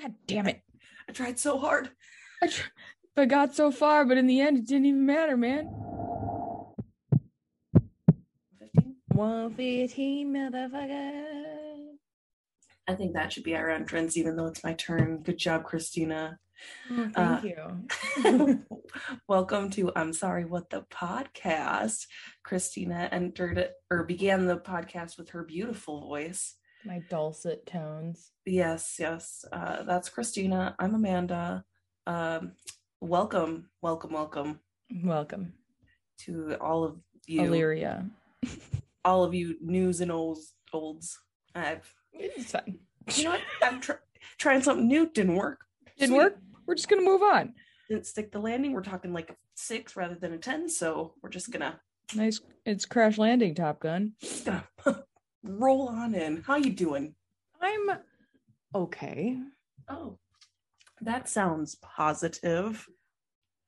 God 0.00 0.14
damn 0.26 0.46
it. 0.46 0.60
I 1.08 1.12
tried 1.12 1.38
so 1.38 1.58
hard. 1.58 1.90
I, 2.42 2.48
tr- 2.48 2.70
I 3.16 3.24
got 3.26 3.54
so 3.54 3.70
far, 3.70 4.04
but 4.04 4.18
in 4.18 4.26
the 4.26 4.40
end, 4.40 4.58
it 4.58 4.66
didn't 4.66 4.86
even 4.86 5.06
matter, 5.06 5.36
man. 5.36 5.70
15? 8.60 8.94
115, 9.08 10.32
motherfucker. 10.34 11.22
I 12.88 12.94
think 12.94 13.14
that 13.14 13.32
should 13.32 13.42
be 13.44 13.56
our 13.56 13.70
entrance, 13.70 14.16
even 14.16 14.36
though 14.36 14.46
it's 14.46 14.62
my 14.62 14.74
turn. 14.74 15.22
Good 15.22 15.38
job, 15.38 15.64
Christina. 15.64 16.38
Oh, 16.90 17.10
thank 17.14 17.16
Uh, 17.16 17.40
you. 18.22 18.64
Welcome 19.28 19.70
to 19.70 19.92
I'm 19.96 20.12
Sorry 20.12 20.44
What 20.44 20.70
the 20.70 20.82
Podcast. 20.92 22.06
Christina 22.44 23.08
entered 23.10 23.68
or 23.90 24.04
began 24.04 24.46
the 24.46 24.58
podcast 24.58 25.18
with 25.18 25.30
her 25.30 25.42
beautiful 25.42 26.00
voice. 26.02 26.54
My 26.86 27.00
dulcet 27.10 27.66
tones. 27.66 28.30
Yes, 28.44 28.96
yes. 28.98 29.44
Uh, 29.52 29.82
that's 29.82 30.08
Christina. 30.08 30.74
I'm 30.78 30.94
Amanda. 30.94 31.64
Um, 32.06 32.52
welcome, 33.00 33.68
welcome, 33.82 34.12
welcome 34.12 34.60
Welcome, 35.02 35.52
to 36.20 36.56
all 36.60 36.84
of 36.84 36.98
you, 37.26 37.42
Illyria. 37.42 38.08
all 39.04 39.24
of 39.24 39.34
you 39.34 39.56
news 39.60 40.00
and 40.00 40.12
olds. 40.12 40.54
olds. 40.72 41.18
I've, 41.56 41.92
It's 42.12 42.52
fine. 42.52 42.78
you 43.16 43.24
know 43.24 43.30
what? 43.30 43.40
I'm 43.64 43.80
tr- 43.80 43.92
trying 44.38 44.62
something 44.62 44.86
new. 44.86 45.10
Didn't 45.12 45.34
work. 45.34 45.58
Didn't 45.98 46.10
Sweet. 46.14 46.18
work. 46.18 46.38
We're 46.66 46.76
just 46.76 46.88
gonna 46.88 47.02
move 47.02 47.22
on. 47.22 47.54
Didn't 47.88 48.06
stick 48.06 48.30
the 48.30 48.38
landing. 48.38 48.72
We're 48.72 48.82
talking 48.82 49.12
like 49.12 49.30
a 49.30 49.36
six 49.56 49.96
rather 49.96 50.14
than 50.14 50.32
a 50.34 50.38
ten. 50.38 50.68
So 50.68 51.14
we're 51.20 51.30
just 51.30 51.50
gonna 51.50 51.80
Nice. 52.14 52.40
It's 52.64 52.84
crash 52.86 53.18
landing, 53.18 53.56
Top 53.56 53.80
Gun. 53.80 54.12
roll 55.42 55.88
on 55.88 56.14
in. 56.14 56.42
How 56.42 56.56
you 56.56 56.72
doing? 56.72 57.14
I'm 57.60 57.98
okay. 58.74 59.38
Oh, 59.88 60.18
that 61.00 61.28
sounds 61.28 61.76
positive. 61.76 62.86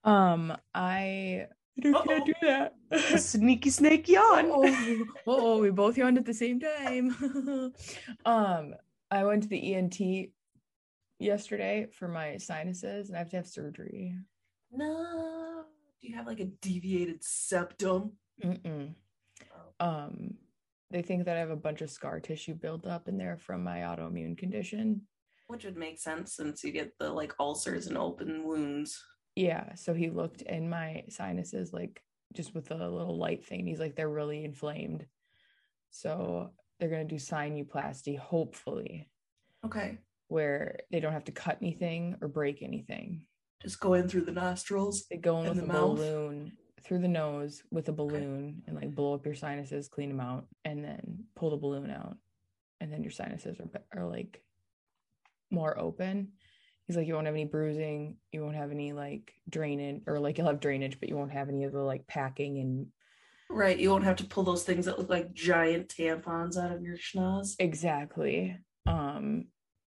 Um, 0.05 0.57
I 0.75 1.47
Uh-oh. 1.85 2.03
can't 2.05 2.27
do 2.27 2.35
that. 2.43 2.75
Sneaky 3.21 3.71
snake 3.71 4.09
yawn. 4.09 4.47
oh, 4.51 5.05
oh, 5.27 5.61
we 5.61 5.71
both 5.71 5.97
yawned 5.97 6.19
at 6.19 6.25
the 6.27 6.35
same 6.35 6.61
time. 6.61 7.73
um, 8.25 8.75
I 9.11 9.25
went 9.25 9.43
to 9.45 9.49
the 9.49 9.75
ENT 9.75 9.99
yesterday 11.19 11.89
for 11.93 12.09
my 12.09 12.37
sinuses, 12.37 13.09
and 13.09 13.17
I 13.17 13.21
have 13.21 13.31
to 13.31 13.37
have 13.37 13.47
surgery. 13.47 14.15
No. 14.73 15.65
Do 16.01 16.09
you 16.09 16.15
have 16.17 16.27
like 16.27 16.41
a 16.41 16.45
deviated 16.45 17.25
septum? 17.25 18.13
Mm-mm. 18.45 18.95
Um, 19.81 20.35
they 20.91 21.03
think 21.03 21.25
that 21.25 21.37
I 21.37 21.41
have 21.41 21.51
a 21.51 21.57
bunch 21.57 21.83
of 21.83 21.91
scar 21.91 22.21
tissue 22.21 22.55
built 22.55 22.87
up 22.87 23.09
in 23.09 23.19
there 23.19 23.37
from 23.37 23.63
my 23.63 23.79
autoimmune 23.79 24.37
condition. 24.39 25.03
Which 25.49 25.65
would 25.65 25.77
make 25.77 25.99
sense 25.99 26.35
since 26.35 26.63
you 26.65 26.73
get 26.73 26.93
the 26.99 27.11
like 27.11 27.35
ulcers 27.39 27.87
and 27.87 27.97
open 27.99 28.45
wounds. 28.45 29.03
Yeah, 29.35 29.75
so 29.75 29.95
he 29.95 30.11
looked 30.11 30.43
in 30.43 30.69
my 30.69 31.05
sinuses 31.09 31.73
like 31.73 32.03
just 32.35 32.55
with 32.55 32.71
a 32.71 32.75
little 32.75 33.19
light 33.19 33.45
thing. 33.47 33.67
He's 33.67 33.81
like, 33.81 33.97
they're 33.97 34.09
really 34.09 34.45
inflamed. 34.45 35.07
So 35.91 36.51
they're 36.79 36.91
gonna 36.91 37.05
do 37.05 37.17
sinuplasty, 37.17 38.19
hopefully, 38.19 39.11
Okay. 39.65 39.99
where 40.29 40.81
they 40.91 41.01
don't 41.01 41.13
have 41.13 41.25
to 41.25 41.33
cut 41.33 41.59
anything 41.63 42.17
or 42.21 42.29
break 42.29 42.63
anything. 42.63 43.23
Just 43.63 43.81
go 43.81 43.95
in 43.95 44.09
through 44.09 44.25
the 44.27 44.33
nostrils. 44.33 45.07
They 45.11 45.17
go 45.17 45.41
in 45.41 45.47
In 45.47 45.51
with 45.51 45.59
the 45.59 45.65
a 45.65 45.67
mouth? 45.67 45.97
balloon 45.97 46.53
through 46.83 47.01
the 47.01 47.09
nose 47.09 47.63
with 47.71 47.89
a 47.89 47.93
balloon 47.93 48.63
and 48.67 48.77
like 48.77 48.95
blow 48.95 49.15
up 49.15 49.25
your 49.25 49.35
sinuses, 49.35 49.89
clean 49.89 50.09
them 50.09 50.21
out, 50.21 50.47
and 50.65 50.85
then 50.85 51.25
pull 51.35 51.51
the 51.51 51.57
balloon 51.57 51.91
out, 51.91 52.17
and 52.81 52.93
then 52.93 53.03
your 53.03 53.13
sinuses 53.13 53.59
are 53.61 54.01
are 54.01 54.07
like 54.07 54.43
more 55.51 55.79
open. 55.79 56.33
He's 56.87 56.97
like, 56.97 57.07
you 57.07 57.15
won't 57.15 57.27
have 57.27 57.35
any 57.35 57.45
bruising, 57.45 58.17
you 58.33 58.43
won't 58.43 58.57
have 58.57 58.71
any 58.71 58.93
like 58.93 59.35
drainage, 59.49 60.03
or 60.07 60.19
like 60.19 60.39
you'll 60.39 60.47
have 60.47 60.61
drainage, 60.61 60.99
but 61.01 61.09
you 61.09 61.17
won't 61.17 61.33
have 61.33 61.49
any 61.49 61.65
of 61.65 61.73
the 61.73 61.81
like 61.81 62.07
packing 62.07 62.59
and 62.59 62.87
Right. 63.51 63.79
You 63.79 63.91
won't 63.91 64.05
have 64.05 64.17
to 64.17 64.27
pull 64.27 64.45
those 64.45 64.65
things 64.65 64.85
that 64.85 64.99
look 64.99 65.09
like 65.09 65.33
giant 65.33 65.89
tampons 65.89 66.63
out 66.63 66.71
of 66.71 66.83
your 66.83 66.99
schnoz. 66.99 67.55
exactly. 67.59 68.59
Um, 68.87 69.47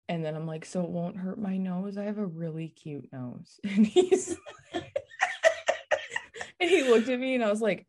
and 0.08 0.24
then 0.24 0.34
I'm 0.34 0.46
like, 0.46 0.64
so 0.64 0.82
it 0.82 0.90
won't 0.90 1.16
hurt 1.16 1.38
my 1.38 1.56
nose. 1.56 1.96
I 1.98 2.04
have 2.04 2.18
a 2.18 2.26
really 2.26 2.68
cute 2.68 3.08
nose, 3.12 3.58
and 3.64 3.86
he's 3.86 4.36
and 6.60 6.70
he 6.70 6.82
looked 6.84 7.08
at 7.08 7.18
me, 7.18 7.34
and 7.34 7.44
I 7.44 7.50
was 7.50 7.60
like, 7.60 7.86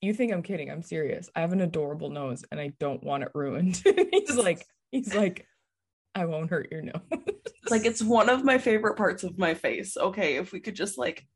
you 0.00 0.12
think 0.12 0.32
I'm 0.32 0.42
kidding? 0.42 0.70
I'm 0.70 0.82
serious. 0.82 1.30
I 1.34 1.40
have 1.40 1.52
an 1.52 1.60
adorable 1.60 2.10
nose, 2.10 2.44
and 2.50 2.60
I 2.60 2.72
don't 2.78 3.02
want 3.02 3.24
it 3.24 3.30
ruined. 3.34 3.82
He's 4.12 4.36
like, 4.36 4.64
he's 4.90 5.14
like, 5.14 5.46
I 6.14 6.24
won't 6.24 6.50
hurt 6.50 6.70
your 6.70 6.82
nose. 6.82 7.00
Like 7.68 7.84
it's 7.84 8.02
one 8.02 8.28
of 8.28 8.44
my 8.44 8.58
favorite 8.58 8.96
parts 8.96 9.24
of 9.24 9.38
my 9.38 9.54
face. 9.54 9.96
Okay, 9.96 10.36
if 10.36 10.52
we 10.52 10.60
could 10.60 10.76
just 10.76 10.98
like 10.98 11.26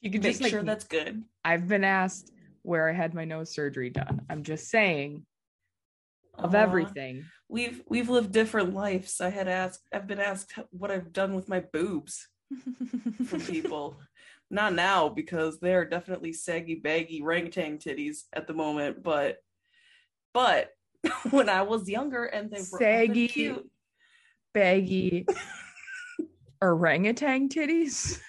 you 0.00 0.10
could 0.10 0.22
make 0.22 0.32
just 0.32 0.42
like, 0.42 0.50
sure 0.50 0.62
that's 0.62 0.84
good. 0.84 1.22
I've 1.44 1.66
been 1.66 1.84
asked 1.84 2.30
where 2.62 2.88
I 2.88 2.92
had 2.92 3.14
my 3.14 3.24
nose 3.24 3.54
surgery 3.54 3.90
done. 3.90 4.22
I'm 4.28 4.42
just 4.42 4.68
saying 4.68 5.24
of 6.38 6.54
Aw. 6.54 6.58
everything. 6.58 7.24
We've 7.48 7.82
we've 7.88 8.10
lived 8.10 8.32
different 8.32 8.74
lives. 8.74 9.20
I 9.20 9.30
had 9.30 9.48
asked 9.48 9.80
I've 9.92 10.06
been 10.06 10.20
asked 10.20 10.52
what 10.70 10.90
I've 10.90 11.12
done 11.12 11.34
with 11.34 11.48
my 11.48 11.60
boobs 11.60 12.28
from 13.26 13.40
people. 13.40 13.96
Not 14.50 14.74
now 14.74 15.08
because 15.08 15.58
they 15.58 15.74
are 15.74 15.84
definitely 15.84 16.32
saggy 16.32 16.76
baggy 16.76 17.20
orangutan 17.22 17.78
titties 17.78 18.22
at 18.32 18.46
the 18.46 18.54
moment, 18.54 19.02
but 19.02 19.38
but 20.32 20.70
when 21.30 21.48
I 21.48 21.62
was 21.62 21.88
younger 21.88 22.24
and 22.24 22.50
they 22.50 22.58
were 22.58 22.78
Saggy. 22.78 23.28
cute. 23.28 23.68
Baggy 24.54 25.26
orangutan 26.62 27.48
titties. 27.48 28.20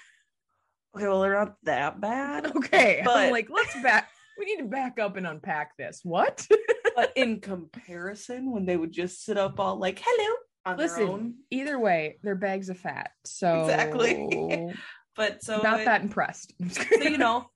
Okay, 0.95 1.07
well 1.07 1.21
they're 1.21 1.33
not 1.35 1.55
that 1.63 2.01
bad. 2.01 2.47
Okay, 2.55 3.01
But- 3.05 3.17
I'm 3.17 3.31
like, 3.31 3.49
let's 3.49 3.73
back. 3.81 4.09
We 4.39 4.45
need 4.45 4.57
to 4.57 4.65
back 4.65 4.99
up 4.99 5.17
and 5.17 5.25
unpack 5.25 5.77
this. 5.77 6.01
What? 6.03 6.47
But 6.95 7.13
in 7.15 7.41
comparison, 7.41 8.51
when 8.51 8.65
they 8.65 8.75
would 8.75 8.91
just 8.91 9.23
sit 9.23 9.37
up 9.37 9.59
all 9.59 9.77
like 9.77 10.01
hello 10.03 10.35
on 10.65 10.77
their 10.77 10.87
own. 10.87 10.99
Listen, 10.99 11.35
either 11.51 11.77
way, 11.77 12.17
they're 12.23 12.33
bags 12.33 12.69
of 12.69 12.79
fat. 12.79 13.11
So 13.23 13.65
Exactly. 13.65 14.73
But 15.17 15.43
so 15.43 15.57
not 15.61 15.81
it- 15.81 15.85
that 15.85 16.01
impressed. 16.01 16.53
so 16.69 16.83
you 17.01 17.17
know 17.17 17.49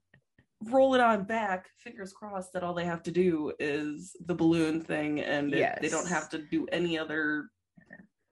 roll 0.66 0.94
it 0.94 1.02
on 1.02 1.24
back 1.24 1.70
fingers 1.80 2.14
crossed 2.14 2.54
that 2.54 2.62
all 2.64 2.74
they 2.76 2.86
have 2.86 3.02
to 3.04 3.10
do 3.12 3.52
is 3.60 4.16
the 4.26 4.36
balloon 4.36 4.80
thing 4.82 5.20
and 5.22 5.54
it- 5.54 5.80
they 5.82 5.90
don't 5.90 6.08
have 6.10 6.30
to 6.30 6.40
do 6.40 6.68
any 6.72 6.98
other 7.00 7.50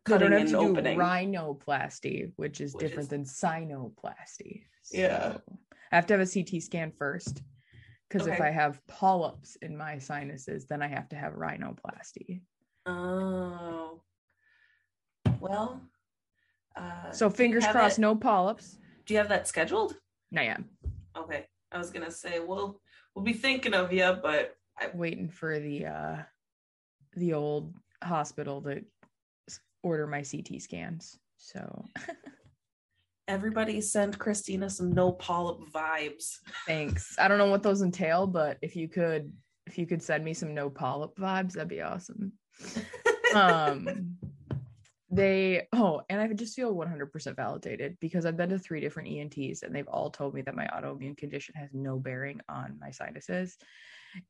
cutting 0.06 0.32
have 0.32 0.42
and 0.42 0.50
to 0.50 0.54
do 0.56 0.60
opening 0.60 0.98
rhinoplasty, 0.98 2.32
which 2.36 2.62
is 2.62 2.74
Which 2.74 2.82
different 2.88 3.04
is- 3.06 3.08
than 3.10 3.24
sinuplasty. 3.26 4.64
Yeah. 4.92 5.38
I 5.92 5.96
have 5.96 6.06
to 6.08 6.14
have 6.18 6.22
a 6.22 6.26
CT 6.32 6.60
scan 6.62 6.92
first. 6.92 7.42
Because 8.08 8.26
if 8.28 8.42
I 8.42 8.50
have 8.50 8.82
polyps 8.88 9.56
in 9.58 9.78
my 9.78 10.00
sinuses, 10.00 10.66
then 10.66 10.82
I 10.82 10.88
have 10.88 11.10
to 11.10 11.16
have 11.16 11.34
rhinoplasty. 11.34 12.42
oh 12.88 14.02
well 15.40 15.82
uh 16.76 17.12
So 17.12 17.30
fingers 17.30 17.66
crossed, 17.68 17.98
it- 18.00 18.02
no 18.02 18.16
polyps. 18.16 18.78
Do 19.10 19.16
you 19.16 19.18
have 19.18 19.30
that 19.30 19.48
scheduled 19.48 19.96
Not 20.32 20.46
yet. 20.46 20.62
okay 21.18 21.48
i 21.72 21.80
was 21.80 21.90
gonna 21.90 22.12
say 22.12 22.40
we'll 22.40 22.80
we'll 23.16 23.26
be 23.26 23.34
thinking 23.34 23.74
of 23.74 23.92
you 23.92 24.16
but 24.22 24.56
I'm 24.80 24.98
waiting 24.98 25.30
for 25.30 25.60
the 25.60 25.88
uh 25.88 26.18
the 27.16 27.34
old 27.34 27.74
hospital 28.04 28.62
to 28.62 28.84
order 29.84 30.08
my 30.08 30.24
CT 30.24 30.62
scans. 30.62 31.18
So 31.38 31.86
everybody 33.28 33.82
send 33.82 34.18
christina 34.18 34.70
some 34.70 34.92
no 34.92 35.12
polyp 35.12 35.60
vibes 35.72 36.38
thanks. 36.66 37.16
I 37.20 37.28
don't 37.28 37.38
know 37.40 37.48
what 37.50 37.64
those 37.64 37.82
entail, 37.82 38.28
but 38.28 38.58
if 38.62 38.76
you 38.76 38.88
could 38.88 39.34
if 39.66 39.78
you 39.78 39.86
could 39.86 40.02
send 40.02 40.24
me 40.24 40.34
some 40.34 40.54
no 40.54 40.70
polyp 40.70 41.16
vibes, 41.16 41.54
that'd 41.54 41.68
be 41.68 41.82
awesome. 41.82 42.32
um 43.36 44.18
they 45.12 45.68
oh 45.74 46.02
and 46.10 46.22
i 46.22 46.28
just 46.28 46.56
feel 46.56 46.76
100% 46.76 47.36
validated 47.36 47.98
because 48.00 48.26
i've 48.26 48.38
been 48.38 48.50
to 48.50 48.60
three 48.60 48.80
different 48.80 49.10
ents 49.10 49.64
and 49.64 49.74
they've 49.76 49.88
all 49.88 50.12
told 50.12 50.36
me 50.36 50.42
that 50.44 50.56
my 50.56 50.68
autoimmune 50.68 51.18
condition 51.18 51.56
has 51.58 51.70
no 51.74 51.98
bearing 51.98 52.40
on 52.48 52.78
my 52.80 52.92
sinuses. 52.92 53.58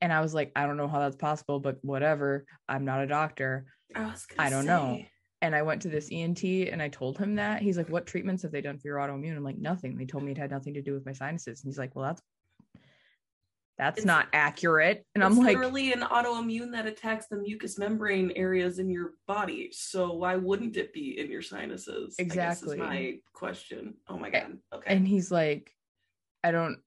And 0.02 0.12
i 0.14 0.22
was 0.22 0.34
like 0.34 0.52
i 0.56 0.66
don't 0.66 0.78
know 0.78 0.88
how 0.88 1.00
that's 1.00 1.16
possible 1.16 1.60
but 1.60 1.78
whatever. 1.82 2.46
I'm 2.68 2.86
not 2.86 3.02
a 3.02 3.08
doctor. 3.08 3.66
I, 3.96 4.14
I 4.38 4.50
don't 4.50 4.66
know. 4.66 5.02
and 5.42 5.56
i 5.56 5.62
went 5.62 5.82
to 5.82 5.90
this 5.90 6.10
ent 6.12 6.44
and 6.44 6.82
i 6.82 6.88
told 6.88 7.18
him 7.18 7.36
that. 7.36 7.62
He's 7.62 7.78
like 7.78 7.90
what 7.90 8.08
treatments 8.08 8.44
have 8.44 8.52
they 8.52 8.62
done 8.62 8.78
for 8.78 8.88
your 8.88 8.98
autoimmune? 8.98 9.36
I'm 9.36 9.44
like 9.44 9.58
nothing. 9.58 9.98
They 9.98 10.06
told 10.06 10.24
me 10.24 10.32
it 10.32 10.38
had 10.38 10.52
nothing 10.52 10.74
to 10.76 10.82
do 10.82 10.94
with 10.94 11.06
my 11.06 11.14
sinuses. 11.14 11.64
And 11.64 11.72
he's 11.72 11.80
like 11.80 11.96
well 11.96 12.06
that's 12.06 12.22
that's 13.80 14.00
It's- 14.00 14.06
not 14.06 14.28
accurate 14.34 15.06
and 15.16 15.24
i'm 15.24 15.38
like 15.38 15.58
literally 15.58 15.94
an 15.94 16.02
autoimmune 16.02 16.72
that 16.74 16.86
attacks 16.86 17.26
the 17.28 17.38
mucous 17.38 17.80
membrane 17.80 18.32
areas 18.36 18.78
in 18.78 18.90
your 18.90 19.14
body. 19.28 19.70
So 19.72 20.14
why 20.14 20.36
wouldn't 20.36 20.78
it 20.78 20.94
be 20.94 21.20
in 21.20 21.32
your 21.32 21.42
sinuses? 21.42 22.16
Exactly. 22.20 22.74
is 22.74 22.80
my 22.80 23.20
question. 23.34 23.96
Oh 24.08 24.20
my 24.20 24.30
god. 24.30 24.58
Okay. 24.74 24.94
and 24.94 25.08
he's 25.08 25.32
like 25.32 25.72
i 26.44 26.52
don't 26.52 26.78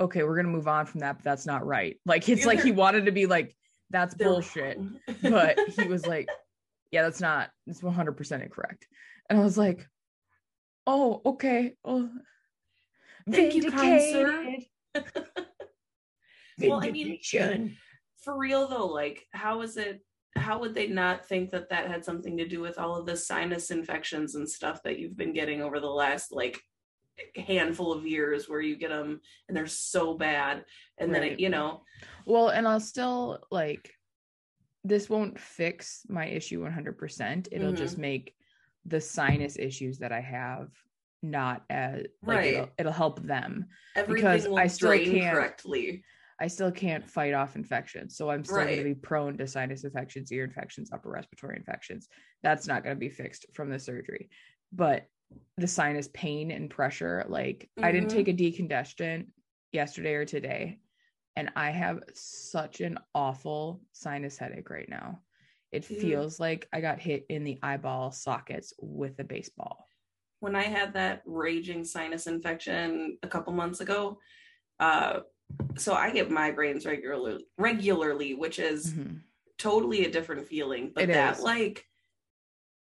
okay 0.00 0.22
we're 0.22 0.36
gonna 0.36 0.48
move 0.48 0.68
on 0.68 0.86
from 0.86 1.00
that 1.00 1.16
but 1.16 1.24
that's 1.24 1.46
not 1.46 1.66
right 1.66 1.98
like 2.06 2.28
it's 2.28 2.46
like 2.46 2.62
he 2.62 2.72
wanted 2.72 3.06
to 3.06 3.12
be 3.12 3.26
like 3.26 3.54
that's 3.90 4.14
They're 4.14 4.28
bullshit 4.28 4.78
but 5.22 5.58
he 5.76 5.86
was 5.88 6.06
like 6.06 6.28
yeah, 6.92 7.02
that's 7.02 7.20
not, 7.20 7.50
it's 7.66 7.80
100% 7.80 8.42
incorrect. 8.42 8.86
And 9.28 9.40
I 9.40 9.42
was 9.42 9.56
like, 9.56 9.88
oh, 10.86 11.22
okay. 11.24 11.72
Oh, 11.84 12.08
Thank 13.30 13.54
you, 13.54 13.70
kind 13.70 14.00
sir. 14.00 14.56
Vindicated. 14.94 16.68
Well, 16.68 16.80
I 16.84 16.90
mean- 16.90 17.76
For 18.22 18.38
real 18.38 18.68
though, 18.68 18.86
like 18.86 19.26
how 19.32 19.62
is 19.62 19.76
it 19.76 20.00
how 20.36 20.58
would 20.60 20.74
they 20.74 20.86
not 20.86 21.26
think 21.26 21.50
that 21.50 21.68
that 21.68 21.88
had 21.90 22.04
something 22.04 22.36
to 22.38 22.48
do 22.48 22.60
with 22.60 22.78
all 22.78 22.96
of 22.96 23.04
the 23.04 23.16
sinus 23.16 23.70
infections 23.70 24.34
and 24.34 24.48
stuff 24.48 24.82
that 24.82 24.98
you've 24.98 25.16
been 25.16 25.32
getting 25.34 25.60
over 25.60 25.78
the 25.80 25.86
last 25.90 26.32
like 26.32 26.58
handful 27.36 27.92
of 27.92 28.06
years 28.06 28.48
where 28.48 28.60
you 28.62 28.74
get 28.76 28.88
them 28.88 29.20
and 29.48 29.56
they're 29.56 29.66
so 29.66 30.14
bad 30.16 30.64
and 30.98 31.14
then 31.14 31.22
it, 31.22 31.38
you 31.40 31.50
know 31.50 31.82
Well, 32.24 32.48
and 32.48 32.66
I'll 32.66 32.80
still 32.80 33.44
like 33.50 33.92
this 34.84 35.10
won't 35.10 35.38
fix 35.38 36.02
my 36.08 36.26
issue 36.26 36.60
100%. 36.64 37.48
It'll 37.52 37.72
Mhm. 37.72 37.76
just 37.76 37.98
make 37.98 38.34
the 38.86 39.00
sinus 39.00 39.56
issues 39.58 39.98
that 39.98 40.10
I 40.12 40.20
have 40.20 40.70
not 41.22 41.64
as 41.70 42.02
like 42.22 42.36
Right. 42.36 42.54
it'll, 42.54 42.68
it'll 42.78 42.92
help 42.92 43.22
them. 43.22 43.66
everything 43.96 44.50
will 44.50 44.58
I 44.58 44.66
still 44.66 44.92
can't- 44.98 45.34
correctly. 45.34 46.04
I 46.40 46.48
still 46.48 46.72
can't 46.72 47.08
fight 47.08 47.34
off 47.34 47.54
infections. 47.54 48.16
So 48.16 48.28
I'm 48.28 48.42
still 48.44 48.64
going 48.64 48.78
to 48.78 48.82
be 48.84 48.94
prone 48.96 49.38
to 49.38 49.46
sinus 49.46 49.84
infections, 49.84 50.32
ear 50.32 50.42
infections, 50.42 50.90
upper 50.92 51.08
respiratory 51.10 51.56
infections. 51.56 52.08
That's 52.42 52.66
not 52.66 52.82
going 52.82 52.96
to 52.96 52.98
be 53.00 53.10
fixed 53.10 53.46
from 53.54 53.70
the 53.70 53.78
surgery. 53.78 54.28
But 54.72 55.06
the 55.56 55.68
sinus 55.68 56.08
pain 56.12 56.50
and 56.50 56.68
pressure, 56.68 57.24
like 57.28 57.70
I 57.80 57.92
didn't 57.92 58.08
Mhm. 58.10 58.14
take 58.14 58.28
a 58.28 58.32
decongestant 58.32 59.28
yesterday 59.70 60.14
or 60.14 60.24
today, 60.24 60.80
and 61.36 61.48
I 61.54 61.70
have 61.70 62.02
such 62.14 62.80
an 62.80 62.98
awful 63.14 63.80
sinus 63.92 64.36
headache 64.36 64.68
right 64.68 64.88
now. 64.88 65.22
It 65.70 65.86
Dude. 65.86 66.00
feels 66.00 66.40
like 66.40 66.66
I 66.72 66.80
got 66.80 66.98
hit 66.98 67.24
in 67.28 67.44
the 67.44 67.58
eyeball 67.62 68.10
sockets 68.10 68.74
with 68.80 69.18
a 69.20 69.24
baseball. 69.24 69.86
When 70.42 70.56
I 70.56 70.64
had 70.64 70.94
that 70.94 71.22
raging 71.24 71.84
sinus 71.84 72.26
infection 72.26 73.16
a 73.22 73.28
couple 73.28 73.52
months 73.52 73.78
ago, 73.80 74.18
uh, 74.80 75.20
so 75.76 75.94
I 75.94 76.10
get 76.10 76.30
migraines 76.30 76.84
regularly, 76.84 77.46
regularly, 77.58 78.34
which 78.34 78.58
is 78.58 78.92
Mhm. 78.92 79.20
totally 79.56 80.04
a 80.04 80.10
different 80.10 80.48
feeling. 80.48 80.90
But 80.92 81.04
It 81.04 81.12
that 81.12 81.36
is. 81.36 81.42
like 81.44 81.86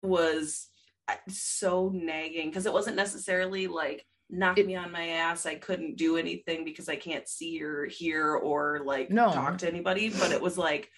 was 0.03 0.69
uh, 1.09 1.17
so 1.29 1.89
nagging 1.89 2.51
because 2.51 2.67
it 2.67 2.73
wasn't 2.73 2.97
necessarily 2.97 3.67
like 3.67 4.07
knock 4.29 4.59
me 4.59 4.77
on 4.77 4.93
my 4.93 5.09
ass. 5.09 5.47
I 5.47 5.55
couldn't 5.55 5.97
do 5.97 6.19
anything 6.19 6.65
because 6.67 6.87
I 6.91 6.97
can't 6.97 7.27
see 7.27 7.63
or 7.63 7.87
hear 7.87 8.35
or 8.35 8.83
like 8.85 9.09
No. 9.11 9.33
talk 9.33 9.57
to 9.59 9.69
anybody. 9.69 10.11
But 10.11 10.33
it 10.33 10.41
was 10.43 10.59
like 10.59 10.91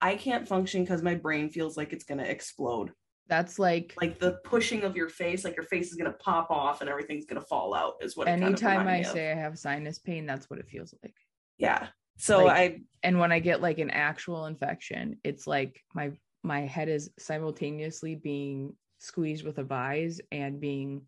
I 0.00 0.16
can't 0.16 0.48
function 0.48 0.82
because 0.82 1.00
my 1.02 1.14
brain 1.14 1.48
feels 1.48 1.76
like 1.76 1.92
it's 1.92 2.02
gonna 2.04 2.24
explode 2.24 2.92
That's 3.30 3.58
like, 3.58 3.94
like 4.00 4.18
the 4.18 4.32
pushing 4.44 4.82
of 4.82 4.96
your 4.96 5.08
face, 5.08 5.44
like 5.44 5.56
your 5.56 5.64
face 5.64 5.90
is 5.90 5.94
gonna 5.96 6.12
pop 6.12 6.50
off 6.50 6.80
and 6.82 6.90
everything's 6.90 7.24
gonna 7.24 7.40
fall 7.40 7.72
out, 7.74 7.94
is 8.02 8.16
what. 8.16 8.26
It 8.28 8.32
kind 8.32 8.42
of 8.42 8.48
anytime 8.48 8.86
I 8.86 9.00
say 9.02 9.32
I 9.32 9.36
have 9.36 9.58
sinus 9.58 9.98
pain, 9.98 10.26
that's 10.26 10.50
what 10.50 10.58
it 10.58 10.68
feels 10.68 10.92
like. 11.02 11.14
yeah. 11.56 11.88
So 12.18 12.44
Like- 12.44 12.56
I, 12.74 12.80
and 13.02 13.18
when 13.18 13.32
i 13.32 13.38
get 13.38 13.62
like 13.62 13.78
an 13.78 13.88
actual 13.88 14.44
infection 14.44 15.16
it's 15.24 15.46
like 15.46 15.80
my 15.94 16.10
my 16.42 16.60
head 16.60 16.90
is 16.90 17.08
simultaneously 17.18 18.14
being 18.14 18.74
squeezed 18.98 19.42
with 19.46 19.56
a 19.56 19.62
vise 19.64 20.20
and 20.30 20.60
being 20.60 21.00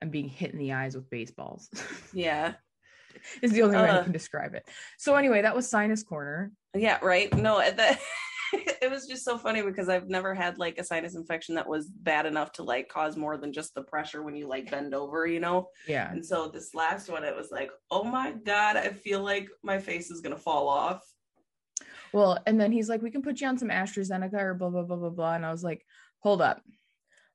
i'm 0.00 0.08
being 0.08 0.28
hit 0.30 0.52
in 0.52 0.58
the 0.58 0.72
eyes 0.72 0.94
with 0.96 1.10
baseballs 1.10 1.68
yeah, 2.14 2.54
is 3.42 3.52
the 3.52 3.60
only 3.62 3.76
way 3.76 3.82
i 3.90 3.98
Uh. 3.98 4.02
can 4.04 4.12
describe 4.12 4.54
it 4.54 4.66
so 4.96 5.14
anyway 5.14 5.42
that 5.42 5.54
was 5.54 5.68
sinus 5.68 6.02
corner 6.02 6.50
yeah, 6.74 6.98
right. 7.02 7.32
No, 7.36 7.58
that 7.58 8.00
it 8.82 8.90
was 8.90 9.06
just 9.06 9.24
so 9.24 9.38
funny 9.38 9.62
because 9.62 9.88
I've 9.88 10.08
never 10.08 10.34
had 10.34 10.58
like 10.58 10.78
a 10.78 10.84
sinus 10.84 11.14
infection 11.14 11.54
that 11.54 11.68
was 11.68 11.88
bad 11.88 12.26
enough 12.26 12.52
to 12.52 12.62
like 12.62 12.88
cause 12.88 13.16
more 13.16 13.36
than 13.36 13.52
just 13.52 13.74
the 13.74 13.82
pressure 13.82 14.22
when 14.22 14.36
you 14.36 14.46
like 14.48 14.70
bend 14.70 14.94
over, 14.94 15.26
you 15.26 15.40
know. 15.40 15.68
yeah. 15.86 16.10
And 16.10 16.24
so 16.24 16.48
this 16.48 16.74
last 16.74 17.08
one, 17.08 17.24
it 17.24 17.34
was 17.34 17.50
like, 17.50 17.70
oh 17.90 18.04
my 18.04 18.32
god, 18.32 18.76
I 18.76 18.88
feel 18.88 19.22
like 19.22 19.48
my 19.62 19.78
face 19.78 20.10
is 20.10 20.20
gonna 20.20 20.36
fall 20.36 20.68
off. 20.68 21.02
well 22.12 22.38
and 22.46 22.60
then 22.60 22.70
he's 22.72 22.88
like 22.88 23.02
we 23.02 23.10
can 23.10 23.22
put 23.22 23.40
you 23.40 23.48
on 23.48 23.58
some 23.58 23.68
astrazeneca 23.70 24.34
or 24.40 24.54
blah 24.54 24.70
blah 24.70 24.82
blah 24.82 24.96
blah 24.96 25.10
blah. 25.10 25.34
And 25.34 25.46
i 25.46 25.50
was 25.50 25.64
like 25.64 25.84
hold 26.20 26.40
up. 26.42 26.60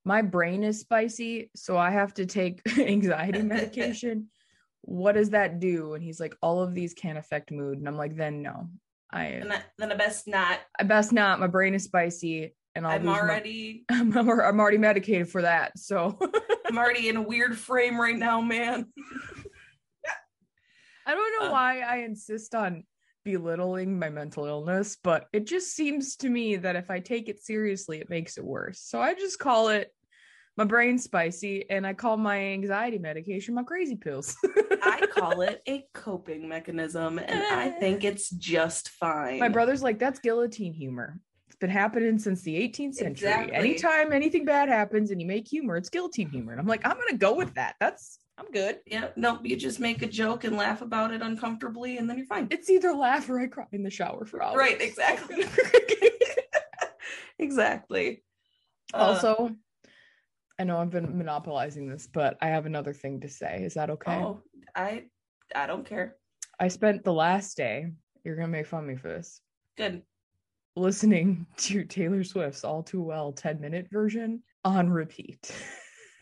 My 0.05 0.21
brain 0.21 0.63
is 0.63 0.79
spicy 0.79 1.51
so 1.55 1.77
i 1.77 1.89
have 1.89 2.13
to 2.15 2.25
take 2.25 2.61
anxiety 2.79 3.41
medication. 3.41 4.29
What 4.83 5.15
does 5.15 5.31
that 5.31 5.59
do? 5.59 5.93
And 5.93 6.01
he's 6.01 6.21
like 6.21 6.35
all 6.41 6.61
of 6.63 6.73
these 6.73 6.93
can 6.93 7.17
affect 7.17 7.51
mood. 7.51 7.77
And 7.79 7.87
i'm 7.87 7.97
like 7.97 8.15
then 8.15 8.41
no 8.41 8.69
i 9.11 9.25
And 9.25 9.51
I, 9.53 9.61
then 9.77 9.91
I 9.91 9.95
best 9.95 10.27
not. 10.27 10.59
I 10.79 10.83
best 10.83 11.11
not. 11.11 11.39
My 11.39 11.47
brain 11.47 11.73
is 11.73 11.83
spicy, 11.85 12.53
and 12.75 12.85
I'll 12.85 12.93
I'm 12.95 13.05
lose 13.05 13.15
my- 13.15 13.19
already, 13.19 13.85
I'm, 13.89 14.15
I'm 14.17 14.59
already 14.59 14.77
medicated 14.77 15.29
for 15.29 15.41
that. 15.41 15.77
So 15.77 16.17
I'm 16.67 16.77
already 16.77 17.09
in 17.09 17.17
a 17.17 17.21
weird 17.21 17.57
frame 17.57 17.99
right 17.99 18.15
now, 18.17 18.41
man. 18.41 18.85
I 21.05 21.13
don't 21.15 21.41
know 21.41 21.47
Uh. 21.49 21.51
why 21.51 21.79
I 21.81 21.97
insist 21.97 22.53
on 22.53 22.83
belittling 23.25 23.97
my 23.99 24.09
mental 24.09 24.45
illness, 24.45 24.97
but 25.03 25.25
it 25.33 25.45
just 25.47 25.75
seems 25.75 26.15
to 26.17 26.29
me 26.29 26.55
that 26.57 26.75
if 26.75 26.89
I 26.91 26.99
take 26.99 27.29
it 27.29 27.41
seriously, 27.43 27.99
it 27.99 28.09
makes 28.09 28.37
it 28.37 28.45
worse. 28.45 28.79
So 28.81 29.01
I 29.01 29.13
just 29.15 29.39
call 29.39 29.69
it 29.69 29.91
my 30.59 30.65
brain 30.65 30.99
spicy, 30.99 31.69
and 31.69 31.87
I 31.87 31.93
call 31.93 32.17
my 32.17 32.37
anxiety 32.37 32.97
medication 32.97 33.55
my 33.55 33.63
crazy 33.63 33.95
pills. 33.95 34.35
I 34.83 35.07
call 35.13 35.39
it 35.39 35.61
a 35.65 35.85
coping 35.93 36.49
mechanism, 36.49 37.17
and 37.17 37.41
I 37.41 37.69
think 37.69 38.03
it's 38.03 38.29
just 38.29 38.89
fine. 38.89 39.39
my 39.39 39.47
brother's 39.47 39.81
like, 39.81 39.99
that's 39.99 40.19
guillotine 40.19 40.73
humor. 40.73 41.21
It's 41.47 41.55
been 41.55 41.69
happening 41.69 42.19
since 42.19 42.41
the 42.41 42.57
18th 42.57 42.95
century. 42.95 43.29
Exactly. 43.29 43.55
Anytime 43.55 44.11
anything 44.11 44.43
bad 44.43 44.67
happens 44.67 45.11
and 45.11 45.21
you 45.21 45.25
make 45.25 45.47
humor, 45.47 45.77
it's 45.77 45.87
guillotine 45.87 46.29
humor. 46.29 46.51
And 46.51 46.59
I'm 46.59 46.67
like, 46.67 46.85
I'm 46.85 46.97
gonna 46.97 47.17
go 47.17 47.35
with 47.35 47.53
that. 47.53 47.75
That's 47.79 48.19
I'm 48.37 48.51
good. 48.51 48.79
Yeah, 48.85 49.07
no, 49.15 49.39
you 49.41 49.55
just 49.55 49.79
make 49.79 50.01
a 50.01 50.07
joke 50.07 50.43
and 50.43 50.57
laugh 50.57 50.81
about 50.81 51.13
it 51.13 51.21
uncomfortably, 51.21 51.99
and 51.99 52.09
then 52.09 52.17
you're 52.17 52.27
fine. 52.27 52.49
It's 52.51 52.69
either 52.69 52.91
laugh 52.91 53.29
or 53.29 53.39
I 53.39 53.47
cry 53.47 53.65
in 53.71 53.83
the 53.83 53.89
shower 53.89 54.25
for 54.25 54.43
hours. 54.43 54.57
Right, 54.57 54.81
exactly. 54.81 55.45
exactly. 57.39 58.23
Uh, 58.93 58.97
also, 58.97 59.55
I 60.59 60.65
know 60.65 60.77
I've 60.77 60.89
been 60.89 61.17
monopolizing 61.17 61.87
this, 61.87 62.05
but 62.05 62.37
I 62.41 62.47
have 62.47 62.65
another 62.65 62.93
thing 62.93 63.21
to 63.21 63.29
say. 63.29 63.63
Is 63.63 63.75
that 63.75 63.89
okay? 63.89 64.15
oh, 64.15 64.41
I, 64.75 65.05
I 65.55 65.65
don't 65.65 65.85
care. 65.85 66.17
I 66.59 66.67
spent 66.67 67.05
the 67.05 67.13
last 67.13 67.55
day. 67.55 67.87
You're 68.25 68.35
gonna 68.35 68.49
make 68.49 68.67
fun 68.67 68.83
of 68.83 68.89
me 68.89 68.97
for 68.97 69.07
this. 69.07 69.39
Good. 69.77 70.03
Listening 70.75 71.47
to 71.57 71.85
Taylor 71.85 72.25
Swift's 72.25 72.65
"All 72.65 72.83
Too 72.83 73.01
Well" 73.01 73.31
10 73.31 73.61
minute 73.61 73.87
version 73.89 74.43
on 74.65 74.89
repeat. 74.89 75.49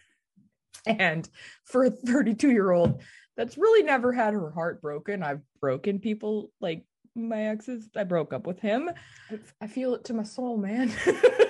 and 0.86 1.27
for 1.65 1.86
a 1.86 1.89
32 1.89 2.51
year 2.51 2.72
old 2.72 3.01
that's 3.36 3.58
really 3.58 3.84
never 3.84 4.13
had 4.13 4.36
her 4.36 4.51
heart 4.51 4.84
broken, 4.84 5.24
I've 5.24 5.41
broken 5.60 5.98
people 5.98 6.51
like 6.62 6.86
my 7.15 7.48
exes. 7.48 7.89
I 7.96 8.03
broke 8.03 8.34
up 8.34 8.46
with 8.46 8.60
him. 8.60 8.91
I, 9.32 9.39
I 9.62 9.67
feel 9.67 9.96
it 9.96 10.03
to 10.06 10.13
my 10.13 10.24
soul, 10.24 10.58
man. 10.58 10.94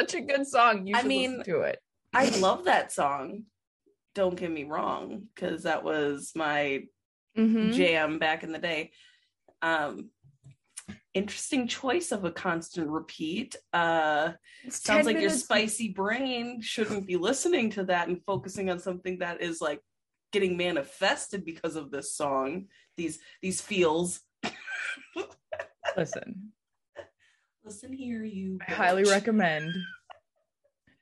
such 0.00 0.14
a 0.14 0.20
good 0.20 0.46
song. 0.46 0.86
You 0.86 0.96
I 0.96 1.02
mean, 1.02 1.38
listen 1.38 1.54
to 1.54 1.60
it. 1.62 1.78
I 2.14 2.28
love 2.38 2.64
that 2.64 2.92
song. 2.92 3.44
Don't 4.14 4.36
get 4.36 4.50
me 4.50 4.64
wrong, 4.64 5.28
because 5.34 5.62
that 5.64 5.84
was 5.84 6.32
my 6.34 6.84
Mhm. 7.36 7.72
jam 7.72 8.18
back 8.18 8.42
in 8.42 8.52
the 8.52 8.58
day. 8.58 8.92
Um, 9.62 10.10
interesting 11.14 11.66
choice 11.68 12.12
of 12.12 12.24
a 12.24 12.30
constant 12.32 12.88
repeat. 12.88 13.56
Uh, 13.72 14.32
sounds 14.68 14.84
10 14.84 15.04
like 15.04 15.20
your 15.20 15.30
spicy 15.30 15.88
brain 15.88 16.60
shouldn't 16.60 17.06
be 17.06 17.16
listening 17.16 17.70
to 17.70 17.84
that 17.84 18.08
and 18.08 18.24
focusing 18.24 18.70
on 18.70 18.78
something 18.78 19.18
that 19.18 19.40
is 19.42 19.60
like 19.60 19.80
getting 20.32 20.56
manifested 20.56 21.44
because 21.44 21.76
of 21.76 21.90
this 21.90 22.14
song. 22.14 22.66
These 22.96 23.20
these 23.42 23.60
feels. 23.60 24.20
Listen, 25.96 26.52
Listen 27.70 27.92
here, 27.92 28.24
you. 28.24 28.58
I 28.66 28.72
highly 28.72 29.04
recommend 29.04 29.72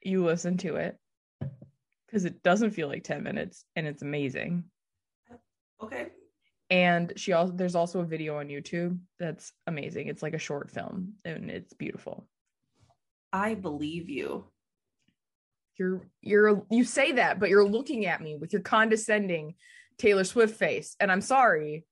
you 0.03 0.23
listen 0.23 0.59
to 0.59 0.77
it 0.77 0.99
because 2.05 2.27
it 2.27 2.43
doesn't 2.43 2.73
feel 2.73 2.89
like 2.89 3.05
10 3.05 3.23
minutes 3.23 3.65
and 3.75 3.87
it's 3.87 4.03
amazing. 4.03 4.65
Okay. 5.83 6.09
And 6.69 7.15
she 7.17 7.33
also 7.33 7.55
there's 7.55 7.75
also 7.75 8.01
a 8.01 8.05
video 8.05 8.37
on 8.37 8.49
YouTube 8.49 8.99
that's 9.19 9.51
amazing. 9.67 10.09
It's 10.09 10.23
like 10.23 10.35
a 10.35 10.39
short 10.39 10.71
film 10.71 11.15
and 11.25 11.51
it's 11.51 11.73
beautiful. 11.73 12.29
I 13.33 13.55
believe 13.55 14.11
you. 14.11 14.45
You're 15.79 16.03
you're 16.21 16.67
you 16.71 16.85
say 16.85 17.13
that, 17.13 17.41
but 17.41 17.49
you're 17.49 17.67
looking 17.67 18.05
at 18.05 18.21
me 18.21 18.37
with 18.37 18.53
your 18.53 18.61
condescending 18.61 19.55
Taylor 19.97 20.25
Swift 20.25 20.59
face. 20.59 20.97
And 21.01 21.11
I'm 21.11 21.23
sorry, 21.23 21.87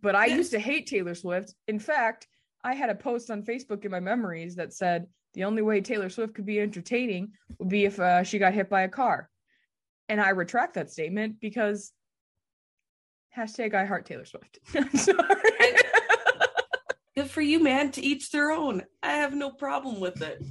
but 0.00 0.16
I 0.16 0.26
used 0.26 0.50
to 0.50 0.58
hate 0.58 0.88
Taylor 0.88 1.14
Swift. 1.14 1.54
In 1.68 1.78
fact, 1.78 2.26
I 2.64 2.74
had 2.74 2.88
a 2.90 2.94
post 2.94 3.30
on 3.30 3.42
Facebook 3.42 3.84
in 3.84 3.90
my 3.90 4.00
memories 4.00 4.56
that 4.56 4.72
said 4.72 5.06
the 5.34 5.44
only 5.44 5.62
way 5.62 5.80
Taylor 5.80 6.08
Swift 6.08 6.34
could 6.34 6.46
be 6.46 6.58
entertaining 6.60 7.32
would 7.58 7.68
be 7.68 7.84
if 7.84 8.00
uh, 8.00 8.22
she 8.24 8.38
got 8.38 8.54
hit 8.54 8.70
by 8.70 8.82
a 8.82 8.88
car. 8.88 9.28
And 10.08 10.20
I 10.20 10.30
retract 10.30 10.74
that 10.74 10.90
statement 10.90 11.40
because 11.40 11.92
hashtag 13.36 13.74
I 13.74 13.84
heart 13.84 14.06
Taylor 14.06 14.24
Swift. 14.24 14.58
I'm 14.74 14.96
sorry. 14.96 15.18
good 17.14 17.30
for 17.30 17.42
you, 17.42 17.62
man. 17.62 17.90
To 17.92 18.00
each 18.02 18.30
their 18.30 18.50
own. 18.50 18.82
I 19.02 19.12
have 19.12 19.34
no 19.34 19.50
problem 19.50 20.00
with 20.00 20.22
it. 20.22 20.42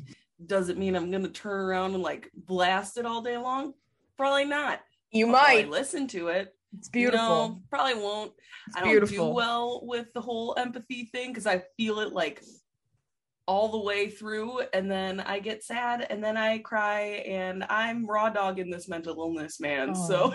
Does 0.46 0.70
it 0.70 0.78
mean 0.78 0.96
I'm 0.96 1.10
gonna 1.12 1.30
turn 1.30 1.62
around 1.62 1.94
and 1.94 2.04
like 2.04 2.30
blast 2.36 2.98
it 2.98 3.06
all 3.06 3.22
day 3.22 3.38
long? 3.38 3.74
Probably 4.18 4.46
not. 4.46 4.82
You 5.12 5.28
I'll 5.28 5.34
probably 5.34 5.64
might. 5.64 5.72
listen 5.72 6.08
to 6.10 6.28
it. 6.28 6.54
It's 6.78 6.90
beautiful. 6.90 7.20
No, 7.20 7.62
probably 7.70 7.96
won't. 7.96 8.34
It's 8.68 8.78
I 8.78 8.82
don't 8.82 8.90
beautiful. 8.90 9.30
do 9.30 9.34
well 9.36 9.82
with 9.84 10.08
the 10.14 10.22
whole 10.22 10.56
empathy 10.58 11.06
thing 11.06 11.30
because 11.30 11.48
I 11.48 11.64
feel 11.78 12.00
it 12.00 12.14
like 12.14 12.42
all 13.46 13.68
the 13.70 13.80
way 13.80 14.10
through, 14.10 14.62
and 14.74 14.90
then 14.90 15.20
I 15.20 15.40
get 15.40 15.64
sad, 15.64 16.08
and 16.10 16.24
then 16.24 16.38
I 16.38 16.60
cry, 16.60 17.24
and 17.28 17.66
I'm 17.70 18.06
raw 18.06 18.30
dogging 18.30 18.70
this 18.70 18.88
mental 18.88 19.18
illness, 19.18 19.60
man. 19.60 19.94
So 19.94 20.34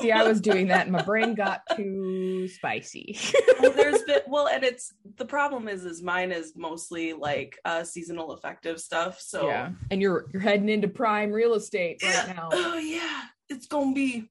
See, 0.00 0.12
I 0.12 0.22
was 0.22 0.40
doing 0.40 0.68
that 0.68 0.82
and 0.82 0.92
my 0.92 1.02
brain 1.06 1.34
got 1.34 1.62
too 1.76 2.48
spicy. 2.48 3.18
well, 3.60 3.72
there's 3.72 4.02
been 4.02 4.20
well, 4.28 4.48
and 4.48 4.62
it's 4.62 4.92
the 5.16 5.24
problem 5.24 5.68
is 5.68 5.84
is 5.84 6.02
mine 6.02 6.32
is 6.32 6.52
mostly 6.56 7.12
like 7.12 7.58
uh 7.64 7.82
seasonal 7.82 8.32
affective 8.32 8.80
stuff. 8.80 9.20
So 9.20 9.48
yeah. 9.48 9.70
And 9.90 10.00
you're 10.00 10.26
you're 10.32 10.42
heading 10.42 10.68
into 10.68 10.88
prime 10.88 11.32
real 11.32 11.54
estate 11.54 12.02
right 12.02 12.36
now. 12.36 12.48
Oh 12.52 12.78
yeah, 12.78 13.22
it's 13.48 13.66
gonna 13.66 13.92
be. 13.92 14.30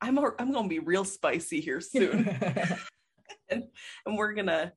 I'm 0.00 0.18
a, 0.18 0.32
I'm 0.38 0.52
gonna 0.52 0.68
be 0.68 0.78
real 0.78 1.04
spicy 1.04 1.60
here 1.60 1.80
soon. 1.82 2.28
and 3.50 3.64
we're 4.06 4.32
gonna 4.34 4.72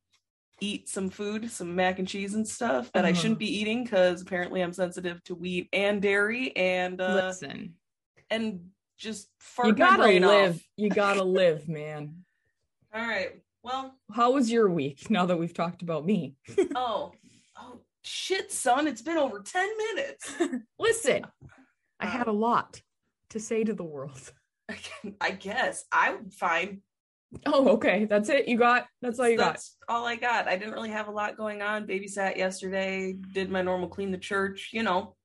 eat 0.60 0.88
some 0.88 1.10
food, 1.10 1.50
some 1.51 1.75
mac 1.75 2.00
and 2.00 2.08
cheese 2.08 2.36
and 2.36 2.48
stuff 2.48 2.91
that 2.93 3.05
I 3.05 3.10
Uh-huh. 3.12 3.20
shouldn't 3.20 3.39
be 3.39 3.58
eating 3.60 3.84
because 3.84 4.22
apparently 4.22 4.62
I'm 4.62 4.74
sensitive 4.74 5.24
to 5.25 5.36
wheat 5.36 5.70
and 5.74 6.01
dairy 6.01 6.55
and 6.55 7.01
uh 7.01 7.24
Listen, 7.27 7.74
and 8.29 8.70
just 8.98 9.29
fart 9.39 9.70
you 9.70 9.74
gotta 9.75 10.05
live. 10.05 10.55
off. 10.55 10.62
You 10.77 10.89
gotta 10.89 11.24
live, 11.24 11.67
man. 11.67 12.24
All 12.93 13.01
right. 13.01 13.41
Well, 13.63 13.96
How 14.13 14.31
was 14.31 14.51
your 14.51 14.70
week 14.70 15.10
now 15.10 15.25
that 15.27 15.38
we've 15.38 15.53
talked 15.53 15.81
about 15.81 16.05
me? 16.05 16.36
oh, 16.75 17.12
oh 17.58 17.79
shit, 18.03 18.51
son, 18.51 18.88
it's 18.88 19.01
been 19.03 19.17
over 19.17 19.39
10 19.39 19.70
minutes. 19.77 20.34
Listen, 20.79 21.25
I 22.00 22.05
had 22.08 22.27
a 22.27 22.31
lot 22.31 22.81
to 23.29 23.39
say 23.39 23.63
to 23.63 23.74
the 23.74 23.84
world. 23.84 24.34
I 25.22 25.32
guess 25.32 25.86
I'm 25.92 26.30
fine. 26.30 26.82
Oh, 27.46 27.70
okay. 27.70 28.06
That's 28.06 28.30
it. 28.30 28.48
You 28.48 28.58
got 28.58 28.88
that's 29.01 29.20
all 29.20 29.30
you 29.30 29.38
got. 29.38 29.54
That's 29.54 29.78
all 29.88 30.06
I 30.06 30.16
got. 30.16 30.48
I 30.48 30.58
didn't 30.58 30.74
really 30.74 30.90
have 30.90 31.08
a 31.08 31.12
lot 31.12 31.38
going 31.38 31.62
on. 31.62 31.88
Babysat 31.88 32.36
yesterday, 32.38 33.13
did 33.34 33.50
my 33.50 33.62
normal 33.62 33.88
clean 33.88 34.12
the 34.12 34.18
church, 34.18 34.72
you 34.74 34.84
know. 34.84 35.16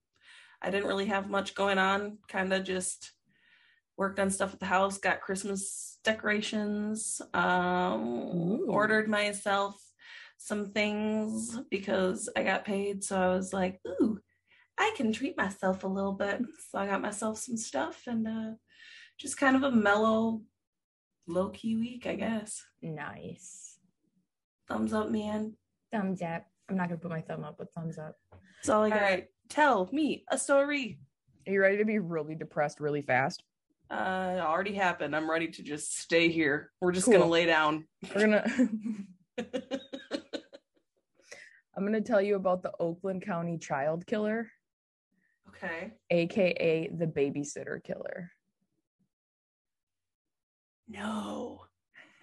I 0.62 0.70
didn't 0.70 0.88
really 0.88 1.06
have 1.06 1.28
much 1.28 1.54
going 1.54 1.78
on. 1.78 2.18
Kind 2.28 2.52
of 2.52 2.64
just 2.64 3.12
worked 3.96 4.20
on 4.20 4.30
stuff 4.30 4.52
at 4.52 4.60
the 4.60 4.66
house, 4.66 4.98
got 4.98 5.20
Christmas 5.20 5.98
decorations, 6.04 7.20
um 7.34 8.60
ordered 8.68 9.08
myself 9.08 9.74
some 10.38 10.70
things 10.72 11.58
because 11.70 12.28
I 12.36 12.42
got 12.42 12.64
paid, 12.64 13.02
so 13.02 13.18
I 13.18 13.28
was 13.28 13.52
like, 13.52 13.80
"Ooh, 13.86 14.20
I 14.78 14.92
can 14.96 15.12
treat 15.12 15.36
myself 15.36 15.82
a 15.82 15.88
little 15.88 16.12
bit." 16.12 16.42
So 16.70 16.78
I 16.78 16.86
got 16.86 17.02
myself 17.02 17.38
some 17.38 17.56
stuff 17.56 18.02
and 18.06 18.28
uh 18.28 18.52
just 19.18 19.36
kind 19.38 19.56
of 19.56 19.62
a 19.62 19.70
mellow 19.70 20.42
low 21.26 21.48
key 21.50 21.76
week, 21.76 22.06
I 22.06 22.14
guess. 22.14 22.64
Nice. 22.82 23.78
Thumbs 24.68 24.92
up, 24.92 25.10
man. 25.10 25.54
Thumbs 25.92 26.22
up. 26.22 26.44
I'm 26.68 26.76
not 26.76 26.88
gonna 26.88 26.98
put 27.00 27.10
my 27.10 27.20
thumb 27.20 27.44
up, 27.44 27.56
but 27.58 27.72
thumbs 27.72 27.98
up. 27.98 28.16
That's 28.32 28.68
all 28.68 28.84
I 28.84 28.90
got. 28.90 29.00
right. 29.00 29.26
Tell 29.48 29.88
me 29.92 30.24
a 30.30 30.38
story. 30.38 30.98
Are 31.46 31.52
you 31.52 31.60
ready 31.60 31.78
to 31.78 31.84
be 31.84 31.98
really 32.00 32.34
depressed 32.34 32.80
really 32.80 33.02
fast? 33.02 33.44
Uh, 33.88 34.32
it 34.36 34.40
already 34.40 34.74
happened. 34.74 35.14
I'm 35.14 35.30
ready 35.30 35.46
to 35.48 35.62
just 35.62 35.96
stay 36.00 36.28
here. 36.28 36.72
We're 36.80 36.90
just 36.92 37.04
Cool. 37.06 37.14
gonna 37.18 37.26
lay 37.30 37.46
down. 37.46 37.86
We're 38.14 38.20
gonna 38.22 38.68
I'm 41.76 41.84
gonna 41.84 42.00
tell 42.00 42.22
you 42.22 42.36
about 42.36 42.62
the 42.62 42.72
Oakland 42.80 43.22
County 43.22 43.58
child 43.58 44.06
killer, 44.06 44.50
okay. 45.50 45.92
aka 46.10 46.88
the 46.88 47.06
babysitter 47.06 47.82
killer. 47.84 48.32
No. 50.88 51.62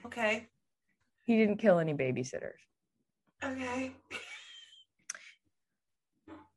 Okay. 0.05 0.47
He 1.23 1.37
didn't 1.37 1.57
kill 1.57 1.79
any 1.79 1.93
babysitters. 1.93 2.59
Okay. 3.43 3.91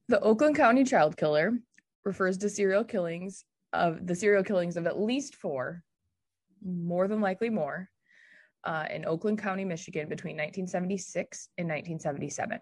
The 0.08 0.20
Oakland 0.20 0.54
County 0.54 0.84
child 0.84 1.16
killer 1.16 1.58
refers 2.04 2.38
to 2.38 2.48
serial 2.48 2.84
killings 2.84 3.44
of 3.72 4.06
the 4.06 4.14
serial 4.14 4.44
killings 4.44 4.76
of 4.76 4.86
at 4.86 5.00
least 5.00 5.34
four, 5.34 5.82
more 6.64 7.08
than 7.08 7.20
likely 7.20 7.50
more, 7.50 7.90
uh, 8.62 8.84
in 8.88 9.04
Oakland 9.04 9.40
County, 9.40 9.64
Michigan 9.64 10.08
between 10.08 10.36
1976 10.36 11.48
and 11.58 11.68
1977. 11.68 12.60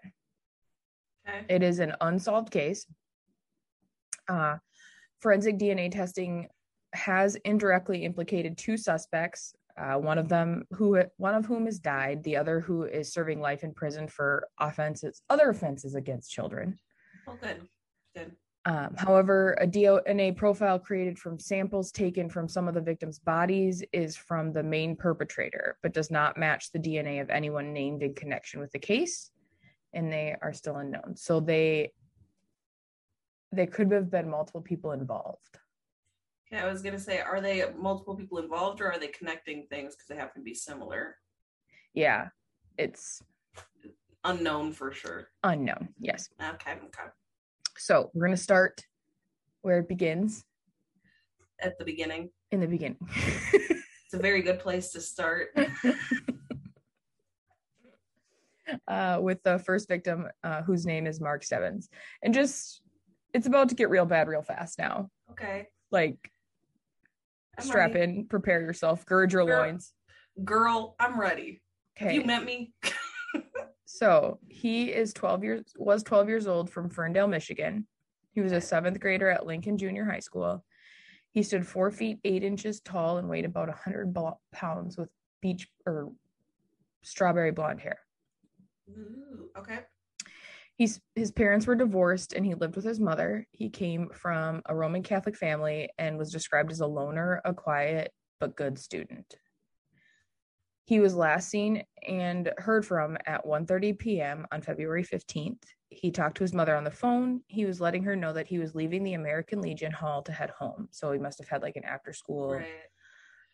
Okay. 1.27 1.45
It 1.47 1.61
is 1.61 1.77
an 1.77 1.93
unsolved 2.01 2.49
case. 2.49 2.87
Uh, 4.27 4.57
forensic 5.19 5.59
DNA 5.59 5.91
testing 5.91 6.47
has 6.93 7.35
indirectly 7.45 8.03
implicated 8.03 8.57
two 8.57 8.77
suspects. 8.77 9.55
Uh, 9.77 9.95
one 9.95 10.17
of 10.17 10.29
them 10.29 10.63
who 10.71 11.03
one 11.17 11.35
of 11.35 11.45
whom 11.45 11.65
has 11.65 11.79
died, 11.79 12.23
the 12.23 12.37
other 12.37 12.61
who 12.61 12.83
is 12.83 13.11
serving 13.11 13.41
life 13.41 13.63
in 13.63 13.73
prison 13.73 14.07
for 14.07 14.47
offenses, 14.59 15.21
other 15.29 15.49
offenses 15.49 15.95
against 15.95 16.31
children. 16.31 16.79
Well, 17.27 17.37
good. 17.41 17.67
Good. 18.15 18.31
Um, 18.67 18.95
however, 18.97 19.55
a 19.61 19.67
DNA 19.67 20.35
profile 20.35 20.79
created 20.79 21.19
from 21.19 21.37
samples 21.37 21.91
taken 21.91 22.29
from 22.29 22.47
some 22.47 22.67
of 22.67 22.73
the 22.73 22.81
victims' 22.81 23.19
bodies 23.19 23.83
is 23.93 24.15
from 24.15 24.53
the 24.53 24.63
main 24.63 24.95
perpetrator, 24.95 25.77
but 25.83 25.93
does 25.93 26.09
not 26.09 26.37
match 26.37 26.71
the 26.71 26.79
DNA 26.79 27.21
of 27.21 27.29
anyone 27.29 27.73
named 27.73 28.01
in 28.01 28.15
connection 28.15 28.59
with 28.59 28.71
the 28.71 28.79
case, 28.79 29.29
and 29.93 30.11
they 30.11 30.35
are 30.41 30.51
still 30.51 30.77
unknown. 30.77 31.15
So 31.15 31.39
they 31.39 31.91
they 33.51 33.67
could 33.67 33.91
have 33.91 34.09
been 34.09 34.29
multiple 34.29 34.61
people 34.61 34.91
involved. 34.91 35.59
Okay, 36.51 36.61
I 36.61 36.71
was 36.71 36.81
gonna 36.81 36.99
say, 36.99 37.19
are 37.19 37.41
they 37.41 37.63
multiple 37.77 38.15
people 38.15 38.37
involved 38.37 38.79
or 38.81 38.91
are 38.91 38.99
they 38.99 39.07
connecting 39.07 39.65
things 39.69 39.95
because 39.95 40.07
they 40.07 40.15
happen 40.15 40.41
to 40.41 40.45
be 40.45 40.53
similar? 40.53 41.15
Yeah, 41.93 42.27
it's 42.77 43.21
Unknown 44.23 44.71
for 44.71 44.91
sure. 44.91 45.29
unknown. 45.43 45.89
Yes. 45.99 46.29
Okay. 46.41 46.71
Okay. 46.73 47.09
So 47.77 48.09
we're 48.13 48.25
gonna 48.25 48.37
start 48.37 48.81
where 49.61 49.79
it 49.79 49.87
begins 49.87 50.43
At 51.59 51.77
the 51.77 51.85
beginning, 51.85 52.29
in 52.51 52.59
the 52.59 52.67
beginning. 52.67 52.97
it's 53.53 54.13
a 54.13 54.17
very 54.17 54.41
good 54.41 54.59
place 54.59 54.91
to 54.91 55.01
start. 55.01 55.49
uh, 58.87 59.19
with 59.21 59.41
the 59.43 59.59
first 59.59 59.87
victim, 59.87 60.27
uh, 60.43 60.61
whose 60.63 60.85
name 60.85 61.07
is 61.07 61.19
Mark 61.21 61.43
Stebbins. 61.43 61.89
And 62.23 62.33
just, 62.33 62.81
it's 63.33 63.47
about 63.47 63.69
to 63.69 63.75
get 63.75 63.89
real 63.89 64.05
bad 64.05 64.27
real 64.27 64.41
fast 64.43 64.77
now. 64.79 65.09
Okay. 65.31 65.67
Like, 65.91 66.17
I'm 67.57 67.65
strap 67.65 67.93
ready. 67.93 68.03
in, 68.19 68.27
prepare 68.27 68.61
yourself, 68.61 69.05
gird 69.05 69.31
your 69.33 69.45
Girl. 69.45 69.59
loins. 69.61 69.93
Girl, 70.43 70.95
I'm 70.99 71.19
ready. 71.19 71.61
Okay. 72.01 72.13
You 72.15 72.23
met 72.25 72.43
me? 72.43 72.73
So 73.87 74.39
he 74.49 74.91
is 74.91 75.13
12 75.13 75.43
years, 75.43 75.63
was 75.77 76.03
12 76.03 76.27
years 76.27 76.47
old 76.47 76.69
from 76.69 76.89
Ferndale, 76.89 77.27
Michigan. 77.27 77.87
He 78.33 78.41
was 78.41 78.51
a 78.51 78.59
seventh 78.59 78.99
grader 78.99 79.29
at 79.29 79.45
Lincoln 79.45 79.77
Junior 79.77 80.03
High 80.03 80.19
School. 80.19 80.65
He 81.31 81.43
stood 81.43 81.65
four 81.65 81.91
feet 81.91 82.19
eight 82.25 82.43
inches 82.43 82.81
tall 82.81 83.17
and 83.19 83.29
weighed 83.29 83.45
about 83.45 83.69
100 83.69 84.13
bo- 84.13 84.39
pounds 84.51 84.97
with 84.97 85.09
beach 85.41 85.67
or 85.85 86.11
strawberry 87.03 87.51
blonde 87.51 87.79
hair. 87.79 87.99
Ooh, 88.89 89.49
okay. 89.57 89.79
He's 90.77 90.99
his 91.15 91.31
parents 91.31 91.65
were 91.67 91.75
divorced 91.75 92.33
and 92.33 92.45
he 92.45 92.53
lived 92.53 92.75
with 92.75 92.85
his 92.85 92.99
mother. 92.99 93.47
He 93.51 93.69
came 93.69 94.09
from 94.09 94.61
a 94.65 94.75
Roman 94.75 95.03
Catholic 95.03 95.37
family 95.37 95.89
and 95.97 96.17
was 96.17 96.31
described 96.31 96.71
as 96.71 96.81
a 96.81 96.87
loner, 96.87 97.41
a 97.45 97.53
quiet 97.53 98.11
but 98.39 98.57
good 98.57 98.77
student. 98.77 99.35
He 100.87 100.99
was 100.99 101.15
last 101.15 101.49
seen 101.49 101.83
and 102.07 102.51
heard 102.57 102.85
from 102.85 103.17
at 103.25 103.45
1:30 103.45 103.97
p.m. 103.97 104.45
on 104.51 104.61
February 104.61 105.03
15th. 105.03 105.63
He 105.89 106.11
talked 106.11 106.37
to 106.37 106.43
his 106.43 106.53
mother 106.53 106.75
on 106.75 106.83
the 106.83 106.91
phone. 106.91 107.41
He 107.47 107.65
was 107.65 107.79
letting 107.79 108.03
her 108.03 108.15
know 108.15 108.33
that 108.33 108.47
he 108.47 108.59
was 108.59 108.75
leaving 108.75 109.03
the 109.03 109.13
American 109.13 109.61
Legion 109.61 109.91
Hall 109.93 110.21
to 110.23 110.31
head 110.33 110.49
home. 110.49 110.89
So 110.91 111.11
he 111.11 111.19
must 111.19 111.39
have 111.39 111.47
had 111.47 111.61
like 111.61 111.77
an 111.77 111.85
after 111.85 112.11
school 112.11 112.49
Right. 112.49 112.67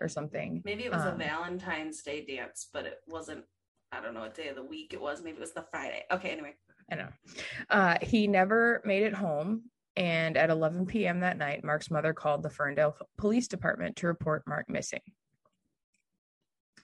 or 0.02 0.08
something. 0.10 0.62
Maybe 0.66 0.86
it 0.86 0.92
was 0.92 1.06
a 1.06 1.12
Um, 1.12 1.20
Valentine's 1.20 2.02
Day 2.02 2.26
dance, 2.26 2.68
but 2.74 2.86
it 2.86 3.00
wasn't. 3.08 3.46
I 3.92 4.02
don't 4.02 4.14
know 4.14 4.22
what 4.22 4.36
day 4.36 4.48
of 4.48 4.56
the 4.56 4.64
week 4.64 4.94
it 4.94 5.02
was. 5.02 5.22
Maybe 5.22 5.38
it 5.38 5.42
was 5.42 5.54
the 5.54 5.66
Friday. 5.72 6.06
Okay. 6.12 6.30
Anyway. 6.30 6.56
I 6.92 6.96
know. 6.96 7.10
Uh, 7.70 7.98
he 8.02 8.28
never 8.28 8.82
made 8.86 9.04
it 9.04 9.14
home. 9.14 9.64
And 9.98 10.38
at 10.38 10.50
11 10.50 10.86
p.m. 10.86 11.20
that 11.20 11.38
night, 11.38 11.64
Mark's 11.64 11.92
mother 11.92 12.14
called 12.14 12.44
the 12.44 12.50
Ferndale 12.50 12.96
Police 13.18 13.48
Department 13.48 13.98
to 13.98 14.08
report 14.08 14.44
Mark 14.48 14.70
missing. 14.70 15.02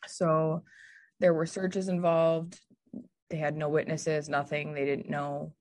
So 0.07 0.63
there 1.19 1.33
were 1.33 1.45
searches 1.45 1.87
involved. 1.87 2.59
They 3.29 3.37
had 3.37 3.55
no 3.55 3.69
witnesses, 3.69 4.29
nothing. 4.29 4.73
They 4.73 4.85
didn't 4.85 5.09
know 5.09 5.53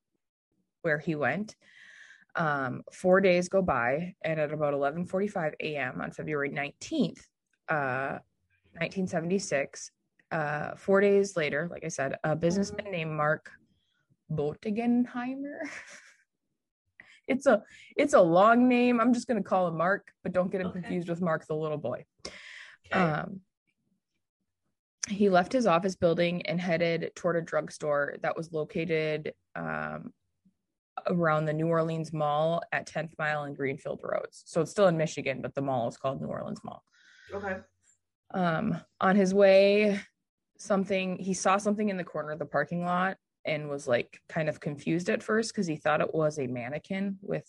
where 0.83 0.99
he 0.99 1.15
went. 1.15 1.55
Um, 2.35 2.83
four 2.93 3.21
days 3.21 3.49
go 3.49 3.63
by, 3.63 4.15
and 4.23 4.39
at 4.39 4.53
about 4.53 4.75
11:45 4.75 5.55
a.m. 5.61 6.01
on 6.01 6.11
February 6.11 6.51
19th, 6.51 7.21
uh, 7.69 8.19
1976, 8.75 9.91
Uh, 10.31 10.75
four 10.77 11.01
days 11.01 11.37
later, 11.37 11.69
like 11.71 11.85
I 11.85 11.89
said, 11.89 12.17
a 12.25 12.35
businessman 12.35 12.91
named 12.91 13.13
Mark 13.13 13.51
Botigenheimer. 14.33 15.59
it's 17.29 17.47
a 17.47 17.63
it's 17.97 18.15
a 18.15 18.21
long 18.21 18.69
name. 18.69 19.01
I'm 19.01 19.15
just 19.15 19.29
gonna 19.29 19.43
call 19.43 19.69
him 19.69 19.77
Mark, 19.77 20.11
but 20.23 20.33
don't 20.33 20.51
get 20.51 20.61
him 20.61 20.69
Okay. 20.69 20.81
confused 20.81 21.09
with 21.09 21.21
Mark 21.21 21.47
the 21.47 21.55
little 21.55 21.79
boy. 21.79 22.05
Okay. 22.93 22.99
Um, 22.99 23.41
he 25.09 25.29
left 25.29 25.53
his 25.53 25.67
office 25.69 25.95
building 25.95 26.45
and 26.47 26.61
headed 26.61 27.13
toward 27.15 27.37
a 27.37 27.41
drugstore 27.41 28.17
that 28.23 28.37
was 28.37 28.53
located 28.53 29.35
um, 29.55 30.13
around 31.07 31.45
the 31.45 31.53
New 31.53 31.69
Orleans 31.69 32.13
Mall 32.13 32.61
at 32.73 32.89
10th 32.89 33.13
Mile 33.17 33.45
and 33.45 33.57
Greenfield 33.57 34.01
Roads. 34.03 34.43
So 34.47 34.63
it's 34.63 34.73
still 34.73 34.89
in 34.89 34.97
Michigan, 34.97 35.43
but 35.43 35.55
the 35.55 35.61
mall 35.63 35.87
is 35.87 35.97
called 35.97 36.21
New 36.21 36.27
Orleans 36.27 36.59
Mall. 36.65 36.83
okay. 37.33 37.59
Um, 38.35 38.81
on 39.01 39.15
his 39.15 39.33
way, 39.33 40.01
something 40.59 41.17
he 41.19 41.35
saw 41.35 41.57
something 41.57 41.89
in 41.89 41.97
the 41.97 42.05
corner 42.05 42.33
of 42.33 42.39
the 42.39 42.47
parking 42.47 42.85
lot 42.85 43.17
and 43.45 43.69
was 43.69 43.87
like 43.87 44.21
kind 44.29 44.49
of 44.49 44.61
confused 44.61 45.09
at 45.09 45.23
first 45.23 45.53
because 45.53 45.67
he 45.67 45.77
thought 45.77 46.01
it 46.01 46.15
was 46.15 46.39
a 46.39 46.47
mannequin 46.47 47.19
with 47.23 47.47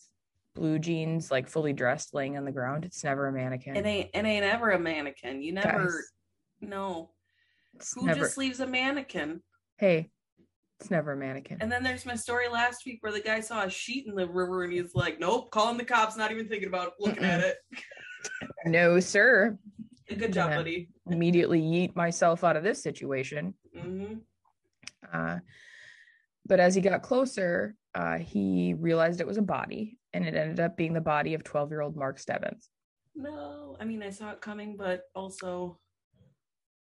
blue 0.56 0.80
jeans, 0.80 1.32
like 1.32 1.48
fully 1.48 1.74
dressed, 1.74 2.14
laying 2.14 2.38
on 2.38 2.46
the 2.46 2.52
ground. 2.52 2.86
It's 2.86 3.04
never 3.04 3.28
a 3.28 3.32
mannequin. 3.32 3.76
It 3.76 3.86
ain't 3.86 4.10
it 4.14 4.26
ain't 4.26 4.46
ever 4.46 4.72
a 4.72 4.80
mannequin. 4.80 5.42
You 5.42 5.54
never 5.54 5.86
Guys, 5.86 6.12
no. 6.62 7.12
Who 7.96 8.06
never. 8.06 8.22
just 8.22 8.38
leaves 8.38 8.60
a 8.60 8.68
mannequin? 8.68 9.42
Hey, 9.78 10.10
it's 10.80 10.90
never 10.90 11.14
a 11.14 11.18
mannequin. 11.18 11.60
And 11.62 11.72
then 11.72 11.84
there's 11.84 12.06
my 12.06 12.16
story 12.16 12.48
last 12.48 12.86
week 12.86 13.00
where 13.02 13.12
the 13.12 13.20
guy 13.20 13.40
saw 13.40 13.64
a 13.64 13.70
sheet 13.70 14.08
in 14.08 14.16
the 14.16 14.28
river 14.28 14.64
and 14.64 14.74
he's 14.74 14.96
like, 14.96 15.20
Nope, 15.20 15.52
calling 15.52 15.78
the 15.78 15.86
cops, 15.86 16.18
not 16.18 16.32
even 16.32 16.48
thinking 16.48 16.70
about 16.70 16.94
looking 17.00 17.24
at 17.24 17.42
it. 17.42 17.58
no, 18.65 19.00
sir. 19.00 19.57
Good 20.07 20.34
job, 20.34 20.55
buddy. 20.55 20.89
Immediately 21.10 21.62
yeet 21.62 21.96
myself 21.96 22.43
out 22.43 22.55
of 22.57 22.63
this 22.63 22.81
situation. 22.81 23.53
hmm 23.75 24.15
Uh, 25.12 25.39
but 26.46 26.60
as 26.60 26.75
he 26.75 26.81
got 26.81 27.01
closer, 27.01 27.75
uh, 27.93 28.17
he 28.17 28.74
realized 28.74 29.19
it 29.19 29.27
was 29.27 29.38
a 29.38 29.41
body, 29.41 29.98
and 30.13 30.25
it 30.25 30.34
ended 30.36 30.60
up 30.60 30.77
being 30.77 30.93
the 30.93 31.01
body 31.01 31.34
of 31.34 31.43
12 31.43 31.72
year 31.72 31.81
old 31.81 31.96
Mark 31.96 32.19
Stebbins. 32.19 32.69
No, 33.15 33.75
I 33.79 33.86
mean 33.86 34.01
I 34.03 34.10
saw 34.12 34.31
it 34.31 34.41
coming, 34.41 34.77
but 34.77 35.03
also 35.15 35.79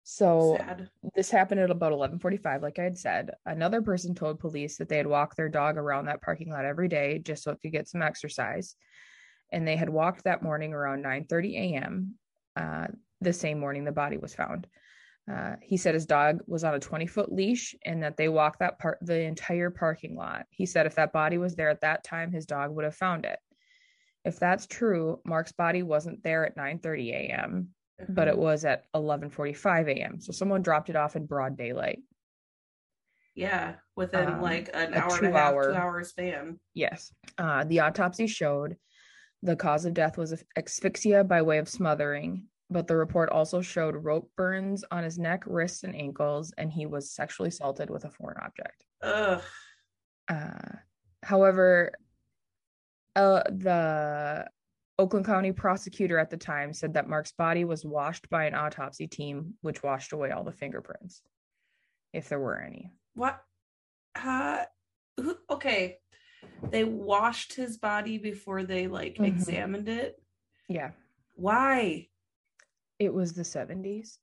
So 0.04 0.56
sad. 0.58 0.88
this 1.14 1.30
happened 1.30 1.60
at 1.60 1.70
about 1.70 1.92
11:45 1.92 2.62
like 2.62 2.78
I 2.78 2.84
had 2.84 2.98
said. 2.98 3.30
Another 3.44 3.82
person 3.82 4.14
told 4.14 4.38
police 4.38 4.76
that 4.76 4.88
they 4.88 4.98
had 4.98 5.06
walked 5.06 5.36
their 5.36 5.48
dog 5.48 5.78
around 5.78 6.06
that 6.06 6.22
parking 6.22 6.50
lot 6.50 6.64
every 6.64 6.88
day 6.88 7.18
just 7.18 7.42
so 7.42 7.50
it 7.52 7.60
could 7.60 7.72
get 7.72 7.88
some 7.88 8.02
exercise. 8.02 8.76
And 9.52 9.66
they 9.66 9.76
had 9.76 9.88
walked 9.88 10.24
that 10.24 10.42
morning 10.42 10.72
around 10.72 11.04
9:30 11.04 11.56
a.m. 11.56 12.14
Uh, 12.56 12.88
the 13.20 13.32
same 13.32 13.58
morning 13.58 13.84
the 13.84 13.92
body 13.92 14.16
was 14.16 14.34
found. 14.34 14.66
Uh, 15.30 15.56
he 15.60 15.76
said 15.76 15.94
his 15.94 16.06
dog 16.06 16.40
was 16.46 16.62
on 16.62 16.74
a 16.74 16.78
20 16.78 17.06
foot 17.06 17.32
leash 17.32 17.74
and 17.84 18.02
that 18.02 18.16
they 18.16 18.28
walked 18.28 18.60
that 18.60 18.78
part 18.78 18.98
the 19.00 19.20
entire 19.22 19.70
parking 19.70 20.16
lot. 20.16 20.46
He 20.50 20.66
said 20.66 20.86
if 20.86 20.94
that 20.94 21.12
body 21.12 21.36
was 21.36 21.56
there 21.56 21.68
at 21.68 21.80
that 21.80 22.04
time, 22.04 22.30
his 22.30 22.46
dog 22.46 22.70
would 22.74 22.84
have 22.84 22.94
found 22.94 23.24
it. 23.24 23.38
If 24.24 24.38
that's 24.38 24.66
true, 24.66 25.20
Mark's 25.24 25.52
body 25.52 25.82
wasn't 25.82 26.22
there 26.22 26.46
at 26.46 26.56
9:30 26.56 27.12
a.m 27.12 27.74
but 28.08 28.28
it 28.28 28.36
was 28.36 28.64
at 28.64 28.84
11:45 28.94 29.88
a.m. 29.88 30.20
So 30.20 30.32
someone 30.32 30.62
dropped 30.62 30.90
it 30.90 30.96
off 30.96 31.16
in 31.16 31.26
broad 31.26 31.56
daylight. 31.56 32.00
yeah, 33.34 33.74
within 33.96 34.28
um, 34.28 34.42
like 34.42 34.70
an 34.74 34.94
hour 34.94 35.16
and 35.16 35.26
a 35.26 35.32
half, 35.32 35.52
hour- 35.52 35.72
two 35.72 35.78
hour 35.78 36.04
span. 36.04 36.58
Yes. 36.74 37.12
Uh, 37.38 37.64
the 37.64 37.80
autopsy 37.80 38.26
showed 38.26 38.76
the 39.46 39.56
cause 39.56 39.84
of 39.84 39.94
death 39.94 40.18
was 40.18 40.42
asphyxia 40.56 41.22
by 41.24 41.40
way 41.40 41.58
of 41.58 41.68
smothering, 41.68 42.46
but 42.68 42.88
the 42.88 42.96
report 42.96 43.30
also 43.30 43.62
showed 43.62 44.04
rope 44.04 44.28
burns 44.36 44.84
on 44.90 45.04
his 45.04 45.18
neck, 45.18 45.44
wrists, 45.46 45.84
and 45.84 45.94
ankles, 45.94 46.52
and 46.58 46.70
he 46.72 46.84
was 46.84 47.12
sexually 47.12 47.48
assaulted 47.48 47.88
with 47.88 48.04
a 48.04 48.10
foreign 48.10 48.38
object. 48.44 48.84
Ugh. 49.02 49.40
Uh, 50.28 50.76
however, 51.22 51.92
uh, 53.14 53.44
the 53.48 54.48
Oakland 54.98 55.26
County 55.26 55.52
prosecutor 55.52 56.18
at 56.18 56.30
the 56.30 56.36
time 56.36 56.72
said 56.72 56.94
that 56.94 57.08
Mark's 57.08 57.32
body 57.32 57.64
was 57.64 57.84
washed 57.84 58.28
by 58.28 58.46
an 58.46 58.54
autopsy 58.54 59.06
team, 59.06 59.54
which 59.60 59.82
washed 59.84 60.12
away 60.12 60.32
all 60.32 60.42
the 60.42 60.50
fingerprints, 60.50 61.22
if 62.12 62.28
there 62.28 62.40
were 62.40 62.60
any. 62.60 62.90
What? 63.14 63.40
Uh, 64.16 64.64
who, 65.16 65.36
okay. 65.48 65.98
They 66.70 66.84
washed 66.84 67.54
his 67.54 67.76
body 67.78 68.18
before 68.18 68.62
they 68.64 68.86
like 68.88 69.16
Mhm. 69.16 69.26
examined 69.26 69.88
it. 69.88 70.20
Yeah, 70.68 70.90
Why? 71.34 72.08
it 72.98 73.12
was 73.12 73.34
the 73.34 73.44
70s. 73.44 74.18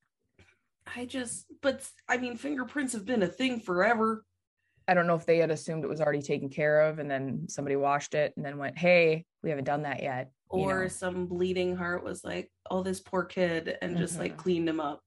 I 0.96 1.06
just, 1.06 1.46
but 1.62 1.88
I 2.10 2.18
mean, 2.18 2.36
fingerprints 2.36 2.94
have 2.94 3.06
been 3.06 3.24
a 3.24 3.28
thing 3.28 3.60
forever. 3.60 4.26
I 4.88 4.94
don't 4.94 5.08
know 5.08 5.16
if 5.16 5.26
they 5.26 5.38
had 5.38 5.52
assumed 5.52 5.84
it 5.86 5.90
was 5.90 6.02
already 6.02 6.22
taken 6.22 6.50
care 6.50 6.82
of 6.82 7.00
and 7.00 7.10
then 7.10 7.48
somebody 7.48 7.76
washed 7.78 8.16
it 8.16 8.34
and 8.36 8.46
then 8.46 8.58
went, 8.58 8.78
hey, 8.78 9.26
we 9.42 9.50
haven't 9.50 9.64
done 9.66 9.84
that 9.84 10.02
yet. 10.04 10.32
you 10.52 10.60
Or 10.60 10.84
know. 10.84 10.88
some 10.90 11.26
bleeding 11.28 11.76
heart 11.76 12.04
was 12.04 12.24
like, 12.24 12.52
oh, 12.70 12.84
this 12.84 13.00
poor 13.00 13.24
kid, 13.24 13.78
and 13.82 13.98
just 13.98 14.20
like 14.20 14.34
Mhm. 14.34 14.38
cleaned 14.38 14.70
him 14.70 14.80
up. 14.80 15.02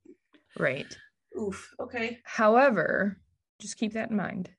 Right. 0.58 0.96
Oof. 1.38 1.72
Okay. 1.78 2.20
However, 2.24 3.20
just 3.60 3.76
keep 3.76 3.92
that 3.92 4.10
in 4.10 4.16
mind 4.16 4.50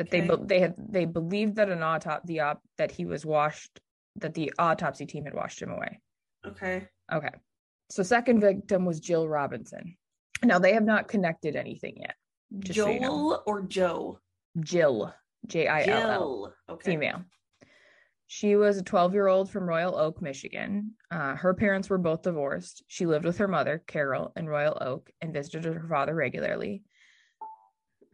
that 0.00 0.10
they 0.10 0.22
Okay. 0.22 0.36
be- 0.36 0.46
they 0.46 0.60
had 0.60 0.74
they 0.78 1.04
believed 1.04 1.56
that 1.56 1.68
an 1.68 1.80
autop 1.80 2.24
the 2.24 2.40
op 2.40 2.62
that 2.78 2.90
he 2.90 3.04
was 3.04 3.26
washed 3.26 3.80
that 4.16 4.32
the 4.32 4.50
autopsy 4.58 5.04
team 5.04 5.24
had 5.24 5.34
washed 5.34 5.60
him 5.60 5.70
away. 5.70 6.00
Okay. 6.46 6.88
Okay. 7.12 7.28
So 7.90 8.02
second 8.02 8.40
victim 8.40 8.86
was 8.86 8.98
Jill 8.98 9.28
Robinson. 9.28 9.96
Now 10.42 10.58
they 10.58 10.72
have 10.72 10.84
not 10.84 11.06
connected 11.06 11.54
anything 11.54 11.98
yet. 11.98 12.14
Just 12.60 12.78
so 12.78 12.86
Joel 12.86 12.94
you 12.94 13.00
know. 13.00 13.42
or 13.46 13.60
Joe? 13.62 14.18
Jill, 14.60 15.14
J 15.46 15.66
I 15.66 15.82
L 15.84 16.10
L, 16.10 16.10
Jill. 16.10 16.54
Okay. 16.76 16.90
female. 16.92 17.24
She 18.26 18.56
was 18.56 18.78
a 18.78 18.82
12 18.82 19.12
year 19.12 19.26
old 19.26 19.50
from 19.50 19.68
Royal 19.68 19.96
Oak, 19.96 20.22
Michigan. 20.22 20.92
Uh, 21.10 21.34
her 21.34 21.52
parents 21.52 21.90
were 21.90 21.98
both 21.98 22.22
divorced. 22.22 22.82
She 22.86 23.04
lived 23.04 23.24
with 23.26 23.38
her 23.38 23.48
mother, 23.48 23.82
Carol, 23.86 24.32
in 24.36 24.48
Royal 24.48 24.78
Oak 24.80 25.10
and 25.20 25.32
visited 25.34 25.64
her 25.74 25.86
father 25.88 26.14
regularly. 26.14 26.84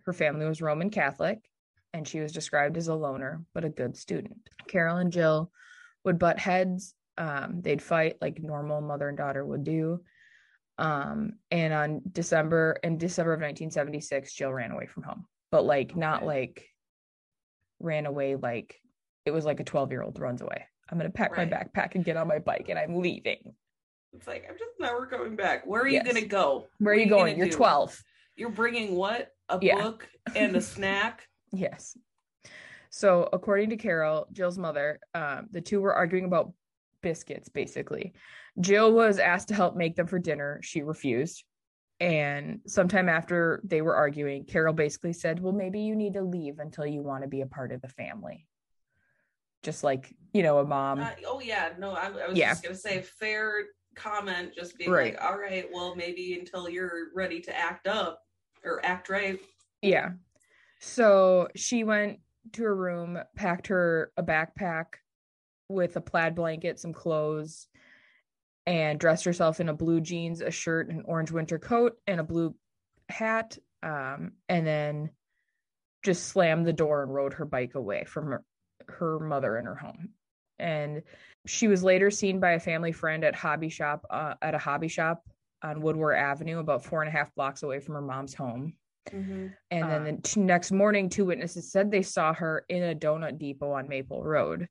Her 0.05 0.12
family 0.12 0.46
was 0.46 0.62
Roman 0.62 0.88
Catholic, 0.90 1.38
and 1.96 2.06
she 2.06 2.20
was 2.20 2.30
described 2.32 2.76
as 2.76 2.88
a 2.88 2.94
loner, 2.94 3.42
but 3.54 3.64
a 3.64 3.68
good 3.70 3.96
student. 3.96 4.37
Carol 4.68 4.98
and 4.98 5.11
Jill 5.12 5.50
would 6.04 6.18
butt 6.18 6.38
heads. 6.38 6.94
Um, 7.16 7.62
they'd 7.62 7.80
fight 7.82 8.16
like 8.20 8.38
normal 8.42 8.82
mother 8.82 9.09
and 9.09 9.16
daughter 9.16 9.44
would 9.44 9.64
do. 9.64 10.00
Um, 10.78 11.32
and 11.50 11.72
on 11.72 12.02
December, 12.12 12.78
in 12.82 12.98
December 12.98 13.32
of 13.32 13.38
1976, 13.40 14.35
Jill 14.35 14.52
ran 14.52 14.70
away 14.72 14.87
from 14.87 15.04
home, 15.04 15.24
but 15.50 15.64
like 15.64 15.96
not 15.96 16.24
like 16.24 16.68
ran 17.80 18.04
away 18.06 18.37
like 18.37 18.76
it 19.24 19.30
was 19.30 19.44
like 19.46 19.61
a 19.61 19.64
12 19.64 19.90
year 19.90 20.02
old 20.02 20.18
runs 20.20 20.42
away. 20.42 20.64
I'm 20.90 20.98
gonna 20.98 21.11
pack 21.11 21.37
Right. 21.37 21.50
my 21.50 21.56
backpack 21.56 21.94
and 21.94 22.04
get 22.04 22.16
on 22.18 22.28
my 22.28 22.38
bike 22.38 22.66
and 22.68 22.78
I'm 22.78 22.96
leaving. 23.00 23.54
It's 24.12 24.26
like 24.26 24.44
I'm 24.48 24.56
just 24.59 24.72
never 24.78 25.06
coming 25.06 25.35
back. 25.35 25.66
Where 25.66 25.80
are 25.82 25.88
Yes. 25.88 26.06
you 26.06 26.12
gonna 26.12 26.26
go? 26.26 26.66
Where 26.78 26.92
are 26.92 26.96
you 26.96 27.09
going? 27.09 27.35
gonna 27.35 27.38
You're 27.38 27.46
do? 27.46 27.56
12. 27.56 28.02
You're 28.37 28.50
bringing 28.50 28.94
what? 28.94 29.30
A 29.48 29.59
Yeah. 29.62 29.76
book 29.80 30.06
and 30.35 30.54
a 30.56 30.61
snack. 30.74 31.26
Yes. 31.52 31.96
So, 32.90 33.28
according 33.32 33.70
to 33.70 33.76
Carol, 33.76 34.26
Jill's 34.32 34.59
mother, 34.59 35.00
um, 35.14 35.48
the 35.50 35.61
two 35.61 35.80
were 35.80 35.94
arguing 35.94 36.24
about 36.24 36.52
biscuits, 37.02 37.48
basically. 37.48 38.14
Jill 38.61 38.92
was 38.92 39.18
asked 39.18 39.48
to 39.48 39.54
help 39.54 39.76
make 39.76 39.96
them 39.96 40.06
for 40.06 40.18
dinner. 40.18 40.61
She 40.62 40.82
refused. 40.82 41.44
And 41.98 42.61
sometime 42.66 43.09
after 43.09 43.61
they 43.64 43.80
were 43.82 43.96
arguing, 43.96 44.44
Carol 44.44 44.74
basically 44.74 45.12
said, 45.12 45.40
Well, 45.40 45.52
maybe 45.52 45.80
you 45.80 45.94
need 45.96 46.14
to 46.14 46.22
leave 46.22 46.59
until 46.59 46.87
you 46.87 47.02
want 47.02 47.22
to 47.22 47.28
be 47.28 47.40
a 47.40 47.46
part 47.46 47.72
of 47.72 47.80
the 47.80 47.88
family. 47.88 48.46
Just 49.62 49.82
like, 49.82 50.14
you 50.32 50.42
know, 50.42 50.59
a 50.59 50.64
mom. 50.64 51.00
Uh, 51.00 51.11
oh 51.26 51.40
yeah, 51.40 51.70
no, 51.78 51.92
I, 51.92 52.06
I 52.06 52.28
was 52.28 52.38
Yeah. 52.38 52.50
just 52.50 52.62
gonna 52.62 52.74
say 52.74 53.02
fair 53.02 53.64
comment. 53.94 54.54
Just 54.54 54.76
being 54.78 54.90
Right. 54.90 55.14
like, 55.14 55.24
all 55.24 55.38
right, 55.38 55.66
well, 55.72 55.94
maybe 55.96 56.38
until 56.38 56.68
you're 56.68 57.09
ready 57.14 57.40
to 57.40 57.56
act 57.56 57.87
up 57.87 58.20
or 58.62 58.85
act 58.85 59.09
right. 59.09 59.40
Yeah. 59.80 60.11
So 60.80 61.48
she 61.54 61.84
went 61.84 62.20
to 62.52 62.64
her 62.64 62.74
room, 62.74 63.18
packed 63.34 63.68
her 63.68 64.12
a 64.16 64.22
backpack 64.22 64.86
with 65.68 65.96
a 65.96 66.00
plaid 66.00 66.34
blanket, 66.34 66.78
some 66.78 66.92
clothes, 66.92 67.68
and 68.66 68.98
dressed 68.98 69.24
herself 69.24 69.60
in 69.60 69.68
a 69.68 69.74
blue 69.74 70.00
jeans, 70.00 70.40
a 70.40 70.50
shirt, 70.50 70.88
an 70.88 71.02
orange 71.06 71.30
winter 71.30 71.58
coat, 71.58 71.96
and 72.06 72.20
a 72.20 72.24
blue 72.24 72.54
hat. 73.08 73.58
Um, 73.82 74.32
and 74.48 74.66
then 74.66 75.10
just 76.02 76.26
slammed 76.26 76.66
the 76.66 76.72
door 76.72 77.02
and 77.02 77.12
rode 77.12 77.34
her 77.34 77.44
bike 77.44 77.74
away 77.74 78.04
from 78.04 78.26
her, 78.26 78.44
her 78.88 79.18
mother 79.18 79.56
and 79.56 79.66
her 79.66 79.74
home. 79.74 80.10
And 80.58 81.02
she 81.46 81.68
was 81.68 81.84
later 81.84 82.10
seen 82.10 82.40
by 82.40 82.52
a 82.52 82.60
family 82.60 82.92
friend 82.92 83.24
at 83.24 83.34
hobby 83.34 83.68
shop 83.68 84.06
uh, 84.08 84.34
at 84.40 84.54
a 84.54 84.58
hobby 84.58 84.88
shop 84.88 85.24
on 85.62 85.80
Woodward 85.80 86.16
Avenue, 86.16 86.58
about 86.58 86.84
four 86.84 87.02
and 87.02 87.08
a 87.08 87.12
half 87.12 87.34
blocks 87.34 87.62
away 87.62 87.80
from 87.80 87.94
her 87.94 88.02
mom's 88.02 88.34
home. 88.34 88.74
Mm-hmm. 89.12 89.46
And 89.70 89.90
then 89.90 90.02
uh. 90.02 90.04
the 90.04 90.18
t- 90.22 90.40
next 90.40 90.72
morning, 90.72 91.08
two 91.08 91.24
witnesses 91.24 91.70
said 91.70 91.90
they 91.90 92.02
saw 92.02 92.32
her 92.34 92.64
in 92.68 92.82
a 92.82 92.94
donut 92.94 93.38
depot 93.38 93.72
on 93.72 93.88
Maple 93.88 94.22
Road. 94.22 94.68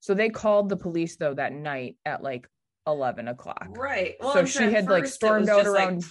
So 0.00 0.14
they 0.14 0.28
called 0.28 0.68
the 0.68 0.76
police 0.76 1.16
though 1.16 1.34
that 1.34 1.52
night 1.52 1.96
at 2.04 2.22
like 2.22 2.46
eleven 2.86 3.28
o'clock. 3.28 3.68
Right. 3.70 4.16
Well, 4.20 4.32
so 4.32 4.40
I'm 4.40 4.46
she 4.46 4.64
had 4.64 4.86
like 4.88 5.06
stormed 5.06 5.48
out 5.48 5.62
just 5.62 5.74
like, 5.74 5.88
around. 5.88 6.04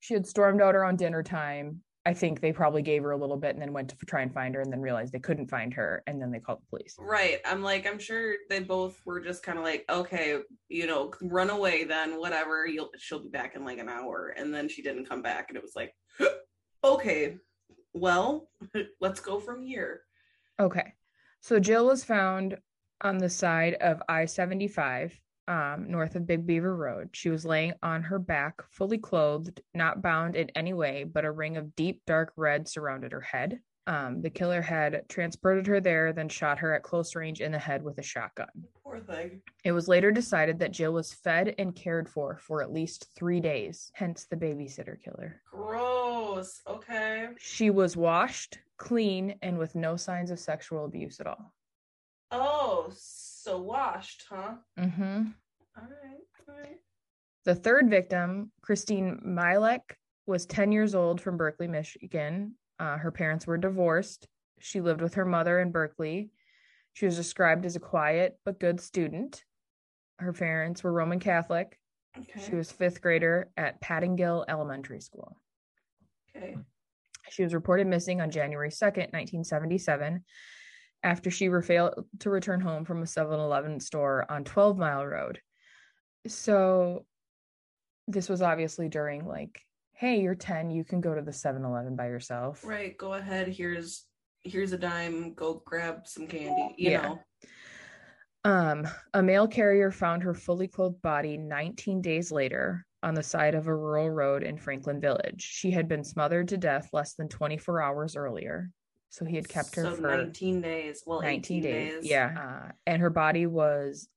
She 0.00 0.14
had 0.14 0.26
stormed 0.26 0.60
out 0.60 0.74
around 0.74 0.98
dinner 0.98 1.22
time. 1.22 1.80
I 2.06 2.12
think 2.12 2.42
they 2.42 2.52
probably 2.52 2.82
gave 2.82 3.02
her 3.02 3.12
a 3.12 3.16
little 3.16 3.38
bit 3.38 3.54
and 3.54 3.62
then 3.62 3.72
went 3.72 3.88
to 3.88 3.96
try 4.04 4.20
and 4.20 4.30
find 4.34 4.54
her 4.54 4.60
and 4.60 4.70
then 4.70 4.82
realized 4.82 5.10
they 5.10 5.18
couldn't 5.18 5.48
find 5.48 5.72
her 5.72 6.02
and 6.06 6.20
then 6.20 6.30
they 6.30 6.38
called 6.38 6.60
the 6.60 6.66
police. 6.66 6.94
Right. 6.98 7.38
I'm 7.46 7.62
like, 7.62 7.86
I'm 7.86 7.98
sure 7.98 8.34
they 8.50 8.60
both 8.60 9.00
were 9.06 9.20
just 9.20 9.42
kind 9.42 9.56
of 9.56 9.64
like, 9.64 9.86
okay, 9.88 10.40
you 10.68 10.86
know, 10.86 11.10
run 11.22 11.48
away 11.48 11.84
then, 11.84 12.20
whatever. 12.20 12.66
You'll 12.66 12.90
she'll 12.98 13.22
be 13.22 13.30
back 13.30 13.56
in 13.56 13.64
like 13.64 13.78
an 13.78 13.88
hour. 13.88 14.34
And 14.36 14.52
then 14.52 14.68
she 14.68 14.82
didn't 14.82 15.08
come 15.08 15.22
back, 15.22 15.46
and 15.48 15.56
it 15.56 15.62
was 15.62 15.74
like, 15.74 15.94
okay, 16.84 17.36
well, 17.92 18.48
let's 19.00 19.20
go 19.20 19.40
from 19.40 19.62
here. 19.62 20.02
Okay. 20.60 20.92
So 21.40 21.58
Jill 21.58 21.86
was 21.86 22.04
found 22.04 22.58
on 23.00 23.18
the 23.18 23.28
side 23.28 23.74
of 23.74 24.02
I 24.08 24.24
75, 24.26 25.18
um, 25.46 25.86
north 25.90 26.16
of 26.16 26.26
Big 26.26 26.46
Beaver 26.46 26.74
Road. 26.74 27.10
She 27.12 27.28
was 27.28 27.44
laying 27.44 27.74
on 27.82 28.02
her 28.02 28.18
back, 28.18 28.62
fully 28.70 28.98
clothed, 28.98 29.60
not 29.74 30.02
bound 30.02 30.36
in 30.36 30.50
any 30.50 30.72
way, 30.72 31.04
but 31.04 31.24
a 31.24 31.30
ring 31.30 31.56
of 31.56 31.76
deep 31.76 32.02
dark 32.06 32.32
red 32.36 32.68
surrounded 32.68 33.12
her 33.12 33.20
head. 33.20 33.60
Um, 33.86 34.22
the 34.22 34.30
killer 34.30 34.62
had 34.62 35.06
transported 35.08 35.66
her 35.66 35.80
there, 35.80 36.12
then 36.12 36.28
shot 36.28 36.58
her 36.58 36.74
at 36.74 36.82
close 36.82 37.14
range 37.14 37.40
in 37.42 37.52
the 37.52 37.58
head 37.58 37.82
with 37.82 37.98
a 37.98 38.02
shotgun. 38.02 38.48
Poor 38.82 38.98
thing. 39.00 39.42
It 39.62 39.72
was 39.72 39.88
later 39.88 40.10
decided 40.10 40.58
that 40.58 40.72
Jill 40.72 40.92
was 40.92 41.12
fed 41.12 41.54
and 41.58 41.74
cared 41.74 42.08
for 42.08 42.38
for 42.38 42.62
at 42.62 42.72
least 42.72 43.08
three 43.14 43.40
days, 43.40 43.90
hence 43.94 44.24
the 44.24 44.36
babysitter 44.36 45.00
killer. 45.00 45.42
Gross. 45.50 46.62
Okay. 46.66 47.28
She 47.38 47.68
was 47.70 47.96
washed, 47.96 48.58
clean, 48.78 49.34
and 49.42 49.58
with 49.58 49.74
no 49.74 49.96
signs 49.96 50.30
of 50.30 50.40
sexual 50.40 50.86
abuse 50.86 51.20
at 51.20 51.26
all. 51.26 51.52
Oh, 52.30 52.90
so 52.94 53.60
washed, 53.60 54.24
huh? 54.30 54.54
Mm-hmm. 54.78 55.22
All 55.76 55.88
right. 55.88 56.48
All 56.48 56.56
right. 56.58 56.80
The 57.44 57.54
third 57.54 57.90
victim, 57.90 58.50
Kristine 58.62 59.20
Milek, 59.24 59.82
was 60.26 60.46
10 60.46 60.72
years 60.72 60.94
old 60.94 61.20
from 61.20 61.36
Berkley, 61.36 61.68
Michigan. 61.68 62.54
Uh, 62.78 62.96
her 62.98 63.10
parents 63.10 63.46
were 63.46 63.58
divorced. 63.58 64.26
She 64.60 64.80
lived 64.80 65.00
with 65.00 65.14
her 65.14 65.24
mother 65.24 65.60
in 65.60 65.70
Berkley. 65.70 66.30
She 66.92 67.06
was 67.06 67.16
described 67.16 67.66
as 67.66 67.76
a 67.76 67.80
quiet 67.80 68.38
but 68.44 68.60
good 68.60 68.80
student. 68.80 69.44
Her 70.18 70.32
parents 70.32 70.82
were 70.82 70.92
Roman 70.92 71.20
Catholic. 71.20 71.78
Okay. 72.16 72.40
She 72.46 72.54
was 72.54 72.70
fifth 72.70 73.00
grader 73.00 73.50
at 73.56 73.80
Paddingill 73.80 74.44
Elementary 74.48 75.00
School. 75.00 75.36
okay. 76.34 76.56
She 77.30 77.42
was 77.42 77.54
reported 77.54 77.86
missing 77.86 78.20
on 78.20 78.30
January 78.30 78.68
2nd, 78.68 79.12
1977, 79.12 80.24
after 81.02 81.30
she 81.30 81.48
failed 81.62 82.04
to 82.20 82.30
return 82.30 82.60
home 82.60 82.84
from 82.84 83.02
a 83.02 83.06
7 83.06 83.40
Eleven 83.40 83.80
store 83.80 84.30
on 84.30 84.44
12 84.44 84.78
Mile 84.78 85.06
Road. 85.06 85.40
So, 86.26 87.06
this 88.06 88.28
was 88.28 88.42
obviously 88.42 88.88
during 88.88 89.26
like, 89.26 89.60
hey, 89.94 90.20
you're 90.20 90.34
10, 90.34 90.70
you 90.70 90.84
can 90.84 91.00
go 91.00 91.14
to 91.14 91.22
the 91.22 91.32
7 91.32 91.64
Eleven 91.64 91.96
by 91.96 92.06
yourself. 92.06 92.64
Right. 92.64 92.96
Go 92.98 93.14
ahead. 93.14 93.48
Here's 93.48 94.04
here's 94.42 94.72
a 94.72 94.78
dime. 94.78 95.32
Go 95.32 95.62
grab 95.64 96.06
some 96.06 96.26
candy. 96.26 96.74
You 96.76 96.90
Yeah. 96.90 97.02
know. 97.02 97.20
Um, 98.44 98.86
a 99.14 99.22
mail 99.22 99.48
carrier 99.48 99.90
found 99.90 100.22
her 100.22 100.34
fully 100.34 100.68
clothed 100.68 101.00
body 101.00 101.38
19 101.38 102.02
days 102.02 102.30
later 102.30 102.84
on 103.02 103.14
the 103.14 103.22
side 103.22 103.54
of 103.54 103.68
a 103.68 103.74
rural 103.74 104.10
road 104.10 104.42
in 104.42 104.58
Franklin 104.58 105.00
Village. 105.00 105.40
She 105.40 105.70
had 105.70 105.88
been 105.88 106.04
smothered 106.04 106.48
to 106.48 106.58
death 106.58 106.90
less 106.92 107.14
than 107.14 107.28
24 107.30 107.80
hours 107.80 108.16
earlier. 108.16 108.70
So 109.08 109.24
he 109.24 109.36
had 109.36 109.48
kept 109.48 109.74
her 109.76 109.84
so 109.84 109.94
for 109.94 110.02
19 110.02 110.60
days. 110.60 111.04
Well, 111.06 111.22
19 111.22 111.58
18 111.58 111.62
days. 111.62 111.94
days. 112.02 112.10
Yeah. 112.10 112.34
Uh, 112.68 112.72
and 112.86 113.00
her 113.00 113.10
body 113.10 113.46
was 113.46 114.08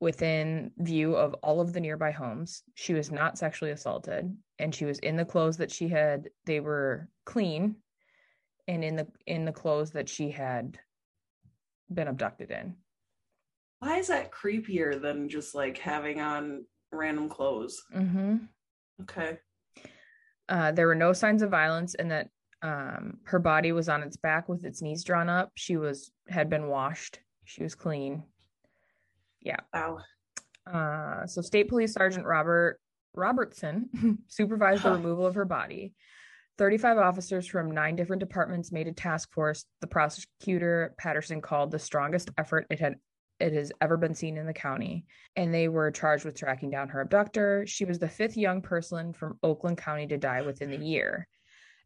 within 0.00 0.70
view 0.78 1.14
of 1.16 1.34
all 1.42 1.60
of 1.60 1.72
the 1.72 1.80
nearby 1.80 2.10
homes. 2.10 2.62
She 2.74 2.94
was 2.94 3.10
not 3.10 3.38
sexually 3.38 3.72
assaulted 3.72 4.36
and 4.58 4.74
she 4.74 4.84
was 4.84 4.98
in 5.00 5.16
the 5.16 5.24
clothes 5.24 5.56
that 5.56 5.70
she 5.70 5.88
had 5.88 6.28
they 6.46 6.60
were 6.60 7.08
clean 7.24 7.76
and 8.68 8.84
in 8.84 8.96
the 8.96 9.06
in 9.26 9.44
the 9.44 9.52
clothes 9.52 9.90
that 9.92 10.08
she 10.08 10.30
had 10.30 10.78
been 11.92 12.08
abducted 12.08 12.50
in. 12.50 12.76
Why 13.80 13.98
is 13.98 14.08
that 14.08 14.32
creepier 14.32 15.00
than 15.00 15.28
just 15.28 15.54
like 15.54 15.78
having 15.78 16.20
on 16.20 16.64
random 16.92 17.28
clothes? 17.28 17.82
Mhm. 17.94 18.48
Okay. 19.02 19.38
Uh, 20.48 20.72
there 20.72 20.86
were 20.86 20.94
no 20.94 21.12
signs 21.12 21.42
of 21.42 21.50
violence 21.50 21.94
and 21.94 22.10
that 22.10 22.30
um, 22.62 23.18
her 23.24 23.38
body 23.38 23.70
was 23.72 23.88
on 23.88 24.02
its 24.02 24.16
back 24.16 24.48
with 24.48 24.64
its 24.64 24.82
knees 24.82 25.04
drawn 25.04 25.28
up. 25.28 25.52
She 25.54 25.76
was 25.76 26.10
had 26.28 26.50
been 26.50 26.68
washed. 26.68 27.20
She 27.44 27.62
was 27.62 27.74
clean. 27.74 28.24
Wow. 29.72 29.98
Uh, 30.66 31.26
so 31.26 31.40
State 31.40 31.68
Police 31.68 31.92
Sergeant 31.94 32.26
Robert 32.26 32.80
Robertson 33.14 33.88
supervised 34.28 34.82
the 34.82 34.90
removal 34.92 35.26
of 35.26 35.34
her 35.34 35.44
body. 35.44 35.94
35 36.58 36.98
officers 36.98 37.46
from 37.46 37.70
nine 37.70 37.94
different 37.96 38.20
departments 38.20 38.72
made 38.72 38.88
a 38.88 38.92
task 38.92 39.32
force. 39.32 39.64
The 39.80 39.86
prosecutor 39.86 40.94
Patterson 40.98 41.40
called 41.40 41.70
the 41.70 41.78
strongest 41.78 42.30
effort 42.36 42.66
it 42.70 42.80
had 42.80 42.96
it 43.40 43.52
has 43.52 43.70
ever 43.80 43.96
been 43.96 44.14
seen 44.14 44.36
in 44.36 44.46
the 44.46 44.52
county, 44.52 45.04
and 45.36 45.54
they 45.54 45.68
were 45.68 45.92
charged 45.92 46.24
with 46.24 46.36
tracking 46.36 46.70
down 46.70 46.88
her 46.88 47.00
abductor. 47.00 47.64
She 47.68 47.84
was 47.84 48.00
the 48.00 48.08
fifth 48.08 48.36
young 48.36 48.60
person 48.60 49.12
from 49.12 49.38
Oakland 49.44 49.78
County 49.78 50.08
to 50.08 50.18
die 50.18 50.42
within 50.42 50.72
the 50.72 50.84
year. 50.84 51.28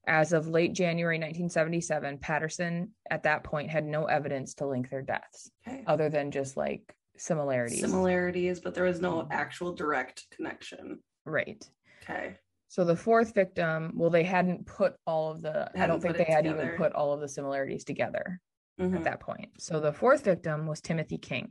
As 0.07 0.33
of 0.33 0.49
late 0.49 0.73
January 0.73 1.17
1977, 1.19 2.17
Patterson 2.19 2.93
at 3.11 3.25
that 3.25 3.45
point 3.45 3.69
had 3.71 3.85
no 3.85 4.07
evidence 4.07 4.55
to 4.55 4.67
link 4.67 4.89
their 4.89 5.03
deaths 5.03 5.51
Okay. 5.69 5.85
other 5.87 6.09
than 6.09 6.31
just 6.31 6.57
like 6.57 6.97
similarities. 7.17 7.81
Similarities, 7.81 8.61
but 8.61 8.75
there 8.75 8.85
was 8.85 9.01
no 9.01 9.27
actual 9.31 9.73
direct 9.75 10.27
connection. 10.35 11.01
right. 11.25 11.65
Okay. 12.03 12.37
So 12.69 12.85
the 12.85 12.97
fourth 12.97 13.35
victim, 13.35 13.93
well, 13.95 14.09
they 14.11 14.23
hadn't 14.25 14.67
put 14.67 14.95
all 15.07 15.31
of 15.31 15.43
the, 15.43 15.71
I 15.79 15.87
don't 15.87 16.01
think 16.01 16.17
they 16.17 16.25
had 16.25 16.47
even 16.47 16.71
put 16.77 16.93
all 16.95 17.13
of 17.13 17.21
the 17.21 17.29
similarities 17.29 17.85
together 17.85 18.41
at 18.79 18.87
Mhm. 18.91 19.05
that 19.05 19.21
point. 19.21 19.51
So 19.61 19.79
the 19.79 19.93
fourth 19.93 20.25
victim 20.25 20.67
was 20.67 20.81
Timothy 20.81 21.19
King. 21.19 21.51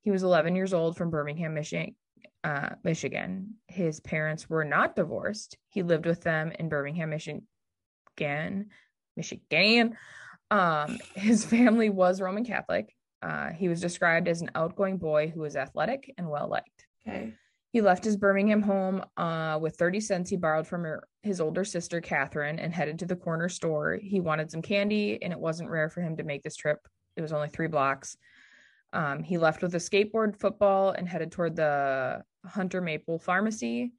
He 0.00 0.10
was 0.10 0.24
11 0.24 0.56
years 0.56 0.74
old 0.74 0.96
from 0.96 1.10
Birmingham, 1.10 1.54
Michigan. 1.54 1.94
Uh, 2.42 2.70
Michigan. 2.82 3.54
His 3.68 4.00
parents 4.00 4.50
were 4.50 4.64
not 4.64 4.96
divorced. 4.96 5.56
He 5.68 5.84
lived 5.84 6.06
with 6.06 6.22
them 6.22 6.50
in 6.58 6.68
Birmingham, 6.68 7.10
Michigan. 7.10 7.46
Michigan. 9.16 9.96
Um, 10.50 10.98
his 11.14 11.44
family 11.78 11.90
was 11.90 12.20
Roman 12.20 12.44
Catholic. 12.44 12.92
Uh, 13.22 13.50
he 13.50 13.68
was 13.68 13.80
described 13.80 14.28
as 14.28 14.42
an 14.42 14.50
outgoing 14.54 14.98
boy 14.98 15.30
who 15.32 15.40
was 15.40 15.56
athletic 15.56 16.12
and 16.18 16.28
well 16.28 16.48
liked. 16.48 16.86
Okay. 17.06 17.34
He 17.72 17.80
left 17.80 18.04
his 18.04 18.18
Birmingham 18.18 18.60
home 18.60 19.02
uh, 19.16 19.58
with 19.60 19.76
30 19.76 20.00
cents 20.00 20.28
he 20.28 20.36
borrowed 20.36 20.66
from 20.66 20.82
her, 20.82 21.04
his 21.22 21.40
older 21.40 21.64
sister, 21.64 22.02
Catherine, 22.02 22.58
and 22.58 22.72
headed 22.72 22.98
to 22.98 23.06
the 23.06 23.16
corner 23.16 23.48
store. 23.48 23.98
He 24.02 24.20
wanted 24.20 24.50
some 24.50 24.60
candy, 24.60 25.22
and 25.22 25.32
it 25.32 25.38
wasn't 25.38 25.70
rare 25.70 25.88
for 25.88 26.02
him 26.02 26.16
to 26.18 26.22
make 26.22 26.42
this 26.42 26.56
trip. 26.56 26.86
It 27.16 27.22
was 27.22 27.32
only 27.32 27.48
three 27.48 27.68
blocks. 27.68 28.16
Um, 28.92 29.22
he 29.22 29.38
left 29.38 29.62
with 29.62 29.74
a 29.74 29.78
skateboard, 29.78 30.38
football, 30.38 30.90
and 30.90 31.08
headed 31.08 31.32
toward 31.32 31.56
the 31.56 32.22
Hunter 32.44 32.82
Maple 32.82 33.18
Pharmacy. 33.18 33.92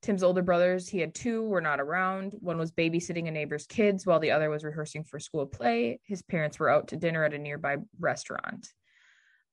Tim's 0.00 0.22
older 0.22 0.42
brothers, 0.42 0.88
he 0.88 1.00
had 1.00 1.14
two, 1.14 1.42
were 1.42 1.60
not 1.60 1.80
around. 1.80 2.34
One 2.40 2.58
was 2.58 2.70
babysitting 2.70 3.26
a 3.26 3.32
neighbor's 3.32 3.66
kids 3.66 4.06
while 4.06 4.20
the 4.20 4.30
other 4.30 4.48
was 4.48 4.62
rehearsing 4.62 5.04
for 5.04 5.18
school 5.18 5.46
play. 5.46 6.00
His 6.04 6.22
parents 6.22 6.58
were 6.58 6.70
out 6.70 6.88
to 6.88 6.96
dinner 6.96 7.24
at 7.24 7.34
a 7.34 7.38
nearby 7.38 7.78
restaurant. 7.98 8.72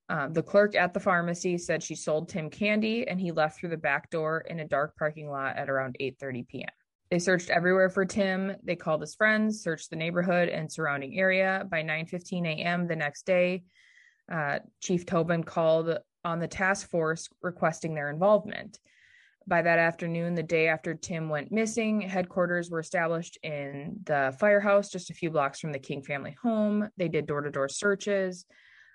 Um, 0.07 0.33
the 0.33 0.43
clerk 0.43 0.75
at 0.75 0.93
the 0.93 0.99
pharmacy 0.99 1.57
said 1.57 1.81
she 1.81 1.95
sold 1.95 2.29
Tim 2.29 2.51
candy, 2.51 3.07
and 3.07 3.19
he 3.19 3.31
left 3.31 3.59
through 3.59 3.69
the 3.69 3.77
back 3.77 4.11
door 4.11 4.45
in 4.47 4.59
a 4.59 4.67
dark 4.67 4.95
parking 4.97 5.29
lot 5.29 5.57
at 5.57 5.69
around 5.69 5.97
8:30 5.99 6.47
p.m. 6.47 6.69
They 7.09 7.17
searched 7.17 7.49
everywhere 7.49 7.89
for 7.89 8.05
Tim. 8.05 8.55
They 8.63 8.75
called 8.75 9.01
his 9.01 9.15
friends, 9.15 9.61
searched 9.61 9.89
the 9.89 9.95
neighborhood 9.95 10.49
and 10.49 10.71
surrounding 10.71 11.17
area. 11.17 11.65
By 11.69 11.81
9:15 11.81 12.45
a.m. 12.45 12.87
the 12.87 12.95
next 12.95 13.25
day, 13.25 13.63
uh, 14.31 14.59
Chief 14.79 15.07
Tobin 15.07 15.43
called 15.43 15.97
on 16.23 16.39
the 16.39 16.47
task 16.47 16.89
force 16.89 17.27
requesting 17.41 17.95
their 17.95 18.11
involvement. 18.11 18.79
By 19.47 19.61
that 19.61 19.77
afternoon, 19.77 20.33
the 20.33 20.43
day 20.43 20.67
after 20.67 20.95
Tim 20.95 21.29
went 21.29 21.51
missing, 21.51 22.01
headquarters 22.01 22.71
were 22.71 22.79
established 22.79 23.37
in 23.43 23.99
the 24.03 24.35
firehouse 24.39 24.89
just 24.89 25.11
a 25.11 25.13
few 25.13 25.29
blocks 25.29 25.59
from 25.59 25.71
the 25.71 25.79
King 25.79 26.01
family 26.01 26.35
home. 26.41 26.89
They 26.97 27.09
did 27.09 27.27
door 27.27 27.41
to 27.41 27.51
door 27.51 27.69
searches. 27.69 28.45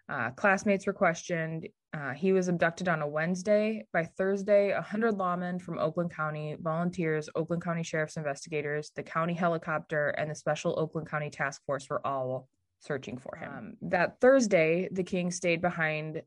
Uh, 0.08 0.30
classmates 0.30 0.88
were 0.88 0.92
questioned. 0.92 1.68
Uh, 1.92 2.12
he 2.12 2.32
was 2.32 2.48
abducted 2.48 2.88
on 2.88 3.00
a 3.00 3.06
Wednesday. 3.06 3.86
By 3.92 4.04
Thursday, 4.04 4.72
100 4.72 5.14
lawmen 5.14 5.62
from 5.62 5.78
Oakland 5.78 6.10
County, 6.12 6.56
volunteers, 6.60 7.28
Oakland 7.36 7.62
County 7.62 7.84
Sheriff's 7.84 8.16
investigators, 8.16 8.90
the 8.96 9.04
county 9.04 9.34
helicopter, 9.34 10.08
and 10.08 10.28
the 10.28 10.34
Special 10.34 10.78
Oakland 10.78 11.08
County 11.08 11.30
Task 11.30 11.62
Force 11.64 11.88
were 11.88 12.04
all 12.04 12.48
searching 12.80 13.18
for 13.18 13.36
him. 13.36 13.52
Um, 13.52 13.74
that 13.90 14.20
Thursday, 14.20 14.88
the 14.90 15.04
King 15.04 15.30
stayed 15.30 15.60
behind 15.60 16.22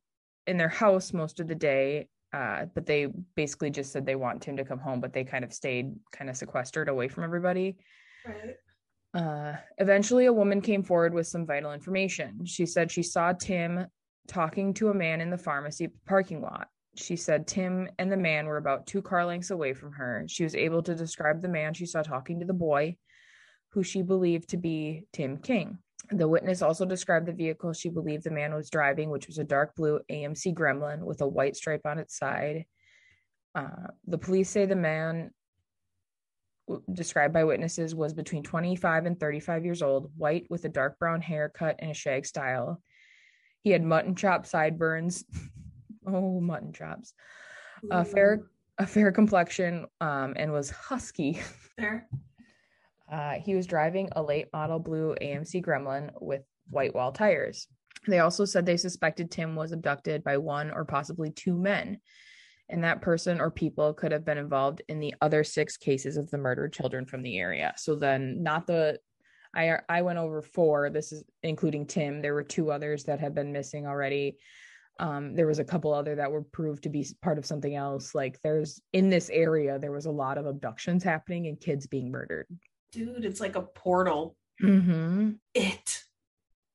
in 0.47 0.57
their 0.57 0.69
house 0.69 1.11
most 1.11 1.41
of 1.41 1.47
the 1.47 1.55
day, 1.55 2.07
uh, 2.33 2.65
but 2.73 2.85
they 2.85 3.07
basically 3.35 3.69
just 3.69 3.91
said 3.91 4.05
they 4.05 4.15
want 4.15 4.41
Tim 4.41 4.57
to 4.57 4.65
come 4.65 4.79
home, 4.79 4.99
but 4.99 5.13
they 5.13 5.23
kind 5.23 5.43
of 5.43 5.53
stayed 5.53 5.93
kind 6.11 6.29
of 6.29 6.35
sequestered 6.35 6.89
away 6.89 7.07
from 7.07 7.23
everybody. 7.23 7.77
Right. 8.25 8.55
Uh, 9.13 9.57
eventually, 9.77 10.25
a 10.25 10.33
woman 10.33 10.59
came 10.59 10.81
forward 10.81 11.13
with 11.13 11.27
some 11.27 11.45
vital 11.45 11.71
information. 11.71 12.45
She 12.45 12.65
said 12.65 12.89
she 12.89 13.03
saw 13.03 13.33
Tim 13.33 13.85
talking 14.27 14.73
to 14.75 14.89
a 14.89 14.93
man 14.93 15.21
in 15.21 15.29
the 15.29 15.37
pharmacy 15.37 15.89
parking 16.07 16.41
lot. 16.41 16.67
she 16.95 17.15
said 17.15 17.47
Tim 17.47 17.89
and 17.97 18.11
the 18.11 18.17
man 18.17 18.45
were 18.45 18.57
about 18.57 18.85
two 18.85 19.01
car 19.01 19.25
lengths 19.25 19.51
away 19.51 19.73
from 19.73 19.91
her. 19.93 20.25
She 20.27 20.43
was 20.43 20.55
able 20.55 20.83
to 20.83 20.95
describe 20.95 21.41
the 21.41 21.47
man 21.47 21.73
she 21.73 21.85
saw 21.85 22.03
talking 22.03 22.39
to 22.39 22.45
the 22.45 22.53
boy, 22.53 22.97
who 23.69 23.83
she 23.83 24.01
believed 24.01 24.49
to 24.49 24.57
be 24.57 25.05
Tim 25.11 25.37
King. 25.37 25.79
The 26.11 26.27
witness 26.27 26.61
also 26.61 26.85
described 26.85 27.27
the 27.27 27.33
vehicle 27.33 27.73
she 27.73 27.89
believed 27.89 28.23
the 28.23 28.31
man 28.31 28.53
was 28.53 28.69
driving, 28.69 29.09
which 29.09 29.27
was 29.27 29.37
a 29.37 29.43
dark 29.43 29.75
blue 29.75 29.99
AMC 30.11 30.53
Gremlin 30.53 30.99
with 30.99 31.21
a 31.21 31.27
white 31.27 31.55
stripe 31.55 31.85
on 31.85 31.97
its 31.97 32.17
side. 32.17 32.65
Uh, 33.55 33.87
the 34.07 34.17
police 34.17 34.49
say 34.49 34.65
the 34.65 34.75
man 34.75 35.31
described 36.91 37.33
by 37.33 37.43
witnesses 37.43 37.93
was 37.93 38.13
between 38.13 38.43
25 38.43 39.05
and 39.05 39.19
35 39.19 39.65
years 39.65 39.81
old, 39.81 40.11
white 40.17 40.45
with 40.49 40.65
a 40.65 40.69
dark 40.69 40.99
brown 40.99 41.21
haircut 41.21 41.75
and 41.79 41.91
a 41.91 41.93
shag 41.93 42.25
style. 42.25 42.81
He 43.61 43.69
had 43.71 43.83
mutton 43.83 44.15
chop 44.15 44.45
sideburns. 44.45 45.23
oh, 46.07 46.41
mutton 46.41 46.73
chops. 46.73 47.13
A 47.91 48.05
fair 48.05 48.43
a 48.77 48.87
fair 48.87 49.11
complexion 49.11 49.85
um, 50.01 50.33
and 50.35 50.51
was 50.51 50.69
husky. 50.69 51.33
Fair. 51.77 52.07
Uh, 53.13 53.33
he 53.45 53.53
was 53.53 53.67
driving 53.67 54.09
a 54.15 54.23
late 54.23 54.47
model 54.51 54.79
blue 54.79 55.15
AMC 55.21 55.63
Gremlin 55.63 56.09
with 56.19 56.41
white 56.71 56.95
wall 56.95 57.11
tires. 57.11 57.67
They 58.07 58.17
also 58.17 58.43
said 58.43 58.65
they 58.65 58.75
suspected 58.75 59.29
Tim 59.29 59.55
was 59.55 59.71
abducted 59.71 60.23
by 60.23 60.37
one 60.37 60.71
or 60.71 60.83
possibly 60.83 61.29
two 61.29 61.55
men, 61.55 61.99
and 62.69 62.83
that 62.83 63.03
person 63.03 63.39
or 63.39 63.51
people 63.51 63.93
could 63.93 64.11
have 64.11 64.25
been 64.25 64.39
involved 64.39 64.81
in 64.89 64.99
the 64.99 65.13
other 65.21 65.43
six 65.43 65.77
cases 65.77 66.17
of 66.17 66.31
the 66.31 66.39
murdered 66.39 66.73
children 66.73 67.05
from 67.05 67.21
the 67.21 67.37
area. 67.37 67.73
So 67.77 67.95
then, 67.95 68.41
not 68.41 68.65
the 68.65 68.97
I 69.55 69.77
I 69.87 70.01
went 70.01 70.17
over 70.17 70.41
four. 70.41 70.89
This 70.89 71.11
is 71.11 71.23
including 71.43 71.85
Tim. 71.85 72.19
There 72.19 72.33
were 72.33 72.43
two 72.43 72.71
others 72.71 73.03
that 73.03 73.19
had 73.19 73.35
been 73.35 73.53
missing 73.53 73.85
already. 73.85 74.37
Um, 74.99 75.35
there 75.35 75.47
was 75.47 75.59
a 75.59 75.63
couple 75.63 75.93
other 75.93 76.15
that 76.15 76.31
were 76.31 76.43
proved 76.43 76.81
to 76.83 76.89
be 76.89 77.05
part 77.21 77.37
of 77.37 77.45
something 77.45 77.75
else. 77.75 78.15
Like 78.15 78.39
there's 78.41 78.81
in 78.91 79.11
this 79.11 79.29
area, 79.29 79.77
there 79.77 79.91
was 79.91 80.07
a 80.07 80.11
lot 80.11 80.39
of 80.39 80.47
abductions 80.47 81.03
happening 81.03 81.45
and 81.45 81.59
kids 81.59 81.85
being 81.85 82.09
murdered. 82.09 82.47
Dude, 82.93 83.25
it's 83.25 83.41
like 83.41 83.55
a 83.55 83.61
portal. 83.61 84.35
Mm-hmm. 84.61 85.31
It. 85.53 86.03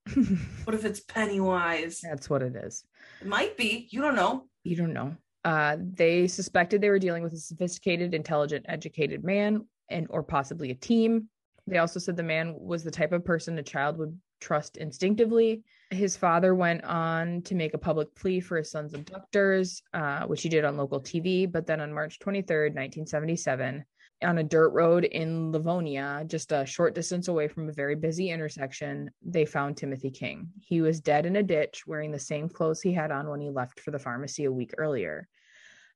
What 0.65 0.75
if 0.75 0.85
it's 0.85 1.01
Pennywise? 1.01 2.01
That's 2.03 2.29
what 2.29 2.43
it 2.43 2.55
is. 2.57 2.85
It 3.21 3.27
might 3.27 3.57
be. 3.57 3.89
You 3.91 4.03
don't 4.03 4.17
know. 4.17 4.45
You 4.65 4.77
don't 4.77 4.93
know. 4.93 5.17
Uh, 5.45 5.77
they 5.81 6.27
suspected 6.27 6.81
they 6.81 6.91
were 6.91 6.99
dealing 6.99 7.23
with 7.23 7.33
a 7.33 7.39
sophisticated, 7.39 8.13
intelligent, 8.13 8.67
educated 8.69 9.25
man, 9.25 9.67
and 9.89 10.07
or 10.11 10.23
possibly 10.23 10.71
a 10.71 10.75
team. 10.75 11.29
They 11.67 11.79
also 11.79 12.01
said 12.01 12.17
the 12.17 12.23
man 12.23 12.55
was 12.59 12.85
the 12.85 12.91
type 12.91 13.13
of 13.13 13.25
person 13.25 13.59
a 13.59 13.63
child 13.63 13.97
would 13.99 14.19
trust 14.41 14.77
instinctively. 14.77 15.63
His 15.91 16.17
father 16.17 16.55
went 16.55 16.85
on 16.85 17.43
to 17.43 17.55
make 17.55 17.75
a 17.75 17.79
public 17.79 18.15
plea 18.15 18.41
for 18.41 18.59
his 18.59 18.71
son's 18.71 18.95
abductors, 18.95 19.83
uh, 19.95 20.27
which 20.27 20.43
he 20.43 20.49
did 20.49 20.65
on 20.65 20.77
local 20.77 21.01
TV. 21.01 21.51
But 21.51 21.67
then 21.67 21.81
on 21.81 21.95
March 21.95 22.19
23rd, 22.19 22.75
1977, 22.75 23.85
on 24.23 24.39
a 24.39 24.45
dirt 24.45 24.71
road 24.71 25.05
in 25.05 25.53
Livonia, 25.53 26.25
just 26.27 26.53
a 26.53 26.67
short 26.67 26.95
distance 26.95 27.29
away 27.29 27.47
from 27.49 27.69
a 27.69 27.73
very 27.73 27.95
busy 27.95 28.31
intersection, 28.31 29.11
they 29.23 29.45
found 29.45 29.77
Timothy 29.77 30.11
King. 30.11 30.49
He 30.61 30.81
was 30.81 31.01
dead 31.01 31.27
in 31.27 31.37
a 31.37 31.43
ditch, 31.43 31.87
wearing 31.87 32.11
the 32.11 32.19
same 32.19 32.49
clothes 32.49 32.81
he 32.81 32.93
had 32.93 33.11
on 33.11 33.29
when 33.29 33.41
he 33.41 33.51
left 33.51 33.81
for 33.81 33.91
the 33.91 33.99
pharmacy 33.99 34.45
a 34.45 34.53
week 34.53 34.73
earlier. 34.77 35.29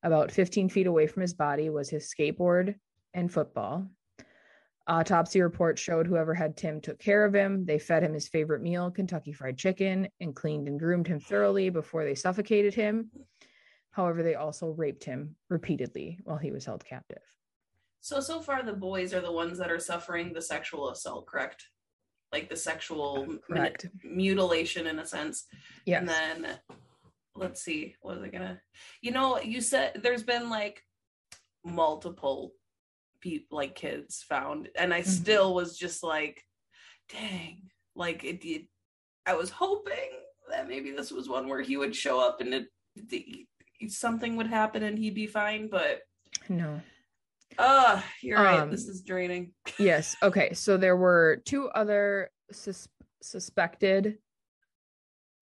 About 0.04 0.30
15 0.30 0.68
feet 0.68 0.86
away 0.86 1.06
from 1.06 1.22
his 1.22 1.34
body 1.34 1.70
was 1.70 1.90
his 1.90 2.12
skateboard 2.12 2.76
and 3.14 3.32
football. 3.32 3.88
Autopsy 4.86 5.40
report 5.40 5.78
showed 5.78 6.06
whoever 6.06 6.34
had 6.34 6.56
Tim 6.56 6.80
took 6.80 6.98
care 6.98 7.24
of 7.24 7.34
him. 7.34 7.64
They 7.64 7.78
fed 7.78 8.02
him 8.02 8.14
his 8.14 8.28
favorite 8.28 8.62
meal, 8.62 8.90
Kentucky 8.90 9.32
Fried 9.32 9.56
Chicken, 9.56 10.08
and 10.20 10.34
cleaned 10.34 10.66
and 10.66 10.78
groomed 10.78 11.06
him 11.06 11.20
thoroughly 11.20 11.70
before 11.70 12.04
they 12.04 12.16
suffocated 12.16 12.74
him. 12.74 13.10
However, 13.92 14.22
they 14.22 14.34
also 14.34 14.70
raped 14.70 15.04
him 15.04 15.36
repeatedly 15.48 16.18
while 16.24 16.38
he 16.38 16.50
was 16.50 16.64
held 16.64 16.84
captive. 16.84 17.22
So 18.02 18.18
so 18.20 18.40
far 18.40 18.62
the 18.64 18.72
boys 18.72 19.14
are 19.14 19.20
the 19.20 19.32
ones 19.32 19.56
that 19.58 19.70
are 19.70 19.78
suffering 19.78 20.32
the 20.32 20.42
sexual 20.42 20.90
assault, 20.90 21.26
correct? 21.26 21.68
Like 22.32 22.48
the 22.50 22.56
sexual 22.56 23.38
Correct. 23.46 23.86
mutilation 24.02 24.88
in 24.88 24.98
a 24.98 25.06
sense. 25.06 25.44
Yeah. 25.86 25.98
And 26.00 26.08
then 26.08 26.58
let's 27.36 27.62
see, 27.62 27.94
what 28.02 28.16
was 28.16 28.24
I 28.24 28.28
gonna 28.28 28.60
you 29.00 29.12
know, 29.12 29.40
you 29.40 29.60
said 29.60 30.00
there's 30.02 30.24
been 30.24 30.50
like 30.50 30.82
multiple 31.64 32.52
people 33.20 33.56
like 33.56 33.76
kids 33.76 34.24
found, 34.28 34.68
and 34.76 34.92
I 34.92 35.02
Mhm. 35.02 35.06
still 35.06 35.54
was 35.54 35.78
just 35.78 36.02
like, 36.02 36.44
dang, 37.08 37.70
like 37.94 38.24
it 38.24 38.40
did 38.40 38.66
I 39.26 39.34
was 39.36 39.50
hoping 39.50 40.10
that 40.50 40.66
maybe 40.66 40.90
this 40.90 41.12
was 41.12 41.28
one 41.28 41.46
where 41.48 41.62
he 41.62 41.76
would 41.76 41.94
show 41.94 42.18
up 42.18 42.40
and 42.40 42.52
it, 42.52 42.66
the, 42.96 43.46
something 43.86 44.34
would 44.34 44.48
happen 44.48 44.82
and 44.82 44.98
he'd 44.98 45.14
be 45.14 45.28
fine, 45.28 45.68
but 45.68 46.00
no. 46.48 46.80
Uh 47.58 48.00
you're 48.22 48.38
right, 48.38 48.60
Um, 48.60 48.70
this 48.70 48.88
is 48.88 49.02
draining. 49.02 49.52
Yes. 49.78 50.16
Okay. 50.22 50.52
So 50.54 50.76
there 50.76 50.96
were 50.96 51.42
two 51.44 51.68
other 51.68 52.30
sus- 52.50 52.88
suspected 53.22 54.18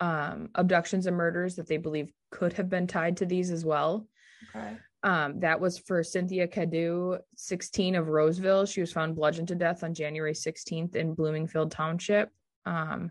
um, 0.01 0.49
abductions 0.55 1.07
and 1.07 1.16
murders 1.16 1.57
that 1.57 1.68
they 1.68 1.77
believe 1.77 2.11
could 2.31 2.55
have 2.55 2.70
been 2.70 2.87
tied 2.87 3.18
to 3.18 3.27
these 3.27 3.51
as 3.51 3.64
well. 3.64 4.09
Okay. 4.55 4.77
Um, 5.03 5.40
that 5.40 5.61
was 5.61 5.79
for 5.79 6.03
Cynthia 6.03 6.46
Cadieux, 6.46 7.18
16 7.37 7.94
of 7.94 8.09
Roseville. 8.09 8.66
She 8.66 8.81
was 8.81 8.92
found 8.92 9.16
bludgeoned 9.16 9.49
to 9.49 9.55
death 9.55 9.83
on 9.83 9.94
January 9.94 10.35
16th 10.35 10.94
in 10.96 11.14
Bloomingfield 11.14 11.70
Township. 11.70 12.31
Um, 12.66 13.11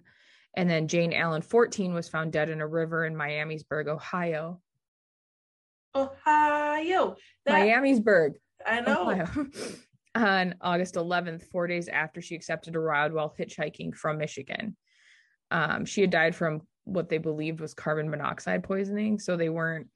and 0.56 0.70
then 0.70 0.88
Jane 0.88 1.14
Allan, 1.14 1.42
14, 1.42 1.94
was 1.94 2.10
found 2.10 2.32
dead 2.32 2.50
in 2.50 2.62
a 2.62 2.68
river 2.68 3.06
in 3.06 3.16
Miamisburg, 3.16 3.88
Ohio. 3.88 4.62
Ohio. 5.96 7.16
That, 7.46 7.68
Miamisburg, 7.68 8.34
I 8.66 8.82
know. 8.82 9.10
Ohio. 9.10 9.28
on 10.16 10.56
August 10.62 10.96
11th, 10.96 11.44
four 11.52 11.68
days 11.68 11.88
after 11.88 12.22
she 12.22 12.36
accepted 12.36 12.76
a 12.76 12.80
ride 12.80 13.14
while 13.14 13.34
hitchhiking 13.38 13.94
from 13.96 14.18
Michigan. 14.18 14.76
Um, 15.52 15.86
she 15.86 16.02
had 16.02 16.10
died 16.10 16.36
from 16.36 16.62
what 16.86 17.10
they 17.10 17.18
believed 17.20 17.60
was 17.62 17.74
carbon 17.74 18.10
monoxide 18.10 18.64
poisoning. 18.64 19.20
So 19.20 19.38
they 19.38 19.50
weren't 19.50 19.88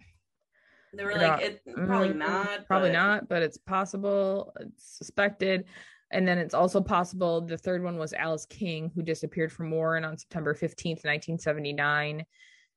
They 0.95 1.03
were 1.03 1.15
like, 1.15 1.41
it 1.41 1.61
probably 1.75 2.09
Mm, 2.09 2.17
not. 2.17 2.67
probably 2.67 2.89
but- 2.89 2.93
not, 2.93 3.27
but 3.29 3.41
it's 3.41 3.57
possible. 3.57 4.53
It's 4.59 4.97
suspected. 4.97 5.65
And 6.11 6.27
then 6.27 6.37
it's 6.37 6.53
also 6.53 6.79
possible 6.79 7.41
the 7.41 7.57
third 7.57 7.83
one 7.83 7.97
was 7.97 8.13
Alice 8.13 8.45
King, 8.45 8.91
who 8.93 9.01
disappeared 9.01 9.51
from 9.51 9.71
Warren 9.71 10.05
on 10.05 10.15
September 10.17 10.53
15th, 10.53 11.03
1979. 11.03 12.23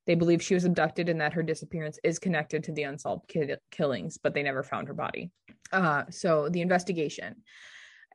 They 0.07 0.15
believe 0.15 0.41
she 0.41 0.55
was 0.55 0.65
abducted 0.65 1.07
and 1.09 1.21
that 1.21 1.33
her 1.33 1.43
disappearance 1.43 1.99
is 2.03 2.17
connected 2.17 2.63
to 2.63 2.71
the 2.71 2.83
unsolved 2.83 3.27
kid- 3.27 3.59
killings, 3.69 4.17
but 4.17 4.33
they 4.33 4.41
never 4.41 4.63
found 4.63 4.87
her 4.87 4.93
body. 4.95 5.29
Uh, 5.71 6.03
so 6.09 6.49
the 6.49 6.61
investigation. 6.61 7.43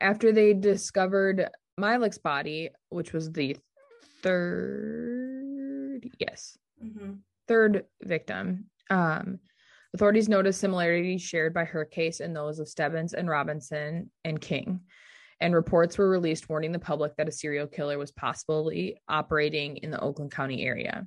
After 0.00 0.33
they 0.33 0.52
discovered 0.55 1.48
Milik's 1.78 2.18
body, 2.18 2.70
which 2.88 3.12
was 3.12 3.31
the 3.33 3.57
third, 4.83 6.09
yes, 6.18 6.59
Mhm. 6.83 7.20
third 7.48 7.87
victim. 8.02 8.70
Um, 8.90 9.38
authorities 9.94 10.28
noticed 10.28 10.61
similarities 10.61 11.22
shared 11.22 11.55
by 11.55 11.64
her 11.64 11.85
case 11.85 12.20
and 12.20 12.35
those 12.35 12.59
of 12.59 12.68
Stebbins 12.68 13.14
and 13.14 13.28
Robinson 13.28 14.11
and 14.24 14.40
King. 14.40 14.81
And 15.40 15.55
reports 15.55 15.98
were 15.98 16.09
released 16.09 16.48
warning 16.48 16.72
the 16.72 16.78
public 16.78 17.16
that 17.16 17.28
a 17.28 17.33
serial 17.33 17.66
killer 17.66 17.98
was 17.98 18.12
possibly 18.12 19.00
operating 19.09 19.76
in 19.78 19.90
the 19.90 20.00
Oakland 20.00 20.31
County 20.31 20.64
area. 20.64 21.07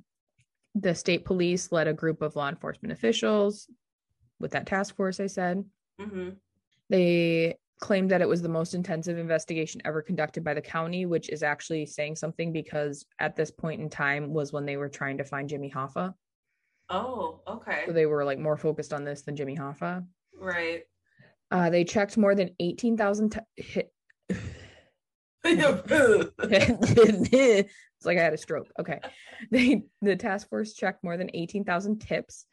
The 0.74 0.94
state 0.94 1.24
police 1.24 1.72
led 1.72 1.88
a 1.88 1.94
group 1.94 2.20
of 2.20 2.36
law 2.36 2.48
enforcement 2.50 2.92
officials 2.92 3.68
with 4.38 4.50
that 4.52 4.66
task 4.66 4.94
force, 4.94 5.20
I 5.20 5.26
said. 5.26 5.64
Mhm. 6.00 6.36
They 6.88 7.56
claimed 7.80 8.10
that 8.10 8.22
it 8.22 8.28
was 8.28 8.42
the 8.42 8.48
most 8.48 8.74
intensive 8.74 9.18
investigation 9.18 9.82
ever 9.84 10.00
conducted 10.00 10.42
by 10.42 10.54
the 10.54 10.62
county, 10.62 11.06
which 11.06 11.28
is 11.28 11.42
actually 11.42 11.86
saying 11.86 12.16
something 12.16 12.52
because 12.52 13.04
at 13.18 13.36
this 13.36 13.50
point 13.50 13.80
in 13.80 13.90
time 13.90 14.32
was 14.32 14.52
when 14.52 14.64
they 14.64 14.76
were 14.76 14.88
trying 14.88 15.18
to 15.18 15.24
find 15.24 15.48
Jimmy 15.48 15.70
Hoffa. 15.70 16.14
Oh, 16.88 17.40
okay. 17.46 17.82
So 17.86 17.92
they 17.92 18.06
were 18.06 18.24
like 18.24 18.38
more 18.38 18.56
focused 18.56 18.92
on 18.92 19.04
this 19.04 19.22
than 19.22 19.36
Jimmy 19.36 19.56
Hoffa. 19.56 20.06
Right. 20.38 20.84
Uh, 21.50 21.70
they 21.70 21.84
checked 21.84 22.16
more 22.16 22.34
than 22.34 22.50
18,000 22.60 23.30
t- 23.30 23.38
hit. 23.56 23.92
it's 25.44 26.34
like 28.04 28.18
I 28.18 28.22
had 28.22 28.32
a 28.32 28.38
stroke. 28.38 28.68
Okay. 28.80 29.00
They 29.50 29.84
the 30.02 30.16
task 30.16 30.48
force 30.48 30.74
checked 30.74 31.04
more 31.04 31.16
than 31.16 31.30
18,000 31.34 32.00
tips, 32.00 32.46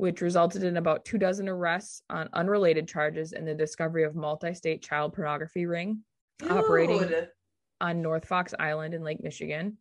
which 0.00 0.22
resulted 0.22 0.62
in 0.62 0.78
about 0.78 1.04
two 1.04 1.18
dozen 1.18 1.46
arrests 1.46 2.00
on 2.08 2.26
unrelated 2.32 2.88
charges 2.88 3.34
and 3.34 3.46
the 3.46 3.54
discovery 3.54 4.02
of 4.02 4.14
multi-state 4.14 4.82
child 4.82 5.12
pornography 5.12 5.66
ring 5.66 6.00
operating 6.48 7.06
on 7.82 8.00
North 8.00 8.24
Fox 8.24 8.54
Island 8.58 8.94
in 8.94 9.04
Lake 9.04 9.22
Michigan. 9.22 9.76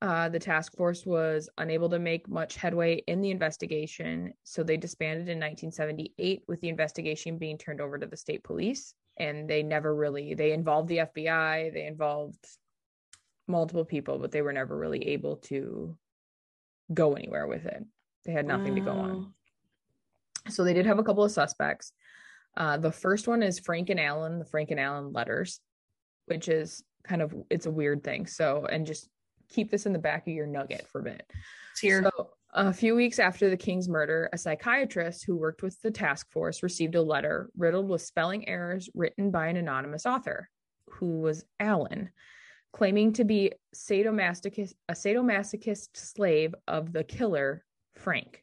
Uh, 0.00 0.30
the 0.30 0.38
task 0.38 0.74
force 0.74 1.04
was 1.04 1.50
unable 1.58 1.90
to 1.90 1.98
make 1.98 2.26
much 2.30 2.56
headway 2.56 3.02
in 3.08 3.20
the 3.20 3.30
investigation, 3.30 4.32
so 4.42 4.62
they 4.62 4.78
disbanded 4.78 5.28
in 5.28 5.36
1978 5.36 6.40
with 6.48 6.58
the 6.62 6.70
investigation 6.70 7.36
being 7.36 7.58
turned 7.58 7.82
over 7.82 7.98
to 7.98 8.06
the 8.06 8.16
state 8.16 8.42
police. 8.42 8.94
And 9.18 9.46
they 9.46 9.62
never 9.62 9.94
really 9.94 10.32
they 10.32 10.52
involved 10.52 10.88
the 10.88 10.98
FBI, 11.14 11.74
they 11.74 11.86
involved 11.86 12.42
multiple 13.46 13.84
people, 13.84 14.18
but 14.18 14.32
they 14.32 14.40
were 14.40 14.54
never 14.54 14.78
really 14.78 15.08
able 15.08 15.36
to 15.36 15.94
go 16.94 17.12
anywhere 17.12 17.46
with 17.46 17.66
it. 17.66 17.84
They 18.26 18.32
had 18.32 18.46
nothing 18.46 18.74
to 18.74 18.80
go 18.80 18.92
on. 18.92 19.32
So 20.48 20.64
they 20.64 20.74
did 20.74 20.86
have 20.86 20.98
a 20.98 21.04
couple 21.04 21.24
of 21.24 21.30
suspects. 21.30 21.92
Uh, 22.56 22.76
the 22.76 22.92
first 22.92 23.28
one 23.28 23.42
is 23.42 23.58
Frank 23.58 23.90
and 23.90 24.00
Allen, 24.00 24.38
the 24.38 24.44
Frank 24.44 24.70
and 24.70 24.80
Allen 24.80 25.12
letters, 25.12 25.60
which 26.26 26.48
is 26.48 26.82
kind 27.04 27.22
of 27.22 27.34
it's 27.50 27.66
a 27.66 27.70
weird 27.70 28.02
thing. 28.02 28.26
So 28.26 28.66
and 28.70 28.86
just 28.86 29.08
keep 29.48 29.70
this 29.70 29.86
in 29.86 29.92
the 29.92 29.98
back 29.98 30.26
of 30.26 30.32
your 30.32 30.46
nugget 30.46 30.86
for 30.88 31.00
a 31.00 31.04
bit. 31.04 31.30
Here. 31.80 32.02
So, 32.02 32.30
a 32.54 32.72
few 32.72 32.94
weeks 32.94 33.18
after 33.18 33.50
the 33.50 33.56
King's 33.56 33.88
murder, 33.88 34.30
a 34.32 34.38
psychiatrist 34.38 35.24
who 35.24 35.36
worked 35.36 35.62
with 35.62 35.80
the 35.82 35.90
task 35.90 36.30
force 36.32 36.62
received 36.62 36.94
a 36.94 37.02
letter 37.02 37.50
riddled 37.56 37.88
with 37.88 38.00
spelling 38.00 38.48
errors 38.48 38.88
written 38.94 39.30
by 39.30 39.48
an 39.48 39.58
anonymous 39.58 40.06
author, 40.06 40.48
who 40.88 41.20
was 41.20 41.44
Allen, 41.60 42.08
claiming 42.72 43.12
to 43.12 43.24
be 43.24 43.52
sadomasochist, 43.74 44.72
a 44.88 44.94
sadomasochist 44.94 45.88
slave 45.94 46.54
of 46.66 46.94
the 46.94 47.04
killer, 47.04 47.62
Frank. 47.98 48.42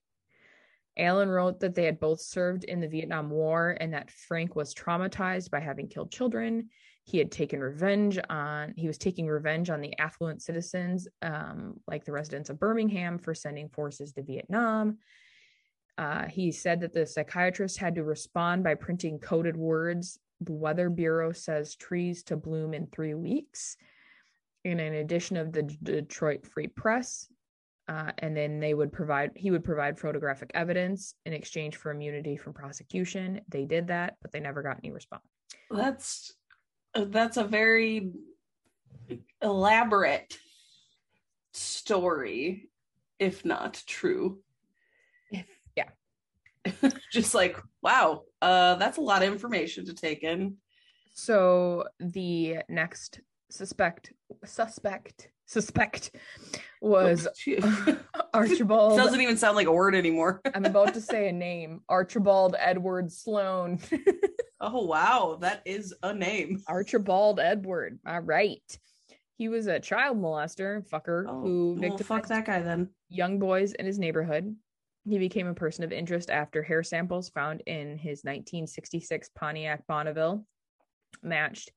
Allen 0.98 1.30
wrote 1.30 1.60
that 1.60 1.74
they 1.74 1.86
had 1.86 2.00
both 2.00 2.22
served 2.22 2.66
in 2.66 2.80
the 2.80 2.88
Vietnam 2.88 3.30
War 3.30 3.76
and 3.80 3.94
that 3.94 4.12
Frank 4.12 4.56
was 4.56 4.76
traumatized 4.76 5.50
by 5.50 5.60
having 5.60 5.88
killed 5.88 6.12
children. 6.12 6.70
He 7.04 7.18
had 7.18 7.32
taken 7.32 7.60
revenge 7.60 8.20
on, 8.30 8.74
he 8.78 8.88
was 8.88 8.98
taking 8.98 9.28
revenge 9.28 9.70
on 9.70 9.82
the 9.82 9.98
affluent 10.00 10.42
citizens, 10.42 11.08
um, 11.22 11.80
like 11.88 12.06
the 12.06 12.12
residents 12.12 12.50
of 12.50 12.60
Birmingham, 12.60 13.18
for 13.18 13.34
sending 13.34 13.70
forces 13.70 14.14
to 14.14 14.24
Vietnam. 14.24 15.00
Uh, 15.98 16.28
he 16.28 16.52
said 16.52 16.82
that 16.82 16.94
the 16.94 17.06
psychiatrist 17.06 17.78
had 17.78 17.96
to 17.96 18.04
respond 18.04 18.64
by 18.64 18.76
printing 18.76 19.20
coded 19.20 19.58
words. 19.58 20.20
The 20.42 20.54
Weather 20.54 20.90
Bureau 20.90 21.32
says 21.32 21.76
trees 21.76 22.24
to 22.24 22.38
bloom 22.38 22.74
in 22.74 22.88
three 22.88 23.14
weeks. 23.14 23.78
In 24.64 24.80
an 24.80 24.94
edition 24.94 25.36
of 25.38 25.52
the 25.52 25.64
Detroit 25.64 26.46
Free 26.48 26.68
Press, 26.68 27.28
uh, 27.88 28.12
and 28.20 28.36
then 28.36 28.60
they 28.60 28.74
would 28.74 28.92
provide 28.92 29.32
he 29.36 29.52
would 29.52 29.64
provide 29.64 30.00
photographic 30.00 30.50
evidence 30.54 31.16
in 31.26 31.34
exchange 31.34 31.76
for 31.76 31.92
immunity 31.92 32.38
from 32.38 32.54
prosecution 32.54 33.42
they 33.50 33.66
did 33.66 33.88
that 33.88 34.16
but 34.22 34.32
they 34.32 34.40
never 34.40 34.62
got 34.64 34.78
any 34.84 34.92
response 34.92 35.24
That's 35.70 36.34
that's 36.96 37.38
a 37.38 37.44
very 37.44 38.12
elaborate 39.42 40.38
story, 41.54 42.70
if 43.20 43.44
not 43.46 43.82
true. 43.86 44.40
if 45.32 45.48
yeah 45.76 45.90
Just 47.12 47.34
like, 47.36 47.58
wow, 47.82 48.24
uh, 48.42 48.76
that's 48.76 48.98
a 48.98 49.02
lot 49.02 49.22
of 49.24 49.32
information 49.32 49.86
to 49.86 49.94
take 49.94 50.24
in. 50.24 50.56
so 51.14 51.84
the 52.00 52.58
next 52.70 53.20
suspect 53.50 54.14
suspect 54.46 55.30
suspect 55.46 56.12
oh, 56.54 56.60
was 56.82 57.28
archibald 58.34 58.98
doesn't 58.98 59.22
even 59.22 59.38
sound 59.38 59.56
like 59.56 59.68
a 59.68 59.72
word 59.72 59.96
anymore. 59.96 60.42
i'm 60.56 60.66
about 60.66 60.94
to 60.94 61.02
say 61.02 61.28
a 61.30 61.32
name 61.32 61.82
archibald 61.90 62.56
edward 62.60 63.12
sloan 63.12 63.80
oh 64.62 64.86
wow, 64.86 65.38
that 65.42 65.62
is 65.66 65.94
a 66.04 66.14
name. 66.14 66.62
archibald 66.68 67.40
edward 67.40 68.00
all 68.08 68.20
right 68.22 68.62
he 69.38 69.50
was 69.50 69.68
a 69.68 69.80
child 69.80 70.18
molester 70.18 70.88
fucker 70.90 71.26
Oh, 71.28 71.42
who 71.42 71.78
well, 71.80 71.90
victimized 71.90 72.30
that 72.30 72.46
guy 72.46 72.62
then. 72.62 72.90
young 73.10 73.40
boys 73.40 73.74
in 73.74 73.86
his 73.86 73.98
neighborhood. 74.00 74.56
He 75.10 75.18
became 75.18 75.48
a 75.48 75.54
person 75.56 75.84
of 75.84 75.92
interest 75.92 76.30
after 76.30 76.64
hair 76.64 76.84
samples 76.84 77.30
found 77.30 77.62
in 77.66 77.98
his 77.98 78.24
1966 78.24 79.30
Pontiac 79.36 79.86
Bonneville 79.88 80.46
matched 81.24 81.72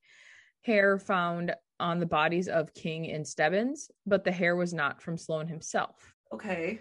hair 0.63 0.99
found 0.99 1.55
on 1.81 2.01
the 2.01 2.07
bodies 2.07 2.49
of 2.49 2.73
King 2.75 3.11
and 3.11 3.27
Stebbins, 3.27 3.91
but 4.07 4.25
the 4.25 4.33
hair 4.33 4.57
was 4.57 4.73
not 4.73 5.01
from 5.03 5.19
Sloan 5.19 5.47
himself. 5.47 6.15
Okay. 6.33 6.81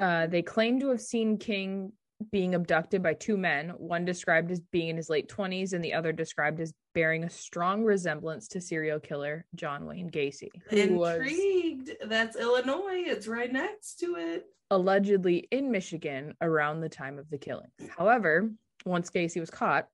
Uh, 0.00 0.26
they 0.26 0.42
claim 0.42 0.80
to 0.80 0.88
have 0.88 1.00
seen 1.00 1.38
King 1.38 1.92
being 2.30 2.54
abducted 2.54 3.02
by 3.02 3.12
two 3.14 3.36
men, 3.36 3.70
one 3.70 4.04
described 4.04 4.50
as 4.50 4.60
being 4.60 4.88
in 4.88 4.96
his 4.96 5.10
late 5.10 5.28
20s 5.28 5.72
and 5.72 5.84
the 5.84 5.92
other 5.92 6.12
described 6.12 6.60
as 6.60 6.72
bearing 6.94 7.24
a 7.24 7.30
strong 7.30 7.82
resemblance 7.84 8.48
to 8.48 8.60
serial 8.60 9.00
killer 9.00 9.44
John 9.54 9.84
Wayne 9.86 10.10
Gacy, 10.10 10.48
Intrigued. 10.70 11.90
That's 12.06 12.36
Illinois. 12.36 13.02
It's 13.06 13.26
right 13.26 13.52
next 13.52 13.96
to 13.96 14.16
it. 14.16 14.44
allegedly 14.70 15.48
in 15.50 15.70
Michigan 15.70 16.34
around 16.40 16.80
the 16.80 16.88
time 16.88 17.18
of 17.18 17.28
the 17.30 17.38
killings. 17.38 17.72
However, 17.96 18.50
once 18.86 19.10
Gacy 19.10 19.40
was 19.40 19.50
caught, 19.50 19.88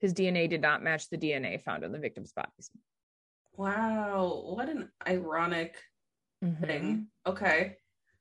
his 0.00 0.14
DNA 0.14 0.48
did 0.48 0.60
not 0.60 0.82
match 0.82 1.08
the 1.08 1.18
DNA 1.18 1.60
found 1.60 1.84
on 1.84 1.92
the 1.92 1.98
victims' 1.98 2.32
bodies. 2.32 2.70
Wow, 3.56 4.42
what 4.46 4.68
an 4.68 4.90
ironic 5.06 5.76
Mhm. 6.44 6.60
thing. 6.66 7.08
Okay. 7.26 7.76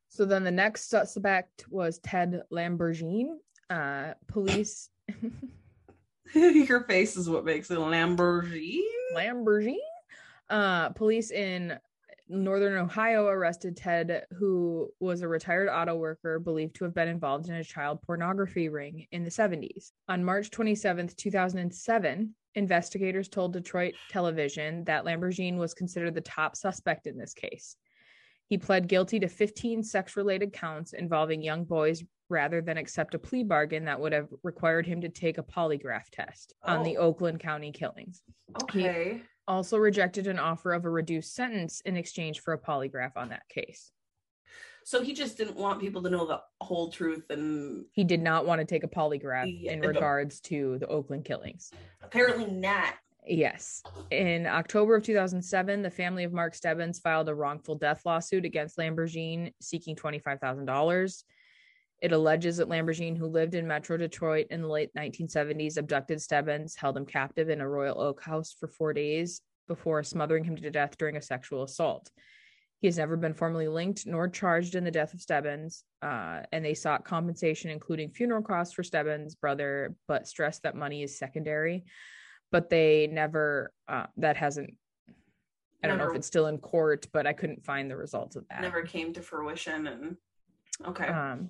So 0.09 0.23
then 0.25 0.43
the 0.43 0.51
next 0.51 0.89
suspect 0.89 1.65
was 1.69 1.99
Ted 1.99 2.41
Lamborghini. 2.51 3.37
Uh, 3.69 4.13
police 4.27 4.89
Your 6.33 6.83
face 6.85 7.15
is 7.17 7.29
what 7.29 7.45
makes 7.45 7.69
it 7.69 7.77
Lamborghini. 7.77 8.81
Lamborghini. 9.13 9.77
Uh, 10.49 10.89
police 10.89 11.31
in 11.31 11.77
northern 12.27 12.77
Ohio 12.77 13.27
arrested 13.27 13.77
Ted, 13.77 14.25
who 14.31 14.89
was 14.99 15.21
a 15.21 15.27
retired 15.27 15.69
auto 15.69 15.95
worker 15.95 16.39
believed 16.39 16.75
to 16.75 16.83
have 16.85 16.93
been 16.95 17.07
involved 17.07 17.49
in 17.49 17.55
a 17.55 17.63
child 17.63 18.01
pornography 18.01 18.69
ring 18.69 19.05
in 19.11 19.23
the 19.23 19.29
70s. 19.29 19.91
On 20.07 20.23
March 20.23 20.49
27th, 20.49 21.15
2007, 21.15 22.33
investigators 22.55 23.27
told 23.27 23.53
Detroit 23.53 23.93
television 24.09 24.83
that 24.85 25.05
Lamborghini 25.05 25.57
was 25.57 25.73
considered 25.73 26.15
the 26.15 26.21
top 26.21 26.55
suspect 26.55 27.07
in 27.07 27.17
this 27.17 27.33
case. 27.33 27.75
He 28.47 28.57
pled 28.57 28.87
guilty 28.87 29.19
to 29.19 29.27
15 29.27 29.83
sex 29.83 30.15
related 30.15 30.53
counts 30.53 30.93
involving 30.93 31.41
young 31.41 31.63
boys 31.65 32.03
rather 32.29 32.61
than 32.61 32.77
accept 32.77 33.13
a 33.13 33.19
plea 33.19 33.43
bargain 33.43 33.85
that 33.85 33.99
would 33.99 34.13
have 34.13 34.27
required 34.43 34.85
him 34.85 35.01
to 35.01 35.09
take 35.09 35.37
a 35.37 35.43
polygraph 35.43 36.09
test 36.11 36.53
on 36.63 36.83
the 36.83 36.97
Oh. 36.97 37.01
Oakland 37.07 37.39
County 37.39 37.71
killings 37.71 38.23
Okay. 38.63 39.21
also 39.47 39.77
rejected 39.77 40.27
an 40.27 40.39
offer 40.39 40.73
of 40.73 40.85
a 40.85 40.89
reduced 40.89 41.35
sentence 41.35 41.81
in 41.81 41.97
exchange 41.97 42.39
for 42.39 42.53
a 42.53 42.59
polygraph 42.59 43.11
on 43.15 43.29
that 43.29 43.47
case. 43.49 43.91
So 44.85 45.01
he 45.01 45.13
just 45.13 45.35
didn't 45.35 45.55
want 45.55 45.81
people 45.81 46.03
to 46.03 46.11
know 46.11 46.27
the 46.27 46.41
whole 46.61 46.91
truth, 46.91 47.25
and 47.31 47.85
He 47.93 48.03
did 48.03 48.21
not 48.21 48.45
want 48.45 48.59
to 48.61 48.65
take 48.65 48.83
a 48.83 48.87
polygraph 48.87 49.51
Yeah, 49.51 49.71
in 49.71 49.81
regards 49.81 50.39
to 50.41 50.77
the 50.77 50.85
Oakland 50.85 51.25
killings. 51.25 51.71
apparently 52.03 52.45
not. 52.45 52.93
Yes. 53.25 53.81
In 54.11 54.45
October 54.45 54.95
of 54.97 55.03
2007, 55.03 55.81
the 55.81 55.89
family 55.89 56.23
of 56.23 56.33
Mark 56.33 56.53
Stebbins 56.53 56.99
filed 56.99 57.27
a 57.29 57.33
wrongful 57.33 57.73
death 57.73 58.03
lawsuit 58.05 58.45
against 58.45 58.77
Lamborghini 58.77 59.53
seeking 59.59 59.95
$25,000. 59.95 61.23
It 62.03 62.11
alleges 62.11 62.57
that 62.57 62.69
Lamborghini, 62.69 63.17
who 63.17 63.25
lived 63.25 63.55
in 63.55 63.65
Metro 63.65 63.97
Detroit 63.97 64.45
in 64.51 64.61
the 64.61 64.67
late 64.67 64.91
1970s, 64.95 65.77
abducted 65.77 66.21
Stebbins, 66.21 66.75
held 66.75 66.95
him 66.95 67.07
captive 67.07 67.49
in 67.49 67.59
a 67.59 67.67
Royal 67.67 67.99
Oak 67.99 68.21
house 68.21 68.55
for 68.59 68.67
four 68.67 68.93
days 68.93 69.41
before 69.67 70.03
smothering 70.03 70.43
him 70.43 70.55
to 70.57 70.69
death 70.69 70.95
during 70.99 71.17
a 71.17 71.21
sexual 71.23 71.63
assault. 71.63 72.11
He 72.81 72.87
has 72.87 72.97
never 72.97 73.17
been 73.17 73.33
formally 73.33 73.67
linked 73.67 74.05
nor 74.05 74.27
charged 74.27 74.75
in 74.75 74.83
the 74.83 74.91
death 74.91 75.13
of 75.13 75.21
Stebbins, 75.21 75.83
uh, 76.01 76.41
and 76.51 76.63
they 76.63 76.73
sought 76.73 77.05
compensation, 77.05 77.71
including 77.71 78.11
funeral 78.11 78.43
costs 78.43 78.73
for 78.73 78.83
Stebbins' 78.83 79.35
brother, 79.35 79.95
but 80.07 80.27
stressed 80.27 80.63
that 80.63 80.75
money 80.75 81.01
is 81.01 81.17
secondary. 81.17 81.85
But 82.51 82.69
they 82.69 83.07
never, 83.07 83.71
uh, 83.87 84.05
that 84.17 84.37
hasn't, 84.37 84.75
I 85.83 85.87
don't 85.87 85.97
know 85.97 86.09
if 86.09 86.15
it's 86.15 86.27
still 86.27 86.47
in 86.47 86.57
court, 86.57 87.07
but 87.11 87.25
I 87.27 87.33
couldn't 87.33 87.65
find 87.65 87.89
the 87.89 87.97
results 87.97 88.35
of 88.35 88.45
that. 88.49 88.61
Never 88.61 88.83
came 88.83 89.13
to 89.13 89.21
fruition, 89.21 89.87
and 89.87 90.17
okay. 90.85 91.07
Um, 91.07 91.49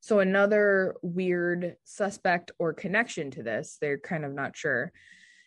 so 0.00 0.20
another 0.20 0.96
weird 1.02 1.76
suspect 1.84 2.52
or 2.58 2.72
connection 2.72 3.30
to 3.32 3.42
this, 3.42 3.76
they're 3.80 3.98
kind 3.98 4.24
of 4.24 4.32
not 4.32 4.56
sure. 4.56 4.92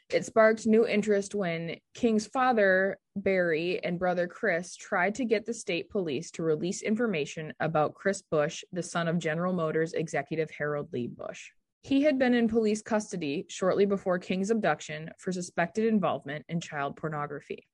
It 0.09 0.25
sparked 0.25 0.67
new 0.67 0.85
interest 0.85 1.33
when 1.33 1.77
King's 1.95 2.27
father, 2.27 2.99
Barry, 3.15 3.83
and 3.83 3.99
brother 3.99 4.27
Chris 4.27 4.75
tried 4.75 5.15
to 5.15 5.25
get 5.25 5.45
the 5.45 5.53
state 5.53 5.89
police 5.89 6.31
to 6.31 6.43
release 6.43 6.81
information 6.81 7.53
about 7.59 7.93
Chris 7.93 8.23
Busch, 8.23 8.63
the 8.71 8.81
son 8.81 9.07
of 9.07 9.19
General 9.19 9.53
Motors 9.53 9.93
executive 9.93 10.49
Harold 10.49 10.91
Lee 10.91 11.07
Busch. 11.07 11.49
He 11.83 12.01
had 12.01 12.17
been 12.17 12.33
in 12.33 12.47
police 12.47 12.81
custody 12.81 13.45
shortly 13.49 13.85
before 13.85 14.17
King's 14.17 14.49
abduction 14.49 15.11
for 15.19 15.31
suspected 15.31 15.85
involvement 15.85 16.45
in 16.49 16.59
child 16.59 16.95
pornography. 16.95 17.67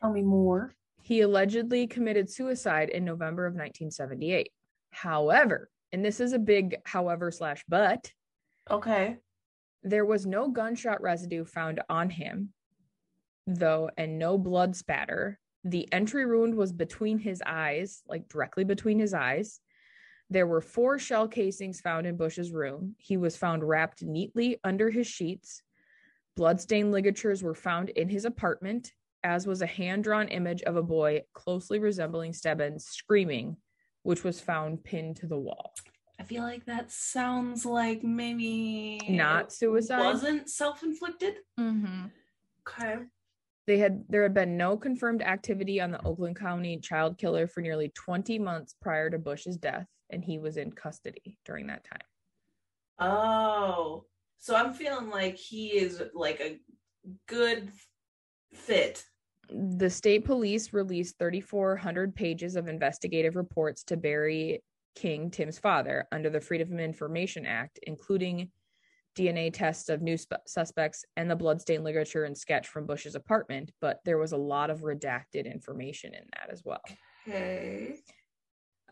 Tell 0.00 0.12
me 0.12 0.22
more. 0.22 0.74
He 1.02 1.20
allegedly 1.20 1.86
committed 1.86 2.30
suicide 2.30 2.88
in 2.88 3.04
November 3.04 3.44
of 3.46 3.52
1978. 3.54 4.50
However, 4.90 5.68
and 5.90 6.04
this 6.04 6.20
is 6.20 6.32
a 6.32 6.38
big 6.38 6.76
however 6.84 7.30
slash 7.30 7.62
but, 7.68 8.10
Okay. 8.70 9.16
there 9.82 10.06
was 10.06 10.24
no 10.24 10.48
gunshot 10.48 11.02
residue 11.02 11.44
found 11.44 11.80
on 11.90 12.08
him, 12.08 12.52
though, 13.46 13.90
and 13.96 14.18
no 14.18 14.38
blood 14.38 14.76
spatter. 14.76 15.38
The 15.64 15.90
entry 15.92 16.26
wound 16.26 16.54
was 16.54 16.72
between 16.72 17.18
his 17.18 17.42
eyes, 17.44 18.02
like 18.06 18.28
directly 18.28 18.64
between 18.64 18.98
his 18.98 19.14
eyes. 19.14 19.60
There 20.30 20.46
were 20.46 20.60
four 20.60 20.98
shell 20.98 21.28
casings 21.28 21.80
found 21.80 22.06
in 22.06 22.16
Busch's 22.16 22.52
room. 22.52 22.94
He 22.98 23.16
was 23.16 23.36
found 23.36 23.62
wrapped 23.62 24.02
neatly 24.02 24.58
under 24.64 24.90
his 24.90 25.06
sheets. 25.06 25.62
Bloodstained 26.36 26.90
ligatures 26.90 27.42
were 27.42 27.54
found 27.54 27.90
in 27.90 28.08
his 28.08 28.24
apartment, 28.24 28.92
as 29.22 29.46
was 29.46 29.62
a 29.62 29.66
hand 29.66 30.04
drawn 30.04 30.28
image 30.28 30.62
of 30.62 30.76
a 30.76 30.82
boy 30.82 31.22
closely 31.34 31.78
resembling 31.78 32.32
Stebbins 32.32 32.86
screaming, 32.86 33.56
which 34.02 34.24
was 34.24 34.40
found 34.40 34.82
pinned 34.82 35.16
to 35.16 35.26
the 35.26 35.38
wall. 35.38 35.74
I 36.18 36.24
feel 36.24 36.42
like 36.42 36.64
that 36.66 36.90
sounds 36.90 37.66
like 37.66 38.02
maybe 38.02 39.00
Not 39.08 39.46
it 39.46 39.52
suicide? 39.52 40.00
Wasn't 40.00 40.48
self-inflicted. 40.48 41.34
Mm-hmm. 41.58 42.06
Okay. 42.66 43.02
They 43.66 43.78
had 43.78 44.04
there 44.08 44.22
had 44.22 44.34
been 44.34 44.56
no 44.56 44.76
confirmed 44.76 45.22
activity 45.22 45.80
on 45.80 45.92
the 45.92 46.04
Oakland 46.04 46.36
County 46.36 46.78
child 46.78 47.16
killer 47.16 47.46
for 47.46 47.60
nearly 47.60 47.90
20 47.94 48.38
months 48.38 48.74
prior 48.80 49.08
to 49.10 49.18
Busch's 49.18 49.56
death, 49.56 49.86
and 50.10 50.24
he 50.24 50.38
was 50.38 50.56
in 50.56 50.72
custody 50.72 51.38
during 51.44 51.68
that 51.68 51.84
time. 51.84 52.00
Oh, 52.98 54.04
so 54.38 54.56
I'm 54.56 54.72
feeling 54.72 55.10
like 55.10 55.36
he 55.36 55.68
is 55.68 56.02
like 56.14 56.40
a 56.40 56.58
good 57.28 57.70
fit. 58.52 59.04
The 59.48 59.90
state 59.90 60.24
police 60.24 60.72
released 60.72 61.18
3,400 61.18 62.14
pages 62.14 62.56
of 62.56 62.68
investigative 62.68 63.36
reports 63.36 63.84
to 63.84 63.96
Barry 63.96 64.62
King, 64.94 65.30
Tim's 65.30 65.58
father, 65.58 66.06
under 66.10 66.30
the 66.30 66.40
Freedom 66.40 66.72
of 66.72 66.80
Information 66.80 67.46
Act, 67.46 67.78
including 67.82 68.50
DNA 69.16 69.52
tests 69.52 69.88
of 69.88 70.02
new 70.02 70.16
sp- 70.16 70.44
suspects 70.46 71.04
and 71.16 71.30
the 71.30 71.36
bloodstain 71.36 71.84
literature 71.84 72.24
and 72.24 72.36
sketch 72.36 72.68
from 72.68 72.86
Busch's 72.86 73.14
apartment. 73.14 73.70
But 73.80 74.00
there 74.04 74.18
was 74.18 74.32
a 74.32 74.36
lot 74.36 74.70
of 74.70 74.80
redacted 74.80 75.50
information 75.52 76.14
in 76.14 76.24
that 76.32 76.50
as 76.50 76.62
well. 76.64 76.80
Okay. 77.28 77.96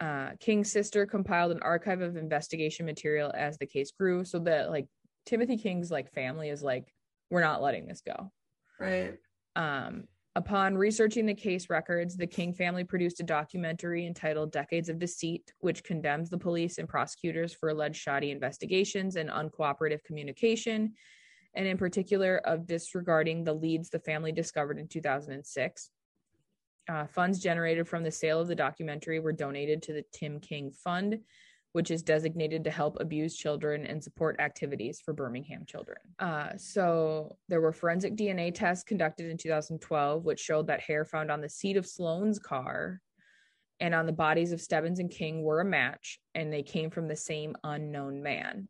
uh, 0.00 0.30
King's 0.38 0.70
sister 0.70 1.04
compiled 1.06 1.52
an 1.52 1.60
archive 1.62 2.00
of 2.00 2.16
investigation 2.16 2.86
material 2.86 3.32
as 3.36 3.58
the 3.58 3.66
case 3.66 3.90
grew, 3.92 4.24
so 4.24 4.38
that 4.40 4.70
like 4.70 4.86
Timothy 5.26 5.56
King's 5.56 5.90
like 5.90 6.12
family 6.12 6.48
is 6.48 6.62
like, 6.62 6.92
we're 7.30 7.40
not 7.40 7.62
letting 7.62 7.86
this 7.86 8.02
go. 8.06 8.30
Right. 8.78 9.18
Um, 9.56 10.04
upon 10.36 10.76
researching 10.76 11.26
the 11.26 11.34
case 11.34 11.68
records, 11.68 12.16
the 12.16 12.26
King 12.26 12.54
family 12.54 12.84
produced 12.84 13.20
a 13.20 13.24
documentary 13.24 14.06
entitled 14.06 14.52
Decades 14.52 14.88
of 14.88 14.98
Deceit, 14.98 15.52
which 15.58 15.82
condemns 15.82 16.30
the 16.30 16.38
police 16.38 16.78
and 16.78 16.88
prosecutors 16.88 17.52
for 17.52 17.70
alleged 17.70 18.00
shoddy 18.00 18.30
investigations 18.30 19.16
and 19.16 19.28
uncooperative 19.28 20.04
communication, 20.04 20.94
and 21.54 21.66
in 21.66 21.76
particular 21.76 22.38
of 22.44 22.66
disregarding 22.66 23.42
the 23.42 23.52
leads 23.52 23.90
the 23.90 23.98
family 23.98 24.32
discovered 24.32 24.78
in 24.78 24.86
2006. 24.86 25.90
Uh, 26.88 27.06
funds 27.06 27.38
generated 27.40 27.86
from 27.86 28.02
the 28.02 28.10
sale 28.10 28.40
of 28.40 28.48
the 28.48 28.54
documentary 28.54 29.20
were 29.20 29.32
donated 29.32 29.82
to 29.82 29.92
the 29.92 30.04
Tim 30.12 30.40
King 30.40 30.70
Fund, 30.70 31.20
which 31.72 31.90
is 31.90 32.02
designated 32.02 32.64
to 32.64 32.70
help 32.70 32.96
abused 33.00 33.38
children 33.38 33.86
and 33.86 34.02
support 34.02 34.40
activities 34.40 35.00
for 35.00 35.12
Birmingham 35.12 35.64
children. 35.66 35.98
Uh, 36.18 36.50
so 36.56 37.36
there 37.48 37.60
were 37.60 37.72
forensic 37.72 38.16
DNA 38.16 38.52
tests 38.52 38.84
conducted 38.84 39.30
in 39.30 39.36
2012, 39.36 40.24
which 40.24 40.40
showed 40.40 40.66
that 40.66 40.80
hair 40.80 41.04
found 41.04 41.30
on 41.30 41.40
the 41.40 41.48
seat 41.48 41.76
of 41.76 41.86
Sloan's 41.86 42.38
car 42.38 43.00
and 43.78 43.94
on 43.94 44.06
the 44.06 44.12
bodies 44.12 44.52
of 44.52 44.60
Stebbins 44.60 44.98
and 44.98 45.10
King 45.10 45.42
were 45.42 45.60
a 45.60 45.64
match, 45.64 46.18
and 46.34 46.52
they 46.52 46.62
came 46.62 46.90
from 46.90 47.08
the 47.08 47.16
same 47.16 47.56
unknown 47.64 48.22
man. 48.22 48.68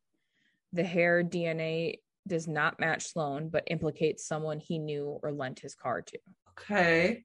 The 0.73 0.85
hair 0.85 1.25
DNA 1.25 1.97
does 2.29 2.47
not 2.47 2.79
match 2.79 3.09
Sloan, 3.09 3.49
but 3.49 3.65
implicates 3.67 4.27
someone 4.27 4.61
he 4.61 4.79
knew 4.79 5.19
or 5.23 5.33
lent 5.33 5.59
his 5.59 5.75
car 5.75 6.03
to. 6.03 6.19
Okay. 6.51 7.25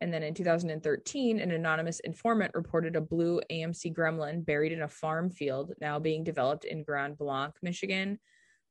And 0.00 0.12
then 0.12 0.22
in 0.22 0.32
2013, 0.32 1.40
an 1.40 1.50
anonymous 1.50 2.00
informant 2.00 2.52
reported 2.54 2.96
a 2.96 3.00
blue 3.00 3.40
AMC 3.50 3.94
gremlin 3.94 4.44
buried 4.44 4.72
in 4.72 4.82
a 4.82 4.88
farm 4.88 5.30
field 5.30 5.72
now 5.80 5.98
being 5.98 6.24
developed 6.24 6.64
in 6.64 6.82
Grand 6.82 7.18
Blanc, 7.18 7.54
Michigan. 7.62 8.18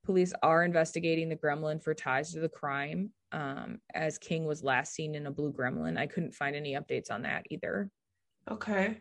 Police 0.05 0.33
are 0.41 0.63
investigating 0.63 1.29
the 1.29 1.35
gremlin 1.35 1.83
for 1.83 1.93
ties 1.93 2.31
to 2.33 2.39
the 2.39 2.49
crime, 2.49 3.11
um, 3.31 3.79
as 3.93 4.17
King 4.17 4.45
was 4.45 4.63
last 4.63 4.93
seen 4.93 5.13
in 5.13 5.27
a 5.27 5.31
blue 5.31 5.51
gremlin. 5.53 5.99
I 5.99 6.07
couldn't 6.07 6.33
find 6.33 6.55
any 6.55 6.73
updates 6.73 7.11
on 7.11 7.21
that 7.23 7.45
either. 7.51 7.91
Okay. 8.49 8.97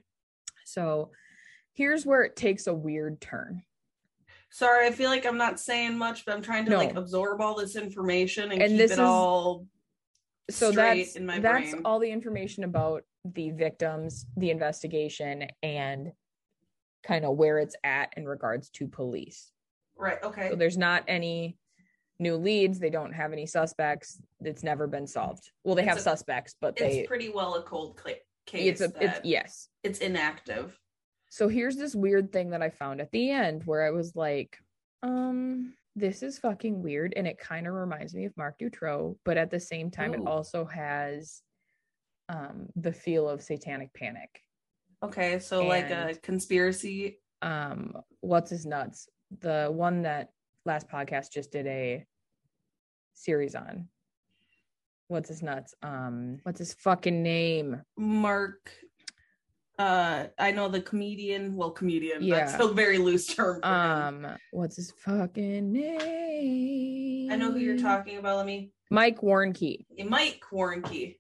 So 0.66 1.12
here's 1.72 2.04
where 2.04 2.24
it 2.24 2.36
takes 2.36 2.66
a 2.66 2.74
weird 2.74 3.22
turn. 3.22 3.62
Sorry, 4.50 4.86
I 4.86 4.90
feel 4.90 5.08
like 5.08 5.24
I'm 5.24 5.38
not 5.38 5.60
saying 5.60 5.96
much, 5.96 6.26
but 6.26 6.34
I'm 6.34 6.42
trying 6.42 6.64
to 6.66 6.72
No. 6.72 6.76
like 6.78 6.94
absorb 6.96 7.40
all 7.40 7.54
this 7.54 7.76
information 7.76 8.50
and, 8.52 8.60
And 8.60 8.70
keep 8.72 8.78
this 8.78 8.90
it 8.90 8.94
is- 8.94 8.98
all 9.00 9.66
so 10.50 10.70
that's 10.72 11.16
in 11.16 11.26
my 11.26 11.38
that's 11.38 11.72
brain. 11.72 11.82
all 11.84 11.98
the 11.98 12.10
information 12.10 12.64
about 12.64 13.02
the 13.24 13.50
victims 13.50 14.26
the 14.36 14.50
investigation 14.50 15.46
and 15.62 16.12
kind 17.06 17.24
of 17.24 17.36
where 17.36 17.58
it's 17.58 17.76
at 17.84 18.12
in 18.16 18.26
regards 18.26 18.70
to 18.70 18.86
police 18.88 19.50
right. 19.96 20.22
Okay. 20.22 20.48
so 20.50 20.56
there's 20.56 20.78
not 20.78 21.04
any 21.08 21.56
new 22.18 22.36
leads 22.36 22.78
they 22.78 22.90
don't 22.90 23.12
have 23.12 23.32
any 23.32 23.46
suspects 23.46 24.20
it's 24.40 24.62
never 24.62 24.86
been 24.86 25.06
solved 25.06 25.50
well 25.64 25.74
they 25.74 25.82
It's 25.82 25.88
have 25.90 25.98
a- 25.98 26.02
suspects 26.02 26.54
but 26.60 26.76
they 26.76 27.00
it's 27.00 27.08
pretty 27.08 27.28
well 27.28 27.54
a 27.56 27.62
cold 27.62 28.00
cl- 28.02 28.16
case. 28.46 28.68
it's 28.68 28.80
a 28.80 28.92
it's 29.04 29.20
yes 29.24 29.68
it's 29.84 29.98
inactive. 29.98 30.78
so 31.30 31.48
here's 31.48 31.76
this 31.76 31.94
weird 31.94 32.32
thing 32.32 32.50
that 32.50 32.62
i 32.62 32.70
found 32.70 33.00
at 33.00 33.10
the 33.12 33.30
end 33.30 33.62
where 33.66 33.86
i 33.86 33.90
was 33.90 34.16
like 34.16 34.56
um 35.02 35.74
this 35.98 36.22
is 36.22 36.38
fucking 36.38 36.82
weird 36.82 37.12
and 37.16 37.26
it 37.26 37.38
kind 37.38 37.66
of 37.66 37.74
reminds 37.74 38.14
me 38.14 38.24
of 38.24 38.36
marc 38.36 38.58
dutroux 38.58 39.16
but 39.24 39.36
at 39.36 39.50
the 39.50 39.58
same 39.58 39.90
time 39.90 40.14
it 40.14 40.26
also 40.26 40.64
has 40.64 41.42
um 42.28 42.68
the 42.76 42.92
feel 42.92 43.28
of 43.28 43.42
satanic 43.42 43.92
panic. 43.94 44.42
Okay, 45.02 45.38
so 45.38 45.64
like 45.64 45.90
a 45.90 46.14
conspiracy. 46.22 47.20
um 47.42 47.94
what's 48.20 48.50
his 48.50 48.66
nuts? 48.66 49.08
The 49.40 49.68
one 49.70 50.02
that 50.02 50.30
last 50.64 50.88
podcast 50.88 51.32
just 51.32 51.52
did 51.52 51.66
a 51.66 52.04
series 53.14 53.54
on. 53.54 53.88
What's 55.08 55.28
his 55.28 55.42
nuts? 55.42 55.74
Um 55.82 56.40
what's 56.42 56.58
his 56.58 56.74
fucking 56.74 57.22
name? 57.22 57.82
Mark. 57.96 58.70
Uh, 59.78 60.26
I 60.38 60.50
know 60.50 60.68
the 60.68 60.80
comedian. 60.80 61.54
Well, 61.54 61.70
comedian. 61.70 62.22
Yeah. 62.22 62.46
That's 62.46 62.62
a 62.62 62.68
very 62.72 62.98
loose 62.98 63.26
term. 63.26 63.60
For 63.62 63.68
him. 63.68 64.24
um 64.24 64.36
what's 64.50 64.76
his 64.76 64.90
fucking 65.04 65.70
name 65.72 67.30
I 67.30 67.36
know 67.36 67.52
who 67.52 67.58
you're 67.58 67.78
talking 67.78 68.18
about. 68.18 68.38
Let 68.38 68.46
me. 68.46 68.72
mike 68.90 69.18
warnke 69.20 69.84
Mike 70.08 70.42
Warnke. 70.52 71.18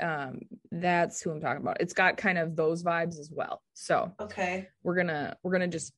um 0.00 0.40
that's 0.70 1.20
who 1.20 1.32
i'm 1.32 1.40
talking 1.40 1.60
about 1.62 1.78
it's 1.80 1.92
got 1.92 2.16
kind 2.16 2.38
of 2.38 2.54
those 2.54 2.82
vibes 2.84 3.18
as 3.18 3.30
well 3.34 3.60
so 3.74 4.12
Okay. 4.20 4.68
we're 4.84 4.94
gonna 4.94 5.36
we're 5.42 5.50
gonna 5.52 5.66
just 5.68 5.92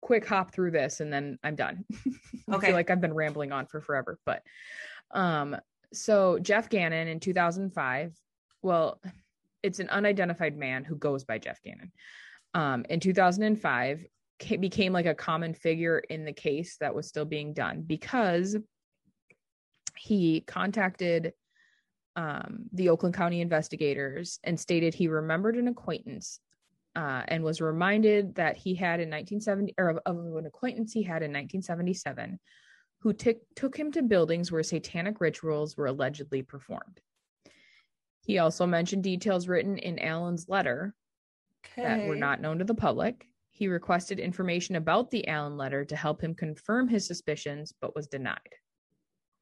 quick 0.00 0.26
hop 0.26 0.52
through 0.54 0.70
this 0.70 1.00
and 1.00 1.12
then 1.12 1.38
i'm 1.44 1.54
done 1.56 1.84
i 2.50 2.54
Okay. 2.56 2.68
feel 2.68 2.74
like 2.74 2.88
i've 2.90 3.00
been 3.02 3.12
rambling 3.12 3.52
on 3.52 3.66
for 3.66 3.80
forever 3.82 4.18
but 4.24 4.42
um 5.10 5.54
so 5.92 6.38
jeff 6.38 6.70
gannon 6.70 7.06
in 7.08 7.20
2005 7.20 8.14
well 8.62 8.98
it's 9.62 9.78
an 9.78 9.88
unidentified 9.90 10.56
man 10.56 10.84
who 10.84 10.96
goes 10.96 11.24
by 11.24 11.38
jeff 11.38 11.60
gannon 11.62 11.92
um 12.54 12.84
in 12.88 13.00
2005 13.00 14.04
ca- 14.40 14.56
became 14.56 14.92
like 14.92 15.06
a 15.06 15.14
common 15.14 15.54
figure 15.54 15.98
in 16.10 16.24
the 16.24 16.32
case 16.32 16.76
that 16.80 16.94
was 16.94 17.06
still 17.06 17.24
being 17.24 17.52
done 17.52 17.82
because 17.82 18.56
he 19.96 20.40
contacted 20.40 21.32
um, 22.16 22.64
the 22.72 22.88
Oakland 22.88 23.14
County 23.14 23.40
investigators 23.40 24.40
and 24.44 24.58
stated 24.58 24.94
he 24.94 25.08
remembered 25.08 25.56
an 25.56 25.68
acquaintance 25.68 26.40
uh, 26.96 27.22
and 27.28 27.44
was 27.44 27.60
reminded 27.60 28.34
that 28.34 28.56
he 28.56 28.74
had 28.74 29.00
in 29.00 29.08
1970 29.08 29.74
or 29.78 29.90
of, 29.90 29.98
of 30.06 30.36
an 30.36 30.46
acquaintance 30.46 30.92
he 30.92 31.02
had 31.02 31.22
in 31.22 31.30
1977 31.30 32.38
who 33.00 33.12
took 33.12 33.36
took 33.54 33.76
him 33.76 33.92
to 33.92 34.02
buildings 34.02 34.50
where 34.50 34.62
satanic 34.62 35.20
rituals 35.20 35.76
were 35.76 35.86
allegedly 35.86 36.42
performed. 36.42 37.00
He 38.26 38.38
also 38.38 38.66
mentioned 38.66 39.02
details 39.02 39.48
written 39.48 39.78
in 39.78 39.98
Allen's 39.98 40.48
letter 40.48 40.94
Okay. 41.64 41.82
that 41.82 42.06
were 42.06 42.16
not 42.16 42.40
known 42.40 42.58
to 42.58 42.64
the 42.64 42.74
public. 42.74 43.26
He 43.52 43.68
requested 43.68 44.18
information 44.18 44.76
about 44.76 45.10
the 45.10 45.26
Allen 45.28 45.56
letter 45.56 45.84
to 45.84 45.96
help 45.96 46.22
him 46.22 46.34
confirm 46.34 46.88
his 46.88 47.06
suspicions, 47.06 47.74
but 47.80 47.94
was 47.94 48.06
denied. 48.06 48.38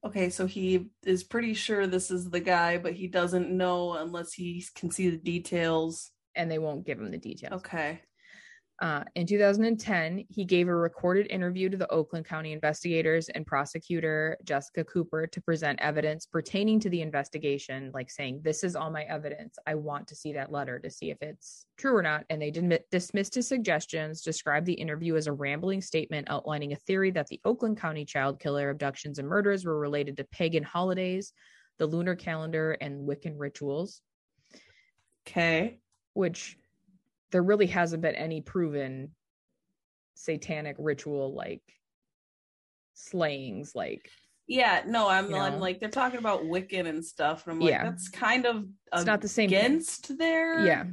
Okay, 0.04 0.30
so 0.30 0.46
he 0.46 0.90
is 1.04 1.24
pretty 1.24 1.54
sure 1.54 1.86
this 1.86 2.10
is 2.10 2.30
the 2.30 2.40
guy, 2.40 2.78
but 2.78 2.94
he 2.94 3.08
doesn't 3.08 3.50
know 3.50 3.94
unless 3.94 4.32
he 4.32 4.64
can 4.74 4.90
see 4.90 5.10
the 5.10 5.16
details. 5.18 6.12
And 6.34 6.50
they 6.50 6.58
won't 6.58 6.86
give 6.86 6.98
him 7.00 7.10
the 7.10 7.18
details. 7.18 7.54
Okay. 7.60 8.00
Uh, 8.80 9.02
in 9.16 9.26
2010, 9.26 10.24
he 10.28 10.44
gave 10.44 10.68
a 10.68 10.74
recorded 10.74 11.26
interview 11.30 11.68
to 11.68 11.76
the 11.76 11.90
Oakland 11.90 12.24
County 12.24 12.52
investigators 12.52 13.28
and 13.28 13.44
prosecutor 13.44 14.36
Jessica 14.44 14.84
Cooper 14.84 15.26
to 15.26 15.40
present 15.40 15.80
evidence 15.80 16.26
pertaining 16.26 16.78
to 16.80 16.90
the 16.90 17.00
investigation, 17.00 17.90
like 17.92 18.08
saying, 18.08 18.40
This 18.44 18.62
is 18.62 18.76
all 18.76 18.90
my 18.90 19.02
evidence. 19.02 19.58
I 19.66 19.74
want 19.74 20.06
to 20.08 20.14
see 20.14 20.32
that 20.34 20.52
letter 20.52 20.78
to 20.78 20.90
see 20.90 21.10
if 21.10 21.18
it's 21.22 21.66
true 21.76 21.96
or 21.96 22.02
not. 22.02 22.24
And 22.30 22.40
they 22.40 22.52
dismi- 22.52 22.78
dismissed 22.92 23.34
his 23.34 23.48
suggestions, 23.48 24.22
described 24.22 24.66
the 24.66 24.74
interview 24.74 25.16
as 25.16 25.26
a 25.26 25.32
rambling 25.32 25.80
statement 25.80 26.30
outlining 26.30 26.72
a 26.72 26.76
theory 26.76 27.10
that 27.10 27.26
the 27.26 27.40
Oakland 27.44 27.80
County 27.80 28.04
child 28.04 28.38
killer 28.38 28.70
abductions 28.70 29.18
and 29.18 29.26
murders 29.26 29.64
were 29.64 29.78
related 29.78 30.16
to 30.18 30.24
pagan 30.24 30.62
holidays, 30.62 31.32
the 31.78 31.86
lunar 31.86 32.14
calendar, 32.14 32.72
and 32.80 33.08
Wiccan 33.08 33.34
rituals 33.36 34.02
Okay. 35.26 35.80
which 36.14 36.56
there 37.30 37.42
really 37.42 37.66
hasn't 37.66 38.02
been 38.02 38.14
any 38.14 38.40
proven 38.40 39.10
satanic 40.14 40.76
ritual 40.78 41.34
like 41.34 41.62
slayings 42.94 43.74
like 43.74 44.10
Yeah, 44.46 44.82
no, 44.86 45.08
I'm 45.08 45.32
I'm 45.34 45.52
know? 45.52 45.58
like 45.58 45.78
they're 45.80 45.88
talking 45.90 46.18
about 46.18 46.42
Wiccan 46.42 46.86
and 46.88 47.04
stuff, 47.04 47.46
and 47.46 47.52
I'm 47.54 47.60
like, 47.60 47.70
Yeah. 47.70 47.84
that's 47.84 48.08
kind 48.08 48.46
of 48.46 48.64
it's 48.92 49.04
not 49.04 49.20
the 49.20 49.28
same 49.28 49.50
thing. 49.50 49.58
against 49.58 50.16
their 50.18 50.64
yeah 50.66 50.84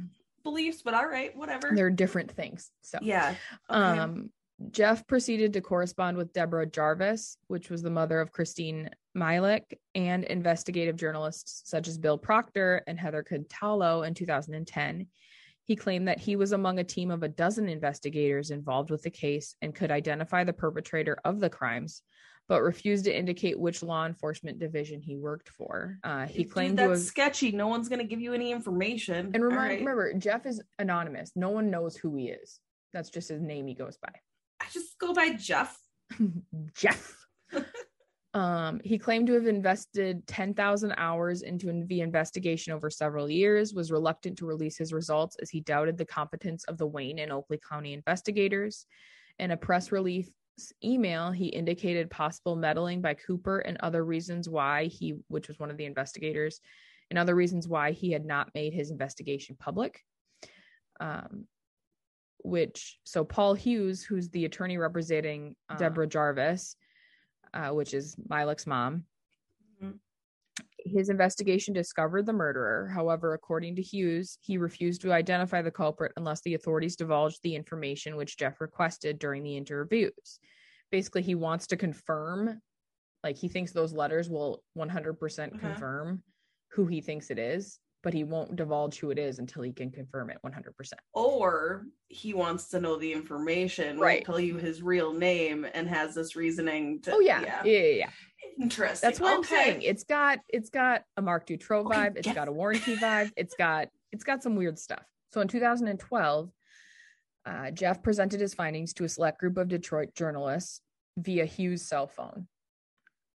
beliefs, 0.44 0.82
but 0.82 0.94
all 0.94 1.06
right, 1.08 1.36
whatever. 1.36 1.72
They're 1.74 1.90
different 1.90 2.30
things. 2.30 2.70
So 2.82 2.98
yeah. 3.02 3.34
Okay. 3.70 3.80
Um, 3.80 4.30
Jeff 4.70 5.06
proceeded 5.06 5.52
to 5.54 5.60
correspond 5.60 6.16
with 6.16 6.32
Deborah 6.32 6.66
Jarvis, 6.66 7.36
which 7.48 7.68
was 7.68 7.82
the 7.82 7.90
mother 7.90 8.20
of 8.20 8.32
Kristine 8.32 8.88
Mihelich, 9.16 9.64
and 9.94 10.24
investigative 10.24 10.96
journalists 10.96 11.62
such 11.68 11.88
as 11.88 11.98
Bill 11.98 12.16
Proctor 12.16 12.82
and 12.86 12.98
Heather 12.98 13.22
Cataldo 13.22 14.02
in 14.02 14.14
2010. 14.14 15.08
He 15.66 15.74
claimed 15.74 16.06
that 16.06 16.20
he 16.20 16.36
was 16.36 16.52
among 16.52 16.78
a 16.78 16.84
team 16.84 17.10
of 17.10 17.24
a 17.24 17.28
dozen 17.28 17.68
investigators 17.68 18.52
involved 18.52 18.90
with 18.90 19.02
the 19.02 19.10
case 19.10 19.56
and 19.60 19.74
could 19.74 19.90
identify 19.90 20.44
the 20.44 20.52
perpetrator 20.52 21.18
of 21.24 21.40
the 21.40 21.50
crimes, 21.50 22.02
but 22.48 22.62
refused 22.62 23.06
to 23.06 23.16
indicate 23.16 23.58
which 23.58 23.82
law 23.82 24.06
enforcement 24.06 24.60
division 24.60 25.02
he 25.02 25.16
worked 25.16 25.48
for. 25.48 25.98
Uh, 26.04 26.24
he 26.26 26.44
Dude, 26.44 26.52
claimed 26.52 26.78
that's 26.78 26.86
to 26.86 26.90
have. 26.90 27.00
sketchy. 27.00 27.50
No 27.50 27.66
one's 27.66 27.88
gonna 27.88 28.04
give 28.04 28.20
you 28.20 28.32
any 28.32 28.52
information. 28.52 29.32
And 29.34 29.42
remind, 29.42 29.68
right. 29.68 29.78
remember, 29.80 30.14
Jeff 30.14 30.46
is 30.46 30.62
anonymous. 30.78 31.32
No 31.34 31.50
one 31.50 31.68
knows 31.68 31.96
who 31.96 32.14
he 32.14 32.28
is. 32.28 32.60
That's 32.92 33.10
just 33.10 33.28
his 33.28 33.42
name 33.42 33.66
he 33.66 33.74
goes 33.74 33.98
by. 34.00 34.12
I 34.60 34.66
just 34.72 34.96
go 35.00 35.12
by 35.12 35.30
Jeff. 35.30 35.76
Jeff. 36.74 37.26
um, 38.36 38.82
he 38.84 38.98
claimed 38.98 39.26
to 39.28 39.32
have 39.32 39.46
invested 39.46 40.26
10,000 40.26 40.92
hours 40.98 41.40
into 41.40 41.84
the 41.86 42.02
investigation 42.02 42.74
over 42.74 42.90
several 42.90 43.30
years, 43.30 43.72
was 43.72 43.90
reluctant 43.90 44.36
to 44.36 44.46
release 44.46 44.76
his 44.76 44.92
results 44.92 45.36
as 45.40 45.48
he 45.48 45.62
doubted 45.62 45.96
the 45.96 46.04
competence 46.04 46.62
of 46.64 46.76
the 46.76 46.86
Wayne 46.86 47.18
and 47.18 47.32
Oakland 47.32 47.62
County 47.66 47.94
investigators. 47.94 48.84
In 49.38 49.52
a 49.52 49.56
press 49.56 49.90
release 49.90 50.30
email, 50.84 51.30
he 51.30 51.46
indicated 51.46 52.10
possible 52.10 52.56
meddling 52.56 53.00
by 53.00 53.14
Cooper 53.14 53.60
and 53.60 53.78
other 53.80 54.04
reasons 54.04 54.50
why 54.50 54.84
he, 54.84 55.14
which 55.28 55.48
was 55.48 55.58
one 55.58 55.70
of 55.70 55.78
the 55.78 55.86
investigators, 55.86 56.60
and 57.10 57.18
other 57.18 57.34
reasons 57.34 57.66
why 57.66 57.92
he 57.92 58.12
had 58.12 58.26
not 58.26 58.50
made 58.54 58.74
his 58.74 58.90
investigation 58.90 59.56
public. 59.58 60.02
Um, 61.00 61.46
which 62.44 62.98
so 63.04 63.24
Paul 63.24 63.54
Hughes, 63.54 64.02
who's 64.02 64.28
the 64.28 64.44
attorney 64.44 64.76
representing 64.76 65.56
Uh. 65.70 65.76
Deborah 65.76 66.06
Jarvis, 66.06 66.76
uh, 67.56 67.70
which 67.72 67.94
is 67.94 68.16
Mihelich's 68.28 68.66
mom, 68.66 69.06
Mhm. 69.82 69.98
his 70.78 71.08
investigation 71.08 71.74
discovered 71.74 72.26
the 72.26 72.32
murderer. 72.32 72.88
However, 72.88 73.34
according 73.34 73.76
to 73.76 73.82
Hughes, 73.82 74.38
he 74.42 74.58
refused 74.58 75.00
to 75.02 75.12
identify 75.12 75.62
the 75.62 75.70
culprit 75.70 76.12
unless 76.16 76.40
the 76.42 76.54
authorities 76.54 76.96
divulged 76.96 77.42
the 77.42 77.54
information 77.56 78.16
which 78.16 78.36
Jeff 78.36 78.60
requested 78.60 79.18
during 79.18 79.42
the 79.42 79.56
interviews. 79.56 80.38
Basically, 80.90 81.22
he 81.22 81.34
wants 81.34 81.66
to 81.68 81.76
confirm, 81.76 82.60
like 83.24 83.36
he 83.36 83.48
thinks 83.48 83.72
those 83.72 83.92
letters 83.92 84.30
will 84.30 84.62
100% 84.74 85.52
Uh-huh. 85.54 85.60
confirm 85.60 86.22
who 86.72 86.86
he 86.86 87.00
thinks 87.00 87.30
it 87.30 87.38
is, 87.38 87.80
but 88.06 88.14
he 88.14 88.22
won't 88.22 88.54
divulge 88.54 89.00
who 89.00 89.10
it 89.10 89.18
is 89.18 89.40
until 89.40 89.62
he 89.62 89.72
can 89.72 89.90
confirm 89.90 90.30
it 90.30 90.38
100%. 90.46 90.92
Or 91.12 91.86
he 92.06 92.34
wants 92.34 92.68
to 92.68 92.78
know 92.78 92.94
the 92.94 93.12
information, 93.12 93.98
Right. 93.98 94.24
tell 94.24 94.38
you 94.38 94.58
his 94.58 94.80
real 94.80 95.12
name, 95.12 95.66
and 95.74 95.88
has 95.88 96.14
this 96.14 96.36
reasoning 96.36 97.02
to. 97.02 97.14
Oh 97.14 97.18
yeah, 97.18 97.40
yeah, 97.40 97.62
yeah. 97.64 97.80
yeah. 97.80 98.10
Interesting. 98.60 99.08
That's 99.08 99.18
what 99.18 99.34
I'm 99.34 99.42
saying. 99.42 99.82
It's 99.82 100.04
got 100.04 100.38
it's 100.48 100.70
got 100.70 101.02
a 101.16 101.22
Marc 101.22 101.48
Dutroux 101.48 101.84
Okay, 101.84 101.96
vibe. 101.96 102.16
It's 102.16 102.26
yes. 102.28 102.36
got 102.36 102.46
a 102.46 102.52
Warnke 102.52 102.96
vibe. 102.96 103.32
It's 103.36 103.56
got 103.56 103.88
it's 104.12 104.22
got 104.22 104.40
some 104.40 104.54
weird 104.54 104.78
stuff. 104.78 105.02
So 105.32 105.40
in 105.40 105.48
2012, 105.48 106.48
uh, 107.44 107.70
Jeff 107.72 108.04
presented 108.04 108.40
his 108.40 108.54
findings 108.54 108.92
to 108.94 109.04
a 109.04 109.08
select 109.08 109.40
group 109.40 109.56
of 109.58 109.66
Detroit 109.66 110.14
journalists 110.14 110.80
via 111.18 111.44
Hughes' 111.44 111.88
cell 111.88 112.06
phone. 112.06 112.46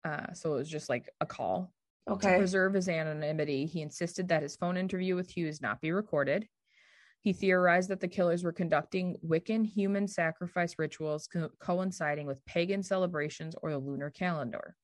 Uh, 0.06 0.32
so 0.34 0.54
it 0.54 0.58
was 0.58 0.70
just 0.70 0.90
like 0.90 1.10
a 1.20 1.26
call. 1.26 1.74
To 2.08 2.16
preserve 2.40 2.74
his 2.74 2.90
anonymity, 2.90 3.66
he 3.66 3.82
insisted 3.82 4.28
that 4.30 4.42
his 4.42 4.56
phone 4.56 4.78
interview 4.78 5.16
with 5.16 5.30
Hughes 5.30 5.62
not 5.62 5.80
be 5.82 5.92
recorded. 5.92 6.48
He 7.22 7.34
theorized 7.34 7.90
that 7.90 8.00
the 8.00 8.08
killers 8.08 8.44
were 8.44 8.54
conducting 8.54 9.18
Wiccan 9.26 9.66
human 9.66 10.08
sacrifice 10.08 10.76
rituals 10.80 11.28
co- 11.28 11.50
coinciding 11.60 12.26
with 12.26 12.44
pagan 12.46 12.82
celebrations 12.82 13.56
or 13.62 13.72
the 13.72 13.78
lunar 13.78 14.10
calendar. 14.10 14.76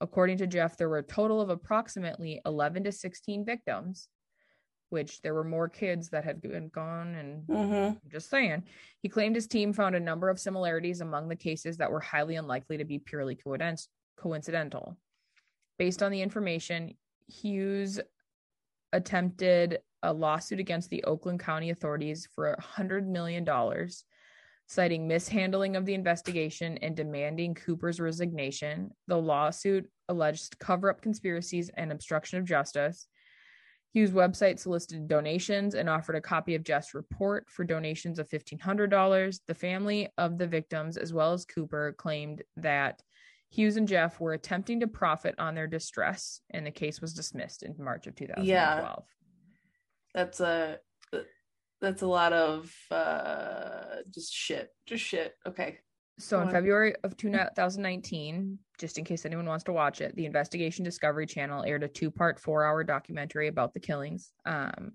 According 0.00 0.38
to 0.38 0.46
Jeff, 0.46 0.76
there 0.76 0.88
were 0.88 0.98
a 0.98 1.02
total 1.02 1.40
of 1.40 1.50
approximately 1.50 2.40
11 2.44 2.84
to 2.84 2.92
16 2.92 3.44
victims, 3.44 4.08
which 4.90 5.20
there 5.22 5.34
were 5.34 5.44
more 5.44 5.68
kids 5.68 6.10
that 6.10 6.24
had 6.24 6.40
been 6.40 6.68
gone 6.68 7.14
and 7.14 7.46
Mm-hmm. 7.46 8.08
Just 8.08 8.28
saying. 8.28 8.64
He 9.00 9.08
claimed 9.08 9.36
his 9.36 9.46
team 9.46 9.72
found 9.72 9.94
a 9.94 10.00
number 10.00 10.28
of 10.28 10.38
similarities 10.40 11.00
among 11.00 11.28
the 11.28 11.36
cases 11.36 11.76
that 11.78 11.90
were 11.90 12.00
highly 12.00 12.36
unlikely 12.36 12.78
to 12.78 12.84
be 12.84 12.98
purely 12.98 13.36
coinc- 13.36 13.86
coincidental. 14.16 14.98
Based 15.78 16.02
on 16.02 16.10
the 16.10 16.22
information, 16.22 16.94
Hughes 17.28 18.00
attempted 18.92 19.78
a 20.02 20.12
lawsuit 20.12 20.60
against 20.60 20.90
the 20.90 21.04
Oakland 21.04 21.40
County 21.40 21.70
authorities 21.70 22.28
for 22.34 22.56
$100 22.60 23.06
million, 23.06 23.46
citing 24.66 25.08
mishandling 25.08 25.76
of 25.76 25.86
the 25.86 25.94
investigation 25.94 26.78
and 26.78 26.96
demanding 26.96 27.54
Cooper's 27.54 28.00
resignation. 28.00 28.90
The 29.06 29.20
lawsuit 29.20 29.88
alleged 30.08 30.58
cover 30.58 30.90
up 30.90 31.00
conspiracies 31.00 31.70
and 31.74 31.92
obstruction 31.92 32.38
of 32.38 32.44
justice. 32.44 33.06
Hughes' 33.92 34.10
website 34.10 34.58
solicited 34.58 35.08
donations 35.08 35.74
and 35.74 35.88
offered 35.88 36.16
a 36.16 36.20
copy 36.20 36.54
of 36.54 36.62
Jeff's 36.62 36.94
report 36.94 37.48
for 37.48 37.64
donations 37.64 38.18
of 38.18 38.28
$1,500. 38.28 39.40
The 39.46 39.54
family 39.54 40.08
of 40.18 40.38
the 40.38 40.46
victims, 40.46 40.96
as 40.96 41.12
well 41.12 41.32
as 41.32 41.44
Cooper, 41.44 41.94
claimed 41.96 42.42
that 42.56 43.02
Hughes 43.50 43.76
and 43.76 43.88
Jeff 43.88 44.20
were 44.20 44.34
attempting 44.34 44.80
to 44.80 44.86
profit 44.86 45.34
on 45.38 45.54
their 45.54 45.66
distress, 45.66 46.40
and 46.50 46.66
the 46.66 46.70
case 46.70 47.00
was 47.00 47.14
dismissed 47.14 47.62
in 47.62 47.74
March 47.78 48.06
of 48.06 48.14
2012. 48.14 48.46
Yeah. 48.46 48.94
That's 50.14 50.40
a 50.40 50.78
that's 51.80 52.02
a 52.02 52.06
lot 52.06 52.32
of 52.32 52.74
uh 52.90 54.02
just 54.12 54.32
shit. 54.32 54.70
Just 54.86 55.04
shit. 55.04 55.34
Okay. 55.46 55.78
So 56.18 56.40
in. 56.40 56.50
February 56.50 56.94
of 57.04 57.16
2019, 57.16 58.58
just 58.78 58.98
in 58.98 59.04
case 59.04 59.24
anyone 59.24 59.46
wants 59.46 59.64
to 59.64 59.72
watch 59.72 60.00
it, 60.00 60.16
the 60.16 60.26
Investigation 60.26 60.84
Discovery 60.84 61.26
Channel 61.26 61.64
aired 61.64 61.84
a 61.84 61.88
two-part, 61.88 62.40
four-hour 62.40 62.82
documentary 62.84 63.46
about 63.46 63.72
the 63.72 63.80
killings. 63.80 64.32
Um, 64.44 64.92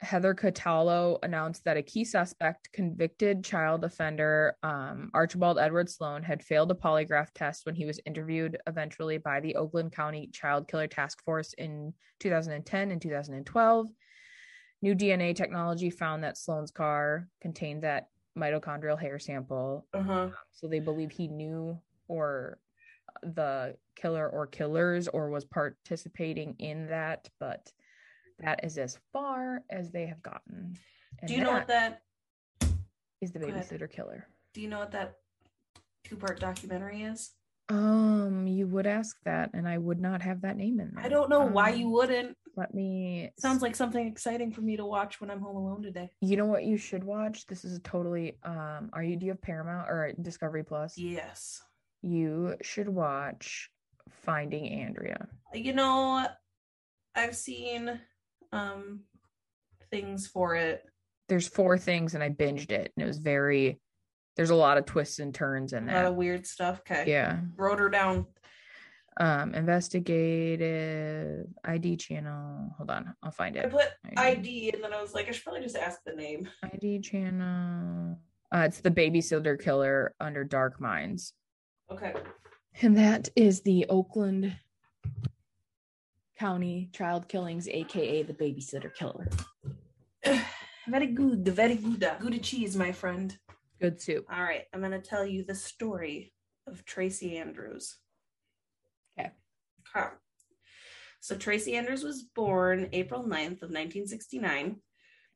Heather 0.00 0.32
Cataldo 0.34 1.18
announced 1.22 1.64
that 1.64 1.76
a 1.76 1.82
key 1.82 2.04
suspect, 2.04 2.72
convicted 2.72 3.44
child 3.44 3.84
offender 3.84 4.56
um, 4.62 5.10
Archibald 5.12 5.58
Edward 5.58 5.90
Sloan, 5.90 6.22
had 6.22 6.42
failed 6.42 6.70
a 6.70 6.74
polygraph 6.74 7.28
test 7.34 7.66
when 7.66 7.74
he 7.74 7.84
was 7.84 8.00
interviewed 8.06 8.56
eventually 8.66 9.18
by 9.18 9.40
the 9.40 9.56
Oakland 9.56 9.92
County 9.92 10.28
Child 10.32 10.68
Killer 10.68 10.86
Task 10.86 11.22
Force 11.22 11.52
in 11.58 11.92
2010 12.18 12.90
and 12.90 13.02
2012. 13.02 13.88
New 14.82 14.94
DNA 14.94 15.34
technology 15.36 15.90
found 15.90 16.24
that 16.24 16.38
Sloan's 16.38 16.70
car 16.70 17.28
contained 17.42 17.82
that 17.82 18.08
mitochondrial 18.38 18.98
hair 18.98 19.18
sample 19.18 19.86
Uh-huh. 19.92 20.30
so 20.52 20.66
they 20.66 20.80
believe 20.80 21.10
he 21.10 21.28
knew 21.28 21.78
or 22.08 22.58
the 23.22 23.76
killer 23.96 24.26
or 24.30 24.46
killers 24.46 25.08
or 25.08 25.28
was 25.28 25.44
participating 25.44 26.54
in 26.58 26.86
that 26.86 27.28
but 27.40 27.70
that 28.44 28.64
is 28.64 28.78
as 28.78 28.98
far 29.12 29.62
as 29.70 29.90
they 29.90 30.06
have 30.06 30.22
gotten 30.22 30.76
and 31.20 31.28
Do 31.28 31.34
you 31.34 31.42
know 31.42 31.52
what 31.52 31.68
that 31.68 32.02
is 33.20 33.32
the 33.32 33.38
babysitter 33.40 33.90
killer 33.90 34.26
do 34.54 34.60
you 34.60 34.68
know 34.68 34.78
what 34.80 34.92
that 34.92 35.16
two-part 36.04 36.40
documentary 36.40 37.02
is? 37.02 37.32
um 37.68 38.46
you 38.48 38.66
would 38.66 38.86
ask 38.86 39.16
that 39.24 39.50
and 39.54 39.68
i 39.68 39.78
would 39.78 40.00
not 40.00 40.22
have 40.22 40.40
that 40.42 40.56
name 40.56 40.80
in 40.80 40.90
there 40.94 41.04
I 41.04 41.08
don't 41.08 41.30
know 41.30 41.44
why 41.46 41.70
Um, 41.70 41.78
you 41.78 41.88
wouldn't. 41.88 42.36
let 42.56 42.74
me 42.74 43.30
Sounds 43.38 43.62
like 43.62 43.76
something 43.76 44.06
exciting 44.06 44.50
for 44.50 44.60
me 44.62 44.76
to 44.76 44.84
watch 44.84 45.20
when 45.20 45.30
I'm 45.30 45.40
home 45.40 45.56
alone 45.56 45.82
today. 45.82 46.10
you 46.20 46.36
know 46.36 46.46
what 46.46 46.64
you 46.64 46.76
should 46.76 47.04
watch 47.04 47.46
this 47.46 47.64
is 47.64 47.76
a 47.76 47.80
totally 47.80 48.38
um 48.42 48.90
are 48.92 49.04
you 49.04 49.16
do 49.16 49.26
you 49.26 49.32
have 49.32 49.40
paramount 49.42 49.88
or 49.88 50.12
discovery 50.20 50.64
plus 50.64 50.98
Yes. 50.98 51.62
you 52.02 52.56
should 52.62 52.88
watch 52.88 53.70
finding 54.08 54.66
andrea 54.82 55.28
You 55.54 55.72
know, 55.72 56.26
I've 57.14 57.36
seen 57.36 58.00
um 58.52 59.00
things 59.90 60.26
for 60.26 60.54
it. 60.54 60.82
there's 61.28 61.48
four 61.48 61.76
things 61.78 62.14
and 62.14 62.22
I 62.22 62.28
binged 62.30 62.70
it 62.70 62.92
and 62.96 63.04
it 63.04 63.06
was 63.06 63.18
very 63.18 63.80
there's 64.36 64.50
a 64.50 64.54
lot 64.54 64.78
of 64.78 64.86
twists 64.86 65.18
and 65.18 65.34
turns 65.34 65.72
in 65.72 65.84
A 65.88 65.92
lot 65.92 65.92
that. 66.02 66.06
of 66.06 66.14
weird 66.14 66.46
stuff. 66.46 66.80
Okay. 66.80 67.04
Yeah. 67.08 67.40
Wrote 67.56 67.78
her 67.80 67.88
down. 67.90 68.26
Um 69.18 69.54
investigative 69.54 71.46
ID 71.64 71.96
channel. 71.96 72.70
Hold 72.76 72.90
on, 72.90 73.14
I'll 73.22 73.30
find 73.32 73.56
it. 73.56 73.64
I 73.66 73.68
put 73.68 73.88
ID. 74.16 74.16
ID 74.18 74.70
and 74.74 74.84
then 74.84 74.92
I 74.92 75.00
was 75.02 75.14
like, 75.14 75.28
I 75.28 75.32
should 75.32 75.44
probably 75.44 75.62
just 75.62 75.76
ask 75.76 76.00
the 76.04 76.12
name. 76.14 76.48
ID 76.62 77.00
channel. 77.00 78.18
Uh, 78.52 78.60
it's 78.66 78.80
the 78.80 78.90
babysitter 78.90 79.60
killer 79.62 80.14
under 80.20 80.42
Dark 80.44 80.80
Minds. 80.80 81.34
Okay. 81.92 82.12
And 82.82 82.96
that 82.96 83.28
is 83.36 83.62
the 83.62 83.86
Oakland 83.88 84.56
County 86.44 86.88
Child 86.94 87.28
Killings, 87.28 87.68
aka 87.68 88.22
the 88.22 88.32
babysitter 88.32 88.92
killer. 88.94 89.28
very 90.88 91.08
good. 91.08 91.46
Very 91.46 91.74
good. 91.74 92.10
Good 92.18 92.42
cheese, 92.42 92.74
my 92.74 92.92
friend. 92.92 93.36
Good 93.78 94.00
soup. 94.00 94.24
All 94.32 94.42
right. 94.42 94.64
I'm 94.72 94.80
going 94.80 94.92
to 94.92 95.02
tell 95.02 95.26
you 95.26 95.44
the 95.44 95.54
story 95.54 96.32
of 96.66 96.82
Tracy 96.86 97.36
Andrews. 97.36 97.96
Okay. 99.18 99.32
Okay. 99.94 100.06
So 101.20 101.36
Tracy 101.36 101.74
Andrews 101.76 102.02
was 102.02 102.22
born 102.22 102.88
April 102.94 103.22
9th 103.22 103.60
of 103.60 103.70
1969. 103.70 104.76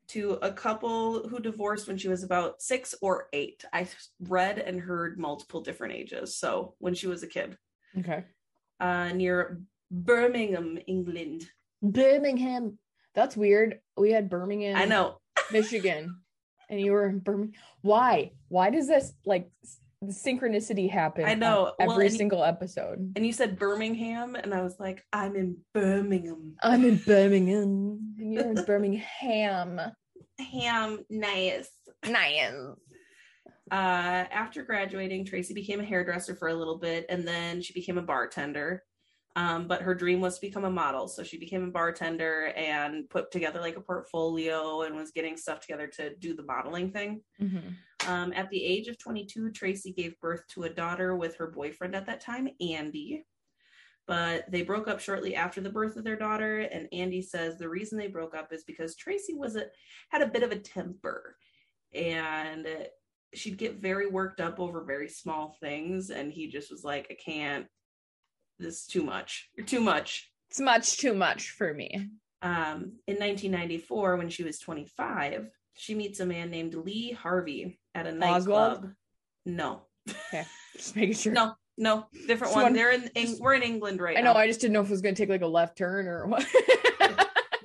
to 0.09 0.39
a 0.41 0.53
couple 0.53 1.29
who 1.29 1.39
divorced 1.39 1.87
when 1.87 1.99
she 1.99 2.09
was 2.09 2.23
about 2.23 2.63
six 2.63 2.95
or 3.03 3.29
eight. 3.35 3.63
I 3.75 3.87
read 4.21 4.59
and 4.59 4.81
heard 4.81 5.19
multiple 5.19 5.61
different 5.61 5.95
ages. 5.95 6.37
So 6.39 6.77
when 6.79 6.95
she 6.95 7.07
was 7.07 7.23
a 7.23 7.27
kid, 7.27 7.59
Okay. 7.99 8.25
uh, 8.81 9.13
near 9.13 9.61
Birmingham, 9.91 10.79
England. 10.87 11.45
Birmingham. 11.83 12.79
That's 13.15 13.37
weird. 13.37 13.81
We 13.97 14.11
had 14.11 14.29
Birmingham. 14.29 14.77
I 14.77 14.85
know. 14.87 15.19
Michigan, 15.53 16.21
and 16.71 16.81
you 16.81 16.93
were 16.93 17.07
in 17.07 17.19
Birmingham. 17.21 17.53
Why? 17.83 18.33
Why 18.49 18.71
does 18.71 18.89
this 18.89 19.13
like 19.25 19.51
synchronicity 20.05 20.91
happen? 20.91 21.25
I 21.25 21.35
know. 21.35 21.73
Well, 21.79 21.93
every 21.93 22.05
you- 22.07 22.11
single 22.11 22.43
episode. 22.43 23.13
And 23.17 23.25
you 23.27 23.33
said 23.33 23.59
Birmingham, 23.59 24.35
and 24.35 24.55
I 24.55 24.63
was 24.63 24.77
like, 24.81 25.05
I'm 25.13 25.37
in 25.37 25.59
Birmingham. 25.73 26.55
I'm 26.63 26.85
in 26.85 26.97
Birmingham, 26.97 28.15
and 28.19 28.33
you're 28.33 28.51
in 28.51 28.65
Birmingham. 28.65 29.81
Ham, 30.39 30.99
nice. 31.11 31.69
Nice. 32.07 32.53
Uh, 33.71 33.75
after 34.31 34.63
graduating, 34.63 35.25
Tracy 35.25 35.55
became 35.55 35.81
a 35.81 35.85
hairdresser 35.85 36.35
for 36.35 36.49
a 36.49 36.55
little 36.55 36.79
bit, 36.79 37.07
and 37.09 37.27
then 37.27 37.63
she 37.63 37.73
became 37.73 37.99
a 37.99 38.03
bartender. 38.03 38.83
Um, 39.37 39.67
but 39.67 39.83
her 39.83 39.97
dream 39.97 40.21
was 40.21 40.37
to 40.37 40.41
become 40.41 40.65
a 40.65 40.71
model, 40.71 41.09
so 41.09 41.25
she 41.25 41.39
became 41.39 41.65
a 41.65 41.71
bartender 41.71 42.53
and 42.57 43.11
put 43.11 43.33
together 43.33 43.61
like 43.61 43.77
a 43.77 43.81
portfolio 43.81 44.83
and 44.83 44.95
was 44.95 45.11
getting 45.11 45.37
stuff 45.37 45.59
together 45.61 45.89
to 45.89 46.15
do 46.17 46.35
the 46.35 46.45
modeling 46.45 46.93
thing. 46.93 47.25
Mhm. 47.41 47.75
Um, 48.07 48.33
at 48.33 48.49
the 48.51 48.63
age 48.63 48.87
of 48.87 48.97
22, 48.97 49.51
Tracy 49.51 49.93
gave 49.93 50.21
birth 50.21 50.47
to 50.51 50.65
a 50.65 50.71
daughter 50.71 51.17
with 51.17 51.35
her 51.37 51.49
boyfriend 51.49 51.97
at 51.97 52.07
that 52.07 52.21
time, 52.21 52.49
Andy. 52.61 53.27
But 54.07 54.51
they 54.53 54.63
broke 54.63 54.87
up 54.87 55.01
shortly 55.01 55.35
after 55.35 55.61
the 55.61 55.71
birth 55.71 55.97
of 55.97 56.05
their 56.05 56.17
daughter, 56.17 56.59
and 56.61 56.89
Andy 56.93 57.23
says 57.23 57.59
the 57.59 57.69
reason 57.71 57.99
they 57.99 58.07
broke 58.09 58.35
up 58.37 58.53
is 58.53 58.63
because 58.63 58.95
Tracy 58.95 59.35
was 59.35 59.57
a 59.57 59.71
had 60.11 60.23
a 60.23 60.29
bit 60.29 60.43
of 60.43 60.53
a 60.53 60.59
temper, 60.61 61.39
and 61.93 62.89
she'd 63.33 63.59
get 63.59 63.77
very 63.77 64.07
worked 64.07 64.41
up 64.41 64.61
over 64.61 64.85
very 64.85 65.09
small 65.09 65.57
things, 65.59 66.11
and 66.11 66.31
he 66.33 66.47
just 66.49 66.71
was 66.71 66.85
like, 66.85 67.09
"I 67.11 67.15
can't. 67.15 67.67
This 68.59 68.81
is 68.81 68.87
too 68.87 69.03
much. 69.03 69.51
You're 69.57 69.67
too 69.67 69.81
much." 69.81 70.31
It's 70.51 70.61
much 70.61 70.99
too 70.99 71.15
much 71.15 71.51
for 71.51 71.75
me. 71.75 72.11
Um, 72.43 72.99
in 73.09 73.17
1994, 73.17 74.17
when 74.17 74.29
she 74.29 74.45
was 74.45 74.59
25, 74.61 75.49
she 75.75 75.95
meets 75.95 76.21
a 76.21 76.27
man 76.27 76.51
named 76.51 76.75
Lee 76.75 77.11
Harvey 77.13 77.81
at 77.95 78.07
a 78.07 78.11
Oswald? 78.11 78.21
nightclub. 78.83 78.93
No, 79.47 79.83
Just 80.77 80.95
making 80.95 81.15
sure. 81.15 81.33
no, 81.35 81.55
no, 81.77 82.07
different 82.29 82.53
Just 82.53 82.55
one. 82.55 82.63
one- 82.65 82.73
They're 82.75 82.93
in, 82.93 83.11
just- 83.17 83.41
we're 83.41 83.55
in 83.55 83.63
England 83.63 84.01
right 84.01 84.15
now. 84.15 84.21
I 84.21 84.23
know. 84.23 84.33
now. 84.35 84.39
I 84.39 84.47
just 84.47 84.61
didn't 84.61 84.75
know 84.75 84.83
if 84.83 84.87
it 84.89 84.93
was 84.93 85.01
going 85.03 85.15
to 85.17 85.21
take 85.23 85.31
like 85.31 85.43
a 85.43 85.47
left 85.47 85.77
turn 85.77 86.07
or 86.07 86.27
what. 86.27 86.47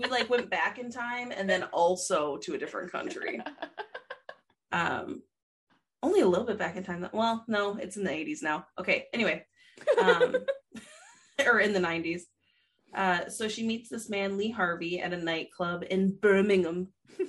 we 0.02 0.10
like 0.10 0.30
went 0.30 0.50
back 0.50 0.80
in 0.80 0.90
time 0.90 1.32
and 1.32 1.48
then 1.48 1.64
also 1.66 2.38
to 2.38 2.56
a 2.56 2.58
different 2.58 2.92
country. 2.92 3.40
Um, 4.72 5.24
only 6.04 6.22
a 6.22 6.28
little 6.28 6.46
bit 6.46 6.58
back 6.60 6.76
in 6.76 6.84
time. 6.84 7.08
Well, 7.12 7.44
no, 7.48 7.76
it's 7.78 7.98
in 7.98 8.04
the 8.04 8.12
80s 8.12 8.42
now. 8.44 8.68
Okay, 8.80 9.08
anyway, 9.14 9.46
um, 10.02 10.36
or 11.46 11.60
in 11.60 11.74
the 11.74 11.80
90s. 11.80 12.22
Uh, 12.94 13.30
so 13.30 13.48
she 13.48 13.66
meets 13.66 13.90
this 13.90 14.10
man, 14.10 14.38
Lee 14.38 14.52
Harvey, 14.52 15.00
at 15.00 15.14
a 15.14 15.18
nightclub 15.18 15.84
in 15.90 16.16
Birmingham. 16.16 16.90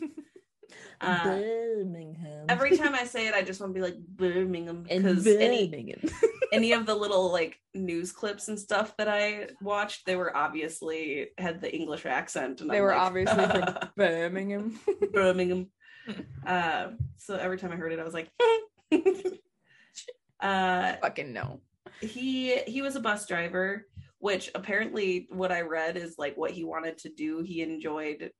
Uh, 1.02 1.24
Birmingham. 1.24 2.44
every 2.50 2.76
time 2.76 2.94
I 2.94 3.04
say 3.04 3.26
it, 3.26 3.34
I 3.34 3.40
just 3.40 3.58
want 3.58 3.72
to 3.72 3.74
be 3.74 3.80
like 3.80 3.96
Birmingham 3.96 4.84
in 4.90 5.02
because 5.02 5.26
any 5.26 5.94
any 6.52 6.72
of 6.72 6.84
the 6.84 6.94
little 6.94 7.32
like 7.32 7.58
news 7.74 8.12
clips 8.12 8.48
and 8.48 8.58
stuff 8.58 8.94
that 8.98 9.08
I 9.08 9.48
watched, 9.62 10.04
they 10.04 10.14
were 10.14 10.36
obviously 10.36 11.28
had 11.38 11.62
the 11.62 11.74
English 11.74 12.04
accent, 12.04 12.60
and 12.60 12.68
they 12.70 12.76
I'm 12.76 12.82
were 12.82 12.90
like, 12.90 13.00
obviously 13.00 13.46
from 13.46 13.64
Birmingham. 13.96 14.78
Birmingham. 15.12 15.68
Uh, 16.46 16.88
so 17.16 17.34
every 17.34 17.56
time 17.56 17.72
I 17.72 17.76
heard 17.76 17.92
it, 17.92 17.98
I 17.98 18.04
was 18.04 18.14
like, 18.14 18.28
uh, 20.40 20.92
Fucking 21.00 21.32
no. 21.32 21.60
He 22.00 22.56
he 22.66 22.82
was 22.82 22.96
a 22.96 23.00
bus 23.00 23.26
driver, 23.26 23.86
which 24.18 24.50
apparently 24.54 25.28
what 25.30 25.52
I 25.52 25.62
read 25.62 25.96
is 25.96 26.16
like 26.18 26.36
what 26.36 26.50
he 26.50 26.64
wanted 26.64 26.98
to 26.98 27.10
do. 27.10 27.42
He 27.42 27.62
enjoyed 27.62 28.30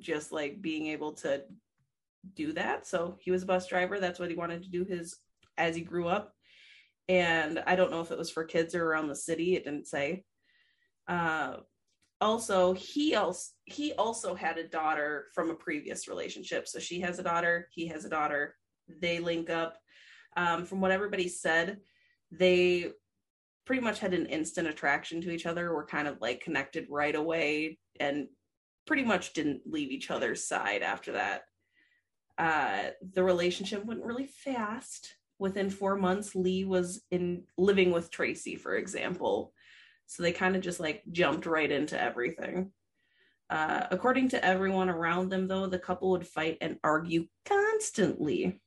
just 0.00 0.32
like 0.32 0.60
being 0.60 0.86
able 0.88 1.12
to 1.14 1.42
do 2.34 2.52
that. 2.52 2.86
So 2.86 3.16
he 3.20 3.30
was 3.30 3.42
a 3.42 3.46
bus 3.46 3.66
driver. 3.66 3.98
That's 3.98 4.18
what 4.18 4.30
he 4.30 4.36
wanted 4.36 4.62
to 4.62 4.70
do 4.70 4.84
his 4.84 5.16
as 5.56 5.76
he 5.76 5.82
grew 5.82 6.08
up. 6.08 6.32
And 7.08 7.62
I 7.66 7.76
don't 7.76 7.90
know 7.90 8.00
if 8.00 8.10
it 8.10 8.18
was 8.18 8.30
for 8.30 8.44
kids 8.44 8.74
or 8.74 8.84
around 8.84 9.08
the 9.08 9.16
city. 9.16 9.54
It 9.54 9.64
didn't 9.64 9.86
say. 9.86 10.24
Uh, 11.08 11.58
also, 12.20 12.72
he 12.72 13.14
also 13.14 13.52
he 13.64 13.92
also 13.94 14.34
had 14.34 14.58
a 14.58 14.68
daughter 14.68 15.26
from 15.34 15.50
a 15.50 15.54
previous 15.54 16.08
relationship. 16.08 16.66
So 16.66 16.78
she 16.78 17.00
has 17.00 17.18
a 17.18 17.22
daughter. 17.22 17.68
He 17.72 17.86
has 17.88 18.04
a 18.04 18.10
daughter. 18.10 18.56
They 18.88 19.18
link 19.18 19.50
up. 19.50 19.76
Um, 20.36 20.64
from 20.64 20.80
what 20.80 20.90
everybody 20.90 21.28
said, 21.28 21.78
they 22.30 22.92
pretty 23.66 23.82
much 23.82 23.98
had 23.98 24.14
an 24.14 24.26
instant 24.26 24.68
attraction 24.68 25.20
to 25.20 25.30
each 25.30 25.44
other. 25.44 25.74
Were 25.74 25.84
kind 25.84 26.08
of 26.08 26.20
like 26.20 26.40
connected 26.40 26.86
right 26.88 27.14
away, 27.14 27.78
and 28.00 28.28
pretty 28.86 29.04
much 29.04 29.32
didn't 29.32 29.62
leave 29.66 29.90
each 29.90 30.10
other's 30.10 30.46
side 30.46 30.82
after 30.82 31.12
that. 31.12 31.42
Uh, 32.38 32.90
the 33.12 33.22
relationship 33.24 33.84
went 33.84 34.04
really 34.04 34.26
fast. 34.26 35.16
Within 35.38 35.68
four 35.68 35.96
months, 35.96 36.34
Lee 36.34 36.64
was 36.64 37.02
in 37.10 37.42
living 37.58 37.90
with 37.90 38.10
Tracy, 38.10 38.56
for 38.56 38.76
example. 38.76 39.52
So 40.06 40.22
they 40.22 40.32
kind 40.32 40.56
of 40.56 40.62
just 40.62 40.80
like 40.80 41.02
jumped 41.10 41.46
right 41.46 41.70
into 41.70 42.00
everything. 42.00 42.70
Uh, 43.50 43.86
according 43.90 44.30
to 44.30 44.44
everyone 44.44 44.88
around 44.88 45.30
them, 45.30 45.46
though, 45.46 45.66
the 45.66 45.78
couple 45.78 46.10
would 46.12 46.26
fight 46.26 46.58
and 46.60 46.78
argue 46.82 47.26
constantly. 47.44 48.60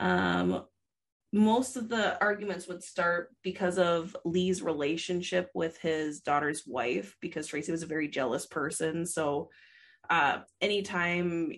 Um, 0.00 0.64
most 1.34 1.74
of 1.74 1.88
the 1.88 2.16
arguments 2.22 2.68
would 2.68 2.84
start 2.84 3.34
because 3.42 3.76
of 3.76 4.16
Lee's 4.24 4.62
relationship 4.62 5.50
with 5.52 5.76
his 5.78 6.20
daughter's 6.20 6.62
wife, 6.64 7.16
because 7.20 7.48
Tracy 7.48 7.72
was 7.72 7.82
a 7.82 7.88
very 7.88 8.06
jealous 8.06 8.46
person. 8.46 9.04
So, 9.04 9.50
uh, 10.08 10.42
anytime, 10.60 11.50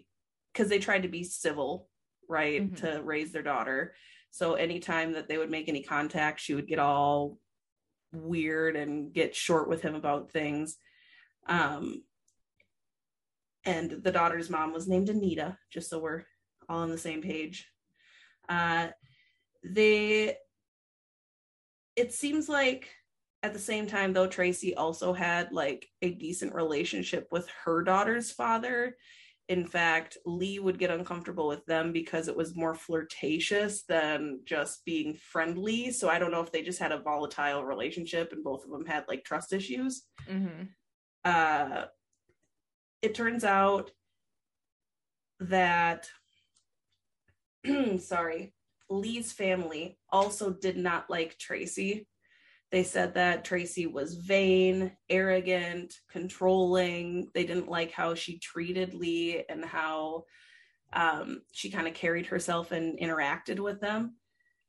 because 0.51 0.71
they 0.71 0.79
tried 0.79 1.03
to 1.03 1.09
be 1.09 1.25
civil, 1.25 1.91
right, 2.27 2.63
Mhm. 2.63 2.77
to 2.79 3.03
raise 3.03 3.33
their 3.33 3.43
daughter. 3.43 3.95
So, 4.31 4.55
anytime 4.55 5.13
that 5.13 5.29
they 5.29 5.37
would 5.37 5.51
make 5.51 5.69
any 5.69 5.83
contact, 5.83 6.41
she 6.41 6.55
would 6.55 6.67
get 6.67 6.79
all 6.79 7.39
weird 8.13 8.77
and 8.77 9.13
get 9.13 9.37
short 9.37 9.69
with 9.69 9.83
him 9.83 9.95
about 9.95 10.31
things. 10.31 10.79
Um, 11.49 12.03
and 13.65 13.91
the 13.91 14.13
daughter's 14.13 14.49
mom 14.49 14.73
was 14.73 14.89
named 14.89 15.11
Anita, 15.11 15.59
just 15.71 15.91
so 15.91 15.99
we're 15.99 16.25
all 16.67 16.79
on 16.79 16.91
the 16.91 16.97
same 16.97 17.21
page. 17.21 17.71
Uh, 18.49 18.89
they, 19.75 20.37
it 21.97 22.13
seems 22.13 22.49
like 22.49 22.89
at 23.43 23.53
the 23.53 23.59
same 23.59 23.87
time, 23.87 24.13
though, 24.13 24.27
Tracy 24.27 24.75
also 24.75 25.13
had 25.13 25.53
like 25.53 25.87
a 26.03 26.11
decent 26.11 26.55
relationship 26.55 27.29
with 27.31 27.49
her 27.65 27.83
daughter's 27.83 28.31
father. 28.31 28.97
In 29.49 29.65
fact, 29.65 30.19
Lee 30.27 30.59
would 30.59 30.79
get 30.79 30.91
uncomfortable 30.91 31.47
with 31.47 31.65
them 31.67 31.93
because 31.93 32.27
it 32.27 32.37
was 32.37 32.57
more 32.57 32.75
flirtatious 32.75 33.85
than 33.85 34.41
just 34.45 34.85
being 34.85 35.15
friendly. 35.15 35.93
So 35.93 36.09
I 36.09 36.19
don't 36.19 36.33
know 36.33 36.43
if 36.43 36.51
they 36.51 36.63
just 36.63 36.81
had 36.81 36.91
a 36.91 36.99
volatile 37.01 37.65
relationship 37.65 38.33
and 38.33 38.43
both 38.43 38.65
of 38.65 38.71
them 38.71 38.85
had 38.87 39.05
like 39.09 39.25
trust 39.25 39.53
issues 39.53 40.03
Mm-hmm. 40.29 40.65
uh, 41.25 41.85
it 43.03 43.15
turns 43.15 43.45
out 43.45 43.93
that 45.39 46.09
sorry 47.99 48.53
lee's 48.89 49.33
family 49.33 49.99
also 50.11 50.51
did 50.53 50.77
not 50.77 51.09
like 51.11 51.39
tracy 51.39 52.07
they 52.73 52.83
said 52.83 53.15
that 53.15 53.45
tracy 53.45 53.87
was 53.87 54.15
vain 54.15 54.93
arrogant 55.09 55.95
controlling 56.11 57.29
they 57.35 57.45
didn't 57.45 57.69
like 57.69 57.93
how 57.93 58.15
she 58.15 58.39
treated 58.39 58.95
lee 58.95 59.45
and 59.49 59.65
how 59.65 60.25
um, 60.93 61.43
she 61.53 61.69
kind 61.69 61.89
of 61.89 61.95
carried 61.95 62.27
herself 62.27 62.71
and 62.71 62.99
interacted 63.01 63.59
with 63.59 63.81
them 63.81 64.15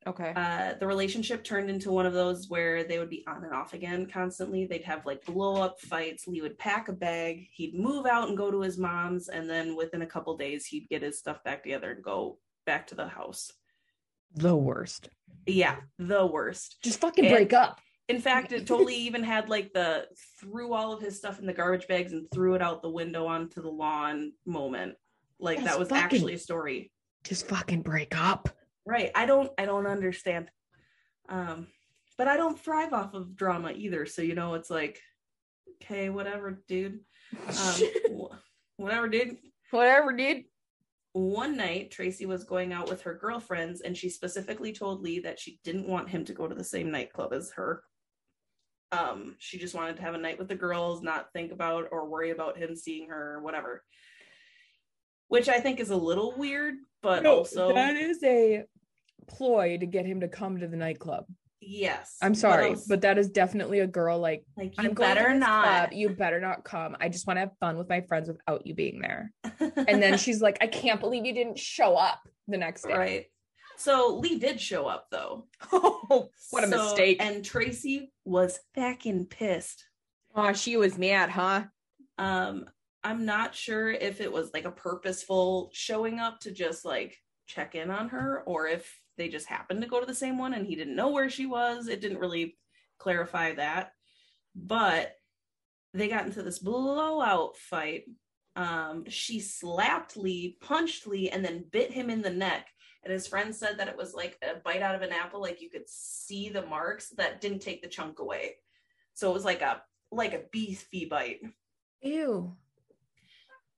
Okay. 0.08 0.32
uh, 0.38 0.74
the 0.80 0.88
relationship 0.88 1.44
turned 1.44 1.70
into 1.70 1.92
one 1.92 2.06
of 2.06 2.14
those 2.14 2.48
where 2.48 2.86
they 2.86 2.98
would 2.98 3.10
be 3.10 3.26
on 3.28 3.44
and 3.44 3.54
off 3.54 3.74
again 3.74 4.06
constantly. 4.06 4.66
They'd 4.66 4.84
have 4.86 5.06
like 5.06 5.26
blow 5.26 5.62
up 5.62 5.82
fights. 5.82 6.28
Lee 6.28 6.42
would 6.42 6.58
pack 6.58 6.88
a 6.88 6.94
bag, 6.94 7.48
he'd 7.52 7.76
move 7.76 8.06
out 8.06 8.30
and 8.30 8.38
go 8.38 8.50
to 8.50 8.62
his 8.62 8.78
mom's, 8.78 9.28
and 9.28 9.50
then 9.50 9.76
within 9.76 10.04
a 10.04 10.08
couple 10.08 10.38
days, 10.38 10.66
he'd 10.66 10.88
get 10.88 11.02
his 11.02 11.20
stuff 11.20 11.44
back 11.44 11.64
together 11.64 11.92
and 11.92 12.04
go 12.04 12.38
back 12.66 12.88
to 12.88 12.96
the 12.96 13.08
house. 13.08 13.52
The 14.34 14.56
worst. 14.56 15.10
Yeah, 15.46 15.78
the 15.98 16.26
worst. 16.26 16.78
Just 16.84 17.00
fucking 17.02 17.26
And- 17.26 17.34
break 17.34 17.54
up. 17.54 17.80
In 18.10 18.22
fact, 18.22 18.54
it 18.54 18.66
totally 18.66 18.96
even 19.08 19.24
had 19.24 19.50
like 19.50 19.74
the 19.74 20.08
threw 20.40 20.74
all 20.74 20.94
of 20.94 21.02
his 21.02 21.18
stuff 21.18 21.40
in 21.40 21.46
the 21.46 21.54
garbage 21.54 21.88
bags 21.88 22.14
and 22.14 22.26
threw 22.32 22.54
it 22.56 22.62
out 22.62 22.82
the 22.82 22.90
window 22.90 23.28
onto 23.28 23.62
the 23.62 23.70
lawn 23.70 24.32
moment. 24.46 24.96
Like 25.40 25.58
That's 25.58 25.72
that 25.72 25.80
was 25.80 25.90
fucking- 25.90 26.04
actually 26.04 26.34
a 26.36 26.40
story. 26.40 26.92
Just 27.24 27.48
fucking 27.48 27.82
break 27.82 28.18
up. 28.18 28.48
right 28.86 29.12
i 29.16 29.26
don't 29.26 29.52
i 29.58 29.66
don't 29.66 29.86
understand 29.86 30.50
um 31.28 31.68
but 32.18 32.30
i 32.30 32.38
don't 32.38 32.58
thrive 32.58 32.94
off 32.94 33.14
of 33.14 33.36
drama 33.36 33.74
either 33.76 34.06
so 34.06 34.22
you 34.22 34.34
know 34.34 34.54
it's 34.54 34.70
like 34.70 35.02
okay 35.84 36.08
whatever 36.10 36.64
dude 36.70 37.02
um 37.50 37.82
whatever 38.78 39.10
dude 39.10 39.36
Whatever, 39.72 40.14
dude. 40.14 40.46
One 41.18 41.58
night, 41.58 41.90
Tracy 41.90 42.28
was 42.28 42.44
going 42.44 42.72
out 42.74 42.90
with 42.90 43.02
her 43.02 43.16
girlfriends, 43.16 43.82
and 43.82 43.98
she 43.98 44.08
specifically 44.08 44.72
told 44.72 45.02
Lee 45.02 45.20
that 45.22 45.40
she 45.40 45.60
didn't 45.64 45.88
want 45.88 46.08
him 46.08 46.24
to 46.26 46.34
go 46.34 46.48
to 46.48 46.54
the 46.54 46.64
same 46.64 46.92
nightclub 46.92 47.34
as 47.34 47.52
her. 47.56 47.82
Um, 48.92 49.36
she 49.40 49.58
just 49.58 49.74
wanted 49.74 49.96
to 49.96 50.04
have 50.04 50.14
a 50.14 50.20
night 50.20 50.38
with 50.38 50.48
the 50.48 50.54
girls, 50.54 51.02
not 51.02 51.34
think 51.34 51.52
about 51.52 51.88
or 51.92 52.08
worry 52.08 52.30
about 52.30 52.56
him 52.56 52.76
seeing 52.76 53.10
her 53.10 53.34
or 53.34 53.42
whatever. 53.42 53.84
Which 55.28 55.50
I 55.50 55.60
think 55.60 55.80
is 55.80 55.90
a 55.90 55.98
little 55.98 56.36
weird, 56.38 56.76
but 57.02 57.24
No, 57.24 57.38
also 57.38 57.74
that 57.74 57.96
is 57.96 58.24
a 58.24 58.66
ploy 59.28 59.80
to 59.80 59.88
get 59.88 60.06
him 60.06 60.20
to 60.20 60.28
come 60.28 60.60
to 60.60 60.68
the 60.68 60.78
nightclub. 60.78 61.26
Yes. 61.62 62.18
I'm 62.22 62.36
sorry, 62.36 62.76
but 62.88 63.02
that 63.02 63.18
is 63.18 63.30
definitely 63.30 63.80
a 63.80 63.88
girl 63.88 64.20
like 64.20 64.46
like 64.58 64.74
I'm 64.78 64.86
you 64.86 64.92
better 64.94 65.34
not. 65.34 65.64
club, 65.90 65.90
You 65.94 66.10
better 66.10 66.40
not 66.40 66.64
come. 66.64 66.96
I 67.00 67.10
just 67.10 67.28
want 67.28 67.38
to 67.38 67.42
have 67.42 67.52
fun 67.60 67.78
with 67.78 67.90
my 67.90 68.02
friends 68.02 68.28
without 68.28 68.66
you 68.68 68.74
being 68.76 69.00
there. 69.02 69.32
And 69.88 70.02
then 70.02 70.18
she's 70.18 70.42
like, 70.42 70.58
I 70.62 70.68
can't 70.68 71.00
believe 71.00 71.26
you 71.26 71.34
didn't 71.34 71.60
show 71.60 71.96
up 71.96 72.20
the 72.48 72.58
next 72.58 72.84
day. 72.84 72.94
right. 72.94 73.26
So 73.78 74.18
Lee 74.22 74.40
did 74.40 74.60
show 74.60 74.88
up 74.88 75.08
though. 75.12 75.46
Oh, 75.72 76.30
what 76.52 76.64
a 76.64 76.68
So- 76.68 76.78
mistake. 76.84 77.18
And 77.22 77.44
Tracy 77.46 78.12
was 78.26 78.60
fucking 78.76 79.26
pissed. 79.28 79.86
oh, 80.36 80.54
she 80.54 80.78
was 80.78 80.98
mad, 80.98 81.30
huh? 81.30 81.64
Um, 82.18 82.66
I'm 83.04 83.26
not 83.26 83.54
sure 83.56 83.92
if 83.92 84.20
it 84.22 84.32
was 84.32 84.52
like 84.54 84.66
a 84.66 84.72
purposeful 84.72 85.70
showing 85.74 86.20
up 86.20 86.40
to 86.42 86.52
just 86.52 86.84
like 86.86 87.18
check 87.48 87.76
in 87.76 87.90
on 87.92 88.10
her 88.10 88.42
or 88.46 88.68
if 88.68 89.00
they 89.18 89.30
just 89.30 89.48
happened 89.48 89.82
to 89.82 89.88
go 89.88 90.00
to 90.00 90.06
the 90.06 90.14
same 90.14 90.38
one 90.38 90.54
and 90.54 90.66
he 90.66 90.76
didn't 90.76 90.96
know 90.96 91.10
where 91.10 91.30
she 91.30 91.46
was. 91.46 91.88
It 91.88 92.02
didn't 92.02 92.20
really 92.20 92.58
clarify 93.00 93.54
that. 93.54 93.92
But 94.56 95.16
they 95.94 96.08
got 96.08 96.26
into 96.26 96.44
this 96.44 96.60
blowout 96.60 97.58
fight. 97.58 98.06
Um, 98.56 99.06
she 99.08 99.40
slapped 99.40 100.18
Lee, 100.18 100.58
punched 100.62 101.08
Lee, 101.08 101.30
and 101.30 101.44
then 101.44 101.66
bit 101.72 101.92
him 101.92 102.10
in 102.10 102.22
the 102.22 102.30
neck. 102.30 102.68
And 103.04 103.14
his 103.14 103.28
friend 103.28 103.56
said 103.56 103.78
that 103.78 103.88
it 103.88 103.98
was 103.98 104.14
like 104.14 104.38
a 104.42 104.60
bite 104.64 104.82
out 104.82 104.96
of 104.96 105.02
an 105.02 105.12
apple, 105.12 105.42
like 105.42 105.62
you 105.62 105.70
could 105.70 105.88
see 105.88 106.50
the 106.50 106.66
marks 106.66 107.10
that 107.18 107.40
didn't 107.40 107.60
take 107.60 107.82
the 107.82 107.88
chunk 107.88 108.20
away. 108.20 108.56
So 109.14 109.30
it 109.30 109.34
was 109.34 109.46
like 109.46 109.62
a 109.62 109.82
like 110.12 110.34
a 110.34 110.44
beefy 110.52 111.06
bite. 111.06 111.42
Ew. 112.02 112.56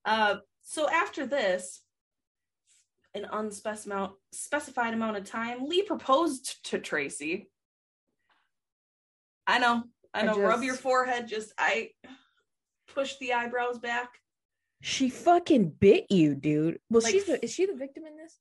Uh, 0.05 0.37
so 0.61 0.89
after 0.89 1.25
this, 1.25 1.81
an 3.13 3.25
unspecified 3.31 4.93
amount, 4.93 5.17
of 5.17 5.25
time, 5.25 5.65
Lee 5.65 5.83
proposed 5.83 6.63
to 6.65 6.79
Tracy. 6.79 7.49
I 9.47 9.59
know, 9.59 9.83
I 10.13 10.21
I 10.21 10.23
know. 10.25 10.39
rub 10.39 10.61
your 10.63 10.75
forehead. 10.75 11.27
Just 11.27 11.53
I 11.57 11.89
push 12.93 13.15
the 13.19 13.33
eyebrows 13.33 13.79
back. 13.79 14.09
She 14.81 15.09
fucking 15.09 15.71
bit 15.79 16.05
you, 16.09 16.35
dude. 16.35 16.79
Well, 16.89 17.01
Like- 17.01 17.11
she's 17.11 17.25
the, 17.25 17.43
is 17.43 17.51
she 17.53 17.65
the 17.65 17.75
victim 17.75 18.05
in 18.05 18.15
this? 18.15 18.37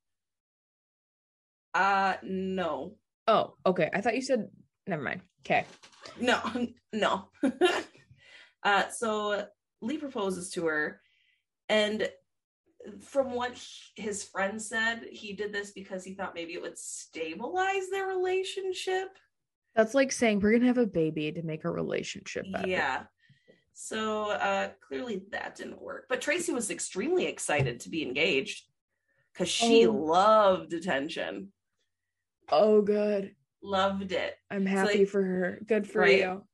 Uh, 1.74 2.14
no, 2.22 2.96
Oh, 3.26 3.54
okay. 3.66 3.90
I 3.92 4.00
thought 4.00 4.14
you 4.14 4.22
said 4.22 4.48
never 4.86 5.02
mind. 5.02 5.20
Okay. 5.44 5.64
no, 6.20 6.40
no. 6.92 7.28
uh, 8.62 8.88
so 8.88 9.46
Lee 9.82 9.98
proposes 9.98 10.50
to 10.52 10.64
her, 10.66 11.00
and 11.68 12.08
from 13.00 13.32
what 13.32 13.52
he- 13.54 14.02
his 14.02 14.24
friend 14.24 14.60
said, 14.60 15.04
he 15.10 15.32
did 15.32 15.52
this 15.52 15.72
because 15.72 16.04
he 16.04 16.14
thought 16.14 16.34
maybe 16.34 16.54
it 16.54 16.62
would 16.62 16.78
stabilize 16.78 17.88
their 17.90 18.06
relationship. 18.06 19.08
That's 19.74 19.94
like 19.94 20.12
saying 20.12 20.40
we're 20.40 20.52
gonna 20.52 20.66
have 20.66 20.78
a 20.78 20.86
baby 20.86 21.30
to 21.32 21.42
make 21.42 21.64
our 21.64 21.72
relationship 21.72 22.46
better. 22.52 22.68
Yeah. 22.68 23.04
So 23.72 24.30
uh 24.30 24.70
clearly 24.80 25.22
that 25.30 25.54
didn't 25.54 25.80
work. 25.80 26.06
But 26.08 26.20
Tracy 26.20 26.52
was 26.52 26.70
extremely 26.70 27.26
excited 27.26 27.80
to 27.80 27.88
be 27.90 28.02
engaged 28.02 28.64
because 29.32 29.48
she 29.48 29.86
Oh. 29.86 29.92
loved 29.92 30.72
attention. 30.72 31.52
Oh, 32.50 32.82
good. 32.82 33.36
Loved 33.62 34.12
it. 34.12 34.36
I'm 34.50 34.64
So, 34.64 34.70
happy 34.70 34.98
like- 35.00 35.08
for 35.08 35.22
her. 35.22 35.60
Good 35.66 35.88
for 35.88 36.00
Right. 36.00 36.18
you. 36.20 36.44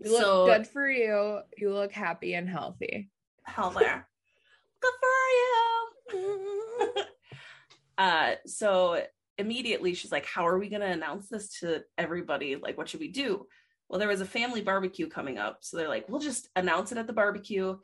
You 0.00 0.12
look 0.12 0.22
So 0.22 0.46
good 0.46 0.66
for 0.66 0.88
you. 0.88 1.40
You 1.56 1.72
look 1.72 1.92
happy 1.92 2.34
and 2.34 2.48
healthy. 2.48 3.10
hell 3.44 3.70
there. 3.70 4.06
Good 4.80 4.92
for 5.00 6.14
you. 6.14 7.04
uh 7.98 8.32
so 8.46 9.02
immediately 9.36 9.94
she's 9.94 10.12
like, 10.12 10.26
How 10.26 10.46
are 10.46 10.58
we 10.58 10.68
gonna 10.68 10.86
announce 10.86 11.28
this 11.28 11.60
to 11.60 11.82
everybody? 11.96 12.56
Like, 12.56 12.76
what 12.78 12.88
should 12.88 13.00
we 13.00 13.08
do? 13.08 13.46
Well, 13.88 13.98
there 13.98 14.08
was 14.08 14.20
a 14.20 14.26
family 14.26 14.60
barbecue 14.60 15.08
coming 15.08 15.38
up. 15.38 15.58
So 15.62 15.76
they're 15.76 15.88
like, 15.88 16.08
we'll 16.08 16.20
just 16.20 16.48
announce 16.56 16.92
it 16.92 16.98
at 16.98 17.06
the 17.06 17.12
barbecue. 17.14 17.76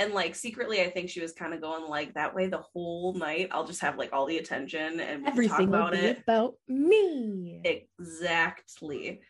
And 0.00 0.14
like 0.14 0.36
secretly, 0.36 0.80
I 0.80 0.90
think 0.90 1.10
she 1.10 1.20
was 1.20 1.32
kind 1.32 1.52
of 1.52 1.60
going 1.60 1.88
like 1.90 2.14
that 2.14 2.32
way 2.32 2.46
the 2.46 2.58
whole 2.72 3.14
night. 3.14 3.48
I'll 3.50 3.66
just 3.66 3.80
have 3.80 3.98
like 3.98 4.12
all 4.12 4.26
the 4.26 4.38
attention 4.38 5.00
and 5.00 5.26
Everything 5.26 5.56
talk 5.56 5.60
about 5.66 5.94
it. 5.94 6.20
about 6.20 6.54
me. 6.68 7.60
Exactly. 7.64 9.20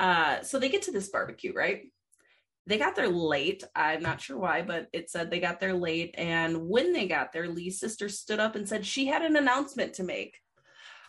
Uh, 0.00 0.42
so 0.42 0.58
they 0.58 0.68
get 0.68 0.82
to 0.82 0.90
this 0.90 1.08
barbecue, 1.10 1.52
right? 1.54 1.84
They 2.68 2.76
got 2.76 2.94
there 2.94 3.08
late. 3.08 3.64
I'm 3.74 4.02
not 4.02 4.20
sure 4.20 4.36
why, 4.36 4.60
but 4.60 4.88
it 4.92 5.08
said 5.08 5.30
they 5.30 5.40
got 5.40 5.58
there 5.58 5.72
late. 5.72 6.14
And 6.18 6.68
when 6.68 6.92
they 6.92 7.08
got 7.08 7.32
there, 7.32 7.48
Lee's 7.48 7.80
sister 7.80 8.10
stood 8.10 8.40
up 8.40 8.56
and 8.56 8.68
said 8.68 8.84
she 8.84 9.06
had 9.06 9.22
an 9.22 9.36
announcement 9.36 9.94
to 9.94 10.04
make. 10.04 10.36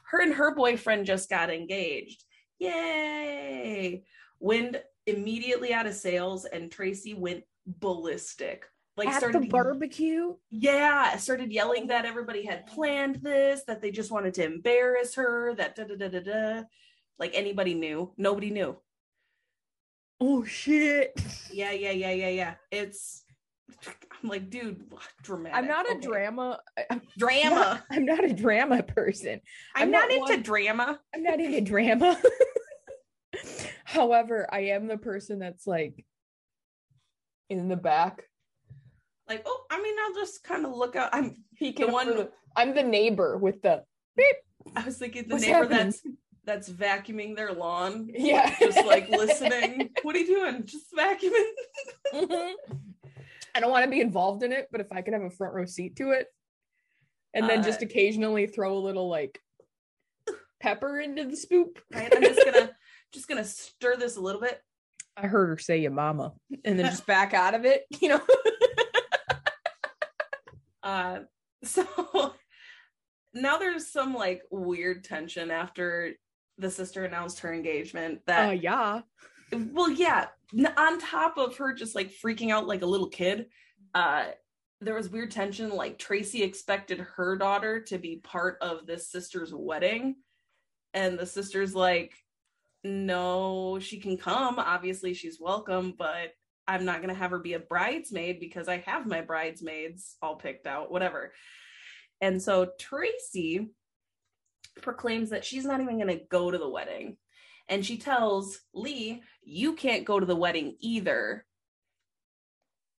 Her 0.05 0.22
and 0.22 0.34
her 0.34 0.55
boyfriend 0.55 1.05
just 1.05 1.30
got 1.30 1.49
engaged. 1.49 2.24
Yay! 2.60 4.03
Wind 4.39 4.82
immediately 5.05 5.74
out 5.74 5.86
of 5.86 5.95
sails, 5.95 6.45
and 6.45 6.72
Tracy 6.72 7.14
went 7.14 7.43
ballistic. 7.68 8.66
Like 8.95 9.10
At 9.10 9.18
started 9.18 9.43
the 9.43 9.47
barbecue. 9.47 10.36
yeah, 10.49 11.18
started 11.18 11.51
yelling 11.51 11.88
that 11.88 12.05
everybody 12.05 12.45
had 12.45 12.68
planned 12.68 13.18
this, 13.18 13.64
that 13.68 13.82
they 13.82 13.91
just 13.91 14.12
wanted 14.12 14.34
to 14.36 14.45
embarrass 14.45 15.16
her, 15.16 15.55
that 15.55 15.76
da 15.76 15.84
da 15.84 15.95
da 15.97 16.07
da 16.07 16.20
da. 16.22 16.64
Like 17.18 17.32
anybody 17.34 17.74
knew, 17.74 18.14
nobody 18.18 18.49
knew. 18.49 18.78
Oh 20.22 20.43
shit. 20.43 21.13
Yeah, 21.51 21.72
yeah, 21.72 21.91
yeah, 21.91 22.11
yeah, 22.11 22.30
yeah. 22.30 22.53
It's, 22.72 23.24
I'm 24.24 24.30
like, 24.30 24.49
dude, 24.51 24.84
dramatic. 25.24 25.57
I'm 25.57 25.67
not 25.67 25.88
a 25.89 25.93
Okay. 25.93 26.01
drama. 26.07 26.59
Uh, 26.78 26.84
I'm 26.91 27.01
drama. 27.17 27.49
not, 27.55 27.84
I'm 27.91 28.05
not 28.05 28.24
a 28.24 28.34
drama 28.34 28.84
person. 28.84 29.41
I'm, 29.76 29.84
I'm 29.84 29.91
not, 29.91 30.09
not 30.09 30.11
into 30.11 30.34
one- 30.36 30.41
drama. 30.43 30.99
I'm 31.13 31.24
not 31.24 31.39
into 31.39 31.61
drama. 31.61 32.22
However, 33.84 34.47
I 34.51 34.59
am 34.65 34.88
the 34.88 34.97
person 34.97 35.39
that's 35.39 35.65
like 35.65 36.05
in 37.49 37.67
the 37.67 37.76
back. 37.76 38.24
Like, 39.28 39.41
oh, 39.45 39.63
I 39.72 39.82
mean, 39.82 39.95
I'll 40.05 40.13
just 40.13 40.43
kind 40.43 40.65
of 40.65 40.74
look 40.74 40.95
out. 40.95 41.09
I'm, 41.13 41.43
Peeking 41.57 41.88
The 41.88 41.91
one- 41.91 42.07
the- 42.07 42.30
I'm 42.55 42.76
the 42.76 42.84
neighbor 42.84 43.38
with 43.38 43.61
the 43.63 43.84
beep. 44.15 44.36
I 44.76 44.84
was 44.86 44.97
thinking 44.97 45.28
the 45.28 45.36
What's 45.36 45.45
neighbor 45.45 45.55
happening? 45.63 45.78
that's 45.86 46.01
that's 46.50 46.68
vacuuming 46.70 47.36
their 47.36 47.54
lawn, 47.54 48.10
Yeah. 48.12 48.56
just 48.60 48.84
like 48.86 49.08
listening. 49.10 49.91
what 50.02 50.16
are 50.16 50.20
you 50.20 50.26
doing? 50.26 50.66
Just 50.66 50.91
vacuuming. 50.97 51.52
Mhm. 52.14 52.54
I 53.54 53.60
don't 53.60 53.70
want 53.70 53.86
to 53.86 53.89
be 53.91 54.02
involved 54.02 54.41
in 54.41 54.52
it, 54.52 54.68
but 54.72 54.82
if 54.82 54.91
I 54.91 55.02
could 55.04 55.14
have 55.14 55.22
a 55.22 55.30
front 55.30 55.54
row 55.54 55.66
seat 55.66 55.95
to 55.97 56.10
it, 56.12 56.28
and 57.36 57.47
then 57.47 57.62
just 57.62 57.82
Uh, 57.84 57.86
occasionally 57.86 58.47
throw 58.47 58.76
a 58.76 58.80
little 58.80 59.08
like 59.10 59.39
pepper 60.60 61.00
into 61.00 61.26
the 61.26 61.38
spoop. 61.38 61.78
Right? 61.93 62.12
I'm 62.16 62.24
just 62.24 62.43
gonna 62.43 62.72
just 63.14 63.28
gonna 63.28 63.45
stir 63.45 63.95
this 63.97 64.18
a 64.18 64.22
little 64.22 64.41
bit. 64.41 64.60
I 65.16 65.28
heard 65.28 65.50
her 65.50 65.58
say 65.60 65.78
"your 65.78 65.91
mama," 65.91 66.34
and 66.66 66.80
then 66.80 66.88
just 66.88 67.06
back 67.16 67.36
out 67.36 67.54
of 67.54 67.64
it. 67.66 67.84
You 68.02 68.10
know. 68.10 68.22
Uh, 70.82 71.20
so 71.64 72.34
now 73.34 73.58
there's 73.58 73.88
some 73.91 74.14
like 74.16 74.41
weird 74.50 75.04
tension 75.04 75.52
after 75.52 76.14
the 76.60 76.70
sister 76.70 77.05
announced 77.05 77.39
her 77.39 77.53
engagement. 77.53 78.20
Oh 78.20 78.24
That 78.28 78.62
yeah. 78.62 79.01
well, 79.51 79.89
yeah, 79.89 80.28
on 80.78 80.99
top 80.99 81.38
of 81.38 81.57
her 81.57 81.74
just 81.74 81.95
like 81.95 82.12
freaking 82.12 82.51
out 82.51 82.68
like 82.68 82.82
a 82.82 82.88
little 82.88 83.10
kid, 83.10 83.47
uh, 83.95 84.26
there 84.82 84.95
was 84.95 85.10
weird 85.10 85.32
tension. 85.32 85.70
Like 85.70 85.97
Tracy 85.97 86.43
expected 86.43 86.99
her 86.99 87.38
daughter 87.38 87.82
to 87.84 87.97
be 87.97 88.18
part 88.18 88.57
of 88.62 88.86
this 88.86 89.10
sister's 89.10 89.53
wedding, 89.53 90.16
and 90.93 91.18
the 91.18 91.26
sister's 91.26 91.74
like, 91.74 92.14
"No, 92.84 93.80
she 93.80 93.99
can 93.99 94.18
come. 94.18 94.60
Obviously, 94.60 95.14
she's 95.14 95.39
welcome, 95.39 95.95
but." 95.97 96.34
I'm 96.68 96.86
not 96.86 96.97
going 96.97 97.10
to 97.10 97.20
have 97.20 97.32
her 97.32 97.39
be 97.39 97.53
a 97.53 97.60
bridesmaid 97.60 98.39
because 98.39 98.68
I 98.68 98.78
have 98.86 99.07
my 99.07 99.22
bridesmaids 99.22 100.18
all 100.22 100.36
picked 100.36 100.68
out, 100.68 100.91
whatever. 100.91 101.34
And 102.22 102.39
so 102.39 102.70
Tracy 102.78 103.72
proclaims 104.82 105.30
that 105.30 105.46
she's 105.46 105.66
not 105.66 105.82
even 105.82 105.98
going 105.98 106.08
to 106.08 106.26
go 106.30 106.52
to 106.52 106.58
the 106.58 106.70
wedding. 106.70 107.18
And 107.68 107.86
she 107.86 107.98
tells 107.98 108.60
Lee, 108.74 109.22
You 109.44 109.74
can't 109.74 110.06
go 110.06 110.20
to 110.20 110.26
the 110.26 110.36
wedding 110.36 110.76
either, 110.80 111.46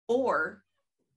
or 0.09 0.63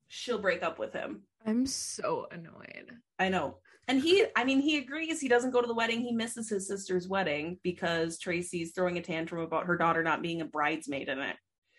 she'll 0.08 0.40
break 0.40 0.64
up 0.64 0.80
with 0.80 0.94
him. 0.94 1.24
I'm 1.46 1.66
so 1.66 2.28
annoyed. 2.32 2.92
I 3.20 3.30
know. 3.30 3.58
And 3.88 4.02
he, 4.02 4.26
I 4.36 4.46
mean, 4.46 4.62
he 4.62 4.78
agrees 4.78 5.20
he 5.20 5.28
doesn't 5.28 5.52
go 5.52 5.62
to 5.62 5.68
the 5.68 5.74
wedding. 5.74 6.02
He 6.02 6.14
misses 6.14 6.50
his 6.50 6.68
sister's 6.68 7.08
wedding 7.08 7.60
because 7.64 8.18
Tracy's 8.18 8.72
throwing 8.72 8.98
a 8.98 9.02
tantrum 9.02 9.42
about 9.42 9.66
her 9.66 9.78
daughter 9.78 10.04
not 10.04 10.22
being 10.22 10.42
a 10.42 10.46
bridesmaid 10.46 11.10
in 11.10 11.20
it. 11.20 11.36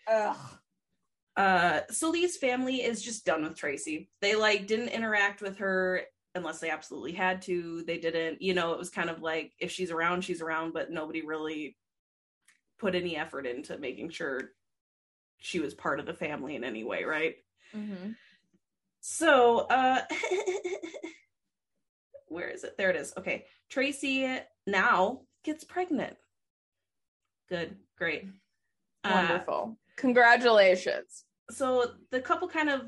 Ugh. 0.07 0.37
Uh, 1.35 1.81
so 1.89 2.11
Lee's 2.11 2.37
family 2.37 2.83
is 2.83 3.01
just 3.01 3.25
done 3.25 3.43
with 3.43 3.57
Tracy. 3.57 4.09
They 4.21 4.35
like 4.35 4.67
didn't 4.67 4.89
interact 4.89 5.41
with 5.41 5.57
her 5.57 6.03
unless 6.35 6.59
they 6.59 6.69
absolutely 6.69 7.13
had 7.13 7.41
to. 7.43 7.83
They 7.83 7.97
didn't, 7.97 8.41
you 8.41 8.53
know, 8.53 8.73
it 8.73 8.77
was 8.77 8.89
kind 8.89 9.09
of 9.09 9.21
like 9.21 9.53
if 9.59 9.71
she's 9.71 9.91
around, 9.91 10.23
she's 10.23 10.41
around, 10.41 10.73
but 10.73 10.91
nobody 10.91 11.25
really 11.25 11.77
put 12.77 12.93
any 12.93 13.17
effort 13.17 13.47
into 13.47 13.77
making 13.77 14.09
sure 14.09 14.51
she 15.39 15.59
was 15.59 15.73
part 15.73 15.99
of 15.99 16.05
the 16.05 16.13
family 16.13 16.55
in 16.55 16.63
any 16.63 16.83
way, 16.83 17.03
right? 17.03 17.35
Mm-hmm. 17.75 18.11
So, 18.99 19.59
uh, 19.69 20.01
where 22.27 22.49
is 22.49 22.63
it? 22.63 22.77
There 22.77 22.89
it 22.89 22.95
is. 22.95 23.13
Okay. 23.17 23.45
Tracy 23.69 24.39
now 24.67 25.21
gets 25.43 25.63
pregnant. 25.63 26.17
Good. 27.49 27.77
Great. 27.97 28.25
Uh, 29.03 29.11
Wonderful. 29.27 29.77
Congratulations. 29.97 31.23
so 31.51 31.91
the 32.11 32.19
couple 32.19 32.47
kind 32.49 32.69
of 32.69 32.81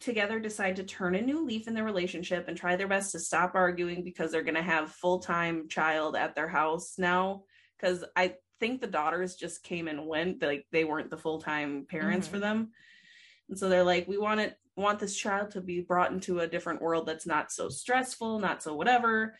together 0.00 0.38
decide 0.38 0.76
to 0.76 0.84
turn 0.84 1.14
a 1.14 1.20
new 1.20 1.44
leaf 1.44 1.66
in 1.66 1.74
their 1.74 1.84
relationship 1.84 2.46
and 2.48 2.56
try 2.56 2.76
their 2.76 2.88
best 2.88 3.12
to 3.12 3.18
stop 3.18 3.54
arguing 3.54 4.04
because 4.04 4.30
they're 4.30 4.42
going 4.42 4.54
to 4.54 4.62
have 4.62 4.92
full-time 4.92 5.68
child 5.68 6.14
at 6.14 6.34
their 6.34 6.48
house 6.48 6.98
now. 6.98 7.42
Because 7.76 8.04
i 8.16 8.34
think 8.60 8.80
the 8.80 8.86
daughters 8.88 9.36
just 9.36 9.62
came 9.62 9.86
and 9.86 10.04
went 10.06 10.42
like 10.42 10.66
they 10.72 10.84
weren't 10.84 11.10
the 11.10 11.16
full-time 11.16 11.86
parents 11.88 12.26
Mhm. 12.26 12.30
for 12.30 12.38
them. 12.40 12.72
And 13.48 13.56
so 13.58 13.68
they're 13.68 13.84
like 13.84 14.08
we 14.08 14.18
want 14.18 14.40
it 14.40 14.56
want 14.76 14.98
this 14.98 15.16
child 15.16 15.52
to 15.52 15.60
be 15.60 15.80
brought 15.80 16.12
into 16.12 16.40
a 16.40 16.46
different 16.48 16.82
world 16.82 17.06
that's 17.06 17.26
not 17.26 17.50
so 17.52 17.68
stressful 17.68 18.40
not 18.40 18.62
so 18.62 18.74
whatever. 18.74 19.38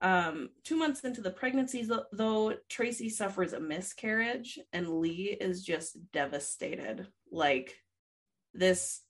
Um 0.00 0.50
two 0.64 0.76
months 0.76 1.00
into 1.00 1.20
the 1.22 1.30
pregnancy 1.30 1.88
though 2.12 2.56
tracy 2.68 3.08
suffers 3.10 3.52
a 3.52 3.60
miscarriage 3.60 4.58
and 4.72 4.88
lee 5.00 5.36
is 5.40 5.64
just 5.64 5.96
devastated. 6.12 7.08
Like 7.32 7.76
this 8.54 9.00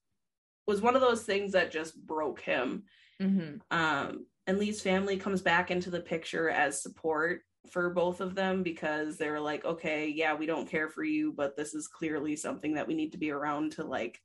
was 0.66 0.80
one 0.80 0.94
of 0.94 1.00
those 1.02 1.22
things 1.24 1.52
that 1.52 1.70
just 1.72 1.96
broke 2.06 2.40
him 2.40 2.84
Mm-hmm. 3.20 3.56
um 3.70 4.26
and 4.48 4.58
lee's 4.58 4.80
family 4.80 5.16
comes 5.16 5.42
back 5.42 5.70
into 5.70 5.90
the 5.90 6.00
picture 6.00 6.50
as 6.50 6.82
support 6.82 7.42
for 7.70 7.90
both 7.90 8.20
of 8.20 8.34
them 8.34 8.64
because 8.64 9.16
they're 9.16 9.38
like 9.38 9.64
okay 9.64 10.08
yeah 10.08 10.34
we 10.34 10.46
don't 10.46 10.68
care 10.68 10.88
for 10.88 11.04
you 11.04 11.32
but 11.32 11.56
this 11.56 11.72
is 11.74 11.86
clearly 11.86 12.34
something 12.34 12.74
that 12.74 12.88
we 12.88 12.94
need 12.94 13.12
to 13.12 13.18
be 13.18 13.30
around 13.30 13.72
to 13.72 13.84
like 13.84 14.20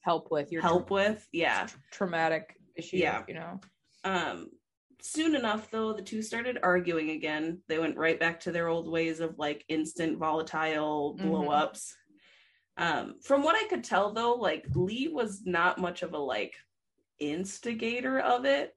Help 0.00 0.30
with 0.32 0.50
your 0.50 0.62
help 0.62 0.90
with 0.90 1.28
yeah 1.32 1.66
tra- 1.66 1.78
traumatic 1.92 2.56
issue, 2.74 2.96
Yeah. 2.96 3.22
You 3.28 3.34
know. 3.34 3.60
um 4.04 4.48
soon 5.00 5.34
enough 5.36 5.70
though 5.70 5.92
the 5.92 6.02
two 6.02 6.20
started 6.22 6.58
arguing 6.62 7.10
again 7.10 7.60
they 7.68 7.78
went 7.78 7.96
right 7.96 8.18
back 8.18 8.40
to 8.40 8.50
their 8.52 8.66
old 8.68 8.88
ways 8.90 9.20
of 9.20 9.38
like 9.38 9.64
instant 9.68 10.18
volatile 10.18 11.14
blow 11.14 11.44
Mhm. 11.44 11.54
ups 11.54 11.94
um 12.76 13.14
from 13.22 13.42
what 13.42 13.56
i 13.56 13.68
could 13.68 13.84
tell 13.84 14.12
though 14.12 14.34
like 14.34 14.66
lee 14.74 15.08
was 15.08 15.42
not 15.44 15.78
much 15.78 16.02
of 16.02 16.12
a 16.12 16.18
like 16.18 16.54
instigator 17.18 18.20
of 18.20 18.44
it. 18.44 18.74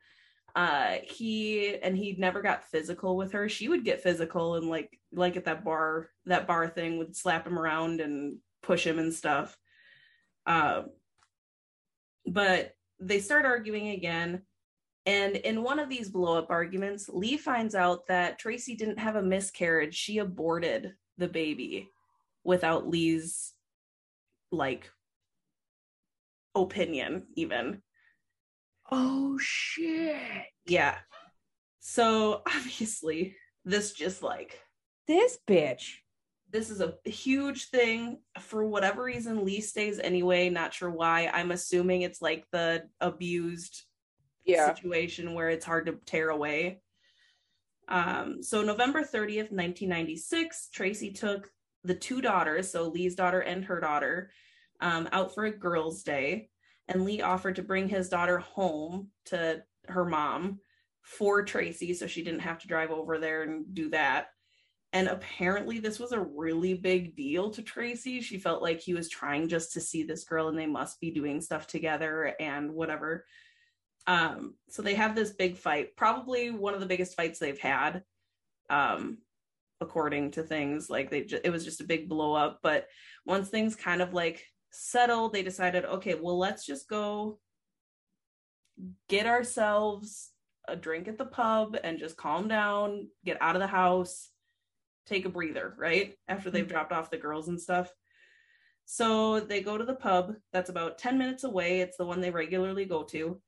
Uh 0.56 0.98
he 1.04 1.78
and 1.82 1.96
he 1.96 2.16
never 2.18 2.42
got 2.42 2.70
physical 2.70 3.16
with 3.16 3.32
her. 3.34 3.48
She 3.48 3.68
would 3.68 3.84
get 3.84 4.02
physical 4.02 4.56
and 4.56 4.70
like 4.70 5.00
like 5.12 5.36
at 5.38 5.46
that 5.46 5.64
bar 5.64 6.10
that 6.26 6.48
bar 6.48 6.68
thing 6.68 6.98
would 6.98 7.16
slap 7.16 7.46
him 7.46 7.60
around 7.60 8.02
and 8.02 8.38
push 8.64 8.86
him 8.86 9.00
and 9.00 9.14
stuff. 9.14 9.58
Um 10.46 10.88
but 12.26 12.74
they 13.00 13.20
start 13.20 13.46
arguing 13.46 13.90
again. 13.90 14.42
And 15.06 15.38
in 15.38 15.64
one 15.64 15.80
of 15.80 15.88
these 15.88 16.10
blow 16.10 16.38
up 16.38 16.50
arguments, 16.50 17.08
Lee 17.08 17.38
finds 17.38 17.76
out 17.76 18.08
that 18.08 18.40
Tracy 18.40 18.76
didn't 18.76 19.00
have 19.00 19.16
a 19.16 19.22
miscarriage. 19.22 19.96
She 19.96 20.18
aborted 20.18 20.94
the 21.18 21.30
baby 21.30 21.88
without 22.44 22.90
Lee's 22.90 23.54
like 24.52 24.90
opinion, 26.56 27.28
even. 27.36 27.82
Oh 28.92 29.38
shit. 29.40 30.16
Yeah. 30.66 30.96
So 31.80 32.42
obviously, 32.48 33.36
this 33.66 33.94
just 33.94 34.24
like 34.24 34.60
This 35.08 35.38
bitch. 35.48 35.96
this 36.50 36.70
is 36.70 36.82
a 36.82 36.94
huge 37.10 37.70
thing. 37.70 38.20
For 38.40 38.66
whatever 38.66 39.04
reason, 39.04 39.44
Lee 39.46 39.62
stays 39.62 40.00
anyway. 40.00 40.50
Not 40.50 40.74
sure 40.74 40.90
why. 40.90 41.28
I'm 41.34 41.52
assuming 41.52 42.02
it's 42.04 42.22
like 42.22 42.46
the 42.52 42.84
abused 43.02 43.84
Yeah. 44.46 44.74
situation 44.74 45.34
where 45.34 45.50
it's 45.50 45.66
hard 45.66 45.88
to 45.88 45.98
tear 46.06 46.30
away. 46.30 46.82
Um, 47.90 48.44
so 48.44 48.64
November 48.64 49.02
30th, 49.02 49.52
1996, 49.52 50.70
Tracy 50.74 51.12
took 51.12 51.50
the 51.88 51.96
two 51.96 52.22
daughters, 52.22 52.72
so 52.72 52.88
Lee's 52.90 53.16
daughter 53.16 53.40
and 53.40 53.66
her 53.66 53.80
daughter, 53.80 54.32
um, 54.82 55.10
out 55.12 55.34
for 55.34 55.46
a 55.46 55.52
girls' 55.52 56.04
day. 56.04 56.50
And 56.88 57.04
Lee 57.04 57.22
offered 57.22 57.56
to 57.58 57.64
bring 57.64 57.90
his 57.90 58.10
daughter 58.10 58.38
home 58.38 59.10
to 59.26 59.64
her 59.88 60.06
mom 60.06 60.60
for 61.02 61.44
Tracy 61.44 61.94
so 61.94 62.08
she 62.08 62.24
didn't 62.24 62.42
have 62.42 62.60
to 62.60 62.68
drive 62.68 62.92
over 62.92 63.18
there 63.18 63.44
and 63.44 63.74
do 63.74 63.90
that. 63.90 64.28
And 64.94 65.10
apparently, 65.10 65.80
this 65.80 66.00
was 66.00 66.14
a 66.14 66.20
really 66.20 66.74
big 66.74 67.16
deal 67.16 67.50
to 67.52 67.62
Tracy. 67.62 68.22
She 68.22 68.38
felt 68.38 68.62
like 68.62 68.80
he 68.80 68.94
was 68.94 69.10
trying 69.10 69.50
just 69.50 69.74
to 69.74 69.82
see 69.82 70.04
this 70.04 70.24
girl 70.24 70.48
and 70.48 70.58
they 70.58 70.66
must 70.66 71.02
be 71.02 71.12
doing 71.12 71.42
stuff 71.42 71.68
together 71.68 72.34
and 72.40 72.72
whatever. 72.72 73.26
Um, 74.08 74.56
so 74.70 74.82
they 74.82 74.96
have 74.96 75.14
this 75.14 75.32
big 75.32 75.58
fight, 75.58 75.98
probably 75.98 76.52
one 76.52 76.74
of 76.74 76.80
the 76.80 76.86
biggest 76.86 77.16
fights 77.16 77.40
they've 77.40 77.60
had, 77.60 78.04
um, 78.70 79.18
according 79.82 80.32
to 80.32 80.44
things. 80.44 80.90
Like 80.90 81.10
they, 81.10 81.24
ju- 81.24 81.40
it 81.44 81.50
was 81.50 81.66
just 81.66 81.82
a 81.82 81.86
big 81.86 82.10
blow 82.10 82.34
up. 82.34 82.60
But 82.62 82.88
once 83.26 83.50
things 83.50 83.76
kind 83.76 84.02
of 84.02 84.14
like 84.14 84.46
settled, 84.72 85.34
they 85.34 85.44
decided, 85.44 85.86
okay, 85.86 86.16
well, 86.16 86.38
let's 86.38 86.66
just 86.66 86.88
go 86.90 87.40
get 89.10 89.26
ourselves 89.26 90.32
a 90.68 90.76
drink 90.76 91.08
at 91.08 91.18
the 91.18 91.26
pub 91.26 91.78
and 91.84 92.00
just 92.00 92.18
calm 92.18 92.48
down, 92.48 93.08
get 93.26 93.42
out 93.42 93.56
of 93.56 93.62
the 93.62 93.68
house, 93.68 94.30
take 95.06 95.26
a 95.26 95.30
breather, 95.30 95.74
right? 95.78 96.16
After 96.28 96.52
they've 96.52 96.68
dropped 96.68 96.92
off 96.92 97.10
the 97.10 97.18
girls 97.18 97.48
and 97.48 97.60
stuff. 97.60 97.92
So 98.86 99.40
they 99.40 99.62
go 99.62 99.78
to 99.78 99.84
the 99.84 99.96
pub 99.96 100.36
that's 100.54 100.70
about 100.70 100.98
10 100.98 101.18
minutes 101.18 101.44
away. 101.44 101.82
It's 101.82 101.98
the 101.98 102.06
one 102.06 102.22
they 102.22 102.32
regularly 102.32 102.86
go 102.86 103.04
to. 103.04 103.42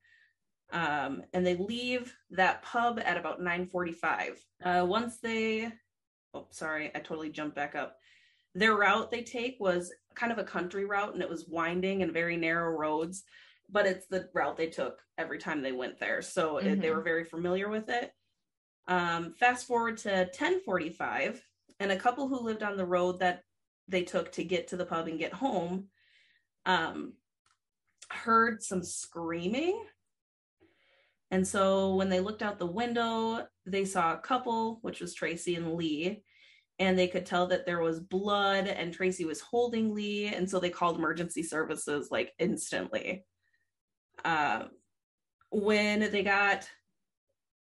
Um, 0.71 1.23
and 1.33 1.45
they 1.45 1.55
leave 1.55 2.13
that 2.31 2.61
pub 2.61 2.99
at 3.03 3.17
about 3.17 3.41
9:45. 3.41 4.37
Uh, 4.63 4.85
once 4.87 5.17
they, 5.19 5.71
oh, 6.33 6.47
sorry, 6.51 6.91
I 6.95 6.99
totally 6.99 7.29
jumped 7.29 7.55
back 7.55 7.75
up. 7.75 7.97
Their 8.55 8.75
route 8.75 9.11
they 9.11 9.23
take 9.23 9.57
was 9.59 9.93
kind 10.15 10.31
of 10.31 10.37
a 10.37 10.43
country 10.43 10.85
route, 10.85 11.13
and 11.13 11.21
it 11.21 11.29
was 11.29 11.47
winding 11.47 12.01
and 12.03 12.11
very 12.11 12.37
narrow 12.37 12.75
roads. 12.77 13.23
But 13.71 13.85
it's 13.85 14.07
the 14.07 14.29
route 14.33 14.57
they 14.57 14.67
took 14.67 14.99
every 15.17 15.37
time 15.37 15.61
they 15.61 15.71
went 15.71 15.99
there, 15.99 16.21
so 16.21 16.57
it, 16.57 16.81
they 16.81 16.87
Mhm. 16.87 16.95
were 16.95 17.01
very 17.03 17.23
familiar 17.23 17.69
with 17.69 17.89
it. 17.89 18.11
Um, 18.87 19.33
fast 19.35 19.67
forward 19.67 19.97
to 19.99 20.29
10:45, 20.31 21.45
and 21.79 21.91
a 21.91 21.99
couple 21.99 22.27
who 22.27 22.39
lived 22.39 22.63
on 22.63 22.77
the 22.77 22.85
road 22.85 23.19
that 23.19 23.43
they 23.87 24.03
took 24.03 24.31
to 24.33 24.43
get 24.43 24.67
to 24.69 24.77
the 24.77 24.85
pub 24.85 25.07
and 25.07 25.19
get 25.19 25.33
home 25.33 25.89
um, 26.65 27.13
heard 28.11 28.61
some 28.61 28.83
screaming 28.83 29.87
and 31.31 31.47
so 31.47 31.95
when 31.95 32.09
they 32.09 32.19
looked 32.19 32.41
out 32.41 32.57
the 32.57 32.65
window, 32.65 33.47
they 33.71 33.85
saw 33.85 34.13
a 34.13 34.17
couple, 34.19 34.79
which 34.81 34.99
was 35.01 35.13
Tracy 35.13 35.55
and 35.55 35.73
Lee, 35.73 36.23
and 36.79 36.97
they 36.97 37.07
could 37.07 37.25
tell 37.25 37.47
that 37.47 37.65
there 37.65 37.81
was 37.81 37.99
blood 37.99 38.67
and 38.67 38.93
Tracy 38.93 39.25
was 39.25 39.41
holding 39.41 39.93
Lee. 39.93 40.27
And 40.27 40.49
so 40.49 40.59
they 40.59 40.69
called 40.69 40.97
emergency 40.97 41.43
services 41.43 42.07
like 42.09 42.33
instantly. 42.39 43.25
Uh, 44.23 44.63
when 45.51 46.11
they 46.11 46.23
got, 46.23 46.67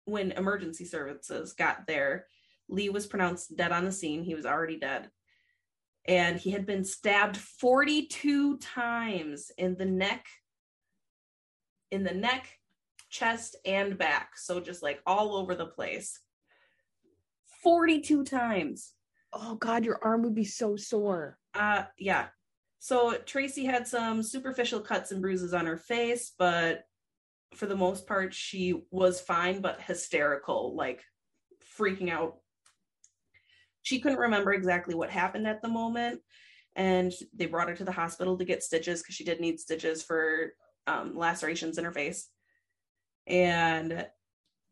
when 0.06 0.32
emergency 0.32 0.86
services 0.86 1.54
got 1.54 1.86
there, 1.88 2.26
Lee 2.70 2.90
was 2.90 3.06
pronounced 3.06 3.56
dead 3.56 3.72
on 3.72 3.86
the 3.86 3.92
scene. 3.92 4.24
He 4.24 4.36
was 4.36 4.46
already 4.46 4.80
dead. 4.80 5.10
And 6.06 6.38
he 6.38 6.52
had 6.52 6.66
been 6.66 6.84
stabbed 6.84 7.38
42 7.38 8.58
times 8.58 9.52
in 9.58 9.76
the 9.76 9.86
neck, 9.86 10.26
in 11.92 12.04
the 12.04 12.14
neck, 12.14 12.50
chest 13.14 13.56
and 13.64 13.98
back. 13.98 14.32
So 14.38 14.60
just 14.60 14.82
like 14.82 15.00
all 15.06 15.36
over 15.36 15.54
the 15.54 15.68
place. 15.68 16.20
42 17.62 18.24
times. 18.26 18.94
Oh 19.32 19.56
god, 19.56 19.86
your 19.86 20.00
arm 20.04 20.24
would 20.24 20.36
be 20.36 20.46
so 20.46 20.76
sore. 20.76 21.38
Uh 21.54 21.84
yeah. 21.98 22.28
So 22.80 23.16
Tracy 23.26 23.64
had 23.64 23.88
some 23.88 24.24
superficial 24.24 24.82
cuts 24.82 25.12
and 25.12 25.22
bruises 25.22 25.54
on 25.54 25.68
her 25.68 25.78
face, 25.78 26.34
but 26.38 26.84
for 27.56 27.68
the 27.68 27.76
most 27.76 28.08
part 28.08 28.34
she 28.34 28.82
was 28.90 29.22
fine 29.22 29.62
but 29.62 29.82
hysterical, 29.82 30.76
like 30.76 31.04
freaking 31.80 32.10
out. 32.10 32.38
She 33.84 34.00
couldn't 34.00 34.18
remember 34.18 34.54
exactly 34.54 34.96
what 34.96 35.12
happened 35.12 35.48
at 35.48 35.62
the 35.62 35.70
moment 35.70 36.20
and 36.76 37.14
they 37.36 37.46
brought 37.46 37.70
her 37.70 37.76
to 37.76 37.84
the 37.84 37.92
hospital 37.92 38.38
to 38.38 38.46
get 38.46 38.64
stitches 38.64 39.02
because 39.02 39.14
she 39.14 39.24
did 39.24 39.40
need 39.40 39.60
stitches 39.60 40.02
for 40.02 40.54
um, 40.88 41.16
lacerations 41.16 41.78
in 41.78 41.86
her 41.86 41.92
face 41.92 42.30
and 43.28 44.06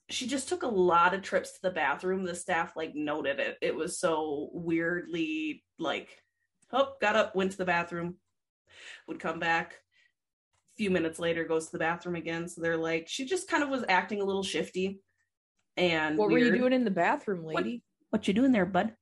she 0.10 0.28
just 0.28 0.50
took 0.50 0.64
a 0.64 0.68
lot 0.68 1.14
of 1.14 1.22
trips 1.22 1.54
to 1.54 1.60
the 1.64 1.72
bathroom. 1.72 2.26
The 2.26 2.36
staff 2.36 2.76
like 2.76 2.94
noted 2.96 3.40
it. 3.40 3.58
It 3.62 3.76
was 3.76 3.98
so 4.00 4.50
weirdly 4.54 5.64
like 5.80 6.10
oh 6.74 6.94
got 7.02 7.16
up 7.16 7.36
went 7.36 7.52
to 7.52 7.58
the 7.58 7.66
bathroom 7.66 8.16
would 9.08 9.20
come 9.20 9.40
back. 9.40 9.74
A 9.74 10.76
few 10.78 10.90
minutes 10.92 11.20
later 11.20 11.44
goes 11.46 11.66
to 11.68 11.72
the 11.74 11.80
bathroom 11.80 12.16
again. 12.16 12.48
So 12.48 12.62
they're 12.62 12.78
like 12.78 13.08
she 13.08 13.26
just 13.26 13.48
kind 13.50 13.64
of 13.64 13.70
was 13.70 13.86
acting 13.88 14.22
a 14.22 14.26
little 14.26 14.44
shifty 14.44 15.00
and 15.78 16.18
What 16.18 16.30
weird. 16.30 16.42
were 16.42 16.48
you 16.56 16.62
doing 16.62 16.74
in 16.74 16.84
the 16.84 16.92
bathroom, 16.92 17.44
What- 17.44 17.56
lady? 17.64 17.84
what 18.10 18.28
you 18.28 18.34
doing 18.34 18.52
there 18.52 18.66
bud? 18.66 18.94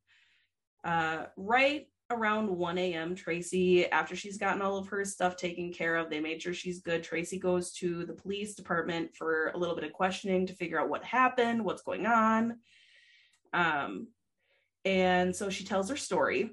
Uh 0.83 1.25
right 1.35 1.87
around 2.11 2.49
1 2.49 2.77
a.m 2.77 3.13
tracy 3.13 3.85
after 3.91 4.15
she's 4.15 4.37
gotten 4.37 4.61
all 4.61 4.77
of 4.77 4.87
her 4.87 5.05
stuff 5.05 5.35
taken 5.35 5.71
care 5.71 5.95
of 5.95 6.09
they 6.09 6.19
made 6.19 6.41
sure 6.41 6.53
she's 6.53 6.81
good. 6.81 7.03
Tracy 7.03 7.37
goes 7.37 7.71
to 7.73 8.05
the 8.05 8.13
police 8.13 8.55
department 8.55 9.15
for 9.15 9.49
a 9.49 9.57
little 9.57 9.75
bit 9.75 9.83
of 9.83 9.93
questioning 9.93 10.47
to 10.47 10.55
figure 10.55 10.79
out 10.79 10.89
what 10.89 11.03
happened 11.03 11.63
what's 11.63 11.83
going 11.83 12.05
on. 12.05 12.57
Um 13.53 14.07
and 14.85 15.35
so 15.35 15.49
she 15.49 15.65
tells 15.65 15.89
her 15.89 15.97
story. 15.97 16.51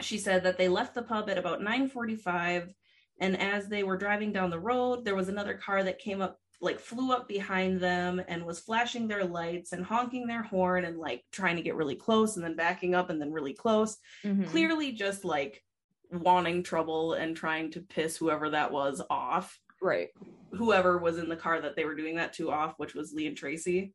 She 0.00 0.18
said 0.18 0.44
that 0.44 0.56
they 0.56 0.68
left 0.68 0.94
the 0.94 1.02
pub 1.02 1.28
at 1.28 1.38
about 1.38 1.60
9:45 1.60 2.72
and 3.20 3.38
as 3.38 3.68
they 3.68 3.82
were 3.82 3.98
driving 3.98 4.32
down 4.32 4.50
the 4.50 4.58
road 4.58 5.04
there 5.04 5.14
was 5.14 5.28
another 5.28 5.54
car 5.54 5.82
that 5.82 5.98
came 5.98 6.22
up 6.22 6.40
like 6.64 6.80
flew 6.80 7.12
up 7.12 7.28
behind 7.28 7.80
them 7.80 8.20
and 8.28 8.44
was 8.44 8.58
flashing 8.60 9.06
their 9.06 9.24
lights 9.24 9.72
and 9.72 9.84
honking 9.84 10.26
their 10.26 10.42
horn 10.42 10.84
and 10.84 10.98
like 10.98 11.22
trying 11.30 11.56
to 11.56 11.62
get 11.62 11.76
really 11.76 11.94
close 11.96 12.36
and 12.36 12.44
then 12.44 12.56
backing 12.56 12.94
up 12.94 13.10
and 13.10 13.20
then 13.20 13.32
really 13.32 13.52
close 13.54 13.98
Mhm. 14.24 14.46
clearly 14.46 14.92
just 14.92 15.24
like 15.24 15.62
wanting 16.10 16.62
trouble 16.62 17.14
and 17.14 17.36
trying 17.36 17.70
to 17.72 17.80
piss 17.80 18.16
whoever 18.16 18.50
that 18.50 18.72
was 18.72 19.02
off 19.10 19.58
Right. 19.80 20.10
whoever 20.52 20.98
was 20.98 21.18
in 21.18 21.28
the 21.28 21.36
car 21.36 21.60
that 21.60 21.76
they 21.76 21.84
were 21.84 21.94
doing 21.96 22.16
that 22.16 22.32
to 22.34 22.50
off, 22.50 22.78
which 22.78 22.94
was 22.94 23.12
Lee 23.12 23.26
and 23.26 23.36
Tracy. 23.36 23.92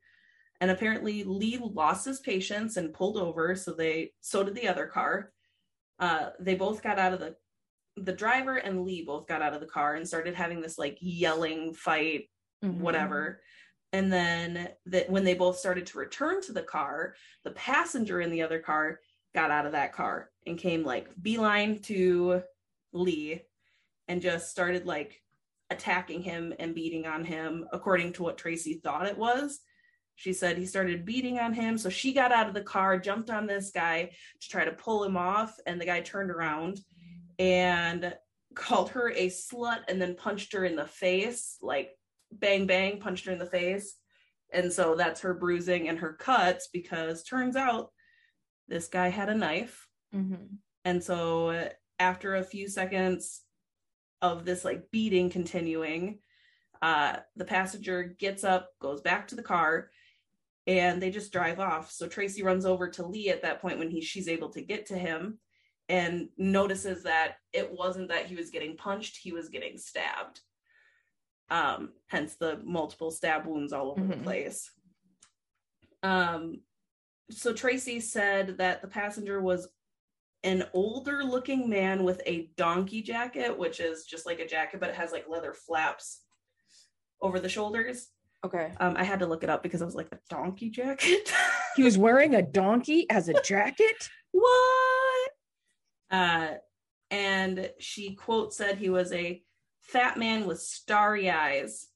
And 0.62 0.70
apparently 0.70 1.24
Lee 1.24 1.58
lost 1.58 2.06
his 2.06 2.20
patience 2.20 2.76
and 2.78 2.94
pulled 2.94 3.18
over, 3.18 3.56
so 3.56 3.74
they 3.74 4.14
so 4.20 4.44
did 4.44 4.56
the 4.56 4.68
other 4.68 4.86
car. 4.88 5.32
Uh, 5.98 6.32
they 6.40 6.56
both 6.56 6.84
got 6.84 7.00
out 7.00 7.14
of 7.14 7.20
the 7.20 7.36
the 7.96 8.14
driver 8.14 8.56
and 8.58 8.84
Lee 8.86 9.04
both 9.04 9.26
got 9.28 9.42
out 9.42 9.54
of 9.54 9.60
the 9.62 9.66
car 9.68 9.96
and 9.96 10.08
started 10.08 10.34
having 10.36 10.62
this 10.62 10.78
like 10.78 10.98
yelling 11.02 11.74
fight, 11.74 12.30
Mhm. 12.64 12.80
whatever. 12.80 13.42
And 13.92 14.12
then 14.12 14.70
that 14.86 15.10
when 15.10 15.24
they 15.24 15.34
both 15.34 15.58
started 15.58 15.88
to 15.88 15.98
return 15.98 16.42
to 16.44 16.54
the 16.54 16.62
car, 16.62 17.16
the 17.44 17.52
passenger 17.52 18.22
in 18.22 18.30
the 18.30 18.42
other 18.44 18.60
car 18.60 19.00
got 19.34 19.52
out 19.52 19.66
of 19.66 19.72
that 19.72 19.94
car 19.94 20.30
and 20.46 20.58
came 20.58 20.84
like 20.84 21.10
beeline 21.22 21.82
to 21.84 22.44
Lee 22.92 23.42
and 24.08 24.22
just 24.22 24.50
started 24.50 24.86
like 24.86 25.22
attacking 25.70 26.22
him 26.22 26.54
and 26.60 26.76
beating 26.76 27.06
on 27.06 27.24
him 27.24 27.68
according 27.72 28.14
to 28.14 28.24
what 28.24 28.38
Tracy 28.38 28.76
thought 28.76 29.08
it 29.08 29.18
was. 29.18 29.60
She 30.16 30.34
said 30.34 30.58
he 30.58 30.66
started 30.66 31.06
beating 31.06 31.40
on 31.40 31.54
him. 31.54 31.78
So 31.78 31.90
she 31.90 32.12
got 32.12 32.32
out 32.32 32.48
of 32.48 32.54
the 32.54 32.62
car, 32.62 32.98
jumped 33.00 33.30
on 33.30 33.48
this 33.48 33.72
guy 33.72 34.12
to 34.42 34.50
try 34.50 34.66
to 34.66 34.72
pull 34.72 35.04
him 35.04 35.16
off. 35.16 35.56
And 35.66 35.80
the 35.80 35.86
guy 35.86 36.02
turned 36.02 36.30
around 36.30 36.82
and 37.38 38.14
called 38.54 38.90
her 38.90 39.12
a 39.12 39.28
slut 39.30 39.84
and 39.88 40.02
then 40.02 40.16
punched 40.16 40.54
her 40.54 40.66
in 40.66 40.76
the 40.76 40.86
face, 40.86 41.58
like 41.62 41.92
bang, 42.32 42.66
bang, 42.66 43.00
punched 43.00 43.26
her 43.26 43.32
in 43.32 43.40
the 43.40 43.46
face. 43.46 43.96
And 44.52 44.72
so 44.72 44.96
that's 44.96 45.22
her 45.22 45.34
bruising 45.34 45.90
and 45.90 46.00
her 46.00 46.14
cuts 46.14 46.70
because 46.72 47.24
turns 47.24 47.56
out 47.56 47.92
this 48.68 48.88
guy 48.88 49.10
had 49.10 49.30
a 49.30 49.36
knife. 49.36 49.88
Mhm. 50.14 50.58
And 50.86 51.04
so 51.04 51.70
after 52.00 52.36
a 52.36 52.44
few 52.44 52.68
seconds 52.68 53.44
of 54.22 54.46
this 54.46 54.66
like 54.66 54.90
beating 54.92 55.30
continuing, 55.30 56.20
uh, 56.82 57.18
the 57.36 57.46
passenger 57.46 58.04
gets 58.04 58.44
up, 58.44 58.72
goes 58.80 59.02
back 59.02 59.28
to 59.28 59.36
the 59.36 59.44
car, 59.44 59.92
and 60.66 61.02
they 61.02 61.10
just 61.10 61.32
drive 61.32 61.60
off. 61.60 61.92
So 61.92 62.08
Tracy 62.08 62.44
runs 62.44 62.66
over 62.66 62.90
to 62.90 63.06
Lee 63.06 63.30
at 63.30 63.42
that 63.42 63.62
point 63.62 63.80
when 63.80 63.90
he 63.90 64.02
she's 64.02 64.28
able 64.28 64.50
to 64.52 64.62
get 64.62 64.86
to 64.88 64.98
him 64.98 65.40
and 65.90 66.30
notices 66.38 67.04
that 67.04 67.38
it 67.52 67.72
wasn't 67.72 68.10
that 68.10 68.28
he 68.28 68.36
was 68.36 68.52
getting 68.52 68.78
punched, 68.78 69.18
he 69.18 69.32
was 69.32 69.50
getting 69.50 69.78
stabbed. 69.78 70.42
Um, 71.52 71.94
hence 72.08 72.36
the 72.36 72.60
multiple 72.64 73.12
stab 73.12 73.46
wounds 73.46 73.74
all 73.74 73.92
over 73.92 74.02
Mhm. 74.02 74.10
the 74.10 74.24
place. 74.24 74.72
Um, 76.04 76.62
so 77.32 77.54
Tracy 77.54 78.00
said 78.00 78.58
that 78.58 78.82
the 78.82 78.88
passenger 78.88 79.42
was 79.42 79.68
an 80.44 80.66
older 80.74 81.24
looking 81.24 81.70
man 81.70 82.04
with 82.04 82.22
a 82.26 82.50
donkey 82.56 83.02
jacket, 83.02 83.58
which 83.58 83.80
is 83.80 84.06
just 84.06 84.26
like 84.26 84.40
a 84.40 84.48
jacket, 84.48 84.80
but 84.80 84.90
it 84.90 84.96
has 84.96 85.12
like 85.12 85.28
leather 85.28 85.54
flaps 85.54 86.24
over 87.22 87.40
the 87.40 87.50
shoulders. 87.50 88.10
Okay. 88.46 88.72
Um, 88.80 88.96
I 88.96 89.04
had 89.04 89.20
to 89.20 89.26
look 89.26 89.44
it 89.44 89.50
up 89.50 89.62
because 89.64 89.82
I 89.82 89.86
was 89.86 89.96
like, 89.96 90.08
a 90.14 90.20
donkey 90.30 90.70
jacket? 90.70 91.32
He 91.76 91.84
was 91.84 91.98
wearing 91.98 92.36
a 92.36 92.42
donkey 92.42 93.10
as 93.10 93.30
a 93.30 93.42
jacket. 93.42 94.10
what? 94.32 95.32
Uh, 96.12 96.56
and 97.12 97.72
she 97.80 98.16
quote 98.16 98.54
said 98.54 98.78
he 98.78 98.90
was 98.90 99.12
a 99.14 99.42
fat 99.92 100.18
man 100.18 100.46
with 100.46 100.60
starry 100.60 101.30
eyes. 101.30 101.88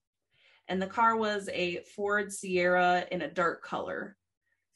And 0.68 0.82
the 0.82 0.88
car 0.88 1.16
was 1.16 1.50
a 1.52 1.82
Ford 1.96 2.32
Sierra 2.32 3.06
in 3.12 3.22
a 3.22 3.30
dark 3.30 3.64
color. 3.64 4.16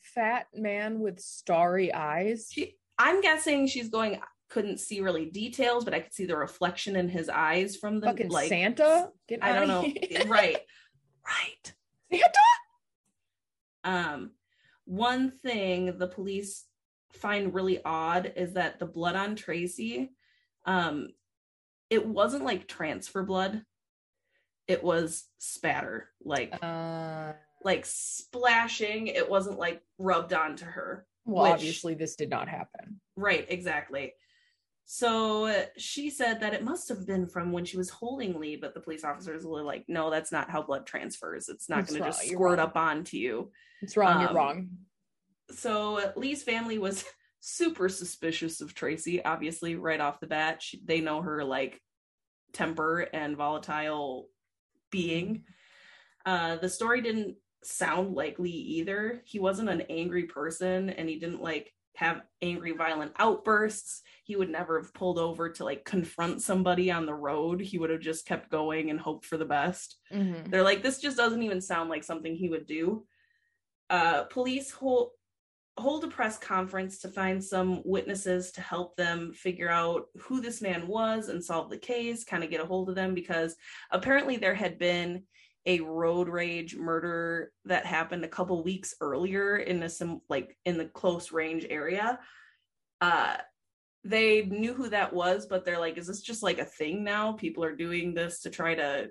Fat 0.02 0.48
man 0.54 1.00
with 1.00 1.20
starry 1.20 1.94
eyes. 1.94 2.50
She, 2.52 2.76
I'm 2.98 3.22
guessing 3.22 3.68
she's 3.68 3.90
going, 3.90 4.20
couldn't 4.50 4.80
see 4.80 5.02
really 5.02 5.26
details, 5.26 5.84
but 5.84 5.94
I 5.94 6.00
could 6.00 6.14
see 6.14 6.26
the 6.26 6.38
reflection 6.38 6.96
in 6.96 7.10
his 7.10 7.30
eyes 7.30 7.76
from 7.76 8.00
the 8.00 8.08
Fucking 8.08 8.30
like 8.30 8.50
Santa. 8.50 9.10
Get 9.28 9.44
I 9.44 9.54
don't 9.54 9.68
know. 9.68 9.82
right. 10.28 10.58
Right. 11.26 11.74
Santa. 12.12 12.40
Um, 13.84 14.32
one 14.86 15.32
thing 15.32 15.98
the 15.98 16.08
police 16.08 16.66
find 17.14 17.54
really 17.54 17.82
odd 17.84 18.34
is 18.36 18.54
that 18.54 18.80
the 18.80 18.86
blood 18.86 19.16
on 19.16 19.36
Tracy, 19.36 20.12
um, 20.66 21.10
it 21.90 22.06
wasn't 22.06 22.44
like 22.44 22.68
transfer 22.68 23.24
blood. 23.24 23.64
It 24.68 24.84
was 24.84 25.26
spatter, 25.38 26.10
like 26.24 26.54
Uh, 26.62 27.34
like 27.64 27.86
splashing. 27.86 29.08
It 29.08 29.30
wasn't 29.30 29.58
like 29.60 29.82
rubbed 29.98 30.34
onto 30.34 30.66
her. 30.66 31.06
well, 31.26 31.44
Which- 31.44 31.54
obviously 31.54 31.94
this 31.94 32.16
did 32.16 32.30
not 32.30 32.48
happen. 32.48 33.00
Right, 33.16 33.46
exactly. 33.50 34.14
So 34.90 35.66
she 35.78 36.10
said 36.10 36.40
that 36.40 36.54
it 36.54 36.64
must 36.64 36.88
have 36.88 37.06
been 37.06 37.28
from 37.28 37.52
when 37.52 37.66
she 37.66 37.76
was 37.76 37.90
holding 37.90 38.40
Lee, 38.40 38.56
but 38.56 38.74
the 38.74 38.80
police 38.80 39.04
officers 39.04 39.46
were 39.46 39.62
like, 39.62 39.84
no, 39.90 40.10
that's 40.10 40.32
not 40.32 40.50
how 40.50 40.62
blood 40.62 40.86
transfers. 40.86 41.50
It's 41.50 41.68
not 41.68 41.86
going 41.88 42.02
to 42.02 42.08
just 42.08 42.22
squirt 42.24 42.58
wrong. 42.58 42.60
up 42.60 42.76
onto 42.78 43.18
you. 43.18 43.52
It's 43.82 43.98
wrong. 43.98 44.16
Um, 44.16 44.22
you're 44.22 44.34
wrong. 44.34 44.70
So 45.52 46.14
Lee's 46.16 46.42
family 46.44 46.78
was 46.78 47.04
super 47.40 47.90
suspicious 47.90 48.62
of 48.62 48.74
Tracy, 48.74 49.24
obviously, 49.24 49.76
right 49.76 50.02
off 50.02 50.20
the 50.20 50.28
bat. 50.28 50.62
She, 50.62 50.82
they 50.84 51.02
know 51.02 51.22
her 51.22 51.44
like 51.44 51.82
temper 52.54 53.02
and 53.02 53.38
volatile 53.38 54.30
being. 54.92 55.44
Uh, 56.26 56.58
the 56.58 56.70
story 56.70 57.02
didn't 57.02 57.38
sound 57.64 58.14
likely 58.14 58.52
either. 58.52 59.22
He 59.26 59.40
wasn't 59.40 59.70
an 59.70 59.82
angry 59.90 60.24
person 60.24 60.90
and 60.90 61.10
he 61.10 61.20
didn't 61.20 61.42
like 61.42 61.74
have 61.96 62.22
angry, 62.42 62.74
violent 62.74 63.12
outbursts. 63.18 64.04
He 64.24 64.36
would 64.36 64.50
never 64.50 64.80
have 64.80 64.94
pulled 64.94 65.18
over 65.18 65.50
to 65.50 65.64
like 65.64 65.84
confront 65.84 66.42
somebody 66.42 66.92
on 66.92 67.06
the 67.06 67.14
road. 67.14 67.60
He 67.60 67.80
would 67.80 67.90
have 67.90 68.02
just 68.02 68.28
kept 68.28 68.52
going 68.52 68.90
and 68.92 69.00
hoped 69.00 69.26
for 69.26 69.38
the 69.38 69.46
best. 69.46 69.98
Mhm. 70.14 70.50
They're 70.50 70.64
like, 70.64 70.84
this 70.84 71.00
just 71.00 71.18
doesn't 71.18 71.42
even 71.42 71.60
sound 71.60 71.90
like 71.90 72.04
something 72.04 72.36
he 72.36 72.50
would 72.50 72.68
do. 72.68 73.06
Uh, 73.90 74.26
police 74.26 74.70
hold 74.70 75.12
hold 75.78 76.04
a 76.04 76.08
press 76.08 76.38
conference 76.38 76.98
to 77.00 77.08
find 77.08 77.44
some 77.44 77.82
witnesses 77.86 78.52
to 78.52 78.62
help 78.62 78.96
them 78.96 79.32
figure 79.34 79.70
out 79.70 80.06
who 80.20 80.42
this 80.42 80.62
man 80.62 80.88
was 80.88 81.30
and 81.30 81.44
solve 81.44 81.70
the 81.70 81.78
case, 81.78 82.24
kind 82.24 82.44
of 82.44 82.50
get 82.50 82.62
a 82.62 82.66
hold 82.66 82.90
of 82.90 82.96
them 82.96 83.14
because 83.14 83.56
apparently 83.92 84.38
there 84.38 84.56
had 84.56 84.80
been 84.80 85.24
a 85.66 85.80
road 85.82 86.30
rage 86.30 86.76
murder 86.76 87.52
that 87.66 87.86
happened 87.86 88.24
a 88.24 88.30
couple 88.30 88.64
weeks 88.64 88.96
earlier 89.02 89.58
in 89.58 89.84
a 89.84 89.90
some 89.90 90.22
like 90.30 90.58
in 90.66 90.78
the 90.78 90.86
close 90.86 91.32
range 91.32 91.66
area. 91.70 92.20
Uh 93.02 93.38
they 94.04 94.44
knew 94.44 94.74
who 94.74 94.88
that 94.90 95.12
was, 95.12 95.48
but 95.48 95.66
they're 95.66 95.80
like, 95.80 95.98
is 95.98 96.08
this 96.08 96.22
just 96.22 96.42
like 96.42 96.60
a 96.60 96.66
thing 96.66 97.04
now? 97.04 97.34
People 97.34 97.64
are 97.66 97.76
doing 97.76 98.14
this 98.14 98.42
to 98.42 98.50
try 98.50 98.74
to 98.74 99.10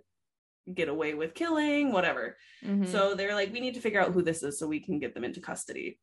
get 0.72 0.88
away 0.88 1.12
with 1.12 1.34
killing, 1.34 1.92
whatever. 1.92 2.38
Mhm. 2.64 2.86
So 2.86 3.14
they're 3.14 3.34
like, 3.34 3.52
we 3.52 3.60
need 3.60 3.74
to 3.74 3.80
figure 3.80 4.00
out 4.00 4.12
who 4.12 4.22
this 4.22 4.42
is 4.42 4.58
so 4.58 4.66
we 4.66 4.80
can 4.80 4.98
get 4.98 5.12
them 5.12 5.24
into 5.24 5.40
custody 5.40 5.98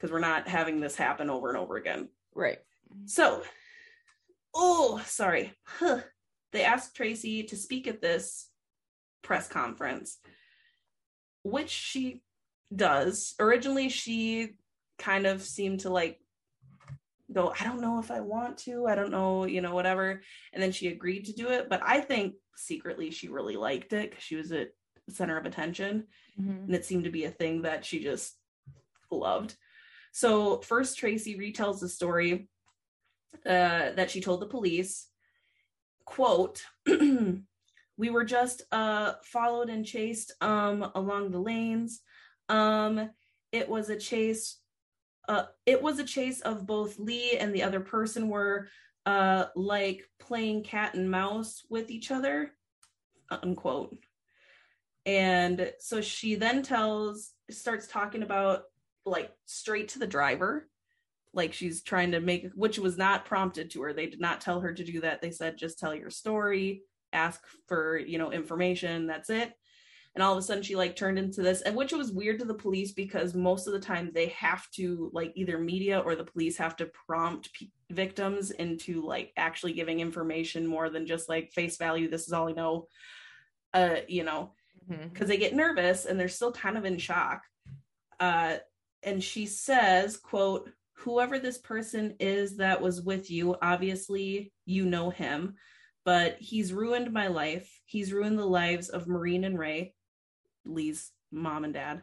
because 0.00 0.12
we're 0.12 0.18
not 0.20 0.48
having 0.48 0.80
this 0.80 0.96
happen 0.96 1.28
over 1.28 1.48
and 1.50 1.58
over 1.58 1.76
again. 1.76 2.08
right. 2.34 2.58
So, 3.06 3.42
oh, 4.54 5.00
sorry. 5.04 5.52
Huh. 5.64 6.00
They 6.52 6.64
asked 6.64 6.96
Tracy 6.96 7.44
to 7.44 7.56
speak 7.56 7.86
at 7.86 8.02
this 8.02 8.48
press 9.22 9.46
conference, 9.46 10.18
which 11.44 11.68
she 11.70 12.22
does. 12.74 13.34
Originally, 13.38 13.88
she 13.90 14.56
kind 14.98 15.26
of 15.26 15.40
seemed 15.42 15.80
to 15.80 15.90
like 15.90 16.18
go, 17.32 17.54
I 17.60 17.62
don't 17.62 17.80
know 17.80 18.00
if 18.00 18.10
I 18.10 18.20
want 18.20 18.58
to, 18.58 18.86
I 18.88 18.96
don't 18.96 19.12
know, 19.12 19.44
you 19.44 19.60
know, 19.60 19.74
whatever. 19.74 20.20
And 20.52 20.60
then 20.60 20.72
she 20.72 20.88
agreed 20.88 21.26
to 21.26 21.32
do 21.32 21.48
it. 21.48 21.68
But 21.68 21.80
I 21.84 22.00
think 22.00 22.34
secretly 22.56 23.12
she 23.12 23.28
really 23.28 23.56
liked 23.56 23.92
it 23.92 24.10
because 24.10 24.24
she 24.24 24.34
was 24.34 24.50
at 24.50 24.70
the 25.06 25.14
center 25.14 25.36
of 25.38 25.46
attention 25.46 26.06
Mhm. 26.40 26.64
and 26.64 26.74
it 26.74 26.84
seemed 26.84 27.04
to 27.04 27.10
be 27.10 27.24
a 27.24 27.30
thing 27.30 27.62
that 27.62 27.84
she 27.84 28.02
just 28.02 28.36
loved. 29.12 29.54
So 30.12 30.58
first, 30.60 30.98
Tracy 30.98 31.36
retells 31.36 31.80
the 31.80 31.88
story 31.88 32.48
uh, 33.46 33.92
that 33.92 34.10
she 34.10 34.20
told 34.20 34.40
the 34.40 34.46
police, 34.46 35.06
quote 36.04 36.62
we 36.86 38.10
were 38.10 38.24
just 38.24 38.62
uh 38.72 39.12
followed 39.22 39.68
and 39.68 39.86
chased 39.86 40.32
um 40.40 40.90
along 40.94 41.30
the 41.30 41.38
lanes. 41.38 42.00
Um 42.48 43.10
it 43.52 43.68
was 43.68 43.90
a 43.90 43.96
chase 43.96 44.58
uh 45.28 45.44
it 45.66 45.80
was 45.80 45.98
a 45.98 46.04
chase 46.04 46.40
of 46.40 46.66
both 46.66 46.98
lee 46.98 47.36
and 47.38 47.54
the 47.54 47.62
other 47.62 47.80
person 47.80 48.28
were 48.28 48.68
uh 49.06 49.44
like 49.54 50.08
playing 50.18 50.64
cat 50.64 50.94
and 50.94 51.10
mouse 51.10 51.62
with 51.70 51.90
each 51.90 52.10
other 52.10 52.52
unquote. 53.30 53.96
And 55.06 55.72
so 55.78 56.00
she 56.00 56.34
then 56.34 56.62
tells 56.62 57.32
starts 57.50 57.86
talking 57.86 58.22
about 58.22 58.64
like 59.10 59.30
straight 59.46 59.88
to 59.90 59.98
the 59.98 60.06
driver. 60.06 60.68
Like 61.32 61.52
she's 61.52 61.82
trying 61.82 62.12
to 62.12 62.20
make 62.20 62.50
which 62.54 62.78
was 62.78 62.98
not 62.98 63.24
prompted 63.24 63.70
to 63.70 63.82
her. 63.82 63.92
They 63.92 64.06
did 64.06 64.20
not 64.20 64.40
tell 64.40 64.60
her 64.60 64.72
to 64.72 64.84
do 64.84 65.00
that. 65.02 65.20
They 65.20 65.30
said 65.30 65.58
just 65.58 65.78
tell 65.78 65.94
your 65.94 66.10
story. 66.10 66.82
Ask 67.12 67.42
for 67.68 67.98
you 67.98 68.18
know 68.18 68.32
information. 68.32 69.06
That's 69.06 69.30
it. 69.30 69.52
And 70.14 70.24
all 70.24 70.32
of 70.32 70.38
a 70.38 70.42
sudden 70.42 70.64
she 70.64 70.74
like 70.74 70.96
turned 70.96 71.20
into 71.20 71.40
this 71.40 71.62
and 71.62 71.76
which 71.76 71.92
was 71.92 72.10
weird 72.10 72.40
to 72.40 72.44
the 72.44 72.54
police 72.54 72.90
because 72.90 73.34
most 73.34 73.68
of 73.68 73.72
the 73.72 73.80
time 73.80 74.10
they 74.12 74.26
have 74.28 74.68
to 74.72 75.08
like 75.12 75.32
either 75.36 75.58
media 75.58 76.00
or 76.00 76.16
the 76.16 76.24
police 76.24 76.56
have 76.56 76.76
to 76.76 76.90
prompt 77.06 77.52
p- 77.52 77.70
victims 77.90 78.50
into 78.50 79.06
like 79.06 79.32
actually 79.36 79.72
giving 79.72 80.00
information 80.00 80.66
more 80.66 80.90
than 80.90 81.06
just 81.06 81.28
like 81.28 81.52
face 81.52 81.76
value 81.76 82.08
this 82.08 82.26
is 82.26 82.32
all 82.32 82.48
i 82.48 82.52
know 82.52 82.86
uh 83.72 83.96
you 84.08 84.24
know 84.24 84.52
because 84.90 85.12
mm-hmm. 85.12 85.26
they 85.26 85.36
get 85.36 85.54
nervous 85.54 86.04
and 86.04 86.18
they're 86.18 86.28
still 86.28 86.52
kind 86.52 86.76
of 86.76 86.84
in 86.84 86.98
shock. 86.98 87.42
Uh 88.18 88.56
and 89.02 89.22
she 89.22 89.46
says 89.46 90.16
quote 90.16 90.70
whoever 90.94 91.38
this 91.38 91.58
person 91.58 92.14
is 92.20 92.56
that 92.56 92.80
was 92.80 93.00
with 93.00 93.30
you 93.30 93.56
obviously 93.62 94.52
you 94.66 94.84
know 94.84 95.10
him 95.10 95.54
but 96.04 96.36
he's 96.38 96.72
ruined 96.72 97.12
my 97.12 97.28
life. 97.28 97.80
He's 97.84 98.12
ruined 98.12 98.38
the 98.38 98.46
lives 98.46 98.88
of 98.88 99.06
maureen 99.06 99.44
and 99.44 99.58
ray 99.58 99.94
lee's 100.64 101.10
mom 101.32 101.64
and 101.64 101.74
dad. 101.74 102.02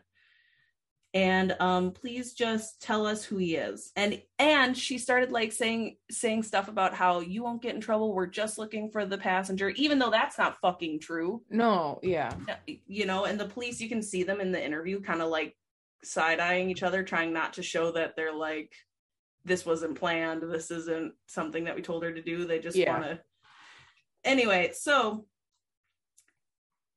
And 1.13 1.55
um 1.59 1.91
please 1.91 2.33
just 2.33 2.81
tell 2.81 3.05
us 3.05 3.23
who 3.23 3.37
he 3.37 3.55
is. 3.55 3.91
And 3.95 4.21
and 4.39 4.77
she 4.77 4.97
started 4.97 5.31
like 5.31 5.51
saying 5.51 5.97
saying 6.11 6.43
stuff 6.43 6.67
about 6.67 6.93
how 6.93 7.21
you 7.21 7.43
won't 7.43 7.61
get 7.61 7.75
in 7.75 7.81
trouble. 7.81 8.13
We're 8.13 8.27
just 8.27 8.57
looking 8.57 8.91
for 8.91 9.05
the 9.05 9.17
passenger 9.17 9.69
even 9.69 9.99
though 9.99 10.11
that's 10.11 10.37
not 10.37 10.59
fucking 10.61 10.99
true. 10.99 11.41
No 11.49 11.99
yeah. 12.03 12.33
You 12.85 13.05
know 13.05 13.25
and 13.25 13.39
the 13.39 13.45
police 13.45 13.79
you 13.79 13.89
can 13.89 14.01
see 14.01 14.23
them 14.23 14.41
in 14.41 14.51
the 14.51 14.63
interview 14.63 15.01
kind 15.01 15.21
of 15.21 15.29
like 15.29 15.55
side-eyeing 16.03 16.69
each 16.69 16.83
other 16.83 17.03
trying 17.03 17.33
not 17.33 17.53
to 17.53 17.63
show 17.63 17.91
that 17.91 18.15
they're 18.15 18.35
like 18.35 18.73
this 19.45 19.65
wasn't 19.65 19.97
planned 19.97 20.43
this 20.43 20.71
isn't 20.71 21.13
something 21.27 21.63
that 21.63 21.75
we 21.75 21.81
told 21.81 22.03
her 22.03 22.11
to 22.11 22.21
do 22.21 22.45
they 22.45 22.59
just 22.59 22.77
yeah. 22.77 22.91
want 22.91 23.03
to 23.03 23.19
anyway 24.23 24.71
so 24.73 25.25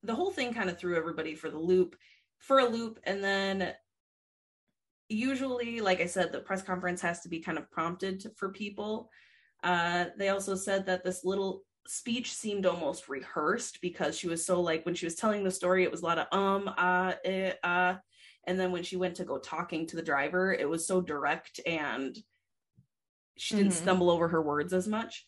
the 0.02 0.14
whole 0.14 0.30
thing 0.30 0.52
kind 0.52 0.70
of 0.70 0.78
threw 0.78 0.96
everybody 0.96 1.34
for 1.34 1.50
the 1.50 1.58
loop 1.58 1.96
for 2.38 2.58
a 2.58 2.66
loop 2.66 2.98
and 3.04 3.22
then 3.22 3.72
usually 5.08 5.80
like 5.80 6.00
i 6.00 6.06
said 6.06 6.32
the 6.32 6.40
press 6.40 6.62
conference 6.62 7.00
has 7.00 7.20
to 7.20 7.28
be 7.28 7.40
kind 7.40 7.58
of 7.58 7.70
prompted 7.70 8.20
to, 8.20 8.30
for 8.36 8.50
people 8.50 9.10
uh, 9.62 10.06
they 10.16 10.30
also 10.30 10.54
said 10.54 10.86
that 10.86 11.04
this 11.04 11.22
little 11.22 11.64
speech 11.86 12.32
seemed 12.32 12.64
almost 12.64 13.10
rehearsed 13.10 13.78
because 13.82 14.16
she 14.16 14.28
was 14.28 14.46
so 14.46 14.60
like 14.60 14.86
when 14.86 14.94
she 14.94 15.04
was 15.06 15.16
telling 15.16 15.44
the 15.44 15.50
story 15.50 15.82
it 15.82 15.90
was 15.90 16.02
a 16.02 16.04
lot 16.04 16.18
of 16.18 16.26
um 16.32 16.70
uh 16.78 17.12
eh, 17.24 17.52
uh 17.62 17.94
and 18.46 18.58
then 18.58 18.72
when 18.72 18.82
she 18.82 18.96
went 18.96 19.16
to 19.16 19.24
go 19.24 19.38
talking 19.38 19.86
to 19.86 19.96
the 19.96 20.02
driver 20.02 20.52
it 20.52 20.68
was 20.68 20.86
so 20.86 21.00
direct 21.00 21.60
and 21.66 22.18
she 23.40 23.56
didn't 23.56 23.72
mm-hmm. 23.72 23.82
stumble 23.82 24.10
over 24.10 24.28
her 24.28 24.42
words 24.42 24.74
as 24.74 24.86
much. 24.86 25.26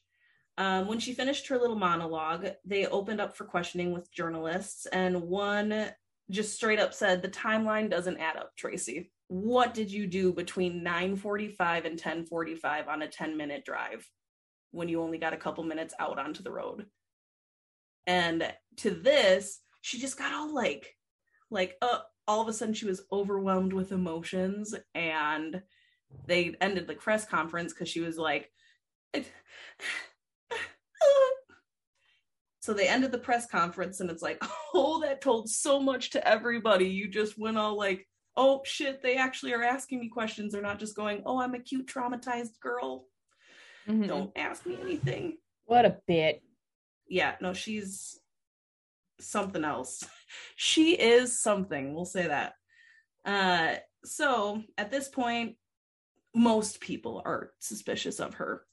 Um, 0.59 0.87
when 0.87 0.99
she 0.99 1.15
finished 1.15 1.49
her 1.49 1.59
little 1.59 1.77
monologue 1.77 2.47
they 2.65 2.87
opened 2.87 3.23
up 3.23 3.35
for 3.37 3.45
questioning 3.47 3.93
with 3.93 4.13
journalists 4.13 4.85
and 4.87 5.23
one 5.23 5.91
just 6.31 6.55
straight 6.55 6.79
up 6.79 6.93
said 6.93 7.23
the 7.23 7.29
timeline 7.29 7.89
doesn't 7.91 8.19
add 8.19 8.37
up 8.37 8.55
tracy. 8.55 9.11
What 9.29 9.73
did 9.73 9.91
you 9.91 10.07
do 10.07 10.33
between 10.33 10.85
9:45 10.85 11.87
and 11.87 11.99
10:45 11.99 12.87
on 12.87 13.01
a 13.01 13.09
10 13.09 13.37
minute 13.37 13.65
drive 13.65 14.07
when 14.73 14.91
you 14.91 15.01
only 15.03 15.17
got 15.17 15.33
a 15.33 15.39
couple 15.39 15.65
minutes 15.65 15.95
out 15.99 16.19
onto 16.19 16.43
the 16.43 16.53
road? 16.53 16.87
And 18.07 18.53
to 18.77 18.91
this 18.91 19.61
she 19.81 19.99
just 19.99 20.19
got 20.19 20.33
all 20.35 20.55
like 20.55 20.95
like 21.53 21.77
uh 21.83 22.01
all 22.27 22.41
of 22.41 22.49
a 22.49 22.53
sudden 22.53 22.75
she 22.75 22.87
was 22.87 23.03
overwhelmed 23.11 23.73
with 23.73 23.93
emotions 23.93 24.75
and 24.95 25.63
they 26.27 26.55
ended 26.61 26.87
the 26.87 26.95
press 26.95 27.25
conference 27.25 27.73
because 27.73 27.89
she 27.89 28.01
was 28.01 28.19
like 28.19 28.51
so 32.61 32.73
they 32.73 32.89
ended 32.89 33.13
the 33.13 33.19
press 33.19 33.47
conference 33.47 34.01
and 34.01 34.11
it's 34.11 34.23
like 34.23 34.43
oh 34.75 35.01
that 35.01 35.21
told 35.21 35.49
so 35.49 35.81
much 35.81 36.11
to 36.11 36.29
everybody 36.29 36.87
you 36.87 37.09
just 37.09 37.39
went 37.39 37.59
all 37.59 37.77
like 37.77 38.07
oh 38.37 38.63
shit, 38.65 39.03
they 39.03 39.17
actually 39.17 39.53
are 39.53 39.63
asking 39.63 40.01
me 40.01 40.09
questions. 40.09 40.53
They're 40.53 40.63
not 40.63 40.79
just 40.79 40.97
going, 40.97 41.23
oh, 41.27 41.41
I'm 41.41 41.55
a 41.55 41.59
cute 41.59 41.87
traumatized 41.87 42.59
girl. 42.61 43.07
Mm-hmm. 43.89 44.07
Don't 44.07 44.33
ask 44.37 44.65
me 44.67 44.79
anything. 44.81 45.39
What 45.65 45.85
a 45.85 45.99
bit. 46.07 46.43
Yeah, 47.09 47.35
no, 47.41 47.53
she's 47.53 48.19
something 49.21 49.65
else. 49.65 50.05
she 50.57 50.93
is 50.93 51.41
something, 51.41 51.95
we'll 51.95 52.05
say 52.05 52.27
that. 52.27 52.55
Uh 53.25 53.77
so 54.05 54.63
at 54.77 54.91
this 54.91 55.09
point, 55.09 55.57
most 56.35 56.81
people 56.81 57.23
are 57.25 57.53
suspicious 57.61 58.21
of 58.21 58.35
her. 58.35 58.65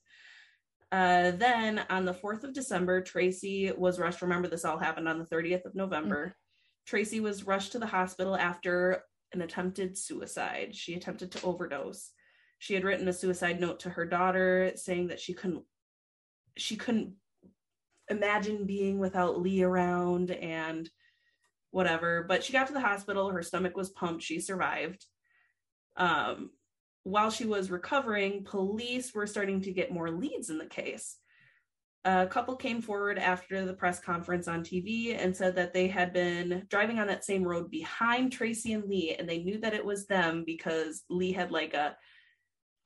Uh, 0.92 1.32
then 1.32 1.82
on 1.90 2.06
the 2.06 2.14
4th 2.14 2.44
of 2.44 2.54
December, 2.54 3.02
Tracy 3.02 3.72
was 3.78 4.00
rushed. 4.00 4.22
Remember, 4.22 4.48
this 4.48 4.66
all 4.66 4.80
happened 4.80 5.08
on 5.08 5.20
the 5.20 5.26
30th 5.26 5.66
of 5.66 5.76
November. 5.76 6.28
Mm-hmm. 6.28 6.34
Tracy 6.88 7.20
was 7.20 7.46
rushed 7.46 7.74
to 7.74 7.80
the 7.80 7.86
hospital 7.86 8.36
after 8.36 9.04
an 9.34 9.42
attempted 9.42 9.98
suicide. 9.98 10.76
She 10.76 10.96
attempted 10.96 11.32
to 11.34 11.46
overdose. 11.46 12.10
She 12.58 12.74
had 12.74 12.84
written 12.84 13.08
a 13.08 13.14
suicide 13.14 13.60
note 13.60 13.82
to 13.82 13.92
her 13.92 14.06
daughter 14.06 14.72
saying 14.76 15.08
that 15.08 15.20
she 15.20 15.34
couldn't 15.34 15.64
she 16.58 16.76
couldn't 16.76 17.14
imagine 18.10 18.66
being 18.66 18.98
without 19.00 19.40
Lee 19.40 19.62
around 19.62 20.32
and 20.32 20.90
whatever. 21.72 22.26
But 22.28 22.44
she 22.44 22.54
got 22.54 22.68
to 22.68 22.74
the 22.74 22.80
hospital, 22.80 23.30
her 23.30 23.44
stomach 23.44 23.76
was 23.76 23.90
pumped, 23.90 24.24
she 24.24 24.40
survived. 24.40 25.06
Um, 25.98 26.52
while 27.04 27.32
she 27.32 27.46
was 27.46 27.72
recovering, 27.72 28.44
police 28.44 29.14
were 29.14 29.28
starting 29.28 29.62
to 29.62 29.72
get 29.72 29.92
more 29.92 30.12
leads 30.12 30.50
in 30.50 30.58
the 30.58 30.66
case 30.66 31.18
a 32.06 32.28
couple 32.28 32.56
came 32.56 32.82
forward 32.82 33.20
after 33.20 33.66
the 33.66 33.74
press 33.74 34.00
conference 34.00 34.48
on 34.48 34.64
TV 34.64 35.22
and 35.22 35.36
said 35.36 35.56
that 35.56 35.74
they 35.74 35.88
had 35.88 36.14
been 36.14 36.66
driving 36.70 37.00
on 37.00 37.08
that 37.08 37.26
same 37.26 37.44
road 37.44 37.70
behind 37.70 38.32
Tracy 38.32 38.74
and 38.74 38.86
Lee, 38.86 39.16
and 39.18 39.28
they 39.28 39.44
knew 39.44 39.60
that 39.60 39.74
it 39.74 39.84
was 39.84 40.08
them 40.08 40.44
because 40.46 41.04
Lee 41.10 41.34
had 41.34 41.52
like 41.52 41.74
a, 41.74 41.98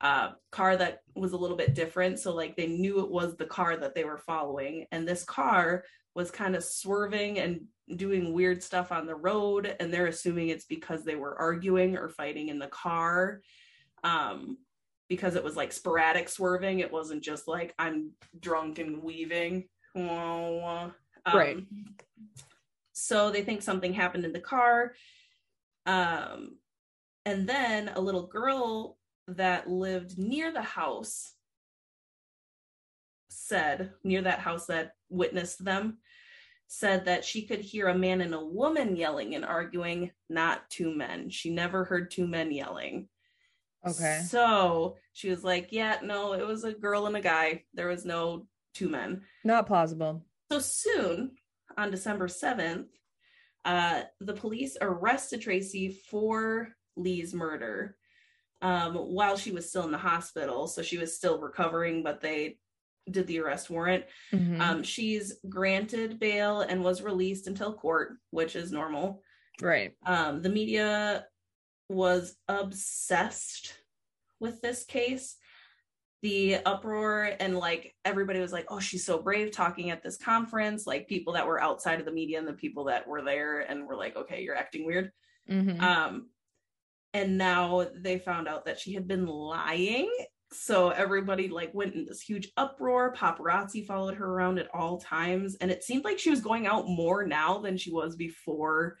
a 0.00 0.30
car 0.50 0.76
that 0.76 1.00
was 1.14 1.32
a 1.32 1.36
little 1.36 1.56
bit 1.56 1.74
different. 1.74 2.18
So, 2.18 2.34
like, 2.34 2.56
they 2.56 2.66
knew 2.66 3.00
it 3.00 3.10
was 3.10 3.36
the 3.36 3.46
car 3.46 3.76
that 3.76 3.94
they 3.94 4.04
were 4.04 4.18
following. 4.18 4.86
And 4.90 5.06
this 5.06 5.22
car 5.22 5.84
was 6.16 6.30
kind 6.32 6.56
of 6.56 6.64
swerving 6.64 7.38
and 7.38 7.62
doing 7.96 8.32
weird 8.32 8.62
stuff 8.62 8.92
on 8.92 9.06
the 9.06 9.14
road. 9.14 9.76
And 9.80 9.92
they're 9.92 10.06
assuming 10.06 10.48
it's 10.48 10.64
because 10.64 11.04
they 11.04 11.16
were 11.16 11.38
arguing 11.38 11.96
or 11.96 12.08
fighting 12.08 12.48
in 12.48 12.58
the 12.58 12.68
car. 12.68 13.40
Um, 14.02 14.58
because 15.08 15.36
it 15.36 15.44
was 15.44 15.56
like 15.56 15.72
sporadic 15.72 16.28
swerving. 16.28 16.80
It 16.80 16.92
wasn't 16.92 17.22
just 17.22 17.46
like 17.46 17.74
I'm 17.78 18.12
drunk 18.40 18.78
and 18.78 19.02
weaving. 19.02 19.68
Um, 19.94 20.92
right. 21.32 21.58
So 22.92 23.30
they 23.30 23.42
think 23.42 23.62
something 23.62 23.92
happened 23.92 24.24
in 24.24 24.32
the 24.32 24.40
car. 24.40 24.94
Um, 25.86 26.56
and 27.26 27.48
then 27.48 27.90
a 27.94 28.00
little 28.00 28.26
girl 28.26 28.98
that 29.28 29.68
lived 29.68 30.18
near 30.18 30.52
the 30.52 30.62
house 30.62 31.32
said, 33.28 33.92
near 34.02 34.22
that 34.22 34.40
house 34.40 34.66
that 34.66 34.92
witnessed 35.10 35.64
them, 35.64 35.98
said 36.78 37.04
that 37.04 37.24
she 37.24 37.46
could 37.46 37.60
hear 37.60 37.88
a 37.88 37.96
man 37.96 38.20
and 38.20 38.34
a 38.34 38.44
woman 38.44 38.96
yelling 38.96 39.34
and 39.34 39.44
arguing, 39.44 40.10
not 40.28 40.68
two 40.70 40.94
men. 40.94 41.30
She 41.30 41.50
never 41.50 41.84
heard 41.84 42.10
two 42.10 42.26
men 42.26 42.50
yelling. 42.52 43.08
Okay. 43.86 44.22
So 44.28 44.96
she 45.12 45.30
was 45.30 45.44
like, 45.44 45.68
Yeah, 45.70 45.98
no, 46.02 46.32
it 46.32 46.46
was 46.46 46.64
a 46.64 46.72
girl 46.72 47.06
and 47.06 47.16
a 47.16 47.20
guy. 47.20 47.64
There 47.74 47.88
was 47.88 48.04
no 48.04 48.46
two 48.74 48.88
men. 48.88 49.22
Not 49.44 49.66
plausible. 49.66 50.24
So 50.50 50.58
soon, 50.58 51.32
on 51.76 51.90
December 51.90 52.28
7th, 52.28 52.86
uh, 53.64 54.02
the 54.20 54.34
police 54.34 54.76
arrested 54.80 55.42
Tracy 55.42 56.00
for 56.10 56.68
Lee's 56.96 57.32
murder 57.32 57.96
um, 58.62 58.94
while 58.94 59.36
she 59.36 59.52
was 59.52 59.68
still 59.68 59.84
in 59.84 59.92
the 59.92 59.98
hospital. 59.98 60.66
So 60.66 60.82
she 60.82 60.98
was 60.98 61.16
still 61.16 61.38
recovering, 61.40 62.02
but 62.02 62.20
they 62.20 62.58
did 63.10 63.26
the 63.26 63.40
arrest 63.40 63.70
warrant. 63.70 64.04
Mm-hmm. 64.32 64.60
Um, 64.60 64.82
she's 64.82 65.34
granted 65.48 66.18
bail 66.18 66.62
and 66.62 66.82
was 66.82 67.02
released 67.02 67.46
until 67.46 67.74
court, 67.74 68.16
which 68.30 68.56
is 68.56 68.72
normal. 68.72 69.22
Right. 69.60 69.92
Um, 70.06 70.42
the 70.42 70.48
media 70.48 71.26
was 71.88 72.36
obsessed 72.48 73.74
with 74.40 74.60
this 74.62 74.84
case. 74.84 75.36
the 76.22 76.56
uproar 76.64 77.32
and 77.38 77.58
like 77.58 77.94
everybody 78.06 78.40
was 78.40 78.50
like, 78.52 78.64
oh, 78.68 78.80
she's 78.80 79.04
so 79.04 79.20
brave 79.20 79.52
talking 79.52 79.90
at 79.90 80.02
this 80.02 80.16
conference. 80.16 80.86
Like 80.86 81.06
people 81.06 81.34
that 81.34 81.46
were 81.46 81.62
outside 81.62 82.00
of 82.00 82.06
the 82.06 82.12
media 82.12 82.38
and 82.38 82.48
the 82.48 82.54
people 82.54 82.84
that 82.84 83.06
were 83.06 83.20
there 83.20 83.60
and 83.60 83.86
were 83.86 83.94
like, 83.94 84.16
okay, 84.16 84.42
you're 84.42 84.56
acting 84.56 84.86
weird. 84.86 85.12
Mhm. 85.50 85.78
Um, 85.82 86.30
and 87.12 87.36
now 87.36 87.86
they 87.94 88.18
found 88.18 88.48
out 88.48 88.64
that 88.64 88.80
she 88.80 88.94
had 88.94 89.06
been 89.06 89.26
lying. 89.26 90.10
So 90.54 90.90
everybody 90.90 91.48
like 91.48 91.72
went 91.74 91.94
in 91.94 92.04
this 92.04 92.20
huge 92.20 92.50
uproar. 92.56 93.12
Paparazzi 93.14 93.84
followed 93.86 94.14
her 94.14 94.26
around 94.26 94.58
at 94.58 94.68
all 94.74 94.98
times, 95.00 95.56
and 95.60 95.70
it 95.70 95.82
seemed 95.82 96.04
like 96.04 96.18
she 96.18 96.30
was 96.30 96.40
going 96.40 96.66
out 96.66 96.86
more 96.86 97.26
now 97.26 97.58
than 97.58 97.76
she 97.76 97.90
was 97.90 98.16
before 98.16 98.96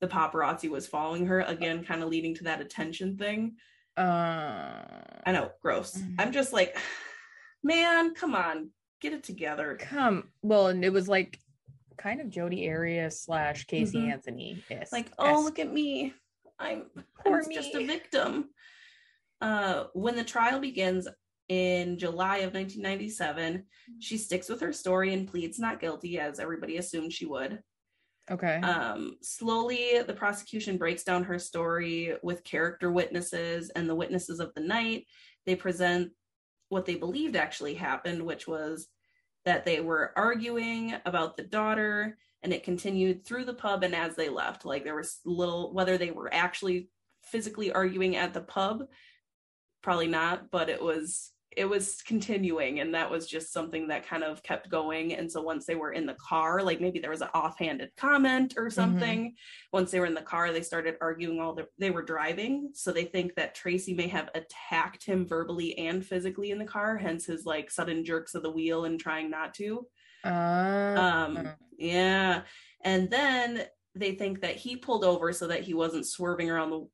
the 0.00 0.08
paparazzi 0.08 0.68
was 0.70 0.86
following 0.86 1.26
her. 1.26 1.40
Again, 1.40 1.84
kind 1.84 2.02
of 2.02 2.08
leading 2.08 2.34
to 2.36 2.44
that 2.44 2.60
attention 2.60 3.16
thing. 3.16 3.56
Uh, 3.96 4.82
I 5.26 5.32
know, 5.32 5.50
gross. 5.62 5.96
Mhm. 5.96 6.14
I'm 6.18 6.32
just 6.32 6.52
like, 6.52 6.76
man, 7.62 8.14
come 8.14 8.34
on, 8.34 8.70
get 9.00 9.12
it 9.12 9.22
together. 9.22 9.76
come 9.80 10.30
well, 10.42 10.66
and 10.68 10.84
it 10.84 10.92
was 10.92 11.08
like 11.08 11.38
kind 11.96 12.20
of 12.20 12.28
Jodi 12.28 12.68
Arias 12.68 13.20
slash 13.22 13.66
Casey 13.66 13.98
Mhm. 13.98 14.12
Anthony. 14.12 14.64
Like 14.90 15.12
oh 15.18 15.40
look 15.42 15.58
at 15.60 15.72
me 15.72 16.12
i'm, 16.58 16.84
Poor 17.24 17.42
I'm 17.44 17.50
just 17.52 17.74
a 17.74 17.84
victim 17.86 18.48
uh 19.44 19.84
when 19.92 20.16
the 20.16 20.24
trial 20.24 20.58
begins 20.58 21.06
in 21.48 21.98
july 21.98 22.38
of 22.38 22.54
1997 22.54 23.62
she 24.00 24.16
sticks 24.16 24.48
with 24.48 24.60
her 24.60 24.72
story 24.72 25.12
and 25.12 25.28
pleads 25.28 25.58
not 25.58 25.80
guilty 25.80 26.18
as 26.18 26.40
everybody 26.40 26.78
assumed 26.78 27.12
she 27.12 27.26
would. 27.26 27.60
Okay. 28.30 28.56
um 28.62 29.16
slowly 29.20 30.02
the 30.06 30.14
prosecution 30.14 30.78
breaks 30.78 31.04
down 31.04 31.24
her 31.24 31.38
story 31.38 32.14
with 32.22 32.44
character 32.44 32.90
witnesses 32.90 33.70
and 33.76 33.88
the 33.88 33.94
witnesses 33.94 34.40
of 34.40 34.52
the 34.54 34.62
night. 34.62 35.06
They 35.44 35.54
present 35.54 36.12
what 36.70 36.86
they 36.86 36.94
believed 36.94 37.36
actually 37.36 37.74
happened 37.74 38.22
which 38.22 38.48
was 38.48 38.88
that 39.44 39.66
they 39.66 39.80
were 39.80 40.12
arguing 40.16 40.94
about 41.04 41.36
the 41.36 41.42
daughter 41.42 42.16
and 42.42 42.52
it 42.52 42.64
continued 42.64 43.26
through 43.26 43.44
the 43.44 43.52
pub 43.52 43.84
and 43.84 43.94
as 43.94 44.16
they 44.16 44.30
left. 44.30 44.64
Like 44.64 44.84
there 44.84 44.96
was 44.96 45.20
little 45.26 45.74
whether 45.74 45.98
they 45.98 46.10
were 46.10 46.32
actually 46.32 46.88
physically 47.24 47.72
arguing 47.72 48.16
at 48.16 48.32
the 48.32 48.40
pub 48.40 48.84
probably 49.84 50.08
not 50.08 50.50
but 50.50 50.68
it 50.68 50.82
was 50.82 51.30
it 51.56 51.64
was 51.64 52.02
continuing 52.02 52.80
and 52.80 52.94
that 52.94 53.10
was 53.10 53.26
just 53.26 53.52
something 53.52 53.88
that 53.88 54.06
kind 54.06 54.24
of 54.24 54.42
kept 54.42 54.68
going. 54.68 55.14
And 55.14 55.30
so 55.30 55.42
once 55.42 55.66
they 55.66 55.74
were 55.74 55.92
in 55.92 56.06
the 56.06 56.14
car 56.14 56.62
like 56.62 56.80
maybe 56.80 56.98
there 56.98 57.10
was 57.10 57.20
an 57.20 57.28
offhanded 57.34 57.90
comment 57.96 58.54
or 58.56 58.70
something. 58.70 59.34
Once 59.72 59.90
they 59.90 60.00
were 60.00 60.06
in 60.06 60.14
the 60.14 60.22
car 60.22 60.52
they 60.52 60.62
started 60.62 60.96
arguing 61.00 61.40
all 61.40 61.54
the 61.54 61.66
they 61.78 61.90
were 61.90 62.02
driving. 62.02 62.70
So 62.74 62.92
they 62.92 63.04
think 63.04 63.34
that 63.36 63.54
tracy 63.54 63.94
may 63.94 64.08
have 64.08 64.30
attacked 64.34 65.04
him 65.04 65.26
verbally 65.26 65.78
and 65.78 66.04
physically 66.04 66.50
in 66.50 66.58
the 66.58 66.64
car 66.64 66.96
hence 66.96 67.26
his 67.26 67.44
like 67.44 67.70
sudden 67.70 68.04
jerks 68.04 68.34
of 68.34 68.42
the 68.42 68.50
wheel 68.50 68.84
and 68.84 68.98
trying 68.98 69.30
not 69.30 69.54
to. 69.54 69.86
Uh, 70.24 70.94
um 70.98 71.48
yeah. 71.78 72.42
And 72.82 73.10
then 73.10 73.64
they 73.94 74.12
think 74.12 74.40
that 74.40 74.56
he 74.56 74.76
pulled 74.76 75.04
over 75.04 75.32
so 75.32 75.46
that 75.46 75.62
he 75.62 75.74
wasn't 75.74 76.06
swerving 76.06 76.50
around 76.50 76.70
the 76.70 76.88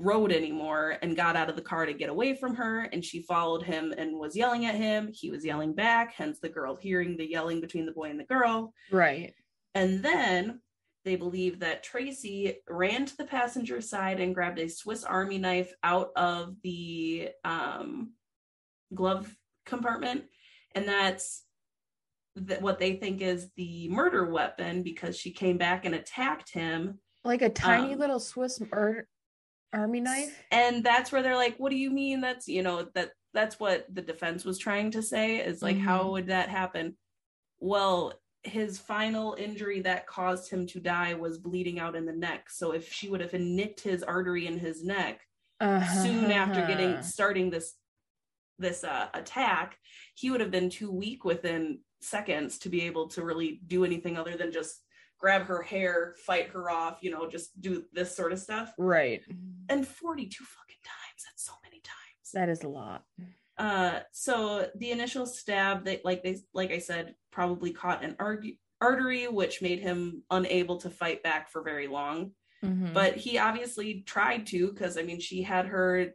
road 0.00 0.32
anymore 0.32 0.96
and 1.02 1.16
got 1.16 1.36
out 1.36 1.50
of 1.50 1.56
the 1.56 1.62
car 1.62 1.84
to 1.86 1.92
get 1.92 2.08
away 2.08 2.34
from 2.34 2.54
her 2.54 2.88
and 2.92 3.04
she 3.04 3.22
followed 3.22 3.62
him 3.62 3.92
and 3.98 4.18
was 4.18 4.34
yelling 4.34 4.64
at 4.66 4.74
him 4.74 5.10
he 5.12 5.30
was 5.30 5.44
yelling 5.44 5.74
back 5.74 6.14
hence 6.14 6.38
the 6.40 6.48
girl 6.48 6.74
hearing 6.74 7.16
the 7.16 7.30
yelling 7.30 7.60
between 7.60 7.84
the 7.86 7.92
boy 7.92 8.08
and 8.10 8.18
the 8.18 8.24
girl 8.24 8.72
right. 8.90 9.34
and 9.74 10.02
then 10.02 10.60
they 11.04 11.16
believe 11.16 11.60
that 11.60 11.82
Tracy 11.82 12.58
ran 12.68 13.06
to 13.06 13.16
the 13.16 13.24
passenger 13.24 13.80
side 13.80 14.20
and 14.20 14.34
grabbed 14.34 14.58
a 14.58 14.68
Swiss 14.68 15.02
Army 15.02 15.38
knife 15.38 15.72
out 15.82 16.10
of 16.14 16.54
the 16.62 17.30
um, 17.42 18.12
glove 18.94 19.34
compartment. 19.64 20.24
And 20.74 20.86
that's 20.86 21.44
th- 22.46 22.60
what 22.60 22.78
they 22.78 22.96
think 22.96 23.22
is 23.22 23.48
the 23.56 23.88
murder 23.88 24.30
weapon 24.30 24.82
because 24.82 25.16
she 25.16 25.30
came 25.30 25.56
back 25.56 25.86
and 25.86 25.94
attacked 25.94 26.52
him. 26.52 26.98
Like 27.24 27.40
a 27.40 27.48
tiny 27.48 27.94
Um, 27.94 27.98
little 27.98 28.20
Swiss 28.20 28.60
ar- 28.70 29.06
army 29.72 30.00
knife. 30.00 30.42
And 30.50 30.82
that's 30.84 31.12
where 31.12 31.22
they're 31.22 31.36
like, 31.36 31.56
what 31.58 31.70
do 31.70 31.76
you 31.76 31.90
mean? 31.90 32.20
That's, 32.20 32.48
you 32.48 32.62
know, 32.62 32.88
that 32.94 33.12
that's 33.32 33.60
what 33.60 33.86
the 33.94 34.02
defense 34.02 34.44
was 34.44 34.58
trying 34.58 34.90
to 34.92 35.02
say 35.02 35.38
is 35.38 35.62
like, 35.62 35.78
how 35.78 36.04
Mhm. 36.04 36.10
would 36.12 36.26
that 36.26 36.48
happen? 36.48 36.96
Well, 37.60 38.14
his 38.42 38.78
final 38.78 39.34
injury 39.34 39.80
that 39.82 40.06
caused 40.06 40.50
him 40.50 40.66
to 40.68 40.80
die 40.80 41.14
was 41.14 41.38
bleeding 41.38 41.78
out 41.78 41.94
in 41.94 42.06
the 42.06 42.12
neck. 42.12 42.50
So 42.50 42.72
if 42.72 42.92
she 42.92 43.08
would 43.08 43.20
have 43.20 43.34
nicked 43.34 43.80
his 43.80 44.02
artery 44.02 44.46
in 44.46 44.58
his 44.58 44.82
neck 44.82 45.20
soon 46.02 46.30
after 46.32 46.66
getting 46.66 47.02
starting 47.02 47.50
this 47.50 47.74
this 48.58 48.84
uh, 48.84 49.08
attack, 49.14 49.78
he 50.14 50.30
would 50.30 50.40
have 50.40 50.50
been 50.50 50.68
too 50.68 50.90
weak 50.90 51.24
within 51.24 51.80
seconds 52.02 52.58
to 52.58 52.68
be 52.68 52.82
able 52.82 53.08
to 53.08 53.24
really 53.24 53.60
do 53.66 53.84
anything 53.84 54.18
other 54.18 54.36
than 54.36 54.52
just 54.52 54.82
grab 55.20 55.42
her 55.42 55.62
hair, 55.62 56.14
fight 56.24 56.48
her 56.48 56.70
off, 56.70 56.98
you 57.02 57.10
know, 57.10 57.28
just 57.28 57.60
do 57.60 57.84
this 57.92 58.16
sort 58.16 58.32
of 58.32 58.38
stuff. 58.38 58.72
right. 58.78 59.22
And 59.68 59.86
42 59.86 60.44
fucking 60.44 60.76
times. 60.82 61.24
That's 61.26 61.44
so 61.44 61.52
many 61.62 61.80
times. 61.80 62.30
That 62.34 62.48
is 62.48 62.62
a 62.64 62.68
lot. 62.68 63.04
Uh, 63.58 64.00
so 64.12 64.68
the 64.76 64.90
initial 64.90 65.26
stab 65.26 65.84
that, 65.84 66.04
like 66.04 66.22
they, 66.22 66.38
like 66.54 66.72
I 66.72 66.78
said, 66.78 67.14
probably 67.30 67.72
caught 67.72 68.02
an 68.02 68.14
argu- 68.18 68.56
artery, 68.80 69.28
which 69.28 69.60
made 69.60 69.78
him 69.80 70.22
unable 70.30 70.78
to 70.78 70.88
fight 70.90 71.22
back 71.22 71.50
for 71.50 71.62
very 71.62 71.86
long. 71.86 72.32
Mhm. 72.64 72.94
But 72.94 73.16
he 73.16 73.38
obviously 73.38 74.02
tried 74.06 74.46
to, 74.48 74.70
because 74.72 74.96
I 74.96 75.02
mean, 75.02 75.20
she 75.20 75.42
had 75.42 75.66
her 75.66 76.14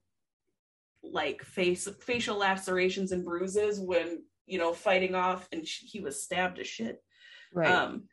like 1.03 1.43
face 1.43 1.87
facial 2.01 2.37
lacerations 2.37 3.11
and 3.11 3.23
bruises 3.23 3.79
when 3.79 4.23
you 4.47 4.57
know 4.57 4.73
fighting 4.73 5.13
off, 5.15 5.47
and 5.51 5.67
she, 5.67 5.85
he 5.85 5.99
was 5.99 6.21
stabbed 6.23 6.57
to 6.57 6.63
shit. 6.63 7.03
right. 7.53 7.69
Um, 7.71 8.03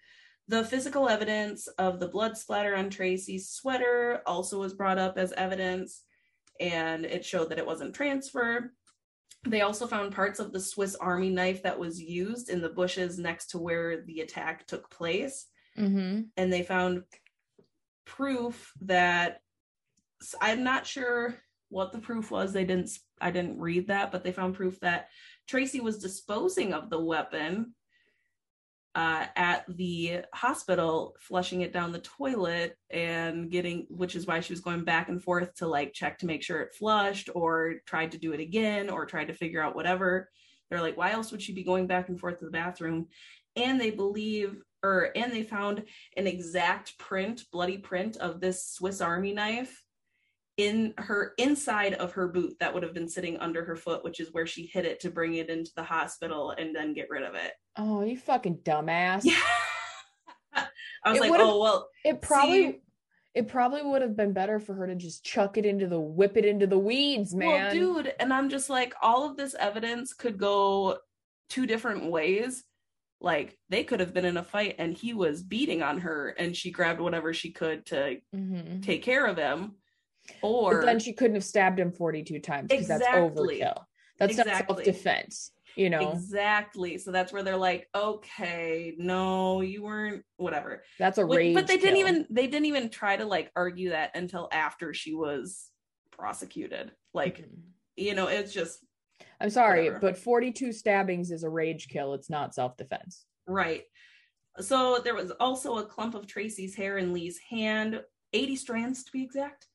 the 0.52 0.62
physical 0.62 1.08
evidence 1.08 1.66
of 1.78 1.98
the 1.98 2.06
blood 2.06 2.36
splatter 2.36 2.76
on 2.76 2.90
Tracy's 2.90 3.48
sweater 3.48 4.20
also 4.26 4.60
was 4.60 4.74
brought 4.74 4.98
up 4.98 5.16
as 5.16 5.32
evidence, 5.32 6.02
and 6.60 7.06
it 7.06 7.24
showed 7.24 7.48
that 7.48 7.58
it 7.58 7.66
wasn't 7.66 7.94
transfer. 7.94 8.70
They 9.48 9.62
also 9.62 9.86
found 9.86 10.14
parts 10.14 10.40
of 10.40 10.52
the 10.52 10.60
Swiss 10.60 10.94
Army 10.94 11.30
knife 11.30 11.62
that 11.62 11.78
was 11.78 12.02
used 12.02 12.50
in 12.50 12.60
the 12.60 12.68
bushes 12.68 13.18
next 13.18 13.46
to 13.52 13.58
where 13.58 14.02
the 14.02 14.20
attack 14.20 14.66
took 14.66 14.90
place, 14.90 15.46
mm-hmm. 15.78 16.24
and 16.36 16.52
they 16.52 16.62
found 16.62 17.04
proof 18.04 18.72
that 18.82 19.40
I'm 20.38 20.62
not 20.62 20.86
sure 20.86 21.34
what 21.70 21.92
the 21.92 21.98
proof 21.98 22.30
was. 22.30 22.52
They 22.52 22.66
didn't. 22.66 22.90
I 23.22 23.30
didn't 23.30 23.58
read 23.58 23.86
that, 23.86 24.12
but 24.12 24.22
they 24.22 24.32
found 24.32 24.56
proof 24.56 24.78
that 24.80 25.08
Tracy 25.48 25.80
was 25.80 25.96
disposing 25.96 26.74
of 26.74 26.90
the 26.90 27.00
weapon 27.00 27.72
uh, 28.94 29.26
at 29.36 29.64
the 29.76 30.20
hospital, 30.34 31.16
flushing 31.18 31.62
it 31.62 31.72
down 31.72 31.92
the 31.92 31.98
toilet 32.00 32.76
and 32.90 33.50
getting, 33.50 33.86
which 33.88 34.14
is 34.14 34.26
why 34.26 34.40
she 34.40 34.52
was 34.52 34.60
going 34.60 34.84
back 34.84 35.08
and 35.08 35.22
forth 35.22 35.54
to 35.54 35.66
like 35.66 35.94
check 35.94 36.18
to 36.18 36.26
make 36.26 36.42
sure 36.42 36.60
it 36.60 36.74
flushed 36.74 37.30
or 37.34 37.76
tried 37.86 38.12
to 38.12 38.18
do 38.18 38.32
it 38.32 38.40
again 38.40 38.90
or 38.90 39.06
tried 39.06 39.28
to 39.28 39.34
figure 39.34 39.62
out 39.62 39.74
whatever. 39.74 40.28
They're 40.68 40.80
like, 40.82 40.96
why 40.96 41.12
else 41.12 41.32
would 41.32 41.42
she 41.42 41.54
be 41.54 41.64
going 41.64 41.86
back 41.86 42.08
and 42.08 42.20
forth 42.20 42.38
to 42.38 42.44
the 42.44 42.50
bathroom? 42.50 43.06
And 43.56 43.80
they 43.80 43.90
believe, 43.90 44.62
or, 44.82 45.10
and 45.16 45.32
they 45.32 45.42
found 45.42 45.84
an 46.16 46.26
exact 46.26 46.98
print, 46.98 47.44
bloody 47.50 47.78
print 47.78 48.18
of 48.18 48.40
this 48.40 48.66
Swiss 48.66 49.00
Army 49.00 49.32
knife 49.32 49.82
in 50.58 50.92
her 50.98 51.32
inside 51.38 51.94
of 51.94 52.12
her 52.12 52.28
boot 52.28 52.56
that 52.60 52.72
would 52.74 52.82
have 52.82 52.92
been 52.92 53.08
sitting 53.08 53.38
under 53.38 53.64
her 53.64 53.76
foot, 53.76 54.04
which 54.04 54.20
is 54.20 54.32
where 54.32 54.46
she 54.46 54.66
hid 54.66 54.84
it 54.84 55.00
to 55.00 55.10
bring 55.10 55.34
it 55.34 55.48
into 55.48 55.70
the 55.76 55.82
hospital 55.82 56.50
and 56.50 56.76
then 56.76 56.92
get 56.92 57.08
rid 57.08 57.22
of 57.22 57.34
it. 57.34 57.52
Oh, 57.76 58.02
you 58.02 58.16
fucking 58.16 58.58
dumbass. 58.58 59.22
Yeah. 59.24 59.36
I 61.04 61.10
was 61.10 61.18
It 61.18 61.30
like, 61.30 61.40
oh 61.40 61.60
well, 61.60 61.88
It 62.04 62.20
probably 62.22 62.62
See- 62.72 62.78
it 63.34 63.48
probably 63.48 63.80
would 63.82 64.02
have 64.02 64.14
been 64.14 64.34
better 64.34 64.60
for 64.60 64.74
her 64.74 64.86
to 64.86 64.94
just 64.94 65.24
chuck 65.24 65.56
it 65.56 65.64
into 65.64 65.86
the 65.86 65.98
whip 65.98 66.36
it 66.36 66.44
into 66.44 66.66
the 66.66 66.78
weeds, 66.78 67.34
man. 67.34 67.48
well, 67.48 67.72
dude. 67.72 68.14
And 68.20 68.30
I'm 68.30 68.50
just 68.50 68.68
like, 68.68 68.92
all 69.00 69.24
of 69.24 69.38
this 69.38 69.54
evidence 69.58 70.12
could 70.12 70.36
go 70.36 70.98
two 71.48 71.64
different 71.66 72.10
ways. 72.10 72.62
Like 73.22 73.56
they 73.70 73.84
could 73.84 74.00
have 74.00 74.12
been 74.12 74.26
in 74.26 74.36
a 74.36 74.42
fight 74.42 74.74
and 74.78 74.92
he 74.92 75.14
was 75.14 75.42
beating 75.42 75.82
on 75.82 76.00
her 76.00 76.28
and 76.38 76.54
she 76.54 76.70
grabbed 76.70 77.00
whatever 77.00 77.32
she 77.32 77.52
could 77.52 77.86
to 77.86 78.18
Mhm. 78.34 78.82
take 78.84 79.02
care 79.02 79.24
of 79.24 79.38
him. 79.38 79.76
But 80.42 80.46
Or 80.48 80.84
then 80.84 80.98
she 80.98 81.14
couldn't 81.14 81.36
have 81.36 81.44
stabbed 81.44 81.80
him 81.80 81.90
42 81.90 82.38
times 82.40 82.68
because 82.68 82.86
that's 82.88 83.06
overkill. 83.06 83.82
That's 84.18 84.36
not 84.36 84.46
self-defense, 84.46 85.52
you 85.76 85.90
know. 85.90 86.12
exactly. 86.12 86.98
So 86.98 87.10
that's 87.12 87.32
where 87.32 87.42
they're 87.42 87.56
like, 87.56 87.88
okay, 87.94 88.94
no, 88.98 89.60
you 89.60 89.82
weren't 89.82 90.24
whatever. 90.36 90.84
That's 90.98 91.18
a 91.18 91.26
But- 91.26 91.36
rage. 91.36 91.54
but 91.54 91.66
they 91.66 91.76
didn't 91.76 91.96
kill. 91.96 92.08
even 92.08 92.26
they 92.30 92.46
didn't 92.46 92.66
even 92.66 92.88
try 92.90 93.16
to 93.16 93.24
like 93.24 93.50
argue 93.56 93.90
that 93.90 94.10
until 94.14 94.48
after 94.52 94.92
she 94.94 95.14
was 95.14 95.70
prosecuted. 96.10 96.92
Like, 97.14 97.38
Mhm. 97.38 97.62
you 97.96 98.14
know, 98.14 98.26
it's 98.28 98.52
just 98.52 98.84
I'm 99.40 99.50
sorry, 99.50 99.84
whatever. 99.84 100.00
but 100.00 100.18
42 100.18 100.72
stabbings 100.72 101.30
is 101.30 101.42
a 101.44 101.48
rage 101.50 101.88
kill. 101.88 102.14
It's 102.14 102.30
not 102.30 102.54
self-defense. 102.54 103.24
Right. 103.46 103.84
So 104.60 104.98
there 104.98 105.14
was 105.14 105.30
also 105.32 105.78
a 105.78 105.86
clump 105.86 106.14
of 106.14 106.26
Tracy's 106.26 106.74
hair 106.74 106.98
in 106.98 107.12
Lee's 107.12 107.38
hand, 107.38 108.02
80 108.32 108.56
strands 108.56 109.04
to 109.04 109.12
be 109.12 109.22
exact. 109.22 109.66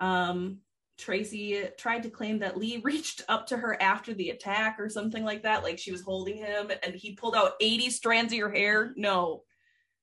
Um, 0.00 0.60
Tracy 0.98 1.62
tried 1.78 2.02
to 2.02 2.10
claim 2.10 2.40
that 2.40 2.56
Lee 2.58 2.78
reached 2.84 3.22
up 3.28 3.46
to 3.48 3.56
her 3.56 3.80
after 3.80 4.12
the 4.14 4.30
attack 4.30 4.76
or 4.78 4.88
something 4.88 5.24
like 5.24 5.42
that, 5.44 5.62
like 5.62 5.78
she 5.78 5.92
was 5.92 6.02
holding 6.02 6.36
him 6.36 6.70
and 6.82 6.94
he 6.94 7.14
pulled 7.14 7.36
out 7.36 7.52
80 7.60 7.90
strands 7.90 8.32
of 8.32 8.38
your 8.38 8.50
hair. 8.50 8.92
No, 8.96 9.42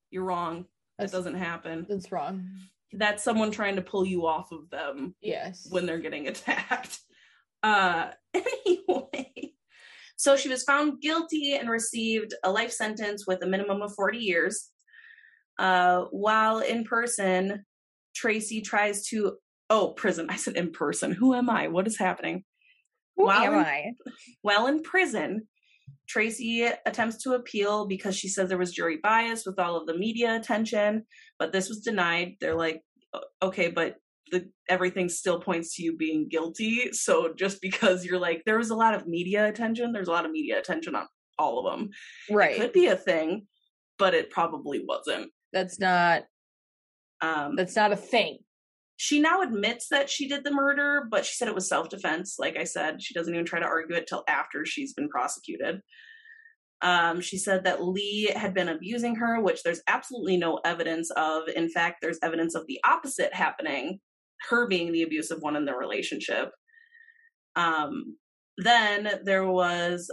you're 0.10 0.24
wrong. 0.24 0.66
That 0.98 1.12
doesn't 1.12 1.36
happen. 1.36 1.86
That's 1.90 2.12
wrong. 2.12 2.48
That's 2.94 3.24
someone 3.24 3.52
trying 3.52 3.76
to 3.76 3.82
pull 3.82 4.06
you 4.06 4.26
off 4.26 4.52
of 4.54 4.70
them 4.70 5.16
Yes. 5.22 5.68
when 5.70 5.86
they're 5.86 6.00
getting 6.00 6.28
attacked. 6.30 7.00
Uh, 7.62 8.12
anyway, 8.34 9.54
so 10.16 10.38
she 10.38 10.48
was 10.48 10.64
found 10.64 11.02
guilty 11.02 11.56
and 11.56 11.70
received 11.70 12.34
a 12.44 12.52
life 12.52 12.72
sentence 12.72 13.26
with 13.28 13.44
a 13.44 13.48
minimum 13.48 13.82
of 13.82 13.94
40 13.96 14.20
years. 14.20 14.70
Uh, 15.60 16.04
while 16.12 16.60
in 16.60 16.84
person, 16.86 17.66
Tracy 18.16 18.62
tries 18.62 19.06
to, 19.08 19.38
oh, 19.70 19.90
prison. 19.90 20.28
I 20.30 20.36
said 20.36 20.56
in 20.56 20.72
person. 20.72 21.12
Who 21.12 21.34
am 21.34 21.50
I? 21.50 21.68
What 21.68 21.88
is 21.88 21.98
happening? 21.98 22.44
Who 23.18 23.26
Wow. 23.26 23.44
am 23.44 23.56
I? 23.56 23.92
While 24.42 24.68
in 24.68 24.82
prison, 24.84 25.48
Tracy 26.08 26.64
attempts 26.86 27.24
to 27.24 27.34
appeal 27.34 27.88
because 27.88 28.16
she 28.16 28.28
says 28.28 28.50
there 28.50 28.58
was 28.58 28.72
jury 28.74 29.00
bias 29.02 29.44
with 29.46 29.58
all 29.58 29.76
of 29.76 29.88
the 29.88 29.98
media 29.98 30.36
attention, 30.36 31.06
but 31.40 31.52
this 31.52 31.68
was 31.68 31.80
denied. 31.80 32.34
They're 32.40 32.56
like, 32.56 32.82
okay, 33.42 33.70
but 33.70 33.96
the 34.32 34.50
everything 34.70 35.08
still 35.10 35.40
points 35.40 35.76
to 35.76 35.84
you 35.84 35.96
being 35.98 36.28
guilty. 36.30 36.92
So 36.92 37.34
just 37.34 37.62
because 37.62 38.06
you're 38.06 38.20
like, 38.20 38.44
there 38.46 38.58
was 38.58 38.70
a 38.70 38.76
lot 38.76 38.94
of 38.94 39.08
media 39.08 39.48
attention, 39.48 39.94
there's 39.94 40.08
a 40.08 40.12
lot 40.12 40.26
of 40.26 40.32
media 40.32 40.60
attention 40.60 40.96
on 40.96 41.08
all 41.40 41.66
of 41.66 41.72
them. 41.72 41.90
Right. 42.30 42.56
Could 42.60 42.74
be 42.74 42.88
a 42.88 42.96
thing, 42.96 43.48
but 43.98 44.14
it 44.14 44.30
probably 44.30 44.84
wasn't. 44.88 45.32
That's 45.54 45.80
not 45.80 46.24
Um, 47.22 47.56
that's 47.56 47.76
not 47.76 47.92
a 47.94 47.96
thing. 47.98 48.40
She 48.98 49.20
now 49.20 49.42
admits 49.42 49.90
that 49.90 50.10
she 50.10 50.28
did 50.28 50.44
the 50.44 50.54
murder, 50.54 51.08
but 51.10 51.26
she 51.26 51.36
said 51.36 51.48
it 51.48 51.56
was 51.56 51.68
self 51.68 51.90
defense. 51.90 52.38
Like 52.40 52.58
I 52.58 52.64
said, 52.64 53.02
she 53.02 53.14
doesn't 53.14 53.34
even 53.34 53.46
try 53.46 53.60
to 53.60 53.66
argue 53.66 53.96
it 53.96 54.08
till 54.08 54.24
after 54.28 54.66
she's 54.66 54.94
been 54.94 55.10
prosecuted. 55.10 55.82
Um, 56.82 57.20
she 57.20 57.38
said 57.38 57.64
that 57.64 57.84
Lee 57.84 58.32
had 58.36 58.54
been 58.54 58.70
abusing 58.70 59.16
her, 59.16 59.42
which 59.42 59.64
there's 59.64 59.82
absolutely 59.88 60.38
no 60.38 60.60
evidence 60.64 61.10
of. 61.12 61.48
In 61.56 61.70
fact, 61.70 61.98
there's 62.02 62.20
evidence 62.22 62.56
of 62.56 62.68
the 62.68 62.80
opposite 62.86 63.34
happening, 63.34 64.00
her 64.50 64.68
being 64.68 64.92
the 64.92 65.04
abusive 65.04 65.42
one 65.42 65.56
in 65.56 65.66
the 65.66 65.76
relationship. 65.76 66.52
Um, 67.56 68.18
then 68.58 69.20
there 69.24 69.48
was 69.48 70.12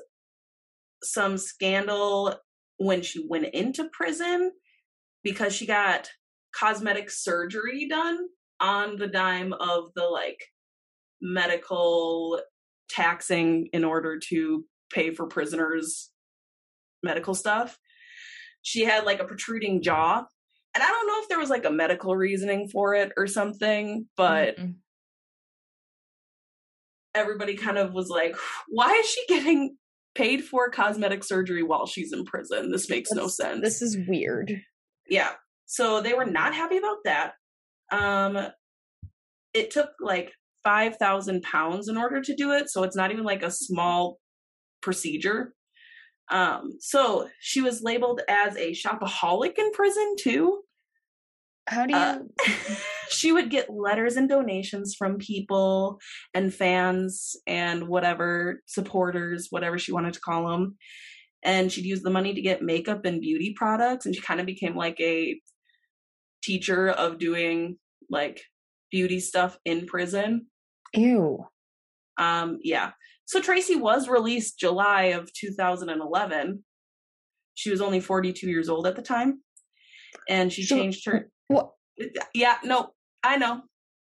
some 1.02 1.36
scandal 1.36 2.36
when 2.78 3.02
she 3.02 3.24
went 3.28 3.46
into 3.46 3.88
prison 3.92 4.52
because 5.22 5.54
she 5.54 5.66
got 5.66 6.08
cosmetic 6.54 7.10
surgery 7.10 7.86
done 7.88 8.18
on 8.62 8.96
the 8.96 9.08
dime 9.08 9.52
of 9.52 9.90
the 9.94 10.04
like 10.04 10.42
medical 11.20 12.40
taxing 12.88 13.68
in 13.72 13.84
order 13.84 14.18
to 14.30 14.64
pay 14.92 15.10
for 15.10 15.26
prisoners 15.26 16.10
medical 17.02 17.34
stuff. 17.34 17.78
She 18.62 18.84
had 18.84 19.04
like 19.04 19.20
a 19.20 19.24
protruding 19.24 19.82
jaw. 19.82 20.24
And 20.74 20.82
i 20.82 20.86
don't 20.86 21.06
know 21.06 21.20
if 21.22 21.28
there 21.28 21.38
was 21.38 21.50
like 21.50 21.66
a 21.66 21.70
medical 21.70 22.16
reasoning 22.16 22.66
for 22.68 22.94
it 22.94 23.12
or 23.18 23.26
something 23.26 24.06
but 24.16 24.56
Mm-mm. 24.56 24.76
everybody 27.14 27.56
kind 27.56 27.76
of 27.76 27.92
was 27.92 28.08
like 28.08 28.34
why 28.68 28.90
is 28.92 29.06
she 29.06 29.22
getting 29.28 29.76
paid 30.14 30.44
for 30.44 30.70
cosmetic 30.70 31.24
surgery 31.24 31.62
while 31.62 31.86
she's 31.86 32.12
in 32.12 32.24
prison? 32.24 32.70
This 32.70 32.88
makes 32.90 33.10
no 33.12 33.28
sense 33.28 33.60
This 33.62 33.80
is 33.82 33.96
weird. 34.08 34.60
yeah. 35.08 35.32
So 35.66 36.00
they 36.02 36.12
were 36.12 36.26
not 36.26 36.54
happy 36.54 36.76
about 36.76 36.98
that 37.04 37.32
um 37.92 38.38
it 39.54 39.70
took 39.70 39.90
like 40.00 40.32
5000 40.64 41.42
pounds 41.42 41.88
in 41.88 41.96
order 41.96 42.20
to 42.20 42.34
do 42.34 42.52
it 42.52 42.68
so 42.70 42.82
it's 42.82 42.96
not 42.96 43.12
even 43.12 43.24
like 43.24 43.42
a 43.42 43.50
small 43.50 44.18
procedure 44.80 45.54
um 46.30 46.72
so 46.80 47.28
she 47.40 47.60
was 47.60 47.82
labeled 47.82 48.20
as 48.28 48.56
a 48.56 48.72
shopaholic 48.72 49.58
in 49.58 49.70
prison 49.72 50.16
too 50.18 50.62
How 51.68 51.86
do 51.86 51.94
you 51.94 51.98
Uh, 51.98 52.18
she 53.10 53.32
would 53.32 53.50
get 53.50 53.70
letters 53.70 54.16
and 54.16 54.28
donations 54.28 54.94
from 54.94 55.18
people 55.18 56.00
and 56.34 56.52
fans 56.52 57.36
and 57.46 57.86
whatever 57.88 58.62
supporters, 58.66 59.48
whatever 59.50 59.78
she 59.78 59.92
wanted 59.92 60.14
to 60.14 60.20
call 60.20 60.48
them. 60.48 60.76
And 61.44 61.70
she'd 61.70 61.84
use 61.84 62.02
the 62.02 62.10
money 62.10 62.34
to 62.34 62.40
get 62.40 62.62
makeup 62.62 63.04
and 63.04 63.20
beauty 63.20 63.54
products. 63.56 64.06
And 64.06 64.14
she 64.14 64.20
kind 64.20 64.40
of 64.40 64.46
became 64.46 64.76
like 64.76 64.98
a 65.00 65.40
teacher 66.42 66.88
of 66.88 67.18
doing 67.18 67.78
like 68.12 68.40
beauty 68.90 69.18
stuff 69.18 69.58
in 69.64 69.86
prison. 69.86 70.46
Ew. 70.94 71.44
Um, 72.18 72.58
yeah. 72.62 72.90
So 73.24 73.40
Tracy 73.40 73.74
was 73.76 74.08
released 74.08 74.58
July 74.58 75.04
of 75.04 75.32
2011. 75.32 76.62
She 77.54 77.70
was 77.70 77.80
only 77.80 78.00
42 78.00 78.46
years 78.48 78.68
old 78.68 78.86
at 78.86 78.94
the 78.96 79.02
time. 79.02 79.40
And 80.28 80.52
she 80.52 80.62
So- 80.62 80.76
changed 80.76 81.06
her. 81.06 81.30
What 81.48 81.70
Yeah, 82.34 82.58
no, 82.64 82.90
I 83.24 83.36
know. 83.38 83.62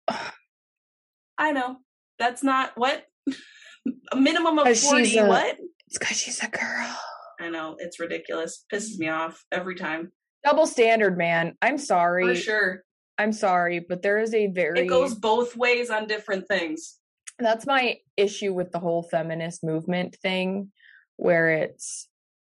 I 1.37 1.51
know. 1.51 1.77
That's 2.19 2.43
not 2.43 2.71
what 2.75 3.05
a 4.11 4.15
minimum 4.15 4.59
of 4.59 4.77
40. 4.77 5.17
a- 5.17 5.27
what? 5.27 5.57
it's 5.87 5.97
cause 5.97 6.17
she's 6.17 6.43
a 6.43 6.47
girl. 6.49 6.95
I 7.39 7.49
know. 7.49 7.75
It's 7.79 7.99
ridiculous. 7.99 8.65
Pisses 8.73 8.97
me 8.97 9.09
off 9.09 9.43
every 9.51 9.75
time. 9.75 10.11
Double 10.43 10.65
standard, 10.65 11.17
man. 11.17 11.55
I'm 11.61 11.77
sorry. 11.77 12.27
For 12.27 12.35
sure. 12.35 12.81
I'm 13.17 13.33
sorry, 13.33 13.79
but 13.79 14.01
there 14.01 14.19
is 14.19 14.33
a 14.33 14.47
very 14.47 14.81
It 14.81 14.87
goes 14.87 15.15
both 15.15 15.55
ways 15.55 15.89
on 15.89 16.07
different 16.07 16.47
things. 16.47 16.97
that's 17.39 17.65
my 17.65 17.97
issue 18.15 18.53
with 18.53 18.71
the 18.71 18.79
whole 18.79 19.03
feminist 19.03 19.63
movement 19.63 20.15
thing 20.21 20.71
where 21.17 21.49
it's 21.51 22.07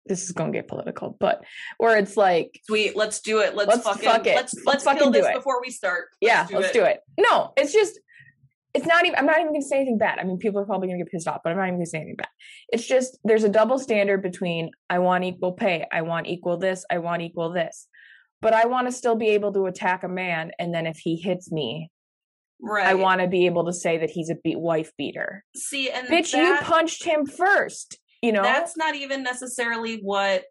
this 0.05 0.23
is 0.23 0.31
gonna 0.33 0.51
get 0.51 0.67
political, 0.67 1.15
but 1.19 1.43
where 1.77 1.97
it's 1.97 2.17
like 2.17 2.59
Sweet, 2.65 2.95
let's 2.95 3.21
do 3.21 3.39
it. 3.39 3.55
Let's, 3.55 3.69
Let's 3.69 3.83
fucking 3.83 4.03
fuck 4.03 4.27
it. 4.27 4.35
let's 4.35 4.53
Let's 4.53 4.65
let's 4.65 4.83
fucking 4.83 5.11
do 5.11 5.19
this 5.19 5.25
it. 5.27 5.33
before 5.35 5.61
we 5.61 5.69
start. 5.71 6.09
yeah, 6.19 6.45
let's 6.51 6.71
do 6.71 6.83
it. 6.83 6.99
No, 7.17 7.53
it's 7.55 7.71
just 7.71 7.99
it's 8.73 8.85
not 8.87 9.05
even 9.05 9.17
I'm 9.17 9.25
not 9.25 9.39
even 9.39 9.53
gonna 9.53 9.61
say 9.61 9.77
anything 9.77 9.97
bad. 9.97 10.19
I 10.19 10.23
mean 10.25 10.37
people 10.39 10.59
are 10.59 10.65
probably 10.65 10.87
gonna 10.89 10.97
get 10.97 11.09
pissed 11.11 11.27
off, 11.27 11.39
but 11.43 11.51
I'm 11.51 11.57
not 11.57 11.67
even 11.67 11.75
gonna 11.75 11.85
say 11.85 11.99
anything 11.99 12.15
bad. 12.17 12.27
It's 12.69 12.85
just 12.85 13.17
there's 13.23 13.43
a 13.45 13.49
double 13.49 13.79
standard 13.79 14.21
between 14.21 14.71
I 14.89 14.99
want 14.99 15.23
equal 15.23 15.53
pay, 15.53 15.85
I 15.91 16.01
want 16.01 16.27
equal 16.27 16.57
this, 16.57 16.83
I 16.89 16.97
want 16.97 17.21
equal 17.21 17.53
this. 17.53 17.87
But 18.43 18.53
I 18.53 18.65
want 18.67 18.87
to 18.87 18.91
still 18.91 19.15
be 19.15 19.29
able 19.29 19.51
to 19.53 19.65
attack 19.65 20.03
a 20.03 20.07
man 20.09 20.51
and 20.59 20.73
then 20.73 20.85
if 20.85 20.97
he 20.97 21.15
hits 21.15 21.51
me, 21.51 21.89
Right. 22.65 22.85
I 22.85 22.93
want 22.93 23.19
to 23.21 23.27
be 23.27 23.45
able 23.45 23.65
to 23.65 23.73
say 23.73 23.97
that 23.97 24.09
he's 24.09 24.29
a 24.29 24.35
beat 24.43 24.59
wife 24.59 24.91
beater. 24.97 25.43
see 25.55 25.89
and 25.89 26.07
Bitch, 26.07 26.33
you 26.33 26.55
punched 26.61 27.03
him 27.03 27.25
first. 27.25 27.97
You 28.21 28.31
know? 28.31 28.43
that's 28.43 28.77
not 28.77 28.95
even 28.95 29.21
necessarily 29.23 29.97
what 29.97 30.43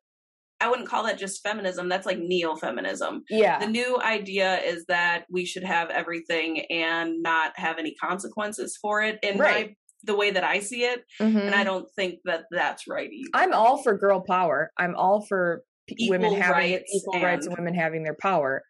I 0.60 0.68
wouldn't 0.68 0.88
call 0.88 1.04
that 1.04 1.18
just 1.18 1.42
feminism. 1.42 1.88
That's 1.88 2.04
like 2.06 2.18
neo 2.18 2.54
feminism. 2.54 3.24
yeah. 3.30 3.58
The 3.58 3.66
new 3.66 3.98
idea 4.00 4.58
is 4.60 4.84
that 4.86 5.24
we 5.30 5.44
should 5.46 5.64
have 5.64 5.88
everything 5.90 6.60
and 6.70 7.22
not 7.22 7.52
have 7.58 7.78
any 7.78 7.94
consequences 7.94 8.76
for 8.80 9.02
it. 9.02 9.18
In 9.22 9.38
Right. 9.38 9.68
my 9.70 9.74
the 10.04 10.16
way 10.16 10.32
that 10.32 10.42
I 10.44 10.58
see 10.58 10.82
it, 10.84 11.04
Mhm. 11.20 11.46
and 11.46 11.54
I 11.54 11.62
don't 11.64 11.88
think 11.94 12.18
that 12.24 12.44
that's 12.50 12.86
right 12.88 13.08
either. 13.10 13.30
I'm 13.34 13.52
all 13.54 13.78
for 13.82 13.96
girl 13.96 14.20
power. 14.20 14.70
I'm 14.76 14.94
all 14.96 15.24
for 15.28 15.62
p- 15.96 16.10
women 16.10 16.34
having 16.34 16.72
rights 16.74 16.94
equal 16.94 17.20
rights 17.20 17.46
and- 17.46 17.56
and 17.56 17.64
women 17.64 17.74
having 17.74 18.02
their 18.02 18.14
power. 18.14 18.64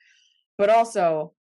But 0.58 0.68
also, 0.70 1.34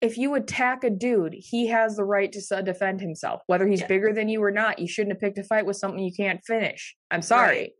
if 0.00 0.18
you 0.18 0.34
attack 0.34 0.84
a 0.84 0.90
dude, 0.90 1.34
he 1.34 1.68
has 1.68 1.96
the 1.96 2.04
right 2.04 2.30
to 2.32 2.62
defend 2.62 3.00
himself. 3.00 3.42
Whether 3.46 3.66
he's 3.66 3.80
Yeah. 3.80 3.86
bigger 3.86 4.12
than 4.12 4.28
you 4.28 4.42
or 4.42 4.50
not, 4.50 4.78
you 4.78 4.86
shouldn't 4.86 5.14
have 5.14 5.20
picked 5.20 5.38
a 5.38 5.42
fight 5.44 5.66
with 5.66 5.76
something 5.76 5.98
you 6.00 6.12
can't 6.12 6.44
finish. 6.44 6.96
I'm 7.10 7.22
sorry. 7.22 7.56
Right. 7.58 7.72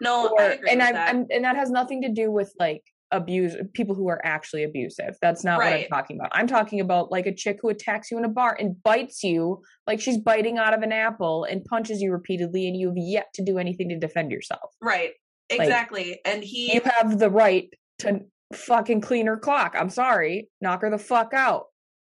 No, 0.00 0.28
Or- 0.28 0.40
I 0.40 0.58
and 0.68 0.82
I'm. 0.82 0.96
I'm 0.96 1.26
and 1.30 1.44
that 1.44 1.56
has 1.56 1.70
nothing 1.70 2.02
to 2.02 2.08
do 2.08 2.30
with 2.30 2.52
like 2.58 2.82
abuse 3.10 3.56
people 3.74 3.94
who 3.94 4.08
are 4.08 4.20
actually 4.24 4.64
abusive. 4.64 5.16
That's 5.22 5.42
not 5.44 5.58
what 5.58 5.66
I'm 5.68 5.86
talking 5.88 6.18
about. 6.18 6.30
I'm 6.32 6.46
talking 6.46 6.80
about 6.80 7.10
like 7.10 7.26
a 7.26 7.34
chick 7.34 7.58
who 7.62 7.68
attacks 7.70 8.10
you 8.10 8.18
in 8.18 8.24
a 8.24 8.28
bar 8.28 8.56
and 8.58 8.82
bites 8.82 9.22
you 9.24 9.62
like 9.86 10.00
she's 10.00 10.18
biting 10.18 10.58
out 10.58 10.74
of 10.74 10.82
an 10.82 10.92
apple 10.92 11.44
and 11.44 11.64
punches 11.64 12.00
you 12.02 12.12
repeatedly 12.12 12.66
and 12.68 12.76
you've 12.76 12.96
yet 12.96 13.26
to 13.34 13.42
do 13.44 13.58
anything 13.58 13.88
to 13.88 13.98
defend 13.98 14.30
yourself. 14.30 14.70
right. 14.82 15.12
Exactly. 15.50 16.20
and 16.26 16.44
he 16.44 16.74
You 16.74 16.82
have 16.84 17.18
the 17.18 17.30
right 17.30 17.68
to 18.00 18.20
fucking 18.52 19.00
clean 19.00 19.26
her 19.26 19.38
clock. 19.38 19.74
I'm 19.78 19.88
sorry. 19.88 20.50
Knock 20.60 20.82
her 20.82 20.90
the 20.90 20.98
fuck 20.98 21.32
out. 21.32 21.64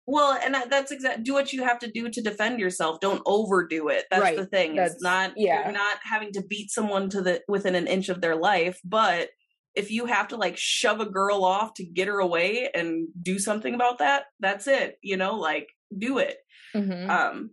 well, 0.08 0.40
and 0.44 0.56
that's 0.72 0.92
exact. 0.92 1.24
Do 1.24 1.34
what 1.34 1.54
you 1.54 1.64
have 1.64 1.78
to 1.80 1.92
do 1.92 2.10
to 2.10 2.22
defend 2.22 2.60
yourself. 2.60 3.00
Don't 3.00 3.22
overdo 3.28 3.90
it. 3.90 4.06
That's 4.10 4.24
Right. 4.24 4.38
the 4.38 4.46
thing. 4.48 4.72
That's- 4.76 4.94
it's 4.94 5.04
not. 5.04 5.34
yeah. 5.36 5.66
You're 5.66 5.74
not 5.74 5.98
having 6.04 6.32
to 6.34 6.42
beat 6.50 6.72
someone 6.72 7.10
to 7.12 7.22
the 7.22 7.42
within 7.48 7.76
an 7.76 7.86
inch 7.86 8.10
of 8.10 8.22
their 8.22 8.36
life, 8.36 8.80
but 8.84 9.30
if 9.78 9.92
you 9.92 10.06
have 10.08 10.28
to 10.30 10.38
like 10.38 10.58
shove 10.58 11.00
a 11.00 11.06
girl 11.06 11.44
off 11.46 11.74
to 11.76 11.84
get 11.86 12.08
her 12.08 12.20
away 12.20 12.70
and 12.74 13.08
do 13.22 13.38
something 13.40 13.74
about 13.76 14.00
that, 14.00 14.26
that's 14.40 14.68
it. 14.68 14.98
You 15.02 15.18
know, 15.18 15.36
like 15.36 15.70
do 15.98 16.18
it. 16.18 16.38
Mhm. 16.76 17.10
um 17.10 17.52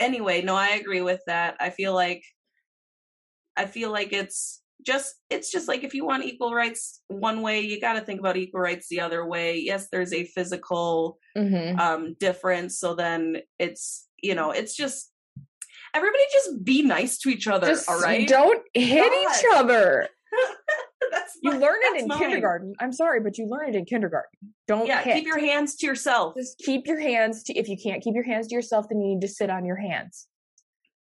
anyway 0.00 0.42
no 0.42 0.54
i 0.54 0.68
agree 0.70 1.00
with 1.00 1.20
that 1.26 1.56
i 1.60 1.70
feel 1.70 1.92
like 1.94 2.22
i 3.56 3.64
feel 3.66 3.90
like 3.90 4.12
it's 4.12 4.62
just 4.86 5.14
it's 5.30 5.50
just 5.50 5.66
like 5.68 5.82
if 5.84 5.92
you 5.94 6.04
want 6.04 6.24
equal 6.24 6.54
rights 6.54 7.00
one 7.08 7.42
way 7.42 7.60
you 7.60 7.80
got 7.80 7.94
to 7.94 8.00
think 8.00 8.20
about 8.20 8.36
equal 8.36 8.60
rights 8.60 8.86
the 8.88 9.00
other 9.00 9.26
way 9.26 9.58
yes 9.58 9.88
there's 9.90 10.12
a 10.12 10.24
physical 10.24 11.18
Mhm. 11.36 11.78
um 11.80 12.14
difference 12.20 12.78
so 12.78 12.94
then 12.94 13.38
it's 13.58 14.08
you 14.22 14.34
know 14.34 14.50
it's 14.52 14.74
just 14.76 15.12
everybody 15.94 16.22
just 16.32 16.64
be 16.64 16.82
nice 16.82 17.18
to 17.18 17.28
each 17.28 17.46
other 17.48 17.66
Just 17.68 17.88
all 17.88 18.00
right 18.00 18.26
don't 18.28 18.62
hit 18.74 19.10
God. 19.12 19.36
each 19.36 19.44
other. 19.54 20.08
You 21.42 21.52
learn 21.52 21.78
it 21.82 22.02
in 22.02 22.08
mine. 22.08 22.18
kindergarten. 22.18 22.74
I'm 22.80 22.92
sorry, 22.92 23.20
but 23.20 23.38
you 23.38 23.46
learn 23.46 23.68
it 23.68 23.76
in 23.76 23.84
kindergarten. 23.84 24.54
Don't 24.66 24.86
yeah 24.86 25.02
hit. 25.02 25.14
keep 25.14 25.26
your 25.26 25.38
hands 25.38 25.76
to 25.76 25.86
yourself 25.86 26.34
Just 26.36 26.58
keep 26.58 26.86
your 26.86 26.98
hands 27.00 27.44
to. 27.44 27.54
If 27.54 27.68
you 27.68 27.76
can't 27.82 28.02
keep 28.02 28.14
your 28.14 28.24
hands 28.24 28.48
to 28.48 28.54
yourself, 28.56 28.86
then 28.88 29.00
you 29.00 29.14
need 29.14 29.20
to 29.20 29.28
sit 29.28 29.48
on 29.48 29.64
your 29.64 29.76
hands. 29.76 30.26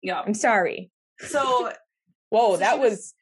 yeah 0.02 0.22
I'm 0.22 0.34
sorry. 0.34 0.90
so 1.20 1.72
Whoa, 2.30 2.54
So 2.54 2.58
that 2.58 2.80
was- 2.80 2.92
was. 2.92 3.14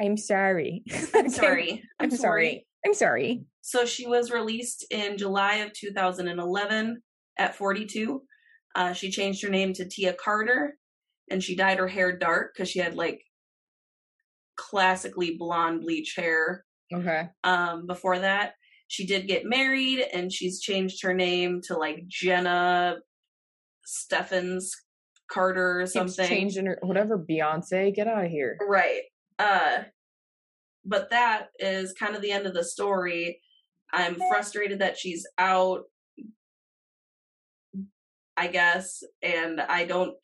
I'm 0.00 0.16
sorry. 0.16 0.82
i'm 1.14 1.28
sorry 1.28 1.82
I'm 2.00 2.10
sorry. 2.10 2.66
I'm 2.84 2.94
sorry. 2.94 3.44
So 3.62 3.84
she 3.84 4.06
was 4.06 4.30
released 4.30 4.84
in 4.90 5.16
July 5.18 5.56
of 5.56 5.72
2011 5.72 7.02
at 7.38 7.54
42. 7.54 8.22
Uh, 8.74 8.92
she 8.92 9.10
changed 9.10 9.42
her 9.42 9.48
name 9.50 9.72
to 9.74 9.88
Tia 9.88 10.12
Carter, 10.12 10.76
and 11.30 11.42
she 11.42 11.54
dyed 11.56 11.78
her 11.78 11.88
hair 11.88 12.16
dark 12.16 12.52
because 12.54 12.68
she 12.68 12.78
had 12.78 12.94
like 12.96 13.22
classically 14.58 15.36
blonde 15.38 15.80
bleach 15.80 16.14
hair. 16.16 16.64
Okay. 16.92 17.28
Um, 17.44 17.86
before 17.86 18.18
that, 18.18 18.52
she 18.88 19.06
did 19.06 19.26
get 19.28 19.44
married, 19.46 20.04
and 20.12 20.30
she's 20.32 20.60
changed 20.60 21.02
her 21.02 21.14
name 21.14 21.60
to 21.68 21.76
like 21.78 22.04
Jenna 22.06 22.96
Steffens 23.84 24.70
Carter 25.30 25.80
or 25.80 25.82
Keeps 25.82 25.92
something. 25.92 26.26
changing 26.28 26.66
her. 26.66 26.78
Whatever. 26.82 27.18
Beyonce, 27.18 27.94
get 27.94 28.08
out 28.08 28.24
of 28.24 28.30
here. 28.30 28.58
Right. 28.66 29.02
Uh 29.38 29.84
but 30.84 31.10
that 31.10 31.48
is 31.58 31.92
kind 31.92 32.16
of 32.16 32.22
the 32.22 32.30
end 32.32 32.46
of 32.46 32.54
the 32.54 32.64
story. 32.64 33.40
I'm 33.92 34.16
frustrated 34.30 34.78
that 34.78 34.96
she's 34.96 35.26
out 35.36 35.82
I 38.38 38.46
guess 38.46 39.02
and 39.22 39.60
I 39.60 39.84
don't 39.84 40.14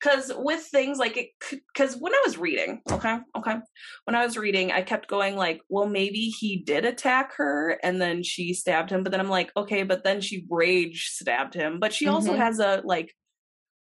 cuz 0.00 0.30
with 0.34 0.62
things 0.62 0.98
like 0.98 1.16
it 1.16 1.30
cuz 1.76 1.96
when 1.96 2.14
I 2.14 2.22
was 2.24 2.38
reading, 2.38 2.80
okay? 2.90 3.18
Okay. 3.36 3.56
When 4.04 4.14
I 4.14 4.24
was 4.24 4.36
reading, 4.36 4.70
I 4.72 4.82
kept 4.82 5.08
going 5.08 5.34
like, 5.36 5.60
well 5.68 5.86
maybe 5.88 6.28
he 6.40 6.58
did 6.58 6.84
attack 6.84 7.34
her 7.36 7.78
and 7.82 8.00
then 8.00 8.22
she 8.22 8.54
stabbed 8.54 8.90
him, 8.90 9.02
but 9.02 9.10
then 9.10 9.20
I'm 9.20 9.28
like, 9.28 9.50
okay, 9.56 9.82
but 9.82 10.04
then 10.04 10.20
she 10.20 10.46
rage 10.48 11.08
stabbed 11.10 11.54
him, 11.54 11.80
but 11.80 11.92
she 11.92 12.06
also 12.06 12.32
Mhm. 12.32 12.38
has 12.38 12.58
a 12.60 12.82
like 12.84 13.12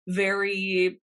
very 0.07 0.99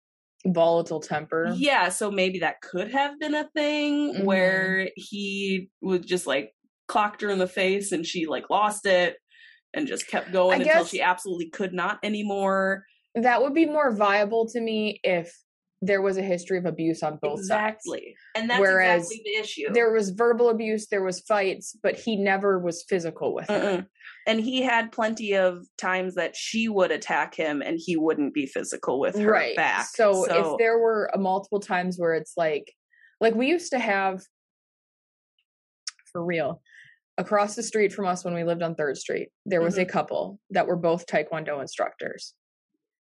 Volatile 0.48 1.00
temper. 1.00 1.54
yeah, 1.58 1.90
so 1.90 2.12
maybe 2.12 2.40
that 2.40 2.62
could 2.62 2.92
have 2.92 3.20
been 3.20 3.34
a 3.34 3.50
thing 3.56 4.14
Mhm. 4.14 4.26
where 4.26 4.90
he 4.96 5.70
would 5.82 6.06
just 6.06 6.28
like 6.28 6.52
clocked 6.88 7.22
her 7.22 7.30
in 7.32 7.40
the 7.40 7.48
face 7.48 7.92
and 7.92 8.06
she 8.06 8.28
like 8.28 8.48
lost 8.52 8.86
it 8.86 9.18
and 9.76 9.88
just 9.88 10.08
kept 10.08 10.32
going 10.32 10.62
I 10.62 10.64
until 10.64 10.86
she 10.86 11.02
absolutely 11.02 11.50
could 11.50 11.74
not 11.74 12.00
anymore. 12.02 12.86
That 13.14 13.42
would 13.42 13.54
be 13.54 13.66
more 13.66 13.94
viable 13.94 14.48
to 14.50 14.60
me 14.60 15.00
if 15.04 15.38
there 15.82 16.02
was 16.02 16.18
a 16.18 16.22
history 16.22 16.58
of 16.58 16.66
abuse 16.66 17.04
on 17.04 17.20
both 17.22 17.40
sides. 17.46 17.76
exactly. 17.84 18.16
And 18.36 18.50
that's 18.50 18.60
Whereas 18.60 19.04
exactly 19.04 19.22
the 19.26 19.42
issue. 19.42 19.74
There 19.74 19.92
was 19.92 20.10
verbal 20.12 20.50
abuse, 20.50 20.88
there 20.88 21.04
was 21.04 21.20
fights, 21.22 21.78
but 21.84 21.96
he 21.96 22.16
never 22.16 22.58
was 22.58 22.84
physical 22.88 23.36
with 23.36 23.48
her. 23.50 23.60
Mm-mm. 23.60 23.86
And 24.26 24.40
he 24.40 24.64
had 24.64 24.92
plenty 24.92 25.36
of 25.36 25.66
times 25.78 26.16
that 26.16 26.36
she 26.36 26.68
would 26.70 26.92
attack 26.92 27.36
him 27.36 27.62
and 27.62 27.78
he 27.80 27.96
wouldn't 27.96 28.34
be 28.34 28.48
physical 28.48 29.00
with 29.00 29.18
her 29.18 29.30
right 29.30 29.56
back. 29.56 29.86
so, 29.86 30.26
if 30.26 30.58
there 30.58 30.80
were 30.80 31.12
a 31.14 31.20
multiple 31.20 31.60
times 31.60 31.98
where 31.98 32.14
it's 32.14 32.34
like 32.36 32.74
like 33.22 33.36
we 33.36 33.48
used 33.48 33.72
to 33.72 33.80
have 33.80 34.24
for 36.12 36.24
real 36.24 36.62
across 37.18 37.56
the 37.56 37.64
street 37.64 37.94
from 37.94 38.06
us 38.06 38.26
when 38.26 38.34
we 38.34 38.44
lived 38.44 38.62
on 38.62 38.76
third 38.76 38.98
street 38.98 39.30
there 39.46 39.62
was 39.62 39.78
a 39.78 39.86
couple 39.86 40.40
that 40.50 40.68
were 40.68 40.76
both 40.76 41.06
taekwondo 41.06 41.62
instructors. 41.62 42.34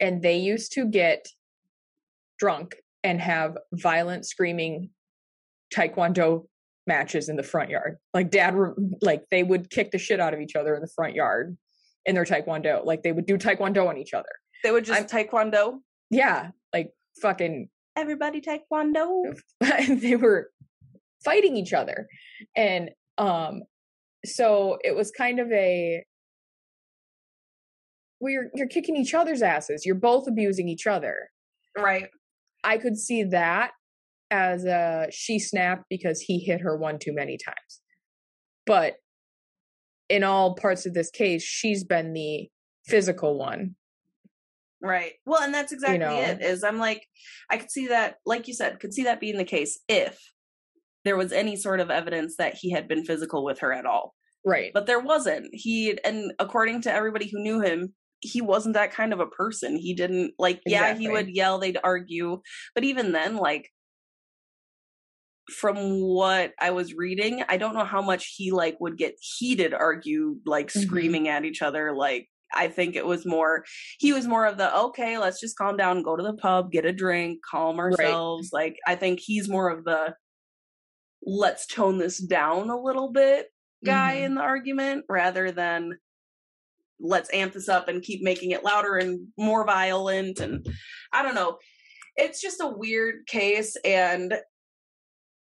And 0.01 0.23
they 0.23 0.37
used 0.37 0.73
to 0.73 0.87
get 0.87 1.27
drunk 2.39 2.77
and 3.03 3.21
have 3.21 3.57
violent 3.73 4.27
screaming 4.27 4.91
taekwondo 5.75 6.47
matches 6.87 7.29
in 7.29 7.37
the 7.37 7.43
front 7.43 7.71
yard. 7.71 7.97
Like 8.13 8.31
dad 8.31 8.55
like 9.01 9.25
they 9.31 9.43
would 9.43 9.71
kick 9.71 9.91
the 9.91 9.99
shit 9.99 10.21
out 10.21 10.35
of 10.35 10.41
each 10.41 10.57
other 10.57 10.75
in 10.75 10.83
the 10.83 10.91
front 10.95 11.15
yard 11.15 11.57
in 12.05 12.15
their 12.15 12.25
taekwondo. 12.25 12.85
Like 12.85 13.03
they 13.03 13.13
would 13.13 13.27
do 13.27 13.39
taekwondo 13.39 13.89
on 13.89 13.97
each 13.97 14.13
other. 14.13 14.29
They 14.63 14.71
would 14.71 14.85
just 14.85 15.09
taekwondo. 15.09 15.79
yeah 16.11 16.51
like 16.73 16.93
fucking 17.23 17.69
Everybody 17.97 18.43
taekwondo. 18.43 19.35
they 20.01 20.17
were 20.17 20.51
fighting 21.25 21.57
each 21.57 21.73
other. 21.73 22.09
And 22.55 22.91
um 23.17 23.63
so 24.27 24.79
it 24.85 24.95
was 24.95 25.11
kind 25.11 25.41
of 25.41 25.51
a 25.53 26.03
well 28.21 28.33
you're 28.33 28.47
you're 28.55 28.69
kicking 28.69 28.97
each 28.97 29.15
other's 29.15 29.43
asses 29.43 29.85
you're 29.85 29.95
both 29.95 30.27
abusing 30.27 30.69
each 30.69 30.87
other 30.87 31.31
Right. 31.77 32.09
i 32.65 32.79
could 32.79 32.97
see 32.97 33.23
that 33.25 33.73
as 34.31 34.65
a 34.65 35.07
she 35.11 35.39
snapped 35.39 35.85
because 35.89 36.21
he 36.21 36.39
hit 36.41 36.61
her 36.61 36.77
one 36.77 36.99
too 36.99 37.13
many 37.15 37.39
times 37.39 37.81
but 38.67 38.95
in 40.09 40.25
all 40.25 40.55
parts 40.55 40.87
of 40.87 40.95
this 40.95 41.11
case 41.11 41.43
she's 41.43 41.85
been 41.85 42.13
the 42.13 42.49
physical 42.87 43.39
one 43.39 43.77
Right. 44.83 45.15
Well, 45.25 45.43
and 45.43 45.55
that's 45.55 45.73
exactly 45.73 45.99
know. 45.99 46.21
it. 46.21 46.43
Is 46.43 46.63
I'm 46.63 46.79
like, 46.79 47.07
I 47.51 47.57
could 47.57 47.71
see 47.71 47.89
that, 47.89 48.17
like 48.27 48.47
you 48.47 48.55
said, 48.55 48.79
could 48.79 48.93
see 48.93 49.05
that 49.05 49.21
being 49.21 49.39
the 49.39 49.45
case 49.45 49.81
if 49.89 50.19
there 51.05 51.17
was 51.17 51.33
any 51.33 51.57
sort 51.57 51.81
of 51.81 51.91
evidence 51.91 52.37
that 52.37 52.55
he 52.55 52.73
had 52.73 52.89
been 52.89 53.05
physical 53.05 53.45
with 53.45 53.61
her 53.61 53.73
at 53.73 53.87
all. 53.87 54.15
Right 54.47 54.71
But 54.73 54.87
there 54.87 55.01
wasn't. 55.01 55.49
He 55.53 55.99
and 56.05 56.33
according 56.39 56.81
to 56.83 56.93
everybody 56.93 57.29
who 57.29 57.43
knew 57.43 57.61
him, 57.61 57.95
he 58.21 58.41
wasn't 58.41 58.75
that 58.75 58.93
kind 58.93 59.13
of 59.13 59.21
a 59.21 59.27
person. 59.27 59.77
He 59.77 59.93
didn't 59.93 60.33
like. 60.39 60.63
Yeah, 60.65 60.95
he 60.95 61.09
would 61.09 61.29
yell. 61.29 61.59
They'd 61.59 61.79
argue, 61.85 62.41
but 62.75 62.85
even 62.85 63.13
then, 63.13 63.37
like. 63.37 63.71
From 65.61 66.01
what 66.01 66.55
I 66.61 66.73
was 66.73 66.95
reading, 66.95 67.45
I 67.49 67.57
don't 67.57 67.75
know 67.75 67.85
how 67.85 68.03
much 68.03 68.35
he 68.37 68.51
like 68.51 68.81
would 68.81 68.97
get 68.99 69.15
heated, 69.21 69.73
argue, 69.73 70.41
like 70.45 70.73
Mhm. 70.73 70.83
screaming 70.83 71.29
at 71.29 71.45
each 71.45 71.63
other. 71.63 71.95
Like 71.95 72.29
I 72.53 72.67
think 72.67 72.97
it 72.97 73.07
was 73.07 73.25
more 73.25 73.65
he 74.01 74.13
was 74.13 74.27
more 74.27 74.45
of 74.45 74.57
the 74.59 74.77
okay, 74.77 75.19
let's 75.19 75.39
just 75.41 75.57
calm 75.57 75.77
down, 75.77 76.03
go 76.03 76.17
to 76.17 76.23
the 76.25 76.35
pub, 76.35 76.73
get 76.73 76.85
a 76.85 76.93
drink, 76.93 77.43
calm 77.49 77.79
ourselves. 77.79 78.51
Like 78.53 78.77
I 78.89 78.97
think 78.97 79.21
he's 79.21 79.49
more 79.49 79.71
of 79.71 79.85
the 79.85 80.17
let's 81.23 81.67
tone 81.67 81.99
this 81.99 82.19
down 82.19 82.69
a 82.71 82.81
little 82.81 83.13
bit 83.13 83.47
guy 83.87 84.17
Mhm. 84.17 84.25
in 84.25 84.35
the 84.35 84.41
argument 84.43 85.05
rather 85.09 85.51
than 85.51 85.99
let's 87.01 87.33
amp 87.33 87.53
this 87.53 87.69
up 87.69 87.89
and 87.89 88.03
keep 88.03 88.23
making 88.23 88.51
it 88.53 88.65
louder 88.65 88.97
and 88.97 89.29
more 89.39 89.65
violent 89.67 90.41
and 90.41 90.67
I 91.13 91.23
don't 91.23 91.35
know. 91.35 91.59
It's 92.17 92.41
just 92.41 92.61
a 92.63 92.69
weird 92.69 93.27
case 93.27 93.77
and 93.85 94.35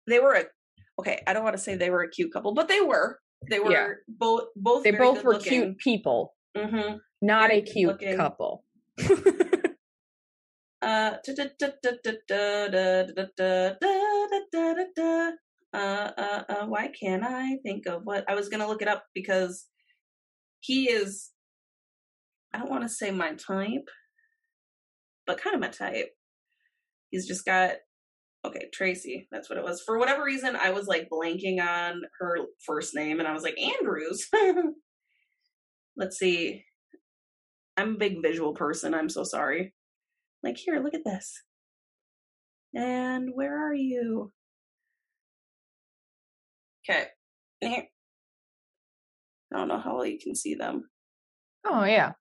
they 0.07 0.19
were 0.19 0.33
a 0.33 0.45
okay, 0.99 1.21
I 1.25 1.33
don't 1.33 1.43
want 1.43 1.55
to 1.57 1.61
say 1.61 1.75
they 1.75 1.89
were 1.89 2.03
a 2.03 2.09
cute 2.09 2.31
couple, 2.31 2.53
but 2.53 2.67
they 2.67 2.81
were. 2.81 3.19
They 3.49 3.59
were 3.59 3.71
Yeah. 3.71 3.87
both 4.07 4.49
both 4.55 4.83
they 4.83 4.91
very 4.91 5.03
both 5.03 5.23
were 5.23 5.33
looking. 5.33 5.49
cute 5.51 5.77
people 5.79 6.35
Mm-hmm. 6.55 6.97
not 7.23 7.47
Very 7.49 7.59
a 7.59 7.63
cute 7.63 7.87
looking. 7.91 8.17
couple 8.17 8.63
Uh, 10.83 11.17
uh, 15.73 16.11
uh, 16.17 16.43
uh, 16.49 16.65
why 16.65 16.89
can't 16.89 17.23
I 17.23 17.57
think 17.63 17.85
of 17.85 18.01
what 18.03 18.25
I 18.29 18.35
was 18.35 18.49
going 18.49 18.59
to 18.59 18.67
look 18.67 18.81
it 18.81 18.87
up 18.87 19.03
because 19.15 19.67
he 20.59 20.89
is, 20.89 21.31
I 22.53 22.59
don't 22.59 22.69
want 22.69 22.83
to 22.83 22.89
say 22.89 23.11
my 23.11 23.33
type, 23.33 23.89
but 25.25 25.41
kind 25.41 25.55
of 25.55 25.61
my 25.61 25.69
type. 25.69 26.09
He's 27.09 27.27
just 27.27 27.45
got, 27.45 27.75
okay, 28.45 28.67
Tracy, 28.73 29.27
that's 29.31 29.49
what 29.49 29.57
it 29.57 29.63
was. 29.63 29.81
For 29.85 29.97
whatever 29.97 30.23
reason, 30.23 30.55
I 30.55 30.71
was 30.71 30.87
like 30.87 31.09
blanking 31.11 31.61
on 31.61 32.01
her 32.19 32.37
first 32.65 32.93
name 32.95 33.19
and 33.19 33.27
I 33.27 33.33
was 33.33 33.43
like, 33.43 33.57
Andrews. 33.59 34.27
Let's 35.97 36.17
see. 36.17 36.65
I'm 37.77 37.95
a 37.95 37.97
big 37.97 38.21
visual 38.21 38.53
person. 38.53 38.93
I'm 38.93 39.09
so 39.09 39.23
sorry. 39.23 39.73
Like, 40.43 40.57
here, 40.57 40.81
look 40.81 40.93
at 40.93 41.05
this. 41.05 41.43
And 42.73 43.29
where 43.33 43.69
are 43.69 43.73
you? 43.73 44.31
Okay. 46.89 47.07
I 47.63 49.57
don't 49.57 49.67
know 49.67 49.77
how 49.79 49.95
well 49.95 50.05
you 50.05 50.17
can 50.19 50.35
see 50.35 50.55
them. 50.55 50.89
oh 51.65 51.83
yeah 51.83 52.13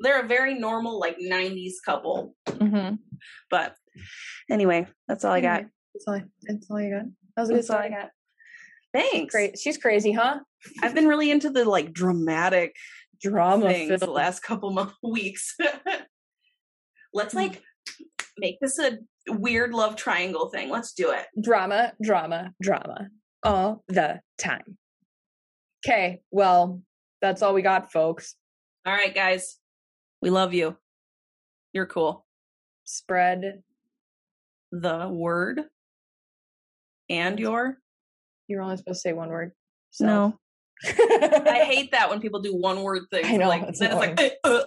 They're 0.00 0.20
a 0.22 0.26
very 0.26 0.54
normal, 0.58 0.98
like 0.98 1.18
90s 1.18 1.74
couple. 1.84 2.34
mm-hmm. 2.48 2.96
But 3.50 3.76
anyway, 4.50 4.86
that's 5.06 5.24
all 5.24 5.32
I 5.32 5.40
got. 5.40 5.64
That's 5.94 6.04
all 6.08 6.14
I, 6.14 6.24
that's 6.42 6.70
all 6.70 6.78
I 6.78 6.90
got. 6.90 7.04
That 7.36 7.42
was 7.42 7.50
a 7.50 7.52
good 7.52 7.58
That's 7.58 7.70
all 7.70 7.78
I 7.78 7.88
got. 7.90 8.10
Thanks. 8.92 9.32
Great. 9.34 9.58
She's 9.58 9.78
crazy, 9.78 10.12
huh? 10.12 10.40
I've 10.82 10.94
been 10.94 11.06
really 11.06 11.30
into 11.30 11.50
the 11.50 11.64
like 11.64 11.92
dramatic 11.92 12.74
Drama 13.20 13.68
things 13.68 14.00
the 14.00 14.10
last 14.10 14.40
couple 14.40 14.72
mo- 14.72 14.90
weeks. 15.02 15.56
Let's 17.14 17.34
like 17.34 17.62
make 18.38 18.58
this 18.60 18.78
a 18.80 18.98
weird 19.28 19.72
love 19.72 19.94
triangle 19.96 20.48
thing. 20.48 20.70
Let's 20.70 20.92
do 20.92 21.12
it. 21.12 21.26
drama, 21.40 21.92
drama, 22.02 22.52
drama 22.60 23.08
all 23.42 23.84
the 23.88 24.20
time. 24.38 24.78
Okay, 25.86 26.20
well, 26.30 26.80
that's 27.20 27.42
all 27.42 27.54
we 27.54 27.62
got, 27.62 27.90
folks. 27.92 28.36
All 28.86 28.92
right, 28.92 29.14
guys. 29.14 29.58
We 30.20 30.30
love 30.30 30.54
you. 30.54 30.76
You're 31.72 31.86
cool. 31.86 32.24
Spread. 32.84 33.62
The 34.70 35.08
word 35.08 35.62
and 37.10 37.38
your. 37.38 37.78
You're 38.48 38.62
only 38.62 38.76
supposed 38.76 39.02
to 39.02 39.08
say 39.08 39.12
one 39.12 39.28
word. 39.28 39.52
No. 40.00 40.38
I 40.84 41.64
hate 41.66 41.90
that 41.92 42.08
when 42.10 42.20
people 42.20 42.40
do 42.40 42.56
one 42.56 42.82
word 42.82 43.02
things. 43.10 43.26
I 43.28 43.36
know, 43.36 43.48
Like, 43.48 43.62
it's 43.68 43.80
like, 43.80 44.20
all 44.44 44.58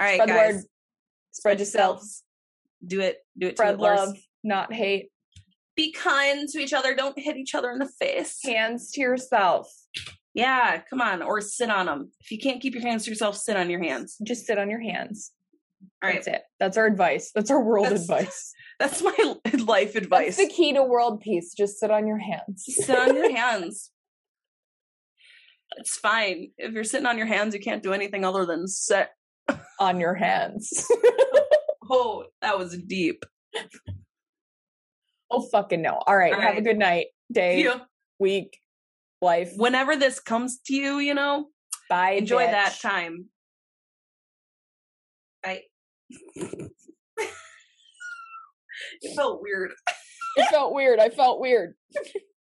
right, 0.00 0.14
Spread 0.20 0.28
guys. 0.28 0.54
word. 0.54 0.64
Spread 1.32 1.58
yourselves. 1.58 2.22
Do 2.86 3.00
it. 3.00 3.18
Do 3.38 3.46
it 3.46 3.50
to 3.50 3.56
Spread 3.56 3.78
love, 3.78 4.16
not 4.44 4.72
hate. 4.72 5.10
Be 5.78 5.92
kind 5.92 6.48
to 6.48 6.58
each 6.58 6.72
other. 6.72 6.92
Don't 6.94 7.16
hit 7.18 7.36
each 7.36 7.54
other 7.54 7.70
in 7.70 7.78
the 7.78 7.86
face. 8.00 8.40
Hands 8.44 8.90
to 8.90 9.00
yourself. 9.00 9.72
Yeah, 10.34 10.82
come 10.90 11.00
on. 11.00 11.22
Or 11.22 11.40
sit 11.40 11.70
on 11.70 11.86
them. 11.86 12.10
If 12.20 12.32
you 12.32 12.38
can't 12.38 12.60
keep 12.60 12.74
your 12.74 12.82
hands 12.82 13.04
to 13.04 13.10
yourself, 13.10 13.36
sit 13.36 13.56
on 13.56 13.70
your 13.70 13.80
hands. 13.82 14.16
Just 14.26 14.44
sit 14.44 14.58
on 14.58 14.68
your 14.70 14.80
hands. 14.80 15.30
All 16.02 16.08
right. 16.10 16.16
That's 16.16 16.26
it. 16.26 16.42
That's 16.58 16.76
our 16.76 16.86
advice. 16.86 17.30
That's 17.32 17.50
our 17.52 17.62
world 17.62 17.86
That's- 17.86 18.02
advice. 18.02 18.52
That's 18.80 19.02
my 19.02 19.14
life 19.66 19.92
That's 19.94 20.04
advice. 20.04 20.36
the 20.36 20.48
key 20.48 20.72
to 20.72 20.82
world 20.82 21.20
peace. 21.20 21.54
Just 21.56 21.78
sit 21.78 21.90
on 21.92 22.06
your 22.08 22.18
hands. 22.18 22.64
sit 22.66 22.98
on 22.98 23.14
your 23.14 23.32
hands. 23.36 23.92
It's 25.76 25.96
fine. 25.96 26.50
If 26.58 26.72
you're 26.72 26.82
sitting 26.82 27.06
on 27.06 27.18
your 27.18 27.26
hands, 27.28 27.54
you 27.54 27.60
can't 27.60 27.82
do 27.84 27.92
anything 27.92 28.24
other 28.24 28.46
than 28.46 28.66
sit. 28.66 29.08
on 29.78 30.00
your 30.00 30.14
hands. 30.14 30.86
Oh, 31.90 32.24
that 32.42 32.58
was 32.58 32.76
deep. 32.76 33.24
Oh 35.30 35.42
fucking 35.42 35.82
no. 35.82 35.98
All 36.06 36.16
right. 36.16 36.32
All 36.32 36.40
Have 36.40 36.56
a 36.56 36.62
good 36.62 36.78
night, 36.78 37.06
day, 37.30 37.62
Yeah. 37.64 37.80
week, 38.18 38.58
life. 39.20 39.52
Whenever 39.56 39.96
this 39.96 40.20
comes 40.20 40.58
to 40.66 40.74
you, 40.74 40.98
you 40.98 41.14
know, 41.14 41.46
Bye. 41.88 42.12
enjoy 42.12 42.44
bitch. 42.46 42.50
that 42.52 42.78
time. 42.80 43.26
I. 45.44 45.62
it 49.02 49.16
felt 49.16 49.42
weird. 49.42 49.70
It 50.36 50.46
felt 50.50 50.72
weird. 50.74 50.98
I 51.00 51.08
felt 51.10 51.40
weird. 51.40 51.74